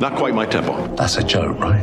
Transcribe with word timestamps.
Not 0.00 0.16
quite 0.16 0.34
my 0.34 0.46
tempo. 0.46 0.74
That's 0.96 1.16
a 1.16 1.22
joke, 1.26 1.58
right? 1.60 1.80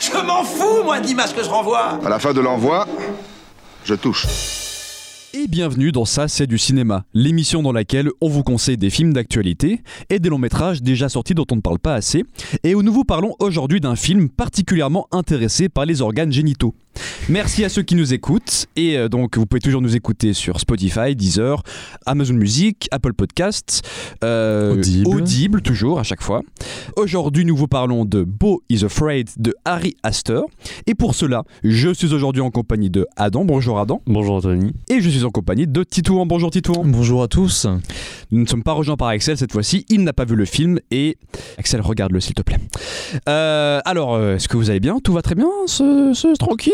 Je 0.00 0.26
m'en 0.26 0.44
fous, 0.44 0.82
moi, 0.84 1.00
dis-moi 1.00 1.26
ce 1.26 1.34
que 1.34 1.42
je 1.42 1.48
renvoie 1.48 1.98
À 2.04 2.08
la 2.08 2.18
fin 2.18 2.32
de 2.32 2.40
l'envoi, 2.40 2.86
je 3.84 3.94
touche. 3.94 4.26
Et 5.34 5.46
bienvenue 5.46 5.92
dans 5.92 6.04
Ça 6.04 6.28
c'est 6.28 6.46
du 6.46 6.58
cinéma, 6.58 7.04
l'émission 7.14 7.62
dans 7.62 7.72
laquelle 7.72 8.10
on 8.20 8.28
vous 8.28 8.42
conseille 8.42 8.76
des 8.76 8.90
films 8.90 9.12
d'actualité 9.12 9.80
et 10.10 10.18
des 10.18 10.28
longs 10.28 10.38
métrages 10.38 10.82
déjà 10.82 11.08
sortis 11.08 11.34
dont 11.34 11.46
on 11.50 11.56
ne 11.56 11.60
parle 11.60 11.78
pas 11.78 11.94
assez, 11.94 12.24
et 12.64 12.74
où 12.74 12.82
nous 12.82 12.92
vous 12.92 13.04
parlons 13.04 13.34
aujourd'hui 13.38 13.80
d'un 13.80 13.96
film 13.96 14.28
particulièrement 14.28 15.06
intéressé 15.10 15.68
par 15.68 15.86
les 15.86 16.02
organes 16.02 16.32
génitaux. 16.32 16.74
Merci 17.28 17.64
à 17.64 17.68
ceux 17.68 17.82
qui 17.82 17.94
nous 17.94 18.12
écoutent, 18.14 18.66
et 18.76 18.98
euh, 18.98 19.08
donc 19.08 19.36
vous 19.38 19.46
pouvez 19.46 19.60
toujours 19.60 19.80
nous 19.80 19.96
écouter 19.96 20.32
sur 20.34 20.58
Spotify, 20.60 21.14
Deezer, 21.16 21.62
Amazon 22.06 22.34
Music, 22.34 22.88
Apple 22.90 23.12
Podcasts, 23.14 23.82
euh, 24.24 24.74
Audible. 25.06 25.62
toujours 25.62 25.98
à 26.00 26.02
chaque 26.02 26.22
fois. 26.22 26.42
Aujourd'hui 26.96 27.44
nous 27.44 27.56
vous 27.56 27.68
parlons 27.68 28.04
de 28.04 28.22
Beau 28.24 28.62
is 28.68 28.84
Afraid 28.84 29.30
de 29.38 29.54
Harry 29.64 29.96
Astor, 30.02 30.44
et 30.86 30.94
pour 30.94 31.14
cela 31.14 31.44
je 31.62 31.92
suis 31.94 32.12
aujourd'hui 32.12 32.42
en 32.42 32.50
compagnie 32.50 32.90
de 32.90 33.06
Adam, 33.16 33.44
bonjour 33.44 33.78
Adam, 33.78 34.02
Bonjour 34.06 34.34
Anthony. 34.36 34.72
et 34.90 35.00
je 35.00 35.08
suis 35.08 35.24
en 35.24 35.30
compagnie 35.30 35.66
de 35.66 35.84
Titouan, 35.84 36.26
bonjour 36.26 36.50
Titouan. 36.50 36.82
Bonjour 36.84 37.22
à 37.22 37.28
tous. 37.28 37.66
Nous 38.30 38.40
ne 38.42 38.46
sommes 38.46 38.62
pas 38.64 38.72
rejoints 38.72 38.96
par 38.96 39.08
Axel 39.08 39.36
cette 39.38 39.52
fois-ci, 39.52 39.86
il 39.88 40.02
n'a 40.04 40.12
pas 40.12 40.24
vu 40.24 40.34
le 40.34 40.44
film 40.44 40.78
et 40.90 41.16
Axel 41.58 41.80
regarde-le 41.80 42.20
s'il 42.20 42.34
te 42.34 42.42
plaît. 42.42 42.58
Euh, 43.28 43.80
alors, 43.84 44.20
est-ce 44.20 44.48
que 44.48 44.56
vous 44.56 44.70
allez 44.70 44.80
bien? 44.80 44.98
Tout 45.02 45.12
va 45.12 45.22
très 45.22 45.34
bien? 45.34 45.48
C'est 45.66 46.14
c'est 46.14 46.34
tranquille? 46.34 46.72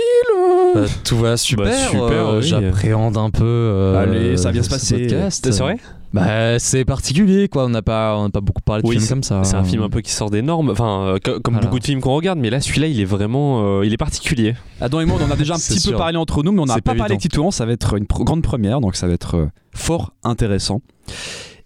Bah, 0.74 0.80
tout 1.04 1.16
va 1.18 1.36
super. 1.36 1.66
Bah, 1.66 1.72
super, 1.72 2.02
euh, 2.28 2.40
oui. 2.40 2.46
J'appréhende 2.46 3.16
un 3.16 3.30
peu. 3.30 3.44
euh, 3.44 4.02
Allez, 4.02 4.36
ça 4.36 4.44
va 4.44 4.52
bien 4.52 4.62
se 4.62 4.68
passer. 4.70 4.98
podcast. 5.06 5.48
C'est 5.50 5.62
vrai 5.62 5.76
Bah, 6.12 6.58
c'est 6.58 6.84
particulier 6.84 7.48
quoi. 7.48 7.64
On 7.64 7.68
n'a 7.68 7.82
pas, 7.82 8.16
on 8.18 8.24
n'a 8.24 8.30
pas 8.30 8.40
beaucoup 8.40 8.62
parlé 8.62 8.82
de 8.82 8.88
Oui, 8.88 8.96
films 8.96 9.08
comme 9.08 9.22
ça. 9.22 9.44
C'est 9.44 9.56
un 9.56 9.64
film 9.64 9.82
un 9.82 9.88
peu 9.90 10.00
qui 10.00 10.10
sort 10.12 10.30
des 10.30 10.42
normes, 10.42 10.70
enfin 10.70 11.02
euh, 11.06 11.18
co- 11.22 11.40
comme 11.40 11.54
Voilà. 11.54 11.66
beaucoup 11.66 11.78
de 11.78 11.84
films 11.84 12.00
qu'on 12.00 12.14
regarde, 12.14 12.38
mais 12.38 12.50
là 12.50 12.60
celui-là 12.60 12.86
il 12.86 13.00
est 13.00 13.04
vraiment, 13.04 13.78
euh, 13.80 13.84
il 13.86 13.92
est 13.92 13.96
particulier. 13.98 14.54
Adam 14.80 15.00
et 15.00 15.04
moi, 15.04 15.18
on 15.20 15.24
en 15.24 15.30
a 15.30 15.36
déjà 15.36 15.54
un 15.54 15.58
petit 15.58 15.90
peu 15.90 15.96
parlé 15.96 16.16
entre 16.16 16.42
nous, 16.42 16.52
mais 16.52 16.60
on 16.60 16.66
n'a 16.66 16.74
pas, 16.76 16.80
pas 16.92 16.94
parlé 16.94 17.12
avec 17.12 17.20
Titouan, 17.20 17.50
ça 17.50 17.66
va 17.66 17.72
être 17.72 17.94
une 17.96 18.04
pr- 18.04 18.24
grande 18.24 18.42
première, 18.42 18.80
donc 18.80 18.96
ça 18.96 19.06
va 19.06 19.12
être 19.14 19.36
euh, 19.36 19.46
fort 19.74 20.12
intéressant. 20.24 20.80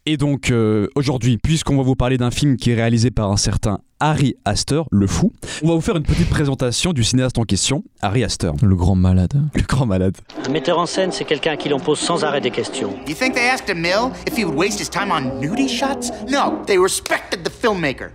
Et 0.05 0.17
donc 0.17 0.51
euh, 0.51 0.89
aujourd'hui, 0.97 1.39
puisqu'on 1.39 1.77
va 1.77 1.85
vous 1.85 1.95
parler 1.95 2.19
d'un 2.19 2.33
film 2.33 2.57
qui 2.57 2.73
est 2.73 2.75
réalisé 2.75 3.13
par 3.13 3.31
un 3.31 3.37
certain 3.37 3.79
Harry 4.01 4.35
Astor, 4.45 4.89
le 4.91 5.07
fou, 5.07 5.33
on 5.63 5.69
va 5.69 5.75
vous 5.75 5.81
faire 5.81 5.97
une 5.97 6.03
petite 6.03 6.29
présentation 6.29 6.93
du 6.93 7.05
cinéaste 7.05 7.39
en 7.39 7.45
question, 7.45 7.85
Harry 8.01 8.25
Astor, 8.25 8.57
Le 8.61 8.75
grand 8.75 8.97
malade. 8.97 9.33
le 9.55 9.63
grand 9.63 9.87
malade. 9.87 10.17
Un 10.45 10.51
metteur 10.51 10.81
en 10.81 10.87
scène, 10.87 11.13
c'est 11.13 11.25
quelqu'un 11.25 11.53
à 11.53 11.57
qui 11.57 11.69
l'on 11.69 11.79
pose 11.79 12.01
sans 12.01 12.25
arrêt 12.25 12.41
des 12.41 12.51
questions. 12.51 12.95
You 13.07 13.15
think 13.15 13.35
they 13.35 13.49
asked 13.49 13.71
Emil 13.71 14.11
if 14.27 14.37
he 14.37 14.45
would 14.45 14.59
waste 14.59 14.81
his 14.81 14.91
time 14.91 15.13
on 15.13 15.41
nudie 15.41 15.69
shots? 15.69 16.11
No, 16.29 16.61
they 16.67 16.79
respected 16.79 17.45
the 17.45 17.51
filmmaker. 17.51 18.11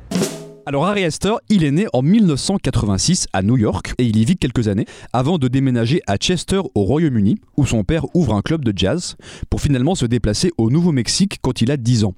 Alors 0.68 0.86
Harry 0.86 1.06
Astor, 1.06 1.40
il 1.48 1.64
est 1.64 1.72
né 1.72 1.88
en 1.94 2.02
1986 2.02 3.28
à 3.32 3.42
New 3.42 3.56
York 3.56 3.94
et 4.00 4.04
il 4.04 4.18
y 4.18 4.26
vit 4.26 4.36
quelques 4.36 4.68
années 4.68 4.86
avant 5.14 5.38
de 5.38 5.48
déménager 5.48 6.02
à 6.08 6.18
Chester 6.18 6.60
au 6.76 6.84
Royaume-Uni 6.84 7.38
où 7.56 7.66
son 7.66 7.86
père 7.86 8.06
ouvre 8.14 8.36
un 8.36 8.42
club 8.42 8.66
de 8.66 8.78
jazz 8.78 9.16
pour 9.50 9.62
finalement 9.62 9.96
se 9.96 10.06
déplacer 10.06 10.52
au 10.58 10.70
Nouveau-Mexique 10.70 11.38
quand 11.42 11.62
il 11.62 11.72
a 11.72 11.78
10 11.78 12.04
ans. 12.04 12.16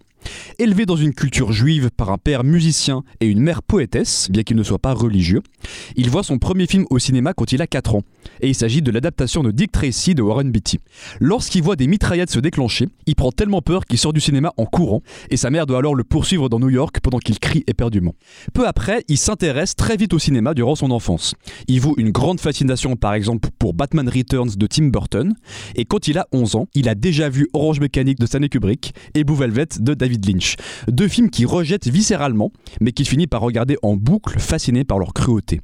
Élevé 0.57 0.85
dans 0.85 0.95
une 0.95 1.13
culture 1.13 1.51
juive 1.51 1.89
par 1.95 2.09
un 2.09 2.17
père 2.17 2.43
musicien 2.43 3.03
et 3.19 3.27
une 3.27 3.39
mère 3.39 3.63
poétesse, 3.63 4.27
bien 4.29 4.43
qu'il 4.43 4.57
ne 4.57 4.63
soit 4.63 4.79
pas 4.79 4.93
religieux, 4.93 5.41
il 5.95 6.09
voit 6.09 6.23
son 6.23 6.37
premier 6.37 6.67
film 6.67 6.85
au 6.89 6.99
cinéma 6.99 7.33
quand 7.33 7.51
il 7.51 7.61
a 7.61 7.67
4 7.67 7.95
ans, 7.95 8.01
et 8.41 8.49
il 8.49 8.55
s'agit 8.55 8.81
de 8.81 8.91
l'adaptation 8.91 9.43
de 9.43 9.51
Dick 9.51 9.71
Tracy 9.71 10.15
de 10.15 10.21
Warren 10.21 10.51
Beatty. 10.51 10.79
Lorsqu'il 11.19 11.63
voit 11.63 11.75
des 11.75 11.87
mitraillettes 11.87 12.31
se 12.31 12.39
déclencher, 12.39 12.87
il 13.05 13.15
prend 13.15 13.31
tellement 13.31 13.61
peur 13.61 13.85
qu'il 13.85 13.97
sort 13.97 14.13
du 14.13 14.19
cinéma 14.19 14.53
en 14.57 14.65
courant, 14.65 15.01
et 15.29 15.37
sa 15.37 15.49
mère 15.49 15.65
doit 15.65 15.79
alors 15.79 15.95
le 15.95 16.03
poursuivre 16.03 16.49
dans 16.49 16.59
New 16.59 16.69
York 16.69 16.99
pendant 17.01 17.19
qu'il 17.19 17.39
crie 17.39 17.63
éperdument. 17.67 18.15
Peu 18.53 18.67
après, 18.67 19.03
il 19.07 19.17
s'intéresse 19.17 19.75
très 19.75 19.97
vite 19.97 20.13
au 20.13 20.19
cinéma 20.19 20.53
durant 20.53 20.75
son 20.75 20.91
enfance. 20.91 21.35
Il 21.67 21.79
voue 21.79 21.95
une 21.97 22.11
grande 22.11 22.39
fascination 22.39 22.95
par 22.95 23.13
exemple 23.13 23.49
pour 23.59 23.73
Batman 23.73 24.09
Returns 24.09 24.55
de 24.57 24.67
Tim 24.67 24.87
Burton, 24.87 25.33
et 25.75 25.85
quand 25.85 26.07
il 26.07 26.17
a 26.17 26.27
11 26.31 26.55
ans, 26.55 26.67
il 26.75 26.89
a 26.89 26.95
déjà 26.95 27.29
vu 27.29 27.47
Orange 27.53 27.79
Mécanique 27.79 28.19
de 28.19 28.25
Stanley 28.25 28.49
Kubrick 28.49 28.93
et 29.13 29.23
Blue 29.23 29.37
de 29.39 29.93
David 29.93 30.08
Lynch. 30.17 30.55
Deux 30.87 31.07
films 31.07 31.29
qu'il 31.29 31.47
rejette 31.47 31.87
viscéralement, 31.87 32.51
mais 32.81 32.91
qu'il 32.91 33.07
finit 33.07 33.27
par 33.27 33.41
regarder 33.41 33.77
en 33.81 33.95
boucle, 33.95 34.39
fasciné 34.39 34.83
par 34.83 34.99
leur 34.99 35.13
cruauté. 35.13 35.61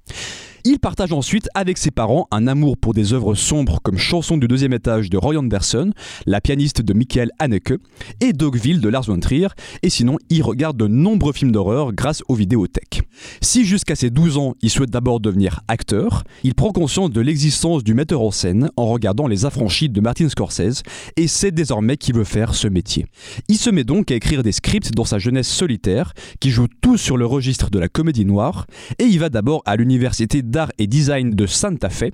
Il 0.67 0.79
partage 0.79 1.13
ensuite 1.13 1.47
avec 1.53 1.77
ses 1.77 1.91
parents 1.91 2.27
un 2.31 2.47
amour 2.47 2.75
pour 2.75 2.95
des 2.95 3.13
œuvres 3.13 3.35
sombres 3.35 3.81
comme 3.83 3.99
Chanson 3.99 4.35
du 4.35 4.47
deuxième 4.47 4.73
étage 4.73 5.11
de 5.11 5.17
Roy 5.17 5.37
Anderson, 5.37 5.91
La 6.25 6.41
pianiste 6.41 6.81
de 6.81 6.91
Michael 6.91 7.29
Haneke 7.37 7.75
et 8.19 8.33
Dogville 8.33 8.81
de 8.81 8.89
Lars 8.89 9.03
von 9.03 9.19
Trier, 9.19 9.49
et 9.83 9.91
sinon 9.91 10.17
il 10.31 10.41
regarde 10.41 10.75
de 10.75 10.87
nombreux 10.87 11.33
films 11.33 11.51
d'horreur 11.51 11.93
grâce 11.93 12.23
aux 12.29 12.33
vidéothèques. 12.33 13.03
Si 13.41 13.63
jusqu'à 13.63 13.93
ses 13.93 14.09
12 14.09 14.39
ans 14.39 14.55
il 14.63 14.71
souhaite 14.71 14.89
d'abord 14.89 15.19
devenir 15.19 15.61
acteur, 15.67 16.23
il 16.43 16.55
prend 16.55 16.71
conscience 16.71 17.11
de 17.11 17.21
l'existence 17.21 17.83
du 17.83 17.93
metteur 17.93 18.23
en 18.23 18.31
scène 18.31 18.71
en 18.75 18.87
regardant 18.87 19.27
Les 19.27 19.45
Affranchis 19.45 19.89
de 19.89 20.01
Martin 20.01 20.29
Scorsese 20.29 20.81
et 21.15 21.27
sait 21.27 21.51
désormais 21.51 21.97
qu'il 21.97 22.15
veut 22.15 22.23
faire 22.23 22.55
ce 22.55 22.67
métier. 22.67 23.05
Il 23.49 23.57
se 23.57 23.69
met 23.69 23.83
donc 23.83 24.09
à 24.09 24.15
écrire 24.15 24.41
des 24.41 24.51
scripts 24.51 24.95
dans 24.95 25.05
sa 25.05 25.19
jeunesse 25.19 25.47
solitaire 25.47 26.13
qui 26.39 26.49
jouent 26.49 26.69
tous 26.81 26.97
sur 26.97 27.17
le 27.17 27.27
registre 27.27 27.69
de 27.69 27.77
la 27.77 27.87
comédie 27.87 28.25
noire 28.25 28.65
et 28.97 29.03
il 29.03 29.19
va 29.19 29.29
d'abord 29.29 29.61
à 29.67 29.75
l'université 29.75 30.41
et 30.77 30.87
design 30.87 31.31
de 31.31 31.45
Santa 31.45 31.89
Fe 31.89 32.05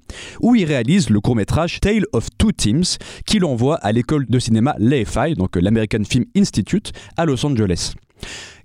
où 0.41 0.55
il 0.55 0.65
réalise 0.65 1.09
le 1.09 1.19
court-métrage 1.19 1.79
Tale 1.79 2.05
of 2.13 2.27
Two 2.37 2.51
Teams 2.51 2.83
qui 3.25 3.39
l'envoie 3.39 3.75
à 3.75 3.91
l'école 3.91 4.25
de 4.27 4.39
cinéma 4.39 4.75
l'AFI, 4.79 5.35
donc 5.35 5.55
l'American 5.55 6.03
Film 6.03 6.25
Institute 6.35 6.91
à 7.17 7.25
Los 7.25 7.45
Angeles. 7.45 7.93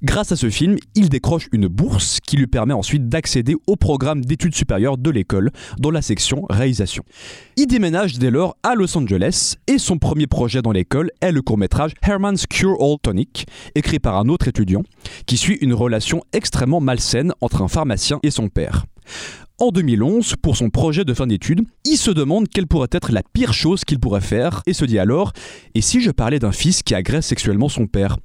Grâce 0.02 0.32
à 0.32 0.36
ce 0.36 0.50
film, 0.50 0.76
il 0.94 1.08
décroche 1.08 1.48
une 1.52 1.68
bourse 1.68 2.20
qui 2.20 2.36
lui 2.36 2.46
permet 2.46 2.74
ensuite 2.74 3.08
d'accéder 3.08 3.54
au 3.66 3.76
programme 3.76 4.24
d'études 4.24 4.54
supérieures 4.54 4.98
de 4.98 5.10
l'école 5.10 5.50
dans 5.78 5.90
la 5.90 6.02
section 6.02 6.44
réalisation. 6.50 7.02
Il 7.56 7.66
déménage 7.66 8.18
dès 8.18 8.30
lors 8.30 8.56
à 8.62 8.74
Los 8.74 8.96
Angeles 8.96 9.54
et 9.66 9.78
son 9.78 9.98
premier 9.98 10.26
projet 10.26 10.60
dans 10.60 10.72
l'école 10.72 11.10
est 11.22 11.32
le 11.32 11.40
court-métrage 11.40 11.92
Herman's 12.02 12.46
Cure 12.46 12.76
All 12.80 12.96
Tonic, 13.02 13.46
écrit 13.74 13.98
par 13.98 14.16
un 14.16 14.28
autre 14.28 14.48
étudiant, 14.48 14.82
qui 15.24 15.38
suit 15.38 15.58
une 15.62 15.74
relation 15.74 16.22
extrêmement 16.32 16.80
malsaine 16.80 17.32
entre 17.40 17.62
un 17.62 17.68
pharmacien 17.68 18.20
et 18.22 18.30
son 18.30 18.48
père. 18.48 18.84
En 19.58 19.70
2011, 19.70 20.34
pour 20.42 20.56
son 20.56 20.68
projet 20.68 21.04
de 21.04 21.14
fin 21.14 21.26
d'études, 21.26 21.62
il 21.84 21.96
se 21.96 22.10
demande 22.10 22.46
quelle 22.48 22.66
pourrait 22.66 22.88
être 22.92 23.10
la 23.10 23.22
pire 23.22 23.54
chose 23.54 23.84
qu'il 23.84 23.98
pourrait 23.98 24.20
faire 24.20 24.62
et 24.66 24.74
se 24.74 24.84
dit 24.84 24.98
alors 24.98 25.32
Et 25.74 25.80
si 25.80 26.02
je 26.02 26.10
parlais 26.10 26.38
d'un 26.38 26.52
fils 26.52 26.82
qui 26.82 26.94
agresse 26.94 27.26
sexuellement 27.26 27.70
son 27.70 27.86
père? 27.86 28.18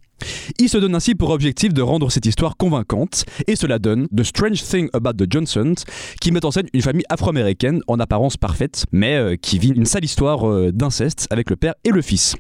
Il 0.59 0.69
se 0.69 0.77
donne 0.77 0.95
ainsi 0.95 1.15
pour 1.15 1.29
objectif 1.29 1.73
de 1.73 1.81
rendre 1.81 2.11
cette 2.11 2.25
histoire 2.25 2.57
convaincante, 2.57 3.25
et 3.47 3.55
cela 3.55 3.79
donne 3.79 4.07
The 4.15 4.23
Strange 4.23 4.63
Thing 4.63 4.89
About 4.93 5.13
the 5.13 5.31
Johnsons, 5.31 5.75
qui 6.19 6.31
met 6.31 6.45
en 6.45 6.51
scène 6.51 6.67
une 6.73 6.81
famille 6.81 7.05
afro-américaine 7.09 7.81
en 7.87 7.99
apparence 7.99 8.37
parfaite, 8.37 8.85
mais 8.91 9.15
euh, 9.15 9.35
qui 9.35 9.59
vit 9.59 9.69
une 9.69 9.85
sale 9.85 10.05
histoire 10.05 10.47
euh, 10.49 10.71
d'inceste 10.71 11.27
avec 11.29 11.49
le 11.49 11.55
père 11.55 11.73
et 11.83 11.89
le 11.89 12.01
fils. 12.01 12.35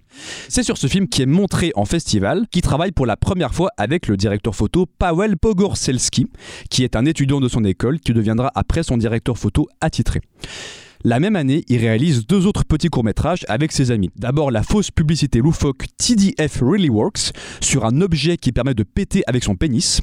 C'est 0.49 0.63
sur 0.63 0.77
ce 0.77 0.87
film 0.87 1.07
qui 1.07 1.21
est 1.21 1.27
montré 1.27 1.71
en 1.75 1.85
festival, 1.85 2.47
qui 2.51 2.61
travaille 2.61 2.91
pour 2.91 3.05
la 3.05 3.17
première 3.17 3.53
fois 3.53 3.69
avec 3.77 4.07
le 4.07 4.17
directeur 4.17 4.55
photo 4.55 4.85
Paweł 4.99 5.35
Pogorzelski, 5.35 6.27
qui 6.69 6.83
est 6.83 6.95
un 6.95 7.05
étudiant 7.05 7.39
de 7.39 7.47
son 7.47 7.63
école 7.63 7.99
qui 7.99 8.13
deviendra 8.13 8.51
après 8.55 8.83
son 8.83 8.97
directeur 8.97 9.37
photo 9.37 9.67
attitré. 9.81 10.21
La 11.03 11.19
même 11.19 11.35
année, 11.35 11.63
il 11.67 11.77
réalise 11.77 12.27
deux 12.27 12.45
autres 12.45 12.63
petits 12.63 12.89
courts-métrages 12.89 13.43
avec 13.47 13.71
ses 13.71 13.89
amis. 13.89 14.11
D'abord 14.17 14.51
la 14.51 14.61
fausse 14.61 14.91
publicité 14.91 15.39
loufoque 15.39 15.85
TDF 15.97 16.61
Really 16.61 16.89
Works 16.89 17.31
sur 17.59 17.85
un 17.85 18.01
objet 18.01 18.37
qui 18.37 18.51
permet 18.51 18.75
de 18.75 18.83
péter 18.83 19.23
avec 19.25 19.43
son 19.43 19.55
pénis, 19.55 20.01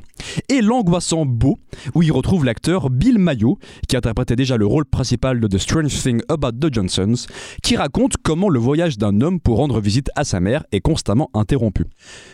et 0.49 0.61
l'angoissant 0.61 1.25
Beau, 1.25 1.59
où 1.95 2.03
il 2.03 2.11
retrouve 2.11 2.45
l'acteur 2.45 2.91
Bill 2.91 3.19
Mayo, 3.19 3.59
qui 3.87 3.97
interprétait 3.97 4.35
déjà 4.35 4.57
le 4.57 4.67
rôle 4.67 4.87
principal 4.87 5.39
de 5.39 5.47
The 5.47 5.59
Strange 5.59 6.03
Thing 6.03 6.21
About 6.29 6.53
the 6.53 6.75
Johnsons, 6.75 7.27
qui 7.63 7.77
raconte 7.77 8.15
comment 8.23 8.49
le 8.49 8.59
voyage 8.59 8.99
d'un 8.99 9.21
homme 9.21 9.41
pour 9.41 9.59
rendre 9.59 9.81
visite 9.81 10.11
à 10.17 10.25
sa 10.25 10.41
mère 10.41 10.65
est 10.73 10.81
constamment 10.81 11.31
interrompu. 11.35 11.85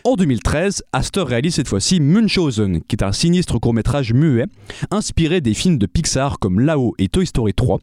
En 0.04 0.14
2013, 0.14 0.82
Astor 0.92 1.28
réalise 1.28 1.56
cette 1.56 1.68
fois-ci 1.68 2.00
Munchausen, 2.00 2.80
qui 2.82 2.96
est 2.96 3.04
un 3.04 3.12
sinistre 3.12 3.58
court-métrage 3.58 4.14
muet, 4.14 4.46
inspiré 4.90 5.40
des 5.40 5.54
films 5.54 5.78
de 5.78 5.86
Pixar 5.86 6.38
comme 6.38 6.60
Lao 6.60 6.94
et 6.98 7.08
Toy 7.08 7.26
Story 7.26 7.52
3, 7.52 7.78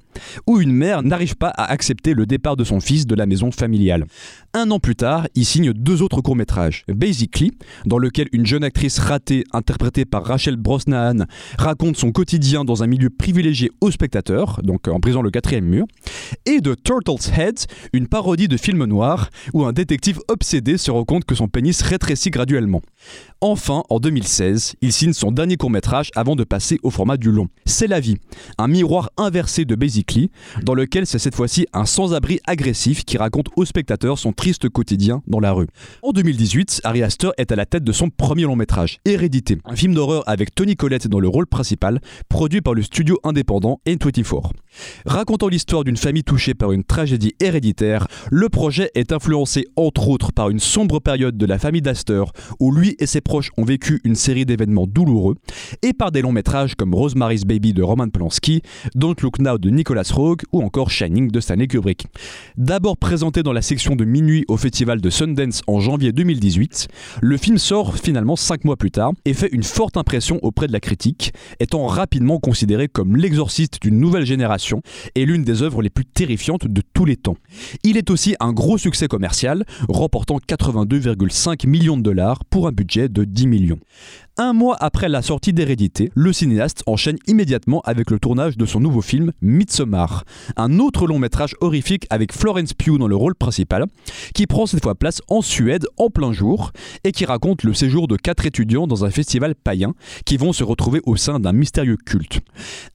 où 0.48 0.60
une 0.60 0.70
mère 0.75 1.03
n'arrive 1.03 1.35
pas 1.35 1.50
à 1.50 1.71
accepter 1.71 2.13
le 2.13 2.25
départ 2.25 2.56
de 2.56 2.63
son 2.63 2.79
fils 2.79 3.06
de 3.06 3.15
la 3.15 3.25
maison 3.25 3.51
familiale. 3.51 4.06
Un 4.53 4.69
an 4.71 4.80
plus 4.80 4.98
tard, 4.98 5.30
il 5.33 5.45
signe 5.45 5.71
deux 5.71 6.01
autres 6.01 6.19
courts-métrages. 6.19 6.83
Basically, 6.89 7.53
dans 7.86 7.98
lequel 7.98 8.27
une 8.33 8.45
jeune 8.45 8.65
actrice 8.65 9.00
ratée, 9.00 9.45
interprétée 9.53 10.03
par 10.03 10.25
Rachel 10.25 10.57
Brosnahan, 10.57 11.25
raconte 11.57 11.95
son 11.95 12.12
quotidien 12.12 12.65
dans 12.65 12.83
un 12.83 12.88
milieu 12.88 13.09
privilégié 13.09 13.71
aux 13.80 13.92
spectateurs, 13.92 14.59
donc 14.62 14.89
en 14.89 15.00
brisant 15.00 15.21
le 15.21 15.31
quatrième 15.31 15.63
mur, 15.63 15.86
et 16.45 16.59
de 16.59 16.75
Turtle's 16.75 17.31
Head, 17.38 17.62
une 17.94 18.07
parodie 18.07 18.50
de 18.50 18.57
film 18.57 18.83
noir 18.83 19.30
où 19.53 19.63
un 19.63 19.71
détective 19.71 20.19
obsédé 20.27 20.77
se 20.77 20.92
rend 20.92 21.06
compte 21.06 21.24
que 21.24 21.36
son 21.36 21.48
pénis 21.48 21.81
rétrécit 21.81 22.30
graduellement. 22.30 22.81
Enfin, 23.39 23.83
en 23.89 24.00
2016, 24.00 24.75
il 24.81 24.92
signe 24.92 25.13
son 25.13 25.31
dernier 25.31 25.56
court-métrage 25.56 26.12
avant 26.13 26.36
de 26.36 26.44
passer 26.44 26.77
au 26.83 26.89
format 26.89 27.15
du 27.15 27.31
long. 27.31 27.48
C'est 27.65 27.88
la 27.88 28.01
vie, 28.01 28.18
un 28.57 28.68
miroir 28.68 29.12
inversé 29.15 29.63
de 29.63 29.75
Basically, 29.75 30.30
dans 30.62 30.74
lequel 30.74 31.07
c'est 31.07 31.19
cette 31.19 31.36
fois-ci 31.36 31.68
un 31.71 31.86
sans-abri 31.86 32.42
agressif 32.45 33.06
qui 33.06 33.18
raconte 33.18 33.48
aux 33.56 33.65
spectateurs 33.65 34.19
son 34.19 34.33
triste 34.41 34.69
quotidien 34.69 35.21
dans 35.27 35.39
la 35.39 35.51
rue. 35.51 35.67
En 36.01 36.13
2018, 36.13 36.81
Ari 36.83 37.03
Aster 37.03 37.29
est 37.38 37.51
à 37.51 37.55
la 37.55 37.67
tête 37.67 37.83
de 37.83 37.91
son 37.91 38.09
premier 38.09 38.41
long 38.41 38.55
métrage, 38.55 38.97
Hérédité, 39.05 39.59
un 39.65 39.75
film 39.75 39.93
d'horreur 39.93 40.27
avec 40.27 40.55
Tony 40.55 40.75
Collette 40.75 41.07
dans 41.07 41.19
le 41.19 41.27
rôle 41.27 41.45
principal, 41.45 42.01
produit 42.27 42.61
par 42.61 42.73
le 42.73 42.81
studio 42.81 43.19
indépendant 43.23 43.81
N24. 43.85 44.49
Racontant 45.05 45.47
l'histoire 45.47 45.83
d'une 45.83 45.95
famille 45.95 46.23
touchée 46.23 46.55
par 46.55 46.71
une 46.71 46.83
tragédie 46.83 47.35
héréditaire, 47.39 48.07
le 48.31 48.49
projet 48.49 48.89
est 48.95 49.11
influencé 49.11 49.67
entre 49.75 50.07
autres 50.07 50.31
par 50.31 50.49
une 50.49 50.57
sombre 50.59 50.99
période 50.99 51.38
de 51.38 51.45
la 51.45 51.59
famille 51.59 51.83
d'Astor 51.83 52.31
où 52.59 52.71
lui 52.71 52.95
et 52.97 53.05
ses 53.05 53.21
proches 53.21 53.51
ont 53.57 53.63
vécu 53.63 54.01
une 54.05 54.15
série 54.15 54.47
d'événements 54.47 54.88
douloureux 54.88 55.35
et 55.83 55.93
par 55.93 56.11
des 56.11 56.23
longs 56.23 56.31
métrages 56.31 56.73
comme 56.73 56.95
Rosemary's 56.95 57.43
Baby 57.43 57.73
de 57.73 57.83
Roman 57.83 58.09
Polanski, 58.09 58.63
Don't 58.95 59.17
Look 59.21 59.38
Now 59.38 59.59
de 59.59 59.69
Nicolas 59.69 60.09
Roeg 60.11 60.41
ou 60.51 60.63
encore 60.63 60.89
Shining 60.89 61.29
de 61.29 61.39
Stanley 61.39 61.67
Kubrick. 61.67 62.07
D'abord 62.57 62.97
présenté 62.97 63.43
dans 63.43 63.53
la 63.53 63.61
section 63.61 63.95
de 63.95 64.03
minuit 64.03 64.31
au 64.48 64.57
festival 64.57 65.01
de 65.01 65.10
Sundance 65.10 65.62
en 65.68 65.80
janvier 65.80 66.12
2018, 66.12 66.88
le 67.22 67.38
film 67.38 67.57
sort 67.57 67.98
finalement 67.98 68.36
5 68.36 68.63
mois 68.63 68.78
plus 68.78 68.92
tard 68.92 69.12
et 69.25 69.33
fait 69.33 69.50
une 69.51 69.63
forte 69.63 69.98
impression 69.98 70.39
auprès 70.42 70.68
de 70.68 70.74
la 70.74 70.80
critique, 70.80 71.33
étant 71.60 71.86
rapidement 71.86 72.39
considéré 72.39 72.88
comme 72.88 73.16
l'exorciste 73.16 73.81
d'une 73.81 74.00
nouvelle 74.00 74.25
génération 74.25 74.81
et 75.16 75.25
l'une 75.25 75.44
des 75.44 75.62
œuvres 75.62 75.81
les 75.81 75.89
plus 75.89 76.06
terrifiantes 76.06 76.68
de 76.68 76.81
tous 76.94 77.06
les 77.06 77.18
temps. 77.18 77.38
Il 77.83 77.98
est 77.98 78.10
aussi 78.10 78.36
un 78.39 78.54
gros 78.54 78.78
succès 78.78 79.07
commercial, 79.07 79.66
remportant 79.89 80.38
82,5 80.38 81.68
millions 81.68 81.98
de 81.98 82.04
dollars 82.04 82.45
pour 82.45 82.68
un 82.68 82.72
budget 82.72 83.10
de 83.10 83.24
10 83.24 83.48
millions. 83.48 83.80
Un 84.43 84.53
mois 84.53 84.75
après 84.79 85.07
la 85.07 85.21
sortie 85.21 85.53
d'Hérédité, 85.53 86.11
le 86.15 86.33
cinéaste 86.33 86.81
enchaîne 86.88 87.19
immédiatement 87.27 87.81
avec 87.81 88.09
le 88.09 88.17
tournage 88.17 88.57
de 88.57 88.65
son 88.65 88.79
nouveau 88.79 89.01
film 89.01 89.33
Midsommar, 89.43 90.23
un 90.57 90.79
autre 90.79 91.05
long 91.05 91.19
métrage 91.19 91.55
horrifique 91.61 92.07
avec 92.09 92.33
Florence 92.33 92.73
Pugh 92.73 92.97
dans 92.97 93.07
le 93.07 93.15
rôle 93.15 93.35
principal, 93.35 93.85
qui 94.33 94.47
prend 94.47 94.65
cette 94.65 94.81
fois 94.81 94.95
place 94.95 95.21
en 95.27 95.43
Suède 95.43 95.85
en 95.97 96.09
plein 96.09 96.33
jour 96.33 96.71
et 97.03 97.11
qui 97.11 97.25
raconte 97.25 97.61
le 97.61 97.75
séjour 97.75 98.07
de 98.07 98.15
quatre 98.15 98.47
étudiants 98.47 98.88
dans 98.88 99.05
un 99.05 99.11
festival 99.11 99.53
païen 99.53 99.93
qui 100.25 100.38
vont 100.38 100.53
se 100.53 100.63
retrouver 100.63 101.01
au 101.05 101.17
sein 101.17 101.39
d'un 101.39 101.53
mystérieux 101.53 101.97
culte. 102.03 102.39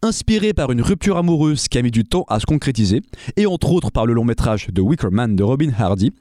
Inspiré 0.02 0.52
par 0.52 0.72
une 0.72 0.82
rupture 0.82 1.16
amoureuse 1.16 1.68
qui 1.68 1.78
a 1.78 1.82
mis 1.82 1.92
du 1.92 2.02
temps 2.02 2.24
à 2.26 2.40
se 2.40 2.46
concrétiser, 2.46 3.02
et 3.36 3.46
entre 3.46 3.70
autres 3.70 3.92
par 3.92 4.04
le 4.04 4.14
long 4.14 4.24
métrage 4.24 4.66
de 4.72 4.80
Wicker 4.80 5.12
Man 5.12 5.36
de 5.36 5.44
Robin 5.44 5.70
Hardy, 5.78 6.12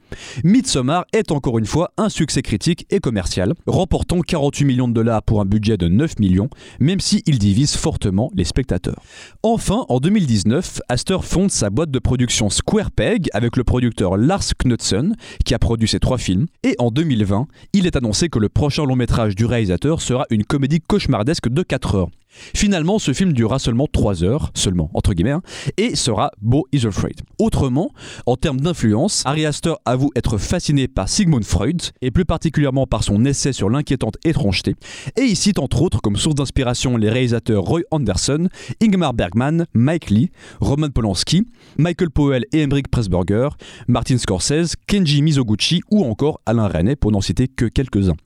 Midsommar 0.44 1.04
est 1.12 1.32
encore 1.32 1.58
une 1.58 1.66
fois 1.66 1.90
un 1.96 2.10
succès 2.10 2.42
critique 2.42 2.86
et 2.90 3.00
commercial, 3.00 3.54
remportant 3.66 4.20
48 4.20 4.64
millions 4.64 4.86
de 4.86 4.94
dollars 4.94 5.15
pour 5.20 5.40
un 5.40 5.44
budget 5.44 5.76
de 5.76 5.88
9 5.88 6.18
millions, 6.18 6.48
même 6.80 7.00
s'il 7.00 7.38
divise 7.38 7.76
fortement 7.76 8.30
les 8.34 8.44
spectateurs. 8.44 9.02
Enfin, 9.42 9.84
en 9.88 9.98
2019, 9.98 10.80
Astor 10.88 11.24
fonde 11.24 11.50
sa 11.50 11.70
boîte 11.70 11.90
de 11.90 11.98
production 11.98 12.50
Square 12.50 12.90
Peg 12.90 13.28
avec 13.32 13.56
le 13.56 13.64
producteur 13.64 14.16
Lars 14.16 14.54
Knudsen, 14.62 15.14
qui 15.44 15.54
a 15.54 15.58
produit 15.58 15.88
ces 15.88 16.00
trois 16.00 16.18
films, 16.18 16.46
et 16.62 16.74
en 16.78 16.90
2020, 16.90 17.46
il 17.72 17.86
est 17.86 17.96
annoncé 17.96 18.28
que 18.28 18.38
le 18.38 18.48
prochain 18.48 18.84
long 18.84 18.96
métrage 18.96 19.34
du 19.34 19.44
réalisateur 19.44 20.00
sera 20.00 20.26
une 20.30 20.44
comédie 20.44 20.80
cauchemardesque 20.80 21.48
de 21.48 21.62
4 21.62 21.94
heures. 21.94 22.10
Finalement, 22.54 22.98
ce 22.98 23.12
film 23.12 23.32
durera 23.32 23.58
seulement 23.58 23.86
3 23.90 24.24
heures, 24.24 24.50
seulement, 24.54 24.90
entre 24.94 25.14
guillemets, 25.14 25.30
hein, 25.30 25.42
et 25.76 25.96
sera 25.96 26.30
Beau 26.40 26.66
is 26.72 26.86
Afraid. 26.86 27.20
Autrement, 27.38 27.90
en 28.26 28.36
termes 28.36 28.60
d'influence, 28.60 29.22
Ari 29.24 29.46
Aster 29.46 29.74
avoue 29.84 30.10
être 30.16 30.38
fasciné 30.38 30.88
par 30.88 31.08
Sigmund 31.08 31.44
Freud, 31.44 31.80
et 32.02 32.10
plus 32.10 32.24
particulièrement 32.24 32.86
par 32.86 33.04
son 33.04 33.24
essai 33.24 33.52
sur 33.52 33.70
l'inquiétante 33.70 34.16
étrangeté, 34.24 34.74
et 35.16 35.22
il 35.22 35.36
cite 35.36 35.58
entre 35.58 35.82
autres 35.82 36.00
comme 36.00 36.16
source 36.16 36.34
d'inspiration 36.34 36.96
les 36.96 37.08
réalisateurs 37.08 37.62
Roy 37.62 37.82
Anderson, 37.90 38.48
Ingmar 38.82 39.14
Bergman, 39.14 39.66
Mike 39.74 40.10
Lee, 40.10 40.30
Roman 40.60 40.90
Polanski, 40.90 41.46
Michael 41.78 42.10
Powell 42.10 42.44
et 42.52 42.62
Emmerich 42.62 42.88
Pressburger, 42.88 43.50
Martin 43.88 44.18
Scorsese, 44.18 44.74
Kenji 44.86 45.22
Mizoguchi 45.22 45.80
ou 45.90 46.04
encore 46.04 46.40
Alain 46.46 46.68
Resnais 46.68 46.96
pour 46.96 47.12
n'en 47.12 47.20
citer 47.20 47.48
que 47.48 47.66
quelques-uns. 47.66 48.16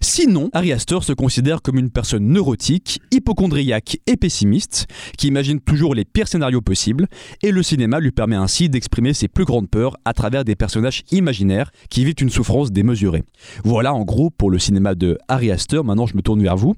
Sinon, 0.00 0.50
Ari 0.52 0.72
Aster 0.72 0.98
se 1.02 1.12
considère 1.12 1.60
comme 1.62 1.78
une 1.78 1.90
personne 1.90 2.26
neurotique, 2.26 3.00
hypochondriaque 3.10 3.57
et 3.58 4.16
pessimiste, 4.16 4.86
qui 5.16 5.28
imagine 5.28 5.60
toujours 5.60 5.94
les 5.94 6.04
pires 6.04 6.28
scénarios 6.28 6.60
possibles, 6.60 7.06
et 7.42 7.50
le 7.50 7.62
cinéma 7.62 8.00
lui 8.00 8.10
permet 8.10 8.36
ainsi 8.36 8.68
d'exprimer 8.68 9.14
ses 9.14 9.28
plus 9.28 9.44
grandes 9.44 9.68
peurs 9.68 9.96
à 10.04 10.12
travers 10.12 10.44
des 10.44 10.56
personnages 10.56 11.02
imaginaires 11.10 11.70
qui 11.90 12.04
vivent 12.04 12.14
une 12.20 12.30
souffrance 12.30 12.72
démesurée. 12.72 13.22
Voilà 13.64 13.94
en 13.94 14.04
gros 14.04 14.30
pour 14.30 14.50
le 14.50 14.58
cinéma 14.58 14.94
de 14.94 15.18
Ari 15.28 15.50
Aster. 15.50 15.82
Maintenant, 15.84 16.06
je 16.06 16.16
me 16.16 16.22
tourne 16.22 16.42
vers 16.42 16.56
vous 16.56 16.74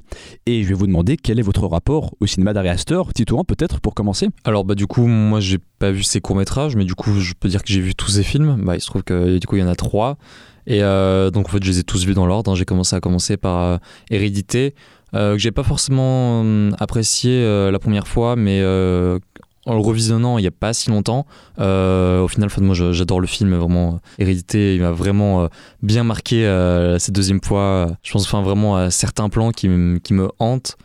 et 0.46 0.62
je 0.62 0.68
vais 0.68 0.74
vous 0.74 0.86
demander 0.86 1.16
quel 1.16 1.38
est 1.38 1.42
votre 1.42 1.66
rapport 1.66 2.14
au 2.20 2.26
cinéma 2.26 2.52
d'Ari 2.52 2.68
Aster. 2.68 3.00
Titouan, 3.14 3.44
peut-être 3.44 3.80
pour 3.80 3.94
commencer 3.94 4.28
Alors 4.44 4.64
bah 4.64 4.74
du 4.74 4.86
coup 4.86 5.06
moi 5.06 5.40
j'ai 5.40 5.58
pas 5.78 5.90
vu 5.90 6.02
ses 6.02 6.20
courts 6.20 6.36
métrages 6.36 6.76
mais 6.76 6.84
du 6.84 6.94
coup 6.94 7.18
je 7.20 7.34
peux 7.38 7.48
dire 7.48 7.62
que 7.62 7.72
j'ai 7.72 7.80
vu 7.80 7.94
tous 7.94 8.10
ses 8.10 8.22
films. 8.22 8.56
Bah 8.64 8.76
il 8.76 8.80
se 8.80 8.86
trouve 8.86 9.02
que 9.02 9.38
du 9.38 9.46
coup 9.46 9.56
il 9.56 9.60
y 9.60 9.62
en 9.62 9.68
a 9.68 9.74
trois 9.74 10.18
et 10.66 10.82
euh, 10.82 11.30
donc 11.30 11.48
en 11.48 11.52
fait 11.52 11.62
je 11.62 11.70
les 11.70 11.78
ai 11.80 11.84
tous 11.84 12.04
vus 12.04 12.14
dans 12.14 12.26
l'ordre. 12.26 12.50
hein. 12.52 12.54
J'ai 12.54 12.64
commencé 12.64 12.94
à 12.94 13.00
commencer 13.00 13.36
par 13.36 13.62
euh, 13.62 13.76
Hérédité 14.10 14.74
que 15.12 15.38
j'ai 15.38 15.50
pas 15.50 15.62
forcément 15.62 16.42
euh, 16.44 16.70
apprécié 16.78 17.32
euh, 17.32 17.70
la 17.70 17.78
première 17.78 18.06
fois 18.06 18.36
mais 18.36 18.60
euh, 18.60 19.18
en 19.66 19.74
le 19.74 19.80
revisionnant 19.80 20.38
il 20.38 20.44
y 20.44 20.48
a 20.48 20.52
pas 20.52 20.72
si 20.72 20.90
longtemps 20.90 21.26
euh, 21.58 22.20
au 22.20 22.28
final 22.28 22.48
moi 22.60 22.74
j'adore 22.74 23.20
le 23.20 23.26
film 23.26 23.54
vraiment 23.54 23.94
euh, 23.94 23.98
Hérédité 24.18 24.74
il 24.74 24.82
m'a 24.82 24.92
vraiment 24.92 25.42
euh, 25.42 25.48
bien 25.82 26.04
marqué 26.04 26.46
euh, 26.46 26.98
cette 26.98 27.14
deuxième 27.14 27.42
fois 27.42 27.88
je 28.02 28.12
pense 28.12 28.24
enfin 28.24 28.42
vraiment 28.42 28.76
à 28.76 28.90
certains 28.90 29.28
plans 29.28 29.50
qui, 29.50 29.68
qui 30.02 30.14
me 30.14 30.28
hantent. 30.38 30.76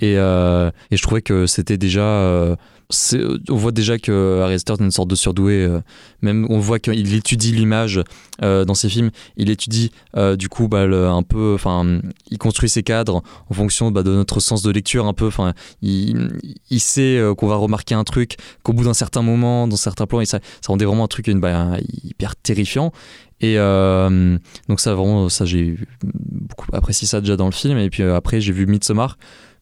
Et, 0.00 0.16
euh, 0.16 0.70
et 0.90 0.96
je 0.96 1.02
trouvais 1.02 1.20
que 1.22 1.46
c'était 1.46 1.76
déjà 1.76 2.00
euh, 2.00 2.56
on 3.48 3.54
voit 3.54 3.72
déjà 3.72 3.98
que 3.98 4.42
Aster 4.42 4.74
est 4.74 4.82
une 4.82 4.90
sorte 4.90 5.08
de 5.08 5.14
surdoué 5.14 5.64
euh, 5.64 5.80
même 6.22 6.46
on 6.50 6.58
voit 6.58 6.78
qu'il 6.78 7.14
étudie 7.14 7.52
l'image 7.52 8.00
euh, 8.42 8.64
dans 8.64 8.74
ses 8.74 8.88
films. 8.88 9.10
Il 9.36 9.50
étudie 9.50 9.90
euh, 10.16 10.36
du 10.36 10.48
coup 10.48 10.68
bah, 10.68 10.82
un 10.82 11.22
peu 11.22 11.54
enfin 11.54 12.00
il 12.30 12.38
construit 12.38 12.68
ses 12.68 12.82
cadres 12.82 13.22
en 13.48 13.54
fonction 13.54 13.90
bah, 13.90 14.02
de 14.02 14.10
notre 14.10 14.40
sens 14.40 14.62
de 14.62 14.70
lecture 14.70 15.06
un 15.06 15.14
peu. 15.14 15.26
Enfin 15.26 15.54
il, 15.82 16.30
sait 16.80 17.20
qu'on 17.36 17.46
va 17.46 17.56
remarquer 17.56 17.94
un 17.94 18.04
truc 18.04 18.36
qu'au 18.62 18.72
bout 18.72 18.84
d'un 18.84 18.94
certain 18.94 19.22
moment 19.22 19.68
dans 19.68 19.76
certains 19.76 20.06
plans 20.06 20.24
ça, 20.24 20.40
ça 20.60 20.68
rendait 20.68 20.84
vraiment 20.84 21.04
un 21.04 21.08
truc 21.08 21.30
bah, 21.30 21.76
hyper 22.04 22.36
terrifiant. 22.36 22.92
Et 23.42 23.56
donc 23.56 24.80
ça 24.80 24.94
vraiment 24.94 25.28
ça 25.28 25.44
j'ai 25.44 25.76
beaucoup 26.02 26.66
apprécié 26.74 27.06
ça 27.06 27.20
déjà 27.20 27.36
dans 27.36 27.46
le 27.46 27.52
film. 27.52 27.78
Et 27.78 27.90
puis 27.90 28.02
après 28.02 28.40
j'ai 28.40 28.52
vu 28.52 28.66
Midsommar 28.66 29.16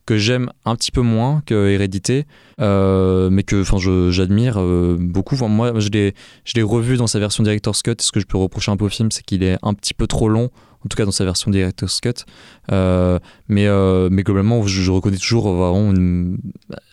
que 0.09 0.17
j'aime 0.17 0.51
un 0.65 0.75
petit 0.75 0.91
peu 0.91 1.03
moins 1.03 1.43
que 1.45 1.69
Hérédité, 1.69 2.25
euh, 2.63 3.29
mais 3.31 3.43
que 3.43 3.63
j'admire 4.09 4.55
euh, 4.57 4.97
beaucoup. 4.99 5.35
Enfin, 5.35 5.49
moi, 5.49 5.79
je 5.81 5.91
l'ai 5.91 6.63
revu 6.63 6.97
dans 6.97 7.07
sa 7.07 7.19
version 7.19 7.45
director's 7.45 7.83
cut. 7.83 7.97
Ce 8.01 8.11
que 8.11 8.19
je 8.19 8.25
peux 8.25 8.39
reprocher 8.39 8.73
un 8.73 8.79
peu 8.79 8.87
au 8.87 8.89
film, 8.89 9.11
c'est 9.11 9.23
qu'il 9.23 9.43
est 9.43 9.59
un 9.63 9.75
petit 9.75 9.93
peu 9.93 10.07
trop 10.07 10.31
long, 10.31 10.49
en 10.89 10.91
tout 10.91 10.97
cas 10.97 11.05
dans 11.05 11.11
sa 11.13 11.27
version 11.27 11.51
director's 11.51 12.01
cut. 12.01 12.25
Euh, 12.73 13.19
mais 13.49 13.67
mais, 13.69 14.09
mais 14.11 14.23
globalement, 14.23 14.67
je, 14.67 14.81
je 14.81 14.91
reconnais 14.91 15.19
toujours 15.19 15.53
vraiment 15.53 15.91
une- 15.93 16.39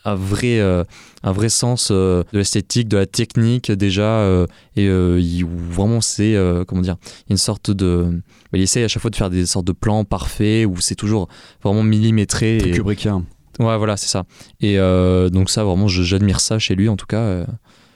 un 0.04 0.14
vrai 0.14 0.60
euh, 0.60 0.84
un 1.22 1.32
vrai 1.32 1.48
sens 1.48 1.88
euh, 1.90 2.22
de 2.32 2.38
l'esthétique, 2.38 2.88
de 2.88 2.98
la 2.98 3.06
technique 3.06 3.72
déjà, 3.72 4.18
euh, 4.20 4.46
et 4.76 4.86
euh, 4.86 5.18
il, 5.18 5.46
vraiment 5.46 6.02
c'est 6.02 6.34
euh, 6.34 6.64
comment 6.66 6.82
dire, 6.82 6.96
une 7.30 7.38
sorte 7.38 7.70
de 7.70 8.20
il 8.52 8.60
essaye 8.60 8.84
à 8.84 8.88
chaque 8.88 9.00
fois 9.00 9.10
de 9.10 9.16
faire 9.16 9.30
des 9.30 9.46
sortes 9.46 9.66
de 9.66 9.72
plans 9.72 10.04
parfaits 10.04 10.66
où 10.66 10.76
c'est 10.80 10.94
toujours 10.94 11.28
vraiment 11.62 11.82
millimétré. 11.82 12.58
Très 12.58 12.68
Et, 12.68 12.72
Kubrickien. 12.72 13.24
Ouais, 13.58 13.78
voilà, 13.78 13.96
c'est 13.96 14.08
ça. 14.08 14.24
Et 14.60 14.78
euh, 14.78 15.30
donc 15.30 15.48
ça, 15.48 15.64
vraiment, 15.64 15.88
j'admire 15.88 16.40
ça 16.40 16.58
chez 16.58 16.74
lui. 16.74 16.90
En 16.90 16.96
tout 16.96 17.06
cas, 17.06 17.20
euh, 17.20 17.46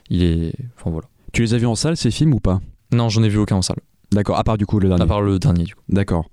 il 0.08 0.22
est. 0.22 0.54
Enfin 0.78 0.90
voilà. 0.90 1.06
Tu 1.32 1.42
les 1.42 1.52
as 1.54 1.58
vus 1.58 1.66
en 1.66 1.74
salle 1.74 1.96
ces 1.98 2.10
films 2.10 2.32
ou 2.34 2.40
pas? 2.40 2.60
Non, 2.92 3.08
j'en 3.10 3.22
ai 3.22 3.28
vu 3.28 3.36
aucun 3.38 3.56
en 3.56 3.62
salle. 3.62 3.78
D'accord, 4.12 4.38
à 4.38 4.44
part 4.44 4.58
du 4.58 4.66
coup 4.66 4.80
le 4.80 4.88
dernier. 4.88 5.02
À 5.04 5.06
part 5.06 5.20
le 5.22 5.38
dernier, 5.38 5.62
du 5.64 5.74
coup. 5.74 5.80
D'accord. 5.88 6.28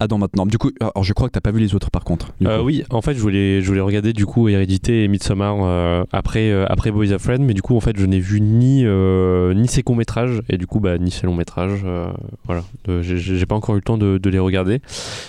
Adam 0.00 0.18
maintenant. 0.18 0.46
Du 0.46 0.58
coup, 0.58 0.70
alors 0.80 1.04
je 1.04 1.12
crois 1.12 1.28
que 1.28 1.32
t'as 1.32 1.40
pas 1.40 1.52
vu 1.52 1.60
les 1.60 1.74
autres 1.76 1.90
par 1.90 2.02
contre. 2.02 2.32
du 2.40 2.46
Euh, 2.48 2.58
coup. 2.58 2.64
oui, 2.66 2.82
en 2.90 3.02
fait, 3.02 3.14
je 3.14 3.20
voulais, 3.20 3.62
je 3.62 3.68
voulais 3.68 3.80
regarder 3.80 4.12
du 4.12 4.26
coup 4.26 4.48
Hérédité 4.48 5.04
et 5.04 5.08
Midsommar 5.08 5.56
euh, 5.62 6.02
après, 6.12 6.50
euh, 6.50 6.64
après 6.68 6.90
Boys 6.90 7.12
of 7.12 7.22
Friend, 7.22 7.40
mais 7.44 7.54
du 7.54 7.62
coup, 7.62 7.76
en 7.76 7.80
fait, 7.80 7.96
je 7.96 8.04
n'ai 8.06 8.18
vu 8.18 8.40
ni, 8.40 8.82
euh, 8.84 9.54
ni 9.54 9.68
ses 9.68 9.82
courts-métrages 9.84 10.42
et 10.48 10.58
du 10.58 10.66
coup, 10.66 10.80
bah, 10.80 10.98
ni 10.98 11.10
ses 11.12 11.26
longs-métrages. 11.26 11.82
euh, 11.84 12.10
voilà, 12.46 12.64
Euh, 12.88 13.02
j'ai- 13.02 13.18
j'ai 13.18 13.46
pas 13.46 13.54
encore 13.54 13.76
eu 13.76 13.78
le 13.78 13.82
temps 13.82 13.98
de, 13.98 14.18
de 14.18 14.30
les 14.30 14.38
regarder. 14.40 14.80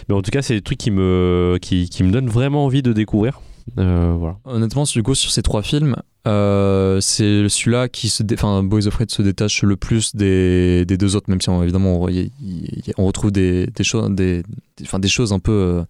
Mais 0.10 0.16
en 0.16 0.22
tout 0.24 0.32
cas, 0.32 0.42
c'est 0.42 0.56
des 0.56 0.62
trucs 0.62 0.80
qui 0.80 0.90
me, 0.92 1.60
qui, 1.62 1.88
qui 1.90 2.04
me 2.04 2.12
donnent 2.12 2.30
vraiment 2.30 2.66
envie 2.66 2.82
de 2.82 2.94
découvrir. 2.94 3.42
Euh, 3.78 4.16
voilà. 4.18 4.38
Honnêtement, 4.46 4.84
du 4.84 5.04
coup, 5.04 5.16
sur 5.16 5.32
ces 5.32 5.42
trois 5.42 5.62
films, 5.62 5.96
euh, 6.28 7.00
c'est 7.02 7.48
celui-là 7.50 7.88
qui 7.90 8.10
se. 8.10 8.24
Enfin, 8.34 8.64
Boys 8.64 8.88
of 8.88 8.96
Red 8.96 9.10
se 9.12 9.22
détache 9.22 9.64
le 9.64 9.76
plus 9.76 10.16
des, 10.16 10.86
des 10.86 10.98
deux 10.98 11.16
autres, 11.16 11.30
même 11.30 11.42
si 11.42 11.50
on, 11.50 11.64
évidemment 11.64 12.02
on, 12.02 12.10
y- 12.10 12.32
y- 12.42 12.92
on 12.98 13.06
retrouve 13.08 13.32
des, 13.32 13.68
des, 13.68 13.84
choses, 13.84 14.10
des, 14.12 14.44
des- 14.78 14.84
enfin, 14.84 15.00
des 15.00 15.08
choses 15.08 15.34
un 15.34 15.40
peu 15.40 15.52
euh, 15.52 15.84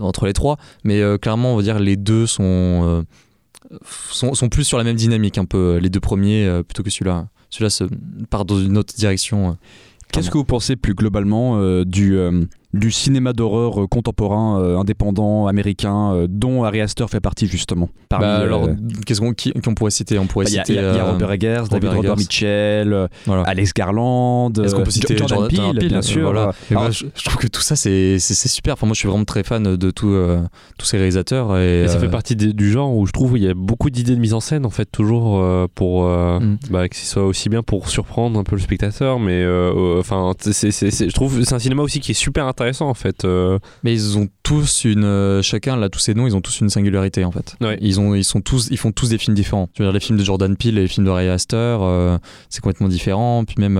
entre 0.00 0.26
les 0.26 0.32
trois. 0.32 0.58
Mais 0.84 1.00
euh, 1.00 1.18
clairement, 1.18 1.52
on 1.54 1.56
va 1.56 1.62
dire 1.62 1.78
les 1.78 1.96
deux 1.96 2.26
sont, 2.26 2.42
euh, 2.44 3.02
sont, 4.10 4.34
sont 4.34 4.48
plus 4.48 4.64
sur 4.64 4.78
la 4.78 4.84
même 4.84 4.96
dynamique, 4.96 5.38
un 5.38 5.44
peu. 5.44 5.78
Les 5.78 5.88
deux 5.90 6.00
premiers 6.00 6.46
euh, 6.46 6.62
plutôt 6.62 6.82
que 6.82 6.90
celui-là. 6.90 7.26
Celui-là 7.50 7.70
se 7.70 7.84
part 8.30 8.44
dans 8.44 8.58
une 8.60 8.78
autre 8.78 8.94
direction. 8.94 9.50
euh. 9.50 9.52
Qu'est-ce 10.12 10.30
que 10.30 10.38
vous 10.38 10.44
pensez 10.44 10.76
plus 10.76 10.94
globalement 10.94 11.58
euh, 11.58 11.84
du, 11.84 12.16
euh, 12.16 12.44
du 12.74 12.90
cinéma 12.90 13.32
d'horreur 13.32 13.82
euh, 13.82 13.86
contemporain, 13.86 14.60
euh, 14.60 14.76
indépendant, 14.78 15.46
américain, 15.46 16.12
euh, 16.12 16.26
dont 16.28 16.64
Ari 16.64 16.80
Aster 16.82 17.06
fait 17.08 17.20
partie 17.20 17.46
justement. 17.46 17.88
Parmi, 18.08 18.26
Bah, 18.26 18.40
euh, 18.40 18.44
alors, 18.44 18.68
qu'est-ce 19.06 19.20
qu'on 19.20 19.32
qui, 19.32 19.52
pourrait 19.76 19.90
citer? 19.90 20.18
On 20.18 20.26
pourrait 20.26 20.44
bah, 20.44 20.50
citer. 20.50 20.74
il 20.74 20.76
y, 20.76 20.78
a 20.80 21.04
Robert 21.04 21.32
Eggers, 21.32 21.62
David 21.70 21.90
Robert. 21.90 22.16
Mitchell, 22.16 23.08
voilà. 23.26 23.42
Alex 23.44 23.72
Garland, 23.72 24.52
Est-ce 24.62 24.74
qu'on 24.74 24.82
peut 24.82 24.90
citer 24.90 25.16
Jordan 25.16 25.38
Jordan 25.38 25.70
Peele, 25.72 25.78
Peele, 25.78 25.88
bien 25.88 26.02
sûr. 26.02 26.22
voilà. 26.22 26.52
Alors, 26.70 26.90
je, 26.90 27.06
je 27.14 27.24
trouve 27.24 27.36
que 27.36 27.46
tout 27.46 27.60
ça, 27.62 27.76
c'est 27.76 28.18
super. 28.18 28.74
Enfin, 28.74 28.86
moi, 28.86 28.94
je 28.94 28.98
suis 28.98 29.08
vraiment 29.08 29.24
très 29.24 29.42
fan 29.44 29.76
de 29.76 29.90
tout, 29.90 30.08
euh, 30.10 30.40
tous 30.78 30.86
ces 30.86 30.96
réalisateurs. 30.96 31.56
Et, 31.58 31.84
Et 31.84 31.88
ça 31.88 31.96
euh, 31.96 32.00
fait 32.00 32.08
partie 32.10 32.36
des- 32.36 32.52
du 32.52 32.70
genre 32.70 32.94
où 32.96 33.06
je 33.06 33.12
trouve 33.12 33.36
il 33.38 33.44
y 33.44 33.48
a 33.48 33.54
beaucoup 33.54 33.90
d'idées 33.90 34.14
de 34.14 34.20
mise 34.20 34.34
en 34.34 34.40
scène 34.40 34.66
en 34.66 34.70
fait 34.70 34.86
toujours 34.90 35.38
euh, 35.40 35.66
pour 35.74 36.04
euh, 36.06 36.38
Mm. 36.40 36.56
bah, 36.70 36.88
que 36.88 36.96
ce 36.96 37.06
soit 37.06 37.24
aussi 37.24 37.48
bien 37.48 37.62
pour 37.62 37.88
surprendre 37.88 38.38
un 38.38 38.42
peu 38.44 38.56
le 38.56 38.60
spectateur 38.62 39.18
mais 39.20 39.42
euh, 39.42 39.72
euh, 39.74 40.00
enfin 40.00 40.32
je 40.42 41.12
trouve 41.14 41.42
c'est 41.44 41.54
un 41.54 41.58
cinéma 41.58 41.82
aussi 41.82 42.00
qui 42.00 42.10
est 42.10 42.14
super 42.14 42.46
intéressant 42.46 42.63
en 42.80 42.94
fait 42.94 43.24
euh, 43.24 43.58
Mais 43.82 43.92
ils 43.92 44.18
ont 44.18 44.28
tous 44.42 44.84
une. 44.84 45.04
euh, 45.04 45.42
chacun, 45.42 45.76
là, 45.76 45.88
tous 45.88 45.98
ces 45.98 46.14
noms, 46.14 46.26
ils 46.26 46.36
ont 46.36 46.40
tous 46.40 46.60
une 46.60 46.70
singularité, 46.70 47.24
en 47.24 47.30
fait. 47.30 47.56
Ouais. 47.60 47.78
Ils, 47.80 48.00
ont, 48.00 48.14
ils, 48.14 48.24
sont 48.24 48.40
tous, 48.40 48.68
ils 48.70 48.78
font 48.78 48.92
tous 48.92 49.08
des 49.08 49.18
films 49.18 49.34
différents. 49.34 49.68
Je 49.74 49.82
veux 49.82 49.88
dire, 49.88 49.92
les 49.92 50.00
films 50.00 50.18
de 50.18 50.24
Jordan 50.24 50.56
Peele 50.56 50.78
et 50.78 50.82
les 50.82 50.88
films 50.88 51.06
de 51.06 51.10
Ray 51.10 51.28
Aster, 51.28 51.56
euh, 51.56 52.18
c'est 52.48 52.60
complètement 52.60 52.88
différent. 52.88 53.44
Puis 53.44 53.56
même 53.58 53.74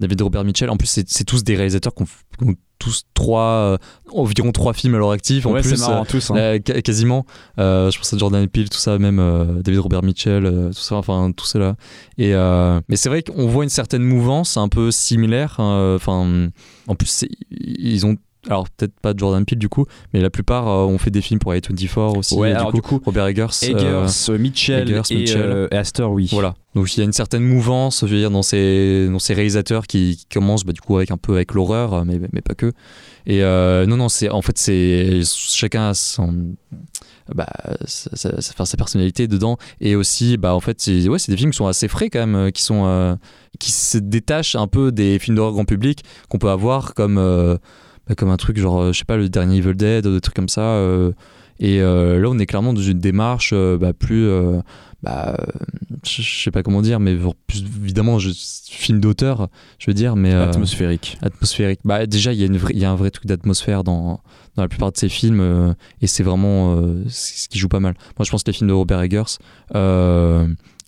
David 0.00 0.22
Robert 0.22 0.44
Mitchell, 0.44 0.70
en 0.70 0.76
plus, 0.76 0.88
c'est 0.88 1.08
c'est 1.08 1.24
tous 1.24 1.44
des 1.44 1.56
réalisateurs 1.56 1.94
qui 1.94 2.02
ont, 2.02 2.06
qui 2.38 2.44
ont 2.44 2.54
tous 2.82 3.02
trois. 3.14 3.40
euh, 3.42 3.78
environ 4.12 4.52
trois 4.52 4.72
films 4.72 4.94
à 4.94 4.98
leur 4.98 5.10
actif. 5.12 5.46
En 5.46 5.52
ouais, 5.52 5.60
plus, 5.62 5.78
marrant, 5.80 6.04
tous. 6.04 6.30
hein. 6.30 6.36
Euh, 6.36 6.58
ca- 6.66 6.82
quasiment. 6.82 7.24
Euh, 7.58 7.90
je 7.90 7.98
pense 7.98 8.12
à 8.12 8.18
Jordan 8.18 8.46
Peele, 8.48 8.68
tout 8.68 8.78
ça, 8.78 8.98
même 8.98 9.18
euh, 9.20 9.62
David 9.62 9.80
Robert 9.80 10.02
Mitchell, 10.02 10.44
euh, 10.46 10.68
tout 10.68 10.80
ça, 10.80 10.96
enfin 10.96 11.32
tout 11.36 11.46
cela. 11.46 11.76
Et 12.18 12.34
euh, 12.34 12.80
mais 12.88 12.96
c'est 12.96 13.08
vrai 13.08 13.22
qu'on 13.22 13.46
voit 13.46 13.64
une 13.64 13.70
certaine 13.70 14.02
mouvance 14.02 14.56
un 14.56 14.68
peu 14.68 14.90
similaire. 14.90 15.56
hein, 15.58 15.94
Enfin, 15.96 16.48
en 16.88 16.94
plus, 16.94 17.24
ils 17.50 18.04
ont. 18.06 18.16
Alors 18.48 18.68
peut-être 18.70 18.98
pas 19.00 19.12
Jordan 19.16 19.44
Peele 19.44 19.58
du 19.58 19.68
coup, 19.68 19.86
mais 20.12 20.20
la 20.20 20.28
plupart 20.30 20.66
euh, 20.68 20.84
ont 20.84 20.98
fait 20.98 21.10
des 21.10 21.20
films 21.20 21.38
pour 21.38 21.52
A24 21.52 22.18
aussi. 22.18 22.34
Ouais, 22.34 22.50
et 22.50 22.52
alors 22.54 22.72
du, 22.72 22.78
du 22.78 22.82
coup, 22.82 23.00
Robert 23.04 23.26
Eggers. 23.28 23.46
euh, 23.62 23.68
Eggers, 24.06 24.38
Mitchell, 24.38 24.82
Eggers, 24.90 25.02
et, 25.10 25.14
Mitchell. 25.14 25.40
euh, 25.42 25.68
et 25.70 25.76
Aster, 25.76 26.02
oui. 26.04 26.28
voilà. 26.32 26.54
Donc 26.74 26.92
il 26.96 26.98
y 26.98 27.02
a 27.02 27.04
une 27.04 27.12
certaine 27.12 27.44
mouvance, 27.44 28.00
je 28.04 28.12
veux 28.12 28.18
dire, 28.18 28.30
dans 28.32 28.42
ces, 28.42 29.08
dans 29.12 29.18
ces 29.20 29.34
réalisateurs 29.34 29.86
qui, 29.86 30.16
qui 30.16 30.26
commencent 30.26 30.64
bah, 30.64 30.72
du 30.72 30.80
coup 30.80 30.96
avec 30.96 31.10
un 31.12 31.18
peu 31.18 31.36
avec 31.36 31.54
l'horreur, 31.54 32.04
mais, 32.04 32.18
mais 32.32 32.40
pas 32.40 32.54
que. 32.54 32.72
Et 33.26 33.44
euh, 33.44 33.86
non, 33.86 33.96
non, 33.96 34.08
c'est 34.08 34.28
en 34.28 34.42
fait 34.42 34.58
c'est 34.58 35.20
chacun 35.24 35.90
a 35.90 35.94
son 35.94 36.54
bah, 37.32 37.46
sa, 37.84 38.16
sa- 38.16 38.40
sa- 38.40 38.52
enfin, 38.52 38.64
sa 38.64 38.76
personnalité 38.76 39.28
dedans 39.28 39.56
et 39.80 39.94
aussi 39.94 40.36
bah 40.36 40.54
en 40.56 40.60
fait 40.60 40.80
c'est 40.80 41.08
ouais, 41.08 41.18
des 41.28 41.36
films 41.36 41.52
qui 41.52 41.56
sont 41.56 41.68
assez 41.68 41.86
frais 41.86 42.10
quand 42.10 42.18
même, 42.18 42.34
euh, 42.34 42.50
qui 42.50 42.62
sont 42.62 42.84
euh, 42.86 43.14
qui 43.60 43.70
se 43.70 43.98
détachent 43.98 44.56
un 44.56 44.66
peu 44.66 44.90
des 44.90 45.20
films 45.20 45.36
d'horreur 45.36 45.52
grand 45.52 45.64
public 45.64 46.02
qu'on 46.28 46.38
peut 46.38 46.50
avoir 46.50 46.94
comme 46.94 47.18
euh, 47.18 47.56
bah, 48.08 48.14
comme 48.14 48.30
un 48.30 48.36
truc 48.36 48.58
genre 48.58 48.80
euh, 48.80 48.92
je 48.92 48.98
sais 48.98 49.04
pas 49.04 49.16
le 49.16 49.28
dernier 49.28 49.58
Evil 49.58 49.74
Dead, 49.74 50.06
des 50.06 50.20
trucs 50.20 50.34
comme 50.36 50.48
ça. 50.48 50.62
euh, 50.62 51.12
et 51.60 51.80
euh, 51.80 52.18
là, 52.20 52.28
on 52.28 52.38
est 52.40 52.46
clairement 52.46 52.72
dans 52.72 52.80
une 52.82 52.98
démarche 52.98 53.50
euh, 53.52 53.78
bah, 53.78 53.92
plus. 53.92 54.26
euh, 54.26 54.60
bah, 55.04 55.36
euh, 55.38 55.46
je 56.04 56.22
sais 56.22 56.50
pas 56.50 56.62
comment 56.64 56.82
dire, 56.82 56.98
mais 56.98 57.16
plus, 57.46 57.62
évidemment, 57.82 58.18
je, 58.18 58.30
film 58.68 58.98
d'auteur, 59.00 59.48
je 59.78 59.88
veux 59.88 59.94
dire, 59.94 60.16
mais. 60.16 60.32
euh, 60.32 60.48
Atmosphérique. 60.48 61.18
atmosphérique. 61.22 61.80
Bah, 61.84 62.06
déjà, 62.06 62.32
il 62.32 62.40
y, 62.40 62.42
a 62.42 62.46
une 62.46 62.56
vraie- 62.56 62.72
il 62.72 62.80
y 62.80 62.84
a 62.84 62.90
un 62.90 62.96
vrai 62.96 63.10
truc 63.12 63.26
d'atmosphère 63.26 63.84
dans, 63.84 64.20
dans 64.56 64.62
la 64.62 64.68
plupart 64.68 64.90
de 64.90 64.96
ces 64.96 65.08
films, 65.08 65.40
euh, 65.40 65.72
et 66.00 66.06
c'est 66.08 66.22
vraiment 66.24 66.76
euh, 66.76 67.04
ce 67.08 67.48
qui 67.48 67.58
joue 67.58 67.68
pas 67.68 67.80
mal. 67.80 67.94
Moi, 68.18 68.24
je 68.24 68.30
pense 68.30 68.42
que 68.42 68.50
les 68.50 68.56
films 68.56 68.68
de 68.68 68.74
Robert 68.74 69.00
Eggers, 69.02 69.36
euh, 69.76 70.46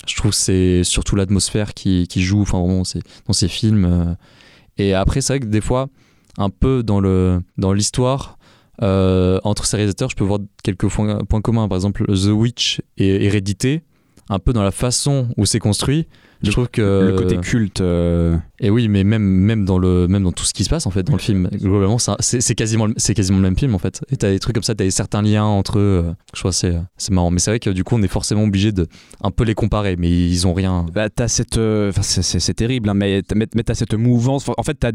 je 0.08 0.16
trouve 0.16 0.30
que 0.32 0.36
c'est 0.36 0.82
surtout 0.84 1.14
l'atmosphère 1.16 1.74
qui, 1.74 2.08
qui 2.08 2.22
joue, 2.22 2.42
enfin, 2.42 2.58
vraiment, 2.58 2.82
dans 3.26 3.32
ces 3.32 3.48
films. 3.48 3.84
euh. 3.84 4.14
et 4.78 4.94
après, 4.94 5.20
c'est 5.20 5.34
vrai 5.34 5.40
que 5.40 5.46
des 5.46 5.60
fois, 5.60 5.88
un 6.38 6.50
peu 6.50 6.82
dans 6.82 7.00
le 7.00 7.40
dans 7.58 7.72
l'histoire, 7.72 8.38
euh, 8.82 9.38
entre 9.44 9.66
ces 9.66 9.76
réalisateurs, 9.76 10.10
je 10.10 10.16
peux 10.16 10.24
voir 10.24 10.40
quelques 10.62 10.88
points, 10.88 11.18
points 11.24 11.40
communs. 11.40 11.68
Par 11.68 11.76
exemple, 11.76 12.04
The 12.06 12.30
Witch 12.32 12.80
et 12.98 13.24
Hérédité, 13.24 13.82
un 14.28 14.38
peu 14.38 14.52
dans 14.52 14.62
la 14.62 14.72
façon 14.72 15.28
où 15.36 15.46
c'est 15.46 15.58
construit. 15.60 16.06
Je 16.42 16.50
trouve 16.50 16.68
que 16.68 16.82
Le 17.10 17.16
côté 17.16 17.38
culte. 17.38 17.80
euh, 17.80 18.36
et 18.60 18.70
oui, 18.70 18.88
mais 18.88 19.04
même, 19.04 19.22
même, 19.22 19.64
dans 19.64 19.78
le, 19.78 20.06
même 20.08 20.22
dans 20.24 20.32
tout 20.32 20.44
ce 20.44 20.54
qui 20.54 20.64
se 20.64 20.70
passe 20.70 20.86
en 20.86 20.90
fait 20.90 21.02
dans 21.02 21.12
le 21.14 21.18
film, 21.18 21.48
globalement, 21.52 21.98
c'est 22.20 22.54
quasiment, 22.54 22.86
quasiment 23.14 23.38
le 23.38 23.42
même 23.44 23.58
film 23.58 23.74
en 23.74 23.78
fait. 23.78 24.02
Et 24.10 24.16
t'as 24.16 24.30
des 24.30 24.38
trucs 24.38 24.54
comme 24.54 24.62
ça, 24.62 24.74
t'as 24.74 24.88
certains 24.90 25.22
liens 25.22 25.44
entre 25.44 25.78
eux. 25.78 26.02
euh, 26.06 26.12
Je 26.34 26.42
que 26.42 26.50
c'est 26.50 26.74
c'est 26.96 27.12
marrant. 27.12 27.30
Mais 27.30 27.38
c'est 27.40 27.50
vrai 27.50 27.58
que 27.60 27.70
du 27.70 27.84
coup, 27.84 27.96
on 27.96 28.02
est 28.02 28.08
forcément 28.08 28.44
obligé 28.44 28.70
de 28.72 28.86
un 29.22 29.30
peu 29.30 29.44
les 29.44 29.54
comparer, 29.54 29.96
mais 29.96 30.08
ils 30.10 30.46
ont 30.46 30.54
rien. 30.54 30.86
Bah, 30.94 31.08
t'as 31.10 31.28
cette, 31.28 31.58
euh, 31.58 31.90
enfin, 31.90 32.02
c'est- 32.02 32.54
terrible, 32.54 32.88
hein, 32.88 32.94
mais 32.94 33.22
t'as 33.22 33.74
cette 33.74 33.94
mouvance. 33.94 34.44
En 34.56 34.62
fait, 34.62 34.74
t'as 34.74 34.92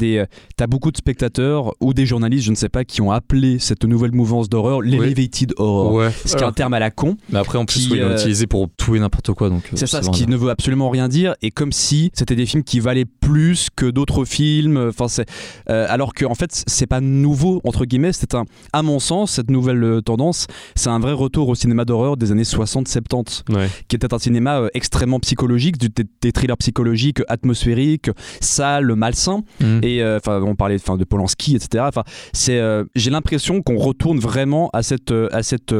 t'as 0.55 0.67
beaucoup 0.67 0.91
de 0.91 0.97
spectateurs 0.97 1.73
ou 1.81 1.93
des 1.93 2.05
journalistes, 2.05 2.45
je 2.45 2.51
ne 2.51 2.55
sais 2.55 2.69
pas, 2.69 2.85
qui 2.85 3.01
ont 3.01 3.11
appelé 3.11 3.59
cette 3.59 3.83
nouvelle 3.83 4.13
mouvance 4.13 4.47
d'horreur 4.49 4.81
l'elevated 4.81 5.53
horror. 5.57 5.93
Ouais. 5.93 6.11
Ce 6.25 6.35
qui 6.35 6.43
est 6.43 6.47
un 6.47 6.51
terme 6.53 6.73
à 6.73 6.79
la 6.79 6.91
con. 6.91 7.17
Mais 7.29 7.39
après, 7.39 7.57
en 7.57 7.65
plus, 7.65 7.87
qui, 7.87 7.91
oui, 7.91 7.97
ils 7.97 8.01
l'ont 8.03 8.09
euh, 8.11 8.15
utilisé 8.17 8.47
pour 8.47 8.69
tout 8.77 8.95
et 8.95 8.99
n'importe 8.99 9.33
quoi. 9.33 9.49
donc 9.49 9.63
euh, 9.65 9.75
C'est 9.75 9.87
ça, 9.87 10.01
ce 10.01 10.09
qui 10.11 10.25
ne 10.27 10.37
veut 10.37 10.49
absolument 10.49 10.89
rien 10.89 11.07
dire, 11.09 11.35
et 11.41 11.51
comme 11.51 11.71
si 11.73 12.11
c'était 12.13 12.35
des 12.35 12.45
films 12.45 12.63
qui 12.63 12.79
valaient 12.79 13.05
plus 13.05 13.49
que 13.75 13.85
d'autres 13.89 14.25
films. 14.25 14.77
Enfin, 14.89 15.07
c'est 15.07 15.27
euh, 15.69 15.85
alors 15.89 16.13
que 16.13 16.25
en 16.25 16.35
fait, 16.35 16.63
c'est 16.67 16.87
pas 16.87 17.01
nouveau 17.01 17.61
entre 17.63 17.85
guillemets. 17.85 18.13
C'est 18.13 18.35
un, 18.35 18.45
à 18.73 18.81
mon 18.81 18.99
sens, 18.99 19.31
cette 19.31 19.49
nouvelle 19.49 19.83
euh, 19.83 20.01
tendance, 20.01 20.47
c'est 20.75 20.89
un 20.89 20.99
vrai 20.99 21.13
retour 21.13 21.49
au 21.49 21.55
cinéma 21.55 21.85
d'horreur 21.85 22.17
des 22.17 22.31
années 22.31 22.43
60-70, 22.43 23.43
ouais. 23.53 23.67
qui 23.87 23.95
était 23.95 24.13
un 24.13 24.19
cinéma 24.19 24.59
euh, 24.61 24.67
extrêmement 24.73 25.19
psychologique, 25.19 25.77
du- 25.77 25.89
des, 25.89 26.05
des 26.21 26.31
thrillers 26.31 26.57
psychologiques, 26.57 27.19
atmosphériques, 27.27 28.09
sales, 28.41 28.93
malsains. 28.95 29.43
Mm. 29.59 29.79
Et 29.83 30.03
enfin, 30.05 30.41
on 30.41 30.55
parlait 30.55 30.77
de 30.77 31.03
Polanski, 31.03 31.55
etc. 31.55 31.83
Enfin, 31.87 32.03
c'est, 32.33 32.59
j'ai 32.95 33.09
l'impression 33.09 33.61
qu'on 33.61 33.77
retourne 33.77 34.19
vraiment 34.19 34.69
à 34.73 34.83
cette, 34.83 35.11
à 35.31 35.43
cette, 35.43 35.73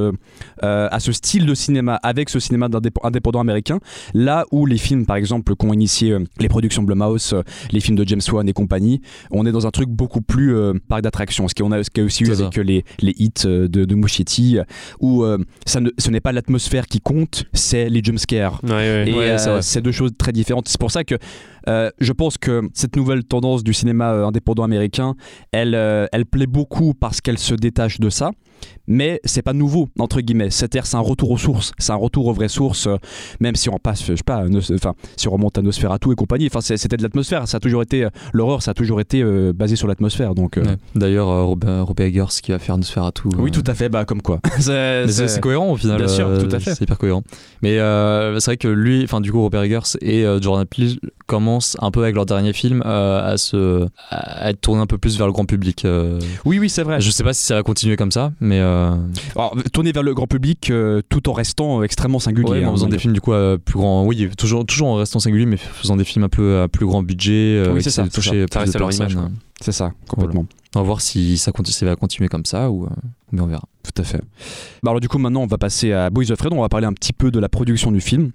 à 0.62 1.00
ce 1.00 1.12
style 1.12 1.46
de 1.46 1.54
cinéma 1.54 1.96
avec 2.04 2.30
ce 2.30 2.40
cinéma 2.40 2.68
indépendant 3.04 3.40
américain. 3.40 3.80
Là 4.14 4.46
où 4.52 4.66
les 4.66 4.78
films, 4.78 5.06
par 5.06 5.16
exemple, 5.16 5.56
qu'ont 5.56 5.74
initié 5.74 6.16
les 6.40 6.48
productions 6.50 6.84
Blumhouse, 6.84 7.36
les 7.72 7.80
films 7.80 7.98
de 7.98 8.08
James 8.08 8.22
Wan 8.32 8.48
et 8.48 8.54
compagnie, 8.54 9.02
on 9.32 9.46
est 9.46 9.52
dans 9.52 9.68
un 9.68 9.72
truc 9.72 9.90
beaucoup 9.90 10.22
plus 10.22 10.56
euh, 10.56 10.74
parc 10.88 11.02
d'attractions. 11.02 11.48
Ce 11.48 11.56
qu'on 11.56 11.72
a, 11.72 11.84
ce 11.84 11.90
y 11.96 12.02
a 12.02 12.04
aussi 12.04 12.24
eu 12.24 12.32
avec 12.32 12.58
euh, 12.58 12.64
les, 12.64 12.84
les 13.02 13.14
hits 13.18 13.32
euh, 13.46 13.68
de, 13.68 13.86
de 13.86 13.96
Muschietti, 13.96 14.58
euh, 14.58 14.64
où 15.00 15.24
euh, 15.24 15.38
ça 15.66 15.80
ne, 15.80 15.90
ce 15.98 16.10
n'est 16.10 16.20
pas 16.22 16.32
l'atmosphère 16.32 16.88
qui 16.88 17.00
compte, 17.00 17.46
c'est 17.54 17.90
les 17.90 18.02
jumpscares. 18.04 18.60
Ouais, 18.64 18.70
ouais. 18.72 19.10
Et 19.10 19.14
Ouais, 19.14 19.48
euh, 19.48 19.62
c'est 19.62 19.82
deux 19.82 19.92
choses 19.92 20.12
très 20.18 20.32
différentes. 20.32 20.68
C'est 20.68 20.80
pour 20.80 20.92
ça 20.92 21.04
que 21.04 21.16
euh, 21.68 21.90
je 22.00 22.14
pense 22.14 22.38
que 22.38 22.62
cette 22.74 22.96
nouvelle 22.96 23.24
tendance 23.24 23.64
du 23.64 23.74
cinéma 23.74 24.14
euh, 24.14 24.26
indépendant 24.28 24.64
américain, 24.64 25.16
elle, 25.52 25.76
euh, 25.76 26.06
elle 26.12 26.26
plaît 26.26 26.48
beaucoup 26.48 26.94
parce 26.94 27.22
qu'elle 27.22 27.38
se 27.38 27.54
détache 27.56 28.00
de 28.00 28.10
ça. 28.10 28.32
Mais 28.88 29.22
c'est 29.24 29.42
pas 29.42 29.54
nouveau 29.54 29.88
entre 30.00 30.20
guillemets. 30.20 30.50
C'est-à-dire 30.50 30.86
c'est 30.86 30.98
un 30.98 31.02
retour 31.02 31.32
aux 31.32 31.38
sources, 31.38 31.72
c'est 31.78 31.94
un 31.94 31.96
retour 31.96 32.26
aux 32.28 32.34
vraies 32.34 32.50
sources. 32.50 32.88
euh, 32.88 32.98
même 33.40 33.56
si 33.56 33.70
on 33.70 33.78
passe, 33.78 34.04
je 34.06 34.16
sais 34.16 34.24
pas, 34.26 34.44
Nos- 34.50 34.74
enfin 34.74 34.96
si 35.16 35.30
on 35.30 35.32
remonte 35.32 35.58
à 35.58 35.62
Nosferatu 35.62 36.12
et 36.12 36.16
compagnie. 36.16 36.48
Enfin 36.48 36.60
c'était 36.62 36.98
de 36.98 37.04
l'atmosphère. 37.04 37.48
Ça 37.48 37.58
a 37.58 37.60
toujours 37.62 37.82
été 37.84 38.04
euh, 38.04 38.10
l'horreur, 38.34 38.62
ça 38.62 38.72
a 38.72 38.74
toujours 38.74 39.00
été 39.00 39.22
euh, 39.22 39.54
basé 39.54 39.78
sur 39.78 39.88
l'atmosphère. 39.88 40.36
Donc 40.36 40.58
Ouais. 40.58 40.64
D'ailleurs, 40.96 41.28
Robert, 41.46 41.86
Robert 41.88 42.08
Eggers 42.08 42.26
qui 42.44 42.52
va 42.52 42.60
faire 42.60 42.78
Nosferatu. 42.78 43.30
oui, 43.38 43.52
tout 43.52 43.64
à 43.66 43.74
fait. 43.76 43.88
Bah 43.88 44.04
comme 44.04 44.22
quoi. 44.22 44.42
C'est- 44.60 45.40
cohérent 45.40 45.72
au 45.72 45.78
final. 45.78 45.98
Bien 45.98 46.08
sûr, 46.10 46.28
tout 46.38 46.54
à 46.54 46.60
fait. 46.60 46.74
C'est 46.76 46.82
hyper 46.84 46.98
cohérent. 46.98 47.24
Mais 47.62 47.78
c'est 47.78 48.46
vrai 48.46 48.58
que 48.58 48.68
lui, 48.68 49.04
enfin 49.06 49.22
du 49.22 49.32
coup 49.32 49.42
Robert 49.42 49.62
Eggers 49.64 49.98
et 50.02 50.26
Jordan 50.42 50.66
Peele 50.66 51.00
commencent 51.50 51.78
un 51.82 51.92
peu 51.92 52.04
avec 52.04 52.16
leur 52.16 52.26
dernier 52.26 52.54
film 52.54 52.84
euh, 52.86 53.34
à 53.34 53.38
se 53.38 53.88
à 54.12 54.50
être 54.52 54.62
tournés 54.62 54.82
un 54.82 54.86
peu 54.88 54.98
plus 54.98 55.18
vers 55.18 55.26
le 55.28 55.34
grand 55.34 55.46
public. 55.46 55.84
euh. 55.86 56.20
Oui, 56.46 56.60
oui, 56.60 56.70
c'est 56.70 56.84
vrai. 56.84 57.02
Je 57.02 57.10
sais 57.10 57.24
pas 57.24 57.34
si 57.34 57.44
ça 57.44 57.56
va 57.56 57.64
continuer 57.64 57.96
comme 57.96 58.12
ça, 58.12 58.32
mais 58.40 58.60
euh, 58.60 58.96
Alors, 59.36 59.56
tourner 59.74 59.92
vers 59.92 60.04
le 60.04 60.14
grand 60.14 60.28
public 60.28 60.70
euh, 60.70 61.02
tout 61.10 61.28
en 61.30 61.34
restant 61.34 61.82
extrêmement 61.84 62.20
singulier. 62.20 62.50
ouais, 62.50 62.60
mais 62.60 62.66
en 62.66 62.70
hein, 62.70 62.74
faisant 62.74 62.88
des 62.88 63.00
films 63.00 63.14
du 63.14 63.22
coup 63.22 63.34
à 63.34 63.58
plus 63.58 63.78
grand, 63.80 64.06
oui, 64.06 64.30
toujours 64.38 64.66
toujours 64.66 64.90
en 64.90 64.96
restant 64.96 65.20
singulier, 65.20 65.46
mais 65.46 65.58
faisant 65.58 65.98
des 65.98 66.04
films 66.04 66.26
un 66.26 66.30
peu 66.30 66.62
à 66.62 66.68
plus 66.68 66.86
grand 66.86 67.02
budget, 67.02 67.58
euh, 67.66 67.74
Oui, 67.74 67.82
c'est 67.84 67.90
ça, 67.90 68.08
toucher 68.08 68.42
ça. 68.42 68.46
plus 68.46 68.54
Ça 68.54 68.60
reste 68.60 68.74
de 68.74 68.78
à 68.78 68.80
leur 68.80 68.94
image. 68.94 69.18
C'est 69.62 69.74
ça, 69.74 69.92
complètement. 70.08 70.46
On 70.76 70.80
va 70.80 70.86
voir 70.86 71.02
si 71.02 71.38
ça 71.38 71.52
continue, 71.52 71.74
ça 71.74 71.86
va 71.86 71.96
continuer 71.96 72.30
comme 72.30 72.46
ça 72.46 72.70
ou, 72.70 72.86
euh, 72.86 72.90
bien 73.32 73.44
on 73.44 73.48
verra. 73.48 73.64
Tout 73.84 74.02
à 74.02 74.06
fait. 74.06 74.22
Bah 74.84 74.92
alors 74.92 75.00
du 75.00 75.08
coup 75.08 75.18
maintenant 75.18 75.42
on 75.42 75.48
va 75.48 75.58
passer 75.58 75.92
à 75.94 76.10
Boys 76.12 76.32
of 76.32 76.40
Red, 76.40 76.54
on 76.54 76.62
va 76.62 76.70
parler 76.70 76.86
un 76.86 76.94
petit 76.94 77.12
peu 77.12 77.32
de 77.32 77.40
la 77.40 77.50
production 77.50 77.92
du 77.92 78.02
film. 78.02 78.32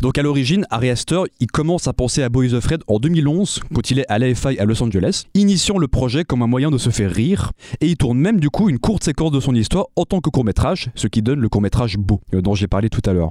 Donc 0.00 0.16
à 0.16 0.22
l'origine, 0.22 0.64
Ari 0.70 0.88
Aster, 0.88 1.24
il 1.40 1.48
commence 1.48 1.86
à 1.86 1.92
penser 1.92 2.22
à 2.22 2.30
Boys 2.30 2.54
of 2.54 2.66
Red 2.66 2.80
en 2.86 2.98
2011, 2.98 3.60
quand 3.74 3.90
il 3.90 3.98
est 3.98 4.06
à 4.08 4.18
l'AFI 4.18 4.58
à 4.58 4.64
Los 4.64 4.82
Angeles, 4.82 5.24
initiant 5.34 5.76
le 5.76 5.88
projet 5.88 6.24
comme 6.24 6.40
un 6.40 6.46
moyen 6.46 6.70
de 6.70 6.78
se 6.78 6.88
faire 6.88 7.12
rire, 7.12 7.52
et 7.82 7.86
il 7.86 7.98
tourne 7.98 8.18
même 8.18 8.40
du 8.40 8.48
coup 8.48 8.70
une 8.70 8.78
courte 8.78 9.04
séquence 9.04 9.30
de 9.30 9.40
son 9.40 9.54
histoire 9.54 9.88
en 9.96 10.06
tant 10.06 10.20
que 10.20 10.30
court-métrage, 10.30 10.90
ce 10.94 11.06
qui 11.06 11.20
donne 11.20 11.40
le 11.40 11.50
court-métrage 11.50 11.98
Beau, 11.98 12.22
euh, 12.32 12.40
dont 12.40 12.54
j'ai 12.54 12.66
parlé 12.66 12.88
tout 12.88 13.02
à 13.04 13.12
l'heure. 13.12 13.30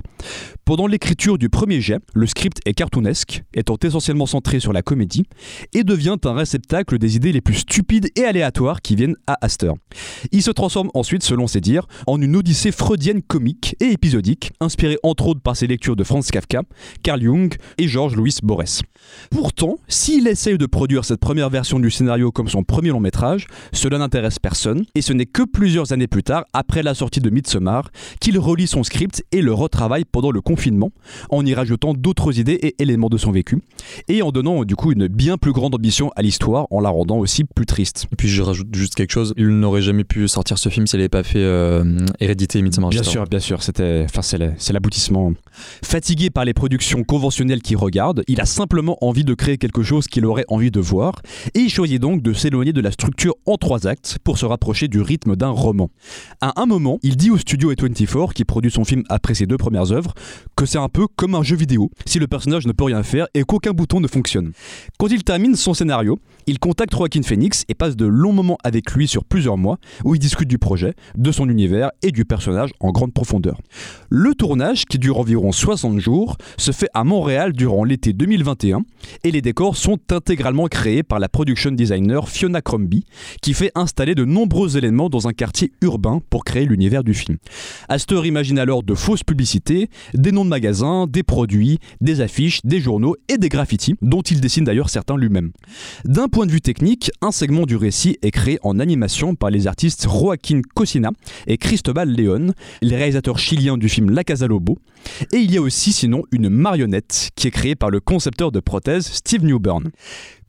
Pendant 0.64 0.86
l'écriture 0.86 1.40
du 1.40 1.50
premier 1.50 1.82
jet, 1.82 1.98
le 2.14 2.28
script 2.28 2.60
est 2.68 2.76
cartoonesque, 2.76 3.42
étant 3.56 3.78
essentiellement 3.84 4.28
centré 4.28 4.60
sur 4.60 4.72
la 4.72 4.84
comédie, 4.84 5.24
et 5.74 5.84
devient 5.84 6.18
un 6.24 6.34
réceptacle 6.34 7.00
des 7.00 7.16
idées 7.16 7.32
les 7.32 7.42
plus 7.42 7.56
stupides 7.56 8.12
et 8.16 8.26
aléatoires 8.26 8.84
qui 8.84 8.96
viennent 8.96 9.16
à 9.26 9.38
Aster. 9.42 9.72
Il 10.32 10.44
se 10.44 10.52
transforme 10.52 10.92
ensuite, 10.94 11.24
selon 11.24 11.48
ses 11.48 11.62
dires, 11.62 11.88
en 12.06 12.22
une 12.22 12.36
odyssée 12.36 12.72
freudienne 12.72 13.24
comique 13.24 13.76
et 13.80 13.86
épisodique, 13.86 14.52
inspirée 14.60 15.00
entre 15.02 15.26
autres 15.26 15.42
par 15.42 15.56
ses 15.56 15.66
lectures 15.66 15.96
de 15.96 16.04
Franz 16.04 16.30
Kafka 16.32 16.59
Carl 17.04 17.22
Jung 17.22 17.54
et 17.78 17.88
Georges 17.88 18.16
Louis 18.16 18.36
Borès. 18.44 18.82
Pourtant, 19.32 19.80
s'il 19.88 20.28
essaye 20.28 20.58
de 20.58 20.66
produire 20.66 21.06
cette 21.06 21.20
première 21.20 21.50
version 21.50 21.80
du 21.80 21.92
scénario 21.92 22.32
comme 22.32 22.48
son 22.48 22.64
premier 22.64 22.90
long 22.90 23.00
métrage, 23.00 23.48
cela 23.72 23.98
n'intéresse 23.98 24.40
personne, 24.40 24.86
et 24.96 25.02
ce 25.02 25.14
n'est 25.14 25.26
que 25.26 25.44
plusieurs 25.44 25.92
années 25.94 26.08
plus 26.08 26.24
tard, 26.24 26.46
après 26.54 26.84
la 26.84 26.94
sortie 26.94 27.20
de 27.20 27.30
Midsommar, 27.30 27.90
qu'il 28.20 28.38
relit 28.40 28.68
son 28.68 28.84
script 28.84 29.24
et 29.32 29.42
le 29.42 29.54
retravaille 29.54 30.06
pendant 30.06 30.32
le 30.32 30.42
confinement, 30.42 30.92
en 31.30 31.46
y 31.46 31.54
rajoutant 31.54 31.94
d'autres 31.94 32.40
idées 32.40 32.60
et 32.62 32.76
éléments 32.80 33.10
de 33.10 33.18
son 33.18 33.32
vécu, 33.32 33.62
et 34.08 34.22
en 34.22 34.32
donnant 34.32 34.64
du 34.64 34.76
coup 34.76 34.92
une 34.92 35.08
bien 35.08 35.38
plus 35.38 35.52
grande 35.52 35.76
ambition 35.76 36.12
à 36.16 36.22
l'histoire, 36.22 36.68
en 36.72 36.82
la 36.82 36.90
rendant 36.90 37.18
aussi 37.18 37.44
plus 37.44 37.66
triste. 37.66 38.08
Et 38.12 38.16
puis 38.16 38.28
je 38.28 38.42
rajoute 38.42 38.68
juste 38.74 38.96
quelque 38.96 39.12
chose. 39.12 39.34
Il 39.38 39.48
n'aurait 39.48 39.82
jamais 39.82 40.04
pu 40.04 40.28
sortir 40.28 40.58
ce 40.58 40.70
film 40.70 40.88
s'il 40.88 41.00
n'avait 41.00 41.10
pas 41.10 41.24
fait 41.24 41.40
euh, 41.40 41.98
Hérédité 42.20 42.60
et 42.60 42.62
Midsommar. 42.62 42.90
Bien 42.90 43.04
sûr, 43.04 43.26
bien 43.26 43.40
sûr, 43.40 43.64
c'était, 43.64 44.06
enfin, 44.06 44.22
c'est 44.22 44.74
l'aboutissement. 44.74 45.34
Fatigué 45.84 46.30
par 46.30 46.46
les 46.46 46.49
productions 46.54 47.04
conventionnelles 47.04 47.62
qu'il 47.62 47.78
regarde, 47.78 48.24
il 48.28 48.42
a 48.42 48.46
simplement 48.46 48.98
envie 49.02 49.24
de 49.24 49.34
créer 49.34 49.58
quelque 49.58 49.84
chose 49.84 50.08
qu'il 50.08 50.26
aurait 50.26 50.46
envie 50.48 50.72
de 50.72 50.80
voir, 50.80 51.22
et 51.54 51.60
il 51.60 51.70
choisit 51.70 52.02
donc 52.02 52.22
de 52.22 52.34
s'éloigner 52.34 52.74
de 52.74 52.82
la 52.82 52.92
structure 52.92 53.36
en 53.46 53.58
trois 53.58 53.88
actes 53.88 54.18
pour 54.24 54.38
se 54.38 54.46
rapprocher 54.46 54.88
du 54.88 55.02
rythme 55.02 55.36
d'un 55.36 55.50
roman. 55.50 55.90
À 56.42 56.62
un 56.62 56.66
moment, 56.66 57.00
il 57.04 57.18
dit 57.18 57.32
au 57.32 57.38
studio 57.38 57.74
A24, 57.74 58.34
qui 58.34 58.46
produit 58.46 58.72
son 58.72 58.84
film 58.84 59.04
après 59.10 59.34
ses 59.34 59.46
deux 59.46 59.58
premières 59.58 59.92
œuvres, 59.92 60.14
que 60.56 60.66
c'est 60.66 60.78
un 60.78 60.90
peu 60.90 61.08
comme 61.08 61.36
un 61.36 61.44
jeu 61.44 61.56
vidéo, 61.56 61.92
si 62.06 62.20
le 62.20 62.28
personnage 62.28 62.68
ne 62.68 62.72
peut 62.72 62.86
rien 62.86 63.04
faire 63.04 63.28
et 63.34 63.44
qu'aucun 63.44 63.72
bouton 63.72 64.00
ne 64.00 64.08
fonctionne. 64.08 64.52
Quand 64.98 65.08
il 65.08 65.24
termine 65.24 65.56
son 65.56 65.74
scénario, 65.74 66.20
il 66.48 66.60
contacte 66.60 66.94
Joaquin 66.94 67.22
Phoenix 67.22 67.64
et 67.70 67.76
passe 67.76 67.96
de 67.96 68.06
longs 68.06 68.34
moments 68.34 68.58
avec 68.64 68.92
lui 68.92 69.08
sur 69.08 69.24
plusieurs 69.24 69.58
mois, 69.58 69.78
où 70.04 70.16
il 70.16 70.20
discute 70.20 70.48
du 70.48 70.58
projet, 70.58 70.94
de 71.16 71.32
son 71.32 71.50
univers 71.50 71.92
et 72.02 72.12
du 72.12 72.26
personnage 72.26 72.72
en 72.80 72.92
grande 72.92 73.14
profondeur. 73.14 73.60
Le 74.10 74.34
tournage, 74.34 74.86
qui 74.86 74.98
dure 74.98 75.20
environ 75.20 75.52
60 75.52 76.00
jours, 76.00 76.38
se 76.58 76.72
fait 76.72 76.90
à 76.94 77.04
Montréal 77.04 77.54
durant 77.54 77.84
l'été 77.84 78.14
2021 78.14 78.84
et 79.24 79.32
les 79.32 79.42
décors 79.42 79.78
sont 79.78 80.00
intégralement 80.12 80.68
créés 80.68 81.04
par 81.04 81.20
la 81.20 81.30
production 81.30 81.72
designer 81.72 82.30
Fiona 82.30 82.62
Crombie, 82.62 83.06
qui 83.42 83.54
fait 83.54 83.72
installer 83.76 84.16
de 84.16 84.26
nombreux 84.26 84.78
éléments 84.78 85.10
dans 85.10 85.28
un 85.28 85.34
quartier 85.34 85.72
urbain 85.82 86.22
pour 86.30 86.44
créer 86.44 86.66
l'univers 86.66 87.04
du 87.04 87.14
film. 87.14 87.38
Astor 87.88 88.26
imagine 88.26 88.60
alors 88.60 88.84
de 88.84 88.94
fausses 88.94 89.24
publicités, 89.24 89.90
des 90.14 90.32
noms 90.32 90.46
de 90.46 90.50
magasins, 90.50 91.08
des 91.08 91.24
produits, 91.24 91.80
des 92.02 92.22
affiches, 92.22 92.62
des 92.64 92.80
journaux 92.80 93.16
et 93.28 93.38
des 93.38 93.50
graffitis, 93.50 93.96
dont 94.02 94.22
il 94.22 94.42
dessine 94.42 94.64
d'ailleurs 94.64 94.90
certains 94.90 95.18
lui-même. 95.18 95.52
D'un 96.06 96.28
point 96.28 96.46
de 96.46 96.52
vue 96.52 96.62
technique, 96.62 97.12
un 97.22 97.32
segment 97.32 97.66
du 97.66 97.76
récit 97.76 98.18
est 98.22 98.32
créé 98.32 98.60
en 98.64 98.80
animation 98.80 99.36
par 99.36 99.50
les 99.50 99.68
artistes 99.68 100.08
Joaquin 100.10 100.62
Cosina 100.76 101.12
et 101.48 101.58
Cristobal 101.58 102.10
León, 102.10 102.54
les 102.82 102.96
réalisateurs 102.96 103.40
chiliens 103.40 103.78
du 103.78 103.90
film 103.90 104.10
La 104.10 104.24
Casa 104.24 104.48
Lobo. 104.48 104.78
Et 105.34 105.38
il 105.38 105.52
y 105.52 105.58
a 105.58 105.62
aussi 105.62 105.92
sinon 105.92 106.24
une 106.32 106.50
marionnette 106.50 107.30
qui 107.36 107.48
est 107.48 107.52
créée 107.52 107.76
par 107.76 107.90
le 107.90 108.00
concepteur 108.00 108.52
de 108.52 108.60
prothèses 108.60 109.08
Steve 109.08 109.44
Newburn. 109.44 109.90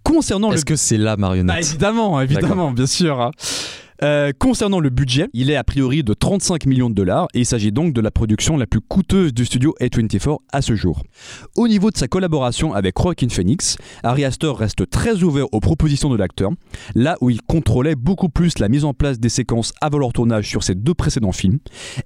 Concernant 0.03 0.53
Est-ce 0.53 0.65
le 0.65 0.69
que 0.69 0.77
c'est 0.77 0.97
la 0.97 1.17
bah, 1.17 1.21
marionnette 1.29 1.65
évidemment, 1.65 2.21
évidemment, 2.21 2.71
bien 2.73 2.87
sûr. 2.87 3.31
Euh, 4.03 4.33
concernant 4.39 4.81
le 4.81 4.91
budget, 4.91 5.29
il 5.33 5.51
est 5.51 5.57
a 5.57 5.65
priori 5.65 6.03
de 6.03 6.15
35 6.15 6.67
millions 6.67 6.89
de 6.89 6.95
dollars 6.95 7.29
et 7.35 7.41
il 7.41 7.47
s'agit 7.47 7.73
donc 7.73 7.93
de 7.93 8.01
la 8.01 8.11
production 8.11 8.57
la 8.57 8.67
plus 8.67 8.81
coûteuse 8.81 9.35
du 9.35 9.45
studio 9.45 9.75
A24 9.81 10.39
à 10.53 10.63
ce 10.63 10.75
jour. 10.75 11.03
Au 11.57 11.69
niveau 11.69 11.91
de 11.91 11.97
sa 11.97 12.09
collaboration 12.09 12.73
avec 12.73 12.95
Joaquin 13.01 13.29
Phoenix, 13.29 13.77
Ari 14.03 14.25
Aster 14.25 14.53
reste 14.57 14.89
très 14.89 15.23
ouvert 15.23 15.47
aux 15.53 15.61
propositions 15.61 16.09
de 16.09 16.17
l'acteur, 16.17 16.51
là 16.95 17.17
où 17.21 17.31
il 17.31 17.43
contrôlait 17.43 17.95
beaucoup 17.95 18.29
plus 18.29 18.59
la 18.59 18.69
mise 18.69 18.85
en 18.85 18.95
place 18.95 19.21
des 19.21 19.29
séquences 19.29 19.73
avant 19.81 19.99
leur 19.99 20.13
tournage 20.13 20.49
sur 20.49 20.63
ses 20.63 20.75
deux 20.75 20.95
précédents 20.95 21.33
films, 21.33 21.59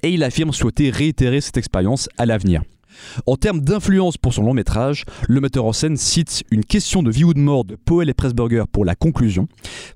et 0.02 0.10
il 0.10 0.22
affirme 0.22 0.52
souhaiter 0.52 0.90
réitérer 0.90 1.40
cette 1.40 1.56
expérience 1.56 2.08
à 2.18 2.26
l'avenir. 2.26 2.62
En 3.26 3.36
termes 3.36 3.60
d'influence 3.60 4.16
pour 4.16 4.34
son 4.34 4.42
long 4.42 4.54
métrage, 4.54 5.04
le 5.28 5.40
metteur 5.40 5.64
en 5.64 5.72
scène 5.72 5.96
cite 5.96 6.44
une 6.50 6.64
question 6.64 7.02
de 7.02 7.10
vie 7.10 7.24
ou 7.24 7.34
de 7.34 7.40
mort 7.40 7.64
de 7.64 7.76
Powell 7.76 8.08
et 8.08 8.14
Pressburger 8.14 8.64
pour 8.70 8.84
la 8.84 8.94
conclusion, 8.94 9.48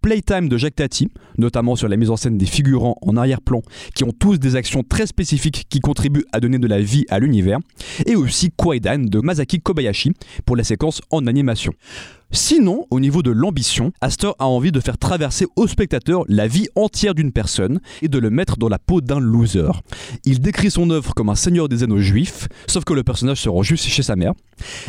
Playtime 0.03 0.49
de 0.49 0.57
Jacques 0.57 0.77
Tati, 0.77 1.09
notamment 1.37 1.77
sur 1.77 1.89
la 1.89 1.97
mise 1.97 2.11
en 2.11 2.17
scène 2.17 2.39
des 2.39 2.47
figurants 2.47 2.97
en 3.03 3.17
arrière-plan 3.17 3.63
qui 3.95 4.05
ont 4.05 4.13
tous 4.13 4.39
des 4.39 4.57
actions 4.57 4.83
très 4.83 5.07
spécifiques 5.07 5.67
qui 5.69 5.81
contribuent 5.81 6.27
à 6.33 6.41
donner 6.41 6.59
de 6.59 6.67
la 6.67 6.81
vie 6.81 7.05
à 7.09 7.19
l'univers, 7.19 7.59
et 8.07 8.17
aussi 8.17 8.51
Kwaidan 8.51 8.99
de 8.99 9.21
Masaki 9.21 9.61
Kobayashi 9.61 10.13
pour 10.45 10.57
la 10.57 10.65
séquence 10.65 11.01
en 11.11 11.27
animation. 11.27 11.73
Sinon, 12.31 12.87
au 12.91 13.01
niveau 13.01 13.23
de 13.23 13.31
l'ambition, 13.31 13.91
Astor 14.03 14.37
a 14.39 14.47
envie 14.47 14.71
de 14.71 14.81
faire 14.81 14.99
traverser 14.99 15.47
au 15.57 15.67
spectateur 15.67 16.25
la 16.29 16.47
vie 16.47 16.69
entière 16.75 17.15
d'une 17.15 17.33
personne 17.33 17.81
et 18.03 18.09
de 18.09 18.19
le 18.19 18.29
mettre 18.29 18.59
dans 18.59 18.69
la 18.69 18.79
peau 18.79 19.01
d'un 19.01 19.19
loser. 19.19 19.71
Il 20.25 20.41
décrit 20.41 20.71
son 20.71 20.91
œuvre 20.91 21.15
comme 21.15 21.31
un 21.31 21.35
seigneur 21.35 21.71
des 21.71 21.85
anneaux 21.85 22.01
juifs, 22.01 22.49
sauf 22.67 22.85
que 22.85 22.93
le 22.93 23.03
personnage 23.03 23.41
se 23.41 23.49
rend 23.49 23.63
juste 23.63 23.87
chez 23.87 24.03
sa 24.03 24.15
mère, 24.15 24.35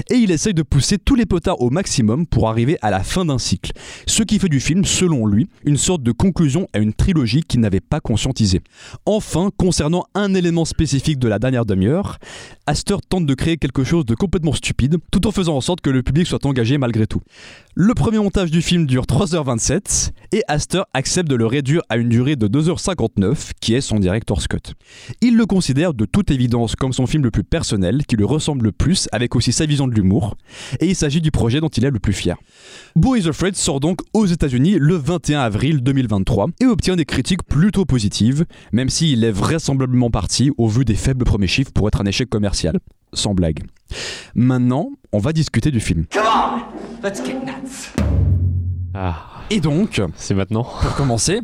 et 0.09 0.15
il 0.15 0.31
essaye 0.31 0.53
de 0.53 0.63
pousser 0.63 0.97
tous 0.97 1.15
les 1.15 1.25
potards 1.25 1.61
au 1.61 1.69
maximum 1.69 2.25
pour 2.25 2.49
arriver 2.49 2.77
à 2.81 2.89
la 2.89 3.03
fin 3.03 3.25
d'un 3.25 3.37
cycle, 3.37 3.71
ce 4.05 4.23
qui 4.23 4.39
fait 4.39 4.49
du 4.49 4.59
film, 4.59 4.85
selon 4.85 5.25
lui, 5.25 5.47
une 5.65 5.77
sorte 5.77 6.03
de 6.03 6.11
conclusion 6.11 6.67
à 6.73 6.79
une 6.79 6.93
trilogie 6.93 7.43
qu'il 7.43 7.59
n'avait 7.59 7.79
pas 7.79 7.99
conscientisée. 7.99 8.61
Enfin, 9.05 9.49
concernant 9.57 10.05
un 10.15 10.33
élément 10.33 10.65
spécifique 10.65 11.19
de 11.19 11.27
la 11.27 11.39
dernière 11.39 11.65
demi-heure, 11.65 12.17
Astor 12.65 13.01
tente 13.01 13.25
de 13.25 13.33
créer 13.33 13.57
quelque 13.57 13.83
chose 13.83 14.05
de 14.05 14.15
complètement 14.15 14.53
stupide, 14.53 14.97
tout 15.11 15.25
en 15.27 15.31
faisant 15.31 15.55
en 15.55 15.61
sorte 15.61 15.81
que 15.81 15.89
le 15.89 16.03
public 16.03 16.27
soit 16.27 16.45
engagé 16.45 16.77
malgré 16.77 17.07
tout. 17.07 17.21
Le 17.75 17.93
premier 17.93 18.19
montage 18.19 18.51
du 18.51 18.61
film 18.61 18.85
dure 18.85 19.05
3h27 19.05 20.11
et 20.33 20.43
Astor 20.47 20.85
accepte 20.93 21.29
de 21.29 21.35
le 21.35 21.45
réduire 21.45 21.81
à 21.89 21.97
une 21.97 22.09
durée 22.09 22.35
de 22.35 22.47
2h59 22.47 23.51
qui 23.59 23.73
est 23.73 23.81
son 23.81 23.99
director's 23.99 24.47
cut. 24.47 24.73
Il 25.21 25.37
le 25.37 25.45
considère 25.45 25.93
de 25.93 26.05
toute 26.05 26.31
évidence 26.31 26.75
comme 26.75 26.93
son 26.93 27.07
film 27.07 27.23
le 27.23 27.31
plus 27.31 27.43
personnel, 27.43 28.05
qui 28.05 28.15
lui 28.15 28.25
ressemble 28.25 28.65
le 28.65 28.71
plus 28.71 29.07
avec 29.11 29.35
aussi 29.35 29.53
sa 29.59 29.65
vision 29.65 29.87
de 29.87 29.93
l'humour, 29.93 30.35
et 30.79 30.87
il 30.87 30.95
s'agit 30.95 31.19
du 31.21 31.31
projet 31.31 31.59
dont 31.59 31.67
il 31.67 31.83
est 31.85 31.91
le 31.91 31.99
plus 31.99 32.13
fier. 32.13 32.37
Beau 32.95 33.15
is 33.15 33.27
Afraid 33.27 33.55
sort 33.55 33.79
donc 33.81 33.99
aux 34.13 34.25
États-Unis 34.25 34.77
le 34.79 34.95
21 34.95 35.41
avril 35.41 35.81
2023 35.83 36.47
et 36.61 36.65
obtient 36.65 36.95
des 36.95 37.03
critiques 37.05 37.43
plutôt 37.43 37.83
positives, 37.85 38.45
même 38.71 38.89
s'il 38.89 39.23
est 39.23 39.31
vraisemblablement 39.31 40.09
parti 40.09 40.51
au 40.57 40.67
vu 40.67 40.85
des 40.85 40.95
faibles 40.95 41.25
premiers 41.25 41.47
chiffres 41.47 41.71
pour 41.73 41.87
être 41.89 41.99
un 42.01 42.05
échec 42.05 42.29
commercial. 42.29 42.79
Sans 43.11 43.33
blague. 43.33 43.63
Maintenant, 44.33 44.91
on 45.11 45.17
va 45.19 45.33
discuter 45.33 45.71
du 45.71 45.79
film. 45.79 46.05
Ah, 48.93 49.17
Et 49.49 49.59
donc, 49.59 50.01
c'est 50.15 50.33
maintenant. 50.35 50.63
pour 50.63 50.95
commencer, 50.95 51.41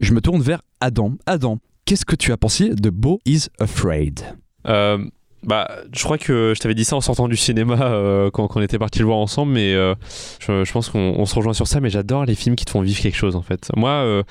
je 0.00 0.14
me 0.14 0.20
tourne 0.20 0.40
vers 0.40 0.62
Adam. 0.80 1.14
Adam, 1.26 1.58
qu'est-ce 1.84 2.04
que 2.04 2.16
tu 2.16 2.32
as 2.32 2.36
pensé 2.36 2.70
de 2.70 2.90
Beau 2.90 3.18
is 3.26 3.48
Afraid? 3.60 4.20
Euh, 4.66 5.04
bah, 5.44 5.68
je 5.94 6.02
crois 6.04 6.18
que 6.18 6.52
je 6.54 6.60
t'avais 6.60 6.74
dit 6.74 6.84
ça 6.84 6.94
en 6.96 7.00
sortant 7.00 7.26
du 7.28 7.36
cinéma 7.36 7.76
euh, 7.80 8.30
quand, 8.30 8.46
quand 8.48 8.60
on 8.60 8.62
était 8.62 8.78
parti 8.78 9.00
le 9.00 9.06
voir 9.06 9.18
ensemble, 9.18 9.52
mais 9.52 9.74
euh, 9.74 9.94
je, 10.40 10.70
pense 10.72 10.88
qu'on 10.88 11.14
on 11.18 11.26
se 11.26 11.34
rejoint 11.34 11.52
sur 11.52 11.66
ça. 11.66 11.80
Mais 11.80 11.90
j'adore 11.90 12.24
les 12.24 12.34
films 12.34 12.54
qui 12.56 12.64
te 12.64 12.70
font 12.70 12.80
vivre 12.80 13.00
quelque 13.00 13.16
chose 13.16 13.34
en 13.36 13.42
fait. 13.42 13.70
Moi, 13.76 13.90
euh, 13.90 14.22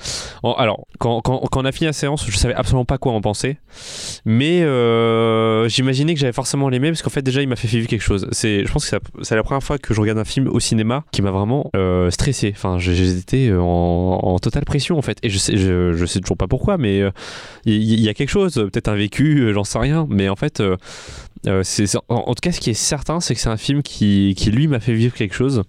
alors, 0.56 0.86
quand, 0.98 1.20
quand- 1.20 1.38
quand 1.50 1.60
on 1.60 1.64
a 1.64 1.72
fini 1.72 1.86
la 1.86 1.92
séance, 1.92 2.24
je 2.28 2.36
savais 2.36 2.54
absolument 2.54 2.84
pas 2.84 2.98
quoi 2.98 3.12
en 3.12 3.20
penser, 3.20 3.58
mais 4.24 4.60
j'imaginais 5.68 6.14
que 6.14 6.20
j'allais 6.20 6.32
forcément 6.32 6.68
l'aimer 6.68 6.90
parce 6.90 7.02
qu'en 7.02 7.10
fait, 7.10 7.22
déjà, 7.22 7.42
il 7.42 7.48
m'a 7.48 7.56
fait 7.56 7.68
vivre 7.68 7.88
quelque 7.88 8.02
chose. 8.02 8.26
C'est, 8.32 8.64
je 8.64 8.72
pense 8.72 8.88
que 8.88 8.96
c'est 9.22 9.36
la- 9.36 9.42
première 9.42 9.62
fois 9.62 9.76
que 9.78 9.92
je 9.92 10.00
regarde 10.00 10.18
un 10.18 10.24
film 10.24 10.48
au 10.48 10.60
cinéma 10.60 11.04
qui 11.12 11.20
m'a 11.20 11.30
vraiment 11.30 11.70
stressé. 12.10 12.52
Enfin, 12.56 12.78
j'étais 12.78 13.52
en, 13.52 13.62
en 14.22 14.38
totale 14.38 14.64
pression 14.64 14.98
en 14.98 15.02
fait, 15.02 15.18
et 15.22 15.28
je 15.30 15.38
sais, 15.38 15.56
je, 15.56 15.92
je 15.92 16.06
sais 16.06 16.20
toujours 16.20 16.36
pas 16.36 16.46
pourquoi, 16.48 16.78
mais 16.78 17.02
il 17.66 18.00
y, 18.00 18.08
a 18.08 18.14
quelque 18.14 18.30
chose, 18.30 18.54
peut-être 18.54 18.88
un 18.88 18.94
vécu, 18.94 19.52
j'en 19.52 19.64
sais 19.64 19.78
rien, 19.78 20.06
mais 20.08 20.28
en 20.28 20.36
fait. 20.36 20.62
Euh, 21.46 21.62
c'est, 21.64 21.86
en, 22.08 22.34
tout 22.34 22.40
cas, 22.40 22.52
ce 22.52 22.60
qui 22.60 22.70
est 22.70 22.74
certain, 22.74 23.20
c'est 23.20 23.34
que 23.34 23.40
c'est 23.40 23.48
un 23.48 23.56
film 23.56 23.82
qui, 23.82 24.34
qui 24.36 24.50
lui, 24.50 24.68
m'a 24.68 24.80
fait 24.80 24.94
vivre 24.94 25.14
quelque 25.14 25.34
chose. 25.34 25.62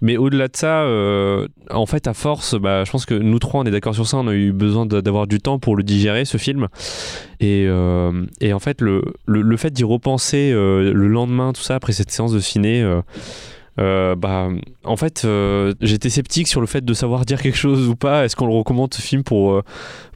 Mais 0.00 0.16
au-delà 0.16 0.48
de 0.48 0.56
ça, 0.56 0.82
euh, 0.82 1.48
en 1.70 1.86
fait, 1.86 2.06
à 2.06 2.14
force, 2.14 2.54
bah, 2.54 2.84
je 2.84 2.90
pense 2.90 3.04
que 3.04 3.14
nous 3.14 3.38
trois, 3.38 3.60
on 3.60 3.64
est 3.64 3.70
d'accord 3.70 3.94
sur 3.94 4.06
ça, 4.06 4.18
on 4.18 4.28
a 4.28 4.34
eu 4.34 4.52
besoin 4.52 4.86
d'avoir 4.86 5.26
du 5.26 5.40
temps 5.40 5.58
pour 5.58 5.76
le 5.76 5.82
digérer, 5.82 6.24
ce 6.24 6.38
film. 6.38 6.68
Et, 7.40 7.66
euh, 7.66 8.26
et 8.40 8.52
en 8.52 8.60
fait, 8.60 8.80
le, 8.80 9.02
le, 9.26 9.42
le 9.42 9.56
fait 9.56 9.70
d'y 9.70 9.84
repenser 9.84 10.52
le 10.52 11.08
lendemain, 11.08 11.52
tout 11.52 11.62
ça, 11.62 11.74
après 11.74 11.92
cette 11.92 12.10
séance 12.10 12.32
de 12.32 12.40
ciné, 12.40 12.84
euh, 13.78 14.14
bah, 14.16 14.48
en 14.84 14.96
fait, 14.96 15.22
euh, 15.24 15.74
j'étais 15.80 16.10
sceptique 16.10 16.48
sur 16.48 16.60
le 16.60 16.66
fait 16.66 16.84
de 16.84 16.94
savoir 16.94 17.24
dire 17.24 17.40
quelque 17.40 17.56
chose 17.56 17.88
ou 17.88 17.96
pas. 17.96 18.24
Est-ce 18.24 18.34
qu'on 18.34 18.46
le 18.46 18.54
recommande 18.54 18.92
ce 18.92 19.00
film 19.00 19.22
pour, 19.22 19.52
euh, 19.52 19.62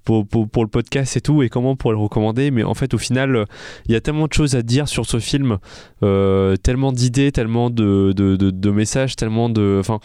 pour, 0.05 0.27
pour, 0.27 0.65
le 0.65 0.69
podcast 0.69 1.17
et 1.17 1.21
tout, 1.21 1.43
et 1.43 1.49
comment 1.49 1.77
pour 1.77 1.93
le 1.93 1.99
recommander? 1.99 2.51
Mais 2.51 2.65
en 2.65 2.75
fait, 2.75 2.95
au 2.95 2.99
final, 2.99 3.47
il 3.87 3.93
y 3.93 3.95
a 3.95 4.01
tellement 4.01 4.27
de 4.27 4.33
choses 4.33 4.57
à 4.57 4.63
dire 4.63 4.89
sur 4.89 5.07
ce 5.07 5.19
film, 5.19 5.59
tellement 6.01 6.93
d'idées, 6.93 7.33
tellement 7.33 7.71
de, 7.71 8.13
de, 8.17 8.37
de, 8.37 8.71
messages, 8.71 9.17
tellement 9.17 9.49
de. 9.49 9.77
Enfin, 9.79 10.01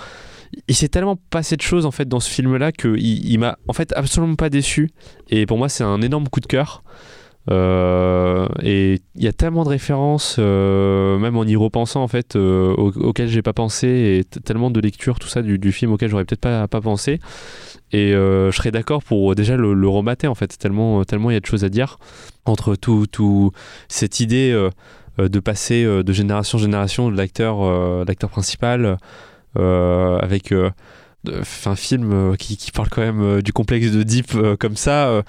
il 0.68 0.76
s'est 0.76 0.88
tellement 0.88 1.18
passé 1.30 1.58
de 1.58 1.62
choses 1.62 1.86
en 1.86 1.92
fait 1.92 2.08
dans 2.08 2.22
ce 2.22 2.30
film-là 2.30 2.72
que 2.72 2.96
il 2.98 3.38
m'a 3.38 3.58
en 3.68 3.74
fait 3.74 3.92
absolument 3.96 4.36
pas 4.36 4.50
déçu. 4.50 4.92
Et 5.30 5.46
pour 5.46 5.58
moi, 5.58 5.68
c'est 5.68 5.84
un 5.84 6.02
énorme 6.02 6.28
coup 6.30 6.40
de 6.40 6.46
cœur. 6.46 6.84
Euh, 7.50 8.48
et 8.62 9.00
il 9.16 9.24
y 9.24 9.28
a 9.28 9.32
tellement 9.32 9.64
de 9.64 9.70
références, 9.70 10.36
euh, 10.38 11.18
même 11.18 11.38
en 11.38 11.46
y 11.46 11.56
repensant 11.56 12.04
en 12.04 12.08
fait, 12.08 12.36
euh, 12.36 12.76
j'ai 13.26 13.42
pas 13.42 13.54
pensé, 13.54 13.88
et 13.88 14.40
tellement 14.42 14.70
de 14.70 14.80
lectures, 14.80 15.20
tout 15.20 15.30
ça 15.30 15.42
du, 15.42 15.58
du 15.58 15.72
film 15.72 15.94
auquel 15.94 16.10
j'aurais 16.10 16.26
peut-être 16.26 16.42
pas, 16.42 16.68
pas 16.68 16.82
pensé. 16.82 17.20
Et 17.94 18.14
euh, 18.14 18.52
je 18.52 18.58
serais 18.58 18.72
d'accord 18.72 19.02
pour 19.02 19.34
déjà 19.34 19.56
le, 19.56 19.74
le 19.74 19.88
remater 19.88 20.28
en 20.28 20.36
fait, 20.36 20.58
tellement 20.58 21.06
tellement 21.06 21.32
il 21.32 21.36
y 21.36 21.38
a 21.38 21.40
de 21.40 21.46
choses 21.46 21.64
à 21.64 21.70
dire 21.70 22.00
entre 22.46 22.76
tout, 22.76 23.06
tout 23.08 23.52
cette 23.88 24.20
idée. 24.20 24.52
de 25.18 25.40
passer 25.40 25.84
de 25.84 26.14
génération 26.14 26.58
en 26.58 26.62
génération 26.62 27.10
de 27.10 27.18
l'acteur 27.18 28.06
l'acteur 28.06 28.30
principal 28.30 28.98
avec 29.56 30.54
un 31.66 31.76
film 31.76 32.12
euh, 32.14 32.36
qui, 32.36 32.58
parle 32.72 32.90
quand 32.90 33.02
même 33.02 33.22
euh, 33.22 33.42
du 33.42 33.54
complexe 33.54 33.92
de 33.92 34.04
Deep 34.04 34.34
euh, 34.36 34.56
comme 34.58 34.76
ça 34.76 35.24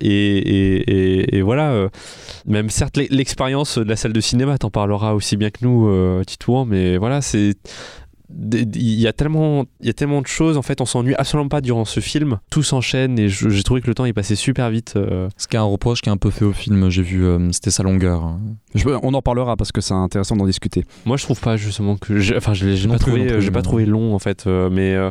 et, 0.00 1.36
et- 1.36 1.38
voilà 1.42 1.88
même 2.46 2.70
certes 2.70 2.96
l'e- 2.96 3.06
l'expérience 3.10 3.78
de 3.78 3.84
la 3.88 3.96
salle 3.96 4.12
de 4.12 4.20
cinéma 4.20 4.58
t'en 4.58 4.70
parlera 4.70 5.14
aussi 5.14 5.36
bien 5.36 5.50
que 5.50 5.58
nous 5.62 6.22
Titouan 6.24 6.64
mais 6.66 6.96
voilà 6.98 7.20
c'est 7.22 7.54
il 8.30 9.00
y 9.00 9.06
a 9.06 9.12
tellement 9.14 9.64
il 9.80 9.86
y 9.86 9.90
a 9.90 9.94
tellement 9.94 10.20
de 10.20 10.26
choses 10.26 10.56
en 10.58 10.62
fait 10.62 10.80
on 10.82 10.84
s'ennuie 10.84 11.14
absolument 11.16 11.48
pas 11.48 11.60
durant 11.62 11.84
ce 11.86 12.00
film 12.00 12.38
tout 12.50 12.62
s'enchaîne 12.62 13.18
et 13.18 13.28
j'ai 13.28 13.62
trouvé 13.62 13.80
que 13.80 13.86
le 13.86 13.94
temps 13.94 14.04
est 14.04 14.12
passé 14.12 14.36
super 14.36 14.68
vite 14.70 14.94
euh. 14.96 15.28
Ce 15.38 15.46
qui 15.48 15.56
est 15.56 15.58
un 15.58 15.62
reproche 15.62 16.02
qui 16.02 16.10
est 16.10 16.12
un 16.12 16.18
peu 16.18 16.30
fait 16.30 16.44
au 16.44 16.52
film, 16.52 16.90
j'ai 16.90 17.02
vu, 17.02 17.24
euh, 17.24 17.50
c'était 17.52 17.70
sa 17.70 17.82
longueur. 17.82 18.38
Je- 18.74 18.88
on 19.02 19.14
en 19.14 19.22
parlera 19.22 19.56
parce 19.56 19.72
que 19.72 19.80
c'est 19.80 19.94
intéressant 19.94 20.36
d'en 20.36 20.46
discuter. 20.46 20.84
moi 21.06 21.16
je 21.16 21.24
trouve 21.24 21.40
pas 21.40 21.56
justement 21.56 21.96
que 21.96 22.18
j'ai- 22.18 22.36
enfin 22.36 22.52
je 22.52 22.66
l'ai 22.66 22.88
pas 22.88 22.98
trouvé 22.98 23.32
euh, 23.32 23.40
j'ai 23.40 23.50
pas 23.50 23.60
non. 23.60 23.62
trouvé 23.62 23.86
long 23.86 24.14
en 24.14 24.18
fait 24.18 24.46
euh, 24.46 24.68
mais 24.70 24.94
euh, 24.94 25.10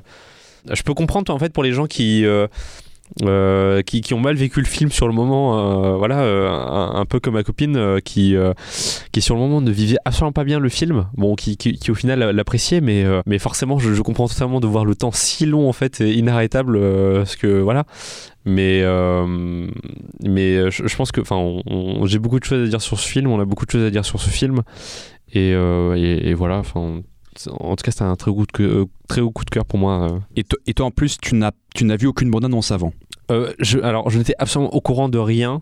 je 0.72 0.84
peux 0.84 0.94
comprendre 0.94 1.34
en 1.34 1.40
fait 1.40 1.52
pour 1.54 1.64
les 1.64 1.72
gens 1.74 1.88
qui 1.88 2.24
euh, 3.24 3.82
qui, 3.82 4.14
ont 4.14 4.20
mal 4.20 4.36
vécu 4.36 4.60
le 4.60 4.66
film 4.66 4.92
sur 4.92 5.08
le 5.08 5.14
moment, 5.14 5.58
euh, 5.58 5.96
voilà, 5.98 6.22
euh, 6.22 6.50
un, 6.50 7.06
peu 7.06 7.20
comme 7.20 7.34
ma 7.34 7.44
copine 7.44 8.00
qui, 8.04 8.36
qui 9.12 9.22
sur 9.22 9.36
le 9.36 9.42
moment 9.42 9.62
ne 9.62 9.72
vivait 9.72 9.98
absolument 10.06 10.34
pas 10.34 10.44
bien 10.44 10.60
le 10.60 10.70
film, 10.70 11.08
bon, 11.16 11.36
qui, 11.36 11.58
qui, 11.58 11.92
au 11.92 11.96
final 11.96 12.20
l'appréciait, 12.20 12.82
mais, 12.82 13.06
mais 13.26 13.40
forcément 13.40 13.80
je, 13.80 14.02
comprends 14.02 14.28
totalement 14.28 14.60
de 14.60 14.68
voir 14.68 14.86
le 14.86 14.94
temps 14.94 15.12
si 15.12 15.46
long 15.46 15.68
en 15.68 15.74
fait, 15.74 16.02
et 16.02 16.14
inarrêtable, 16.14 16.80
parce 17.14 17.36
que 17.36 17.60
voilà. 17.60 17.86
Mais, 18.46 18.84
mais 20.24 20.72
je, 20.72 20.96
pense 20.96 21.12
que, 21.12 21.22
enfin, 21.22 21.62
j'ai 22.06 22.20
beaucoup 22.20 22.40
de 22.40 22.46
choses 22.46 22.68
à 22.68 22.70
dire 22.70 22.82
sur 22.82 23.00
ce 23.00 23.08
film, 23.08 23.32
on 23.32 23.40
a 23.40 23.46
beaucoup 23.46 23.66
de 23.66 23.72
choses 23.72 23.86
à 23.86 23.90
dire 23.90 24.06
sur 24.06 24.20
ce 24.20 24.30
film, 24.30 24.62
et, 25.34 25.52
et 25.52 26.34
voilà, 26.34 26.58
enfin. 26.58 27.02
En 27.60 27.76
tout 27.76 27.84
cas, 27.84 27.92
c'était 27.92 28.04
un 28.04 28.16
très 28.16 28.32
haut, 28.32 28.46
de, 28.58 28.64
euh, 28.64 28.86
très 29.08 29.22
haut 29.22 29.32
coup 29.32 29.46
de 29.46 29.50
cœur 29.50 29.66
pour 29.66 29.80
moi. 29.80 30.12
euh. 30.12 30.20
Et, 30.36 30.44
to- 30.44 30.58
et 30.66 30.74
toi 30.74 30.88
en 30.88 30.92
plus, 30.92 31.18
tu 31.22 31.36
n'as 31.36 31.52
tu 31.76 31.86
n'as 31.86 31.96
vu 31.98 32.08
aucune 32.08 32.32
bande-annonce 32.32 32.72
avant? 32.72 32.92
Euh, 33.30 33.52
je, 33.60 33.78
alors, 33.80 34.10
je 34.10 34.18
n'étais 34.18 34.34
absolument 34.40 34.74
au 34.74 34.80
courant 34.82 35.10
de 35.10 35.18
rien. 35.18 35.62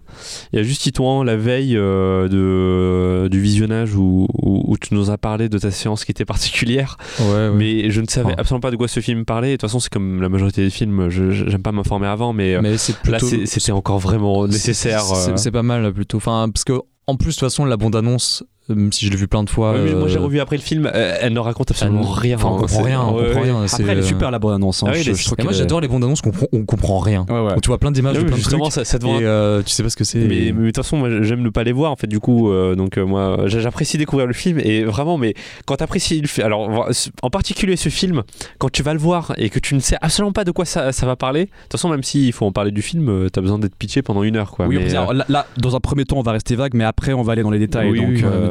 Il 0.53 0.57
y 0.57 0.59
a 0.59 0.63
juste 0.63 0.83
Titouan 0.83 1.23
la 1.23 1.35
veille 1.35 1.75
euh, 1.75 2.27
de, 2.29 3.27
du 3.27 3.41
visionnage 3.41 3.95
où, 3.95 4.27
où, 4.33 4.63
où 4.71 4.77
tu 4.77 4.93
nous 4.93 5.09
as 5.09 5.17
parlé 5.17 5.49
de 5.49 5.57
ta 5.57 5.71
séance 5.71 6.05
qui 6.05 6.11
était 6.11 6.25
particulière, 6.25 6.97
Ouais, 7.19 7.49
mais 7.51 7.89
je 7.89 8.01
ne 8.01 8.07
savais 8.07 8.27
Enfin. 8.27 8.35
absolument 8.37 8.61
pas 8.61 8.71
de 8.71 8.75
quoi 8.77 8.87
ce 8.87 8.99
film 8.99 9.25
parlait. 9.25 9.49
Et 9.49 9.51
de 9.53 9.55
toute 9.57 9.61
façon, 9.69 9.79
c'est 9.79 9.91
comme 9.91 10.21
la 10.21 10.29
majorité 10.29 10.63
des 10.63 10.69
films, 10.69 11.09
j'aime 11.09 11.63
pas 11.63 11.71
m'informer 11.71 12.07
avant, 12.07 12.33
mais, 12.33 12.61
mais 12.61 12.77
c'est 12.77 12.93
là, 13.07 13.17
c'était 13.19 13.71
encore 13.71 13.99
vraiment 13.99 14.47
nécessaire. 14.47 15.01
C'est- 15.03 15.51
pas 15.51 15.63
mal 15.63 15.91
plutôt. 15.93 16.17
Enfin, 16.17 16.49
parce 16.53 16.63
que 16.65 16.73
en 17.07 17.15
plus, 17.17 17.29
de 17.29 17.31
toute 17.33 17.39
façon, 17.41 17.65
la 17.65 17.77
bande-annonce, 17.77 18.43
même 18.69 18.91
si 18.91 19.05
je 19.05 19.11
l'ai 19.11 19.17
vu 19.17 19.27
plein 19.27 19.43
de 19.43 19.49
fois. 19.49 19.73
Ouais, 19.73 19.93
moi, 19.93 20.07
j'ai 20.07 20.17
euh, 20.17 20.21
revu 20.21 20.39
après 20.39 20.55
le 20.57 20.61
film, 20.61 20.89
euh, 20.93 21.17
elle 21.21 21.33
ne 21.33 21.39
raconte 21.39 21.71
absolument 21.71 22.01
elle- 22.01 22.19
rien. 22.19 22.35
enfin, 22.37 22.47
on 22.49 22.57
comprend 22.57 22.81
rien, 22.83 23.01
on 23.01 23.15
ouais, 23.15 23.23
comprend 23.25 23.41
ouais. 23.41 23.51
rien. 23.51 23.67
c'est, 23.67 23.81
Après, 23.81 23.91
elle 23.93 23.99
est 23.99 24.01
euh, 24.01 24.05
super 24.05 24.31
la 24.31 24.37
hein. 24.37 24.59
Ah 24.87 24.93
Je- 24.93 25.13
je 25.13 25.23
trouve 25.25 25.35
Et 25.39 25.43
moi, 25.43 25.51
j'adore 25.53 25.81
les 25.81 25.87
bandes 25.87 26.03
annonces 26.03 26.21
qu'on 26.21 26.31
comprend, 26.31 26.47
on 26.53 26.65
comprend 26.65 26.99
rien. 26.99 27.25
Ouais, 27.29 27.39
ouais. 27.39 27.53
Où 27.57 27.61
tu 27.61 27.67
vois 27.67 27.77
plein 27.77 27.91
d'images 27.91 28.15
Ah 28.19 28.21
plein 28.23 28.31
de 28.31 28.35
justement, 28.35 28.69
trucs. 28.69 28.73
ça, 28.73 28.85
ça 28.85 28.97
Et 28.97 29.23
euh, 29.23 29.61
tu 29.63 29.69
sais 29.71 29.83
pas 29.83 29.89
ce 29.89 29.95
que 29.95 30.03
c'est. 30.03 30.19
Mais, 30.19 30.51
de 30.51 30.65
toute 30.65 30.75
façon, 30.77 30.97
moi 30.97 31.09
j'aime 31.21 31.41
ne 31.41 31.49
pas 31.49 31.63
les 31.63 31.71
voir 31.73 31.91
en 31.91 31.95
fait. 31.95 32.07
Du 32.07 32.19
coup, 32.19 32.49
euh, 32.51 32.75
donc 32.75 32.97
euh, 32.97 33.05
moi 33.05 33.47
j'a- 33.47 33.59
j'apprécie 33.59 33.97
découvrir 33.97 34.27
le 34.27 34.33
film 34.33 34.59
et 34.59 34.83
vraiment, 34.83 35.17
mais 35.17 35.33
quand 35.65 35.75
t'apprécies 35.77 36.21
le 36.21 36.27
film, 36.27 36.45
alors 36.47 36.89
en 37.21 37.29
particulier 37.29 37.75
ce 37.75 37.89
film, 37.89 38.23
quand 38.57 38.71
tu 38.71 38.83
vas 38.83 38.93
le 38.93 38.99
voir 38.99 39.33
et 39.37 39.49
que 39.49 39.59
tu 39.59 39.75
ne 39.75 39.79
sais 39.79 39.97
absolument 40.01 40.31
pas 40.33 40.43
de 40.43 40.51
quoi 40.51 40.65
ça, 40.65 40.91
ça 40.91 41.05
va 41.05 41.15
parler, 41.15 41.45
de 41.45 41.49
toute 41.63 41.73
façon, 41.73 41.89
même 41.89 42.03
s'il 42.03 42.31
faut 42.33 42.45
en 42.45 42.51
parler 42.51 42.71
du 42.71 42.81
film, 42.81 43.09
euh, 43.09 43.29
t'as 43.29 43.41
besoin 43.41 43.59
d'être 43.59 43.75
pitché 43.75 44.01
pendant 44.01 44.23
une 44.23 44.37
heure 44.37 44.51
quoi. 44.51 44.65
Oui, 44.67 44.77
on 44.77 44.79
Mais, 44.79 44.85
peut 44.85 44.91
dire, 44.91 45.09
euh, 45.09 45.13
là, 45.13 45.25
là, 45.29 45.45
dans 45.57 45.75
un 45.75 45.79
premier 45.79 46.05
temps, 46.05 46.17
on 46.17 46.21
va 46.23 46.31
rester 46.31 46.55
vague, 46.55 46.73
mais 46.73 46.83
après, 46.83 47.13
on 47.13 47.21
va 47.21 47.33
aller 47.33 47.43
dans 47.43 47.51
les 47.51 47.59
détails. 47.59 47.89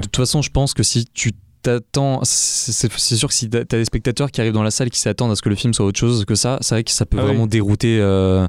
De 0.05 0.11
toute 0.11 0.17
façon, 0.17 0.43
je 0.43 0.51
pense 0.51 0.75
que 0.75 0.83
si 0.83 1.07
tu 1.13 1.33
t'attends, 1.63 2.21
c'est 2.25 2.89
sûr 3.17 3.29
que 3.29 3.35
si 3.35 3.49
t'as 3.49 3.65
des 3.65 3.85
spectateurs 3.87 4.31
qui 4.31 4.41
arrivent 4.41 4.53
dans 4.53 4.63
la 4.63 4.71
salle 4.71 4.91
qui 4.91 4.99
s'attendent 5.01 5.31
à 5.33 5.37
ce 5.37 5.41
que 5.43 5.49
le 5.49 5.55
film 5.55 5.73
soit 5.73 5.87
autre 5.87 5.99
chose 5.99 6.25
que 6.27 6.35
ça, 6.35 6.59
c'est 6.61 6.75
vrai 6.75 6.85
que 6.85 6.91
ça 6.91 7.07
peut 7.07 7.17
Ah 7.19 7.23
oui. 7.23 7.29
vraiment 7.29 7.47
dérouter, 7.47 7.99
euh, 8.01 8.47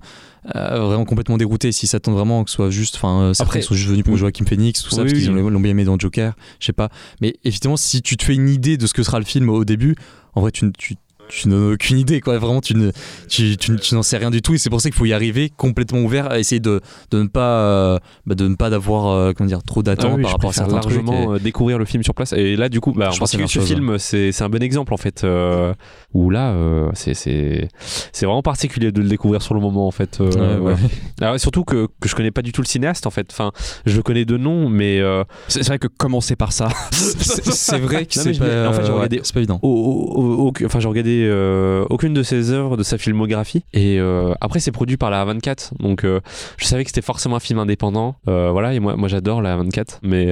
euh, 0.56 0.80
vraiment 0.86 1.06
complètement 1.06 1.38
dérouter. 1.38 1.72
S'ils 1.72 1.88
s'attendent 1.88 2.16
vraiment 2.16 2.44
que 2.44 2.50
ce 2.50 2.58
soit 2.58 2.70
juste, 2.70 2.96
enfin, 2.98 3.22
euh, 3.22 3.34
certains 3.34 3.62
sont 3.62 3.74
juste 3.74 3.90
venus 3.90 4.04
pour 4.04 4.18
Joaquin 4.18 4.44
Phoenix, 4.46 4.84
tout 4.84 4.90
ça, 4.90 4.98
Oui, 4.98 5.04
parce 5.12 5.14
qu'ils 5.14 5.32
oui. 5.32 5.42
ont- 5.42 5.50
l'ont 5.50 5.60
bien 5.62 5.72
aimé 5.72 5.86
dans 5.86 5.98
Joker, 5.98 6.34
je 6.60 6.66
sais 6.66 6.74
pas. 6.74 6.90
Mais 7.22 7.36
effectivement, 7.46 7.78
si 7.78 8.02
tu 8.02 8.18
te 8.18 8.24
fais 8.26 8.36
une 8.36 8.50
idée 8.50 8.76
de 8.78 8.86
ce 8.86 8.94
que 8.94 9.02
sera 9.02 9.20
le 9.20 9.26
film 9.26 9.50
au 9.50 9.64
début, 9.64 9.96
en 10.34 10.42
vrai, 10.42 10.52
tu, 10.52 10.70
tu 10.78 10.96
tu 11.28 11.48
n'en 11.50 11.70
as 11.70 11.74
aucune 11.74 11.98
idée 11.98 12.22
quoi 12.22 12.38
vraiment 12.38 12.62
tu 12.62 12.76
ne 12.76 12.92
tu, 13.28 13.58
tu, 13.58 13.76
tu 13.78 13.96
n'en 13.96 14.04
sais 14.04 14.18
rien 14.18 14.30
du 14.32 14.42
tout 14.42 14.54
et 14.54 14.58
c'est 14.58 14.70
pour 14.70 14.80
ça 14.82 14.90
qu'il 14.90 14.98
faut 14.98 15.06
y 15.06 15.14
arriver 15.14 15.52
complètement 15.56 16.00
ouvert 16.00 16.32
à 16.32 16.40
essayer 16.40 16.60
de, 16.60 16.82
de 17.12 17.22
ne 17.24 17.28
pas 17.28 17.60
euh, 17.62 18.00
bah, 18.26 18.36
de 18.36 18.48
ne 18.48 18.56
pas 18.56 18.70
d'avoir 18.70 19.08
euh, 19.08 19.34
comment 19.36 19.48
dire 19.48 19.64
trop 19.64 19.80
ah 19.82 19.84
d'attentes 19.84 20.14
oui, 20.18 20.22
par 20.24 20.32
rapport 20.34 20.50
à 20.52 20.54
certains 20.54 20.80
trucs 20.80 20.94
largement 20.96 21.34
et- 21.34 21.36
euh, 21.36 21.40
découvrir 21.40 21.78
le 21.78 21.86
film 21.86 22.04
sur 22.04 22.14
place. 22.14 22.34
Et 22.34 22.56
là, 22.56 22.70
du 22.70 22.80
coup, 22.80 22.92
bah, 22.94 23.10
Je 23.12 23.16
en 23.18 23.20
pense 23.20 23.36
que 23.36 23.48
ce 23.48 23.60
film, 23.60 23.98
c'est 23.98 24.32
c'est 24.32 24.44
un 24.44 24.50
bon 24.50 24.62
exemple 24.62 24.94
en 24.94 24.98
fait. 24.98 25.24
euh, 25.24 25.74
où 26.14 26.30
là, 26.30 26.52
euh, 26.52 26.90
c'est 26.94 27.14
c'est 27.14 27.68
c'est 28.14 28.26
vraiment 28.26 28.42
particulier 28.42 28.92
de 28.92 29.02
le 29.02 29.08
découvrir 29.10 29.42
sur 29.42 29.54
le 29.56 29.62
moment 29.62 29.88
en 29.88 29.92
fait. 29.92 30.20
euh, 30.22 30.30
Ouais, 30.60 30.60
ouais. 30.60 30.72
ouais. 30.74 30.80
Alors, 31.22 31.40
surtout 31.40 31.64
que, 31.64 31.88
que 32.00 32.08
je 32.10 32.16
connais 32.16 32.32
pas 32.32 32.42
du 32.42 32.52
tout 32.52 32.62
le 32.62 32.68
cinéaste 32.68 33.08
en 33.08 33.12
fait. 33.12 33.28
Enfin, 33.32 33.52
je 33.86 33.96
le 33.98 34.04
connais 34.04 34.26
de 34.26 34.38
nom, 34.38 34.70
mais 34.70 35.00
euh, 35.00 35.24
c'est 35.48 35.60
c'est 35.64 35.70
vrai 35.70 35.80
que 35.80 35.88
commencer 35.88 36.36
par 36.36 36.52
ça. 36.54 36.70
c'est 36.92 37.80
vrai 37.80 38.06
que 38.06 38.18
Non, 38.20 38.24
c'est 38.34 38.40
pas, 38.40 38.70
en 38.70 38.74
fait, 38.74 38.84
j'ai 38.86 38.92
ouais, 38.92 38.96
regardé- 38.96 39.20
c'est 39.24 39.34
pas 39.34 39.40
évident 39.40 39.60
au- 39.62 39.70
au- 39.70 40.48
au- 40.48 40.54
enfin 40.66 40.80
j'ai 40.80 40.88
regardé 40.88 41.15
euh, 41.24 41.86
aucune 41.90 42.14
de 42.14 42.24
ses 42.24 42.52
œuvres 42.52 42.78
de 42.78 42.84
sa 42.84 42.98
filmographie. 42.98 43.64
Et 43.74 44.00
euh, 44.00 44.34
après 44.42 44.60
c'est 44.60 44.72
produit 44.72 44.98
par 44.98 45.10
la 45.10 45.26
A24 45.26 45.72
donc 45.80 46.04
euh, 46.04 46.20
je 46.58 46.66
savais 46.66 46.84
que 46.84 46.90
c'était 46.90 47.02
forcément 47.02 47.38
un 47.38 47.40
film 47.40 47.60
indépendant. 47.60 48.16
Voilà. 48.26 48.74
Et 48.74 48.80
moi 48.80 49.08
j'adore 49.08 49.42
la 49.42 49.58
A24 49.58 50.00
mais 50.04 50.26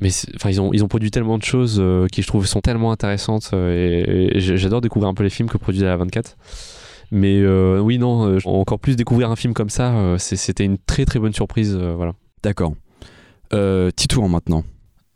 mais 0.00 0.10
ils 0.50 0.60
ont 0.60 0.72
ils 0.72 0.84
ont 0.84 0.88
produit 0.88 1.10
tellement 1.10 1.38
de 1.38 1.44
choses 1.44 1.82
qui 2.12 2.22
je 2.22 2.26
trouve 2.26 2.46
sont 2.46 2.60
tellement 2.60 2.92
intéressantes 2.92 3.50
et, 3.52 4.32
j'adore 4.36 4.80
découvrir 4.80 5.08
un 5.08 5.14
peu 5.14 5.22
les 5.22 5.30
films 5.30 5.48
que 5.48 5.58
produit 5.58 5.82
la 5.82 5.96
A24 5.96 6.36
mais 7.10 7.44
oui 7.78 7.98
non 7.98 8.38
encore 8.44 8.78
plus 8.78 8.96
découvrir 8.96 9.30
un 9.30 9.36
film 9.36 9.54
comme 9.54 9.70
ça 9.70 10.16
c'était 10.18 10.64
une 10.64 10.78
très 10.78 11.04
très 11.04 11.18
bonne 11.18 11.34
surprise 11.34 11.76
voilà. 11.76 12.12
D'accord. 12.42 12.74
Titouan 13.96 14.28
maintenant. 14.28 14.64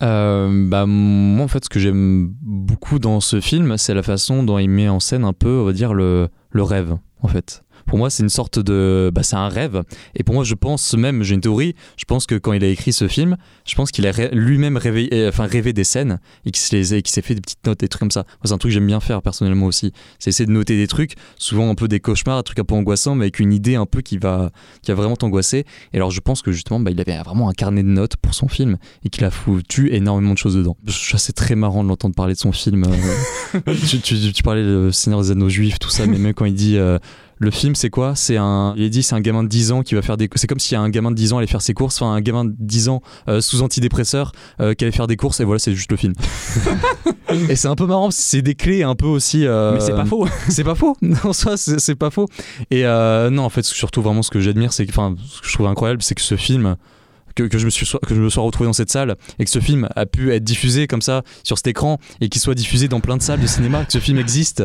Euh, 0.01 0.67
bah, 0.69 0.85
moi, 0.85 1.45
en 1.45 1.47
fait, 1.47 1.65
ce 1.65 1.69
que 1.69 1.79
j'aime 1.79 2.33
beaucoup 2.41 2.99
dans 2.99 3.19
ce 3.19 3.41
film, 3.41 3.77
c'est 3.77 3.93
la 3.93 4.03
façon 4.03 4.43
dont 4.43 4.57
il 4.57 4.69
met 4.69 4.89
en 4.89 4.99
scène 4.99 5.23
un 5.23 5.33
peu, 5.33 5.59
on 5.59 5.65
va 5.65 5.73
dire, 5.73 5.93
le, 5.93 6.29
le 6.51 6.63
rêve, 6.63 6.97
en 7.21 7.27
fait. 7.27 7.63
Pour 7.89 7.97
moi, 7.97 8.11
c'est 8.11 8.21
une 8.21 8.29
sorte 8.29 8.59
de. 8.59 9.09
Bah, 9.13 9.23
c'est 9.23 9.35
un 9.35 9.49
rêve. 9.49 9.81
Et 10.15 10.23
pour 10.23 10.35
moi, 10.35 10.43
je 10.43 10.53
pense 10.53 10.93
même, 10.93 11.23
j'ai 11.23 11.33
une 11.33 11.41
théorie, 11.41 11.73
je 11.97 12.05
pense 12.05 12.27
que 12.27 12.35
quand 12.35 12.53
il 12.53 12.63
a 12.63 12.67
écrit 12.67 12.93
ce 12.93 13.07
film, 13.07 13.35
je 13.65 13.73
pense 13.73 13.89
qu'il 13.89 14.05
a 14.05 14.11
ré- 14.11 14.29
lui-même 14.31 14.77
rêvé, 14.77 15.09
euh, 15.11 15.29
enfin, 15.29 15.45
rêvé 15.47 15.73
des 15.73 15.83
scènes 15.83 16.19
et 16.45 16.51
qu'il 16.51 16.61
s'est 16.61 17.21
fait 17.23 17.33
des 17.33 17.41
petites 17.41 17.65
notes, 17.65 17.79
des 17.79 17.87
trucs 17.87 17.99
comme 18.01 18.11
ça. 18.11 18.25
Moi, 18.27 18.37
c'est 18.45 18.51
un 18.53 18.59
truc 18.59 18.69
que 18.69 18.73
j'aime 18.75 18.85
bien 18.85 18.99
faire 18.99 19.23
personnellement 19.23 19.65
aussi. 19.65 19.91
C'est 20.19 20.29
essayer 20.29 20.45
de 20.45 20.51
noter 20.51 20.77
des 20.77 20.85
trucs, 20.87 21.13
souvent 21.37 21.67
un 21.69 21.73
peu 21.75 21.87
des 21.87 21.99
cauchemars, 21.99 22.37
des 22.37 22.43
trucs 22.43 22.59
un 22.59 22.63
peu 22.63 22.75
angoissants, 22.75 23.15
mais 23.15 23.25
avec 23.25 23.39
une 23.39 23.51
idée 23.53 23.73
un 23.73 23.87
peu 23.87 24.01
qui 24.01 24.19
va, 24.19 24.51
qui 24.83 24.91
va 24.91 24.95
vraiment 24.95 25.15
t'angoisser. 25.15 25.65
Et 25.91 25.97
alors, 25.97 26.11
je 26.11 26.19
pense 26.19 26.43
que 26.43 26.51
justement, 26.51 26.79
bah, 26.79 26.91
il 26.91 27.01
avait 27.01 27.17
vraiment 27.23 27.49
un 27.49 27.53
carnet 27.53 27.81
de 27.81 27.87
notes 27.89 28.17
pour 28.17 28.35
son 28.35 28.47
film 28.47 28.77
et 29.03 29.09
qu'il 29.09 29.25
a 29.25 29.31
foutu 29.31 29.91
énormément 29.93 30.33
de 30.33 30.37
choses 30.37 30.55
dedans. 30.55 30.77
C'est 30.87 31.33
très 31.33 31.55
marrant 31.55 31.83
de 31.83 31.89
l'entendre 31.89 32.13
parler 32.13 32.35
de 32.35 32.39
son 32.39 32.51
film. 32.51 32.83
euh. 32.85 33.59
tu, 33.89 33.99
tu- 33.99 34.31
tu 34.31 34.43
parlais 34.43 34.63
de 34.63 34.91
Seigneur 34.91 35.21
des 35.21 35.31
Anneaux 35.31 35.49
juifs, 35.49 35.79
tout 35.79 35.89
ça, 35.89 36.05
mais 36.05 36.19
même 36.19 36.35
quand 36.35 36.45
il 36.45 36.53
dit. 36.53 36.77
euh, 36.77 36.99
le 37.41 37.51
film, 37.51 37.73
c'est 37.73 37.89
quoi? 37.89 38.15
C'est 38.15 38.35
un. 38.37 38.73
Il 38.75 38.83
est 38.83 38.89
dit, 38.89 39.01
c'est 39.01 39.15
un 39.15 39.21
gamin 39.21 39.43
de 39.43 39.47
10 39.47 39.71
ans 39.71 39.81
qui 39.81 39.95
va 39.95 40.01
faire 40.01 40.17
des. 40.17 40.29
C'est 40.35 40.47
comme 40.47 40.59
si 40.59 40.75
un 40.75 40.89
gamin 40.89 41.09
de 41.11 41.15
10 41.15 41.33
ans 41.33 41.37
allait 41.37 41.47
faire 41.47 41.61
ses 41.61 41.73
courses. 41.73 42.01
Enfin, 42.01 42.11
un 42.11 42.19
gamin 42.21 42.43
de 42.45 42.53
10 42.59 42.89
ans 42.89 43.01
euh, 43.29 43.39
sous 43.39 43.61
antidépresseur 43.61 44.33
euh, 44.59 44.73
qui 44.73 44.83
allait 44.83 44.91
faire 44.91 45.07
des 45.07 45.15
courses. 45.15 45.39
Et 45.39 45.45
voilà, 45.45 45.59
c'est 45.59 45.73
juste 45.73 45.89
le 45.89 45.97
film. 45.97 46.13
et 47.49 47.55
c'est 47.55 47.69
un 47.69 47.75
peu 47.75 47.85
marrant. 47.85 48.11
C'est 48.11 48.41
des 48.41 48.55
clés 48.55 48.83
un 48.83 48.95
peu 48.95 49.05
aussi. 49.05 49.45
euh, 49.45 49.73
Mais 49.73 49.79
c'est 49.79 49.93
pas 49.95 50.05
faux. 50.05 50.27
c'est 50.49 50.63
pas 50.65 50.75
faux. 50.75 50.97
En 51.23 51.33
soi, 51.33 51.55
c'est 51.57 51.95
pas 51.95 52.09
faux. 52.09 52.27
Et 52.71 52.83
non, 52.83 53.43
en 53.43 53.49
fait, 53.49 53.63
surtout 53.63 54.01
vraiment 54.01 54.21
ce 54.21 54.31
que 54.31 54.39
j'admire, 54.41 54.73
c'est 54.73 54.85
que, 54.85 54.91
enfin, 54.91 55.15
ce 55.25 55.41
que 55.41 55.47
je 55.47 55.53
trouve 55.53 55.67
incroyable, 55.67 56.01
c'est 56.01 56.15
que 56.15 56.21
ce 56.21 56.35
film. 56.35 56.75
Que, 57.35 57.43
que 57.43 57.57
je 57.59 57.65
me 57.65 57.69
suis 57.69 57.85
que 57.85 58.15
je 58.15 58.19
me 58.19 58.27
sois 58.29 58.43
retrouvé 58.43 58.67
dans 58.67 58.73
cette 58.73 58.91
salle 58.91 59.15
et 59.37 59.45
que 59.45 59.51
ce 59.51 59.59
film 59.59 59.87
a 59.95 60.05
pu 60.07 60.33
être 60.33 60.43
diffusé 60.43 60.87
comme 60.87 61.01
ça 61.01 61.21
sur 61.43 61.57
cet 61.57 61.67
écran 61.67 61.99
et 62.19 62.27
qu'il 62.27 62.41
soit 62.41 62.55
diffusé 62.55 62.87
dans 62.87 62.99
plein 62.99 63.15
de 63.15 63.21
salles 63.21 63.39
de 63.39 63.47
cinéma 63.47 63.85
que 63.85 63.93
ce 63.93 63.99
film 63.99 64.17
existe 64.17 64.63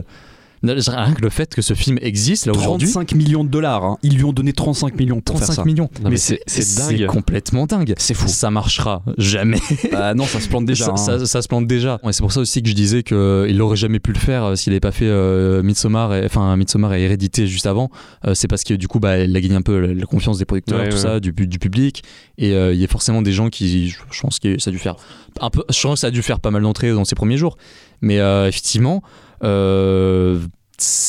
rien 0.72 1.12
que 1.14 1.20
le 1.22 1.30
fait 1.30 1.54
que 1.54 1.62
ce 1.62 1.74
film 1.74 1.98
existe 2.00 2.46
là 2.46 2.52
aujourd'hui 2.52 2.90
35 2.90 3.14
millions 3.14 3.44
de 3.44 3.48
dollars. 3.48 3.84
hein. 3.84 3.98
Ils 4.02 4.16
lui 4.16 4.24
ont 4.24 4.32
donné 4.32 4.52
35 4.52 4.96
millions 4.96 5.20
pour 5.20 5.36
faire 5.38 5.46
35 5.46 5.62
ça. 5.62 5.64
millions 5.66 5.88
Non, 6.02 6.10
mais 6.10 6.16
c'est- 6.16 6.40
c'est 6.46 6.76
dingue. 6.92 7.06
complètement 7.06 7.66
dingue 7.66 7.94
C'est 7.98 8.14
fou. 8.14 8.28
ça 8.28 8.50
marchera 8.50 9.02
jamais 9.18 9.58
Ah 9.92 10.14
non, 10.14 10.24
ça 10.24 10.40
se 10.40 10.48
plante 10.48 10.64
déjà. 10.64 10.84
ça, 10.96 11.12
hein. 11.14 11.18
ça- 11.18 11.26
ça 11.26 11.42
se 11.42 11.48
plante 11.48 11.66
déjà. 11.66 12.00
Et 12.06 12.12
c'est 12.12 12.22
pour 12.22 12.32
ça 12.32 12.40
aussi 12.40 12.62
que 12.62 12.68
je 12.68 12.74
disais 12.74 13.02
qu'il 13.02 13.56
n'aurait 13.56 13.76
jamais 13.76 14.00
pu 14.00 14.12
le 14.12 14.18
faire 14.18 14.44
euh, 14.44 14.54
s'il 14.56 14.72
n'avait 14.72 14.80
pas 14.80 14.92
fait 14.92 15.06
euh, 15.06 15.62
Midsommar, 15.62 16.14
et, 16.14 16.24
enfin 16.24 16.56
Midsommar 16.56 16.94
et 16.94 17.02
Hérédité 17.02 17.46
juste 17.46 17.66
avant. 17.66 17.90
Euh, 18.26 18.34
c'est 18.34 18.48
parce 18.48 18.64
que 18.64 18.74
du 18.74 18.88
coup, 18.88 19.00
bah, 19.00 19.18
il 19.20 19.36
a 19.36 19.40
gagné 19.40 19.54
un 19.56 19.62
peu 19.62 19.78
la, 19.78 19.94
la 19.94 20.06
confiance 20.06 20.38
des 20.38 20.44
producteurs, 20.44 20.80
Ouais, 20.80 20.88
tout 20.88 20.96
ouais. 20.96 21.02
ça, 21.02 21.20
du, 21.20 21.32
pu- 21.32 21.46
du 21.46 21.58
public. 21.58 22.02
Et 22.38 22.52
euh, 22.54 22.72
il 22.74 22.80
y 22.80 22.84
a 22.84 22.88
forcément 22.88 23.22
des 23.22 23.32
gens 23.32 23.48
qui, 23.50 23.88
je, 23.88 23.98
je 24.10 24.20
pense 24.20 24.38
que 24.38 24.58
ça 24.58 24.70
a 24.70 24.72
dû 24.72 24.78
faire 24.78 24.96
un 25.40 25.50
peu, 25.50 25.62
je 25.70 25.80
pense 25.82 25.94
que 25.94 26.00
ça 26.00 26.06
a 26.08 26.10
dû 26.10 26.22
faire 26.22 26.40
pas 26.40 26.50
mal 26.50 26.62
d'entrées 26.62 26.90
dans 26.92 27.04
ses 27.04 27.14
premiers 27.16 27.36
jours. 27.36 27.56
Mais 28.00 28.18
euh, 28.20 28.48
effectivement. 28.48 29.02
Euh, 29.42 30.38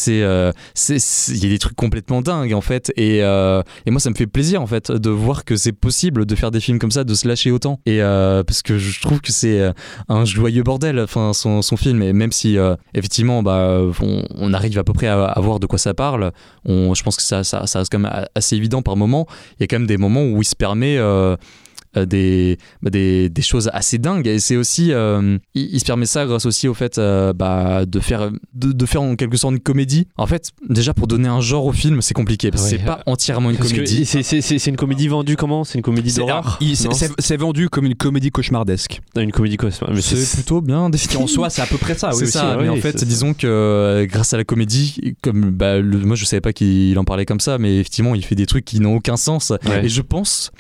euh, 0.08 0.52
c'est- 0.76 1.34
il 1.34 1.44
y 1.44 1.48
a 1.48 1.50
des 1.50 1.58
trucs 1.58 1.76
complètement 1.76 2.22
dingues 2.22 2.54
en 2.54 2.62
fait. 2.62 2.94
Et, 2.98 3.24
euh, 3.24 3.64
et 3.86 3.92
moi 3.92 4.00
ça 4.00 4.10
me 4.10 4.16
fait 4.16 4.28
plaisir 4.28 4.62
en 4.62 4.68
fait 4.68 4.92
de 4.92 5.10
voir 5.10 5.44
que 5.44 5.56
c'est 5.56 5.72
possible 5.72 6.26
de 6.26 6.36
faire 6.36 6.52
des 6.52 6.60
films 6.60 6.78
comme 6.78 6.92
ça 6.92 7.04
de 7.04 7.14
se 7.14 7.28
lâcher 7.28 7.52
autant. 7.52 7.80
Et 7.86 8.00
parce 8.00 8.62
que 8.62 8.78
je 8.78 9.02
trouve 9.02 9.22
que 9.22 9.32
c'est 9.32 9.72
un 10.08 10.26
joyeux 10.26 10.64
bordel 10.64 11.00
enfin 11.00 11.34
son, 11.34 11.62
son 11.62 11.78
film. 11.78 12.02
Et 12.04 12.14
même 12.14 12.32
si 12.32 12.58
effectivement 12.94 13.42
bah 13.44 13.82
on, 14.02 14.54
arrive 14.54 14.78
à 14.78 14.84
peu 14.84 14.94
près 14.94 15.08
à, 15.08 15.34
voir 15.40 15.60
de 15.60 15.66
quoi 15.66 15.80
ça 15.80 15.94
parle 15.94 16.32
on, 16.66 16.94
je 16.94 17.04
pense 17.04 17.18
que 17.18 17.24
ça, 17.24 17.44
ça, 17.44 17.60
reste 17.60 17.92
quand 17.92 18.00
même 18.00 18.26
assez 18.36 18.56
évident 18.56 18.82
par 18.82 18.96
moment. 18.96 19.26
Il 19.60 19.62
y 19.62 19.64
a 19.64 19.68
quand 19.68 19.80
même 19.80 19.88
des 19.88 19.98
moments 19.98 20.24
où 20.24 20.42
il 20.42 20.46
se 20.46 20.56
permet 20.56 21.00
euh, 21.98 22.06
des, 22.06 22.58
bah, 22.82 22.90
des, 22.90 23.30
des 23.30 23.42
choses 23.42 23.70
assez 23.74 23.98
dingues 23.98 24.28
et 24.28 24.40
c'est 24.40 24.56
aussi 24.58 24.92
euh, 24.92 25.38
il, 25.54 25.74
il 25.74 25.80
se 25.80 25.86
permet 25.86 26.06
ça 26.06 26.26
grâce 26.26 26.46
aussi 26.46 26.68
au 26.68 26.74
fait 26.74 26.98
euh, 26.98 27.34
bah, 27.34 27.86
de 27.86 28.00
faire 28.00 28.32
de, 28.54 28.72
de 28.72 28.86
faire 28.86 29.02
en 29.02 29.16
quelque 29.16 29.38
sorte 29.38 29.54
une 29.54 29.60
comédie 29.60 30.08
en 30.18 30.28
fait 30.28 30.52
déjà 30.70 30.94
pour 30.94 31.08
donner 31.08 31.28
un 31.28 31.42
genre 31.42 31.66
au 31.66 31.72
film 31.72 32.02
c'est 32.02 32.14
compliqué 32.14 32.52
parce 32.52 32.64
que 32.64 32.76
Ouais. 32.76 32.78
c'est 32.80 32.86
pas 32.86 33.02
entièrement 33.06 33.50
une 33.50 33.58
comédie 33.58 34.06
c'est- 34.06 34.24
c'est 34.24 34.42
c'est- 34.42 34.60
c'est 34.60 34.70
une 34.70 34.76
comédie 34.78 35.08
vendue 35.08 35.36
comment? 35.36 35.64
C'est 35.64 35.76
une 35.78 35.84
comédie 35.84 36.14
d'horreur? 36.14 36.58
c'est- 36.62 36.86
Non 36.88 36.92
c'est 36.94 37.12
c'est 37.20 37.38
vendu 37.38 37.70
comme 37.70 37.86
une 37.86 37.96
comédie 37.96 38.32
cauchemardesque. 38.32 39.02
Une 39.18 39.32
comédie. 39.32 39.58
Mais 39.90 40.02
c'est 40.02 40.36
plutôt 40.36 40.62
bien 40.62 40.90
défini 40.90 41.22
En 41.24 41.28
soi, 41.28 41.50
c'est 41.50 41.62
à 41.62 41.66
peu 41.66 41.78
près 41.78 41.96
ça. 41.96 42.10
oui, 42.10 42.16
c'est 42.18 42.24
aussi, 42.24 42.32
ça, 42.34 42.58
ouais. 42.58 42.64
mais 42.64 42.70
en 42.70 42.76
fait, 42.78 43.00
c'est- 43.00 43.06
disons 43.06 43.34
que 43.34 43.46
euh, 43.48 44.06
grâce 44.06 44.34
à 44.34 44.38
la 44.38 44.44
comédie, 44.44 45.16
comme 45.22 45.52
bah, 45.52 45.80
le- 45.80 46.00
moi 46.00 46.16
je 46.16 46.26
savais 46.26 46.42
pas 46.42 46.54
qu'il 46.54 46.98
en 47.00 47.04
parlait 47.04 47.26
comme 47.26 47.40
ça, 47.40 47.58
mais 47.58 47.78
effectivement, 47.80 48.16
il 48.16 48.24
fait 48.26 48.36
des 48.36 48.46
trucs 48.46 48.66
qui 48.66 48.80
n'ont 48.80 48.96
aucun 48.96 49.18
sens. 49.18 49.52
Ouais. 49.66 49.86
Et 49.86 49.90
je 49.90 50.02
pense, 50.02 50.52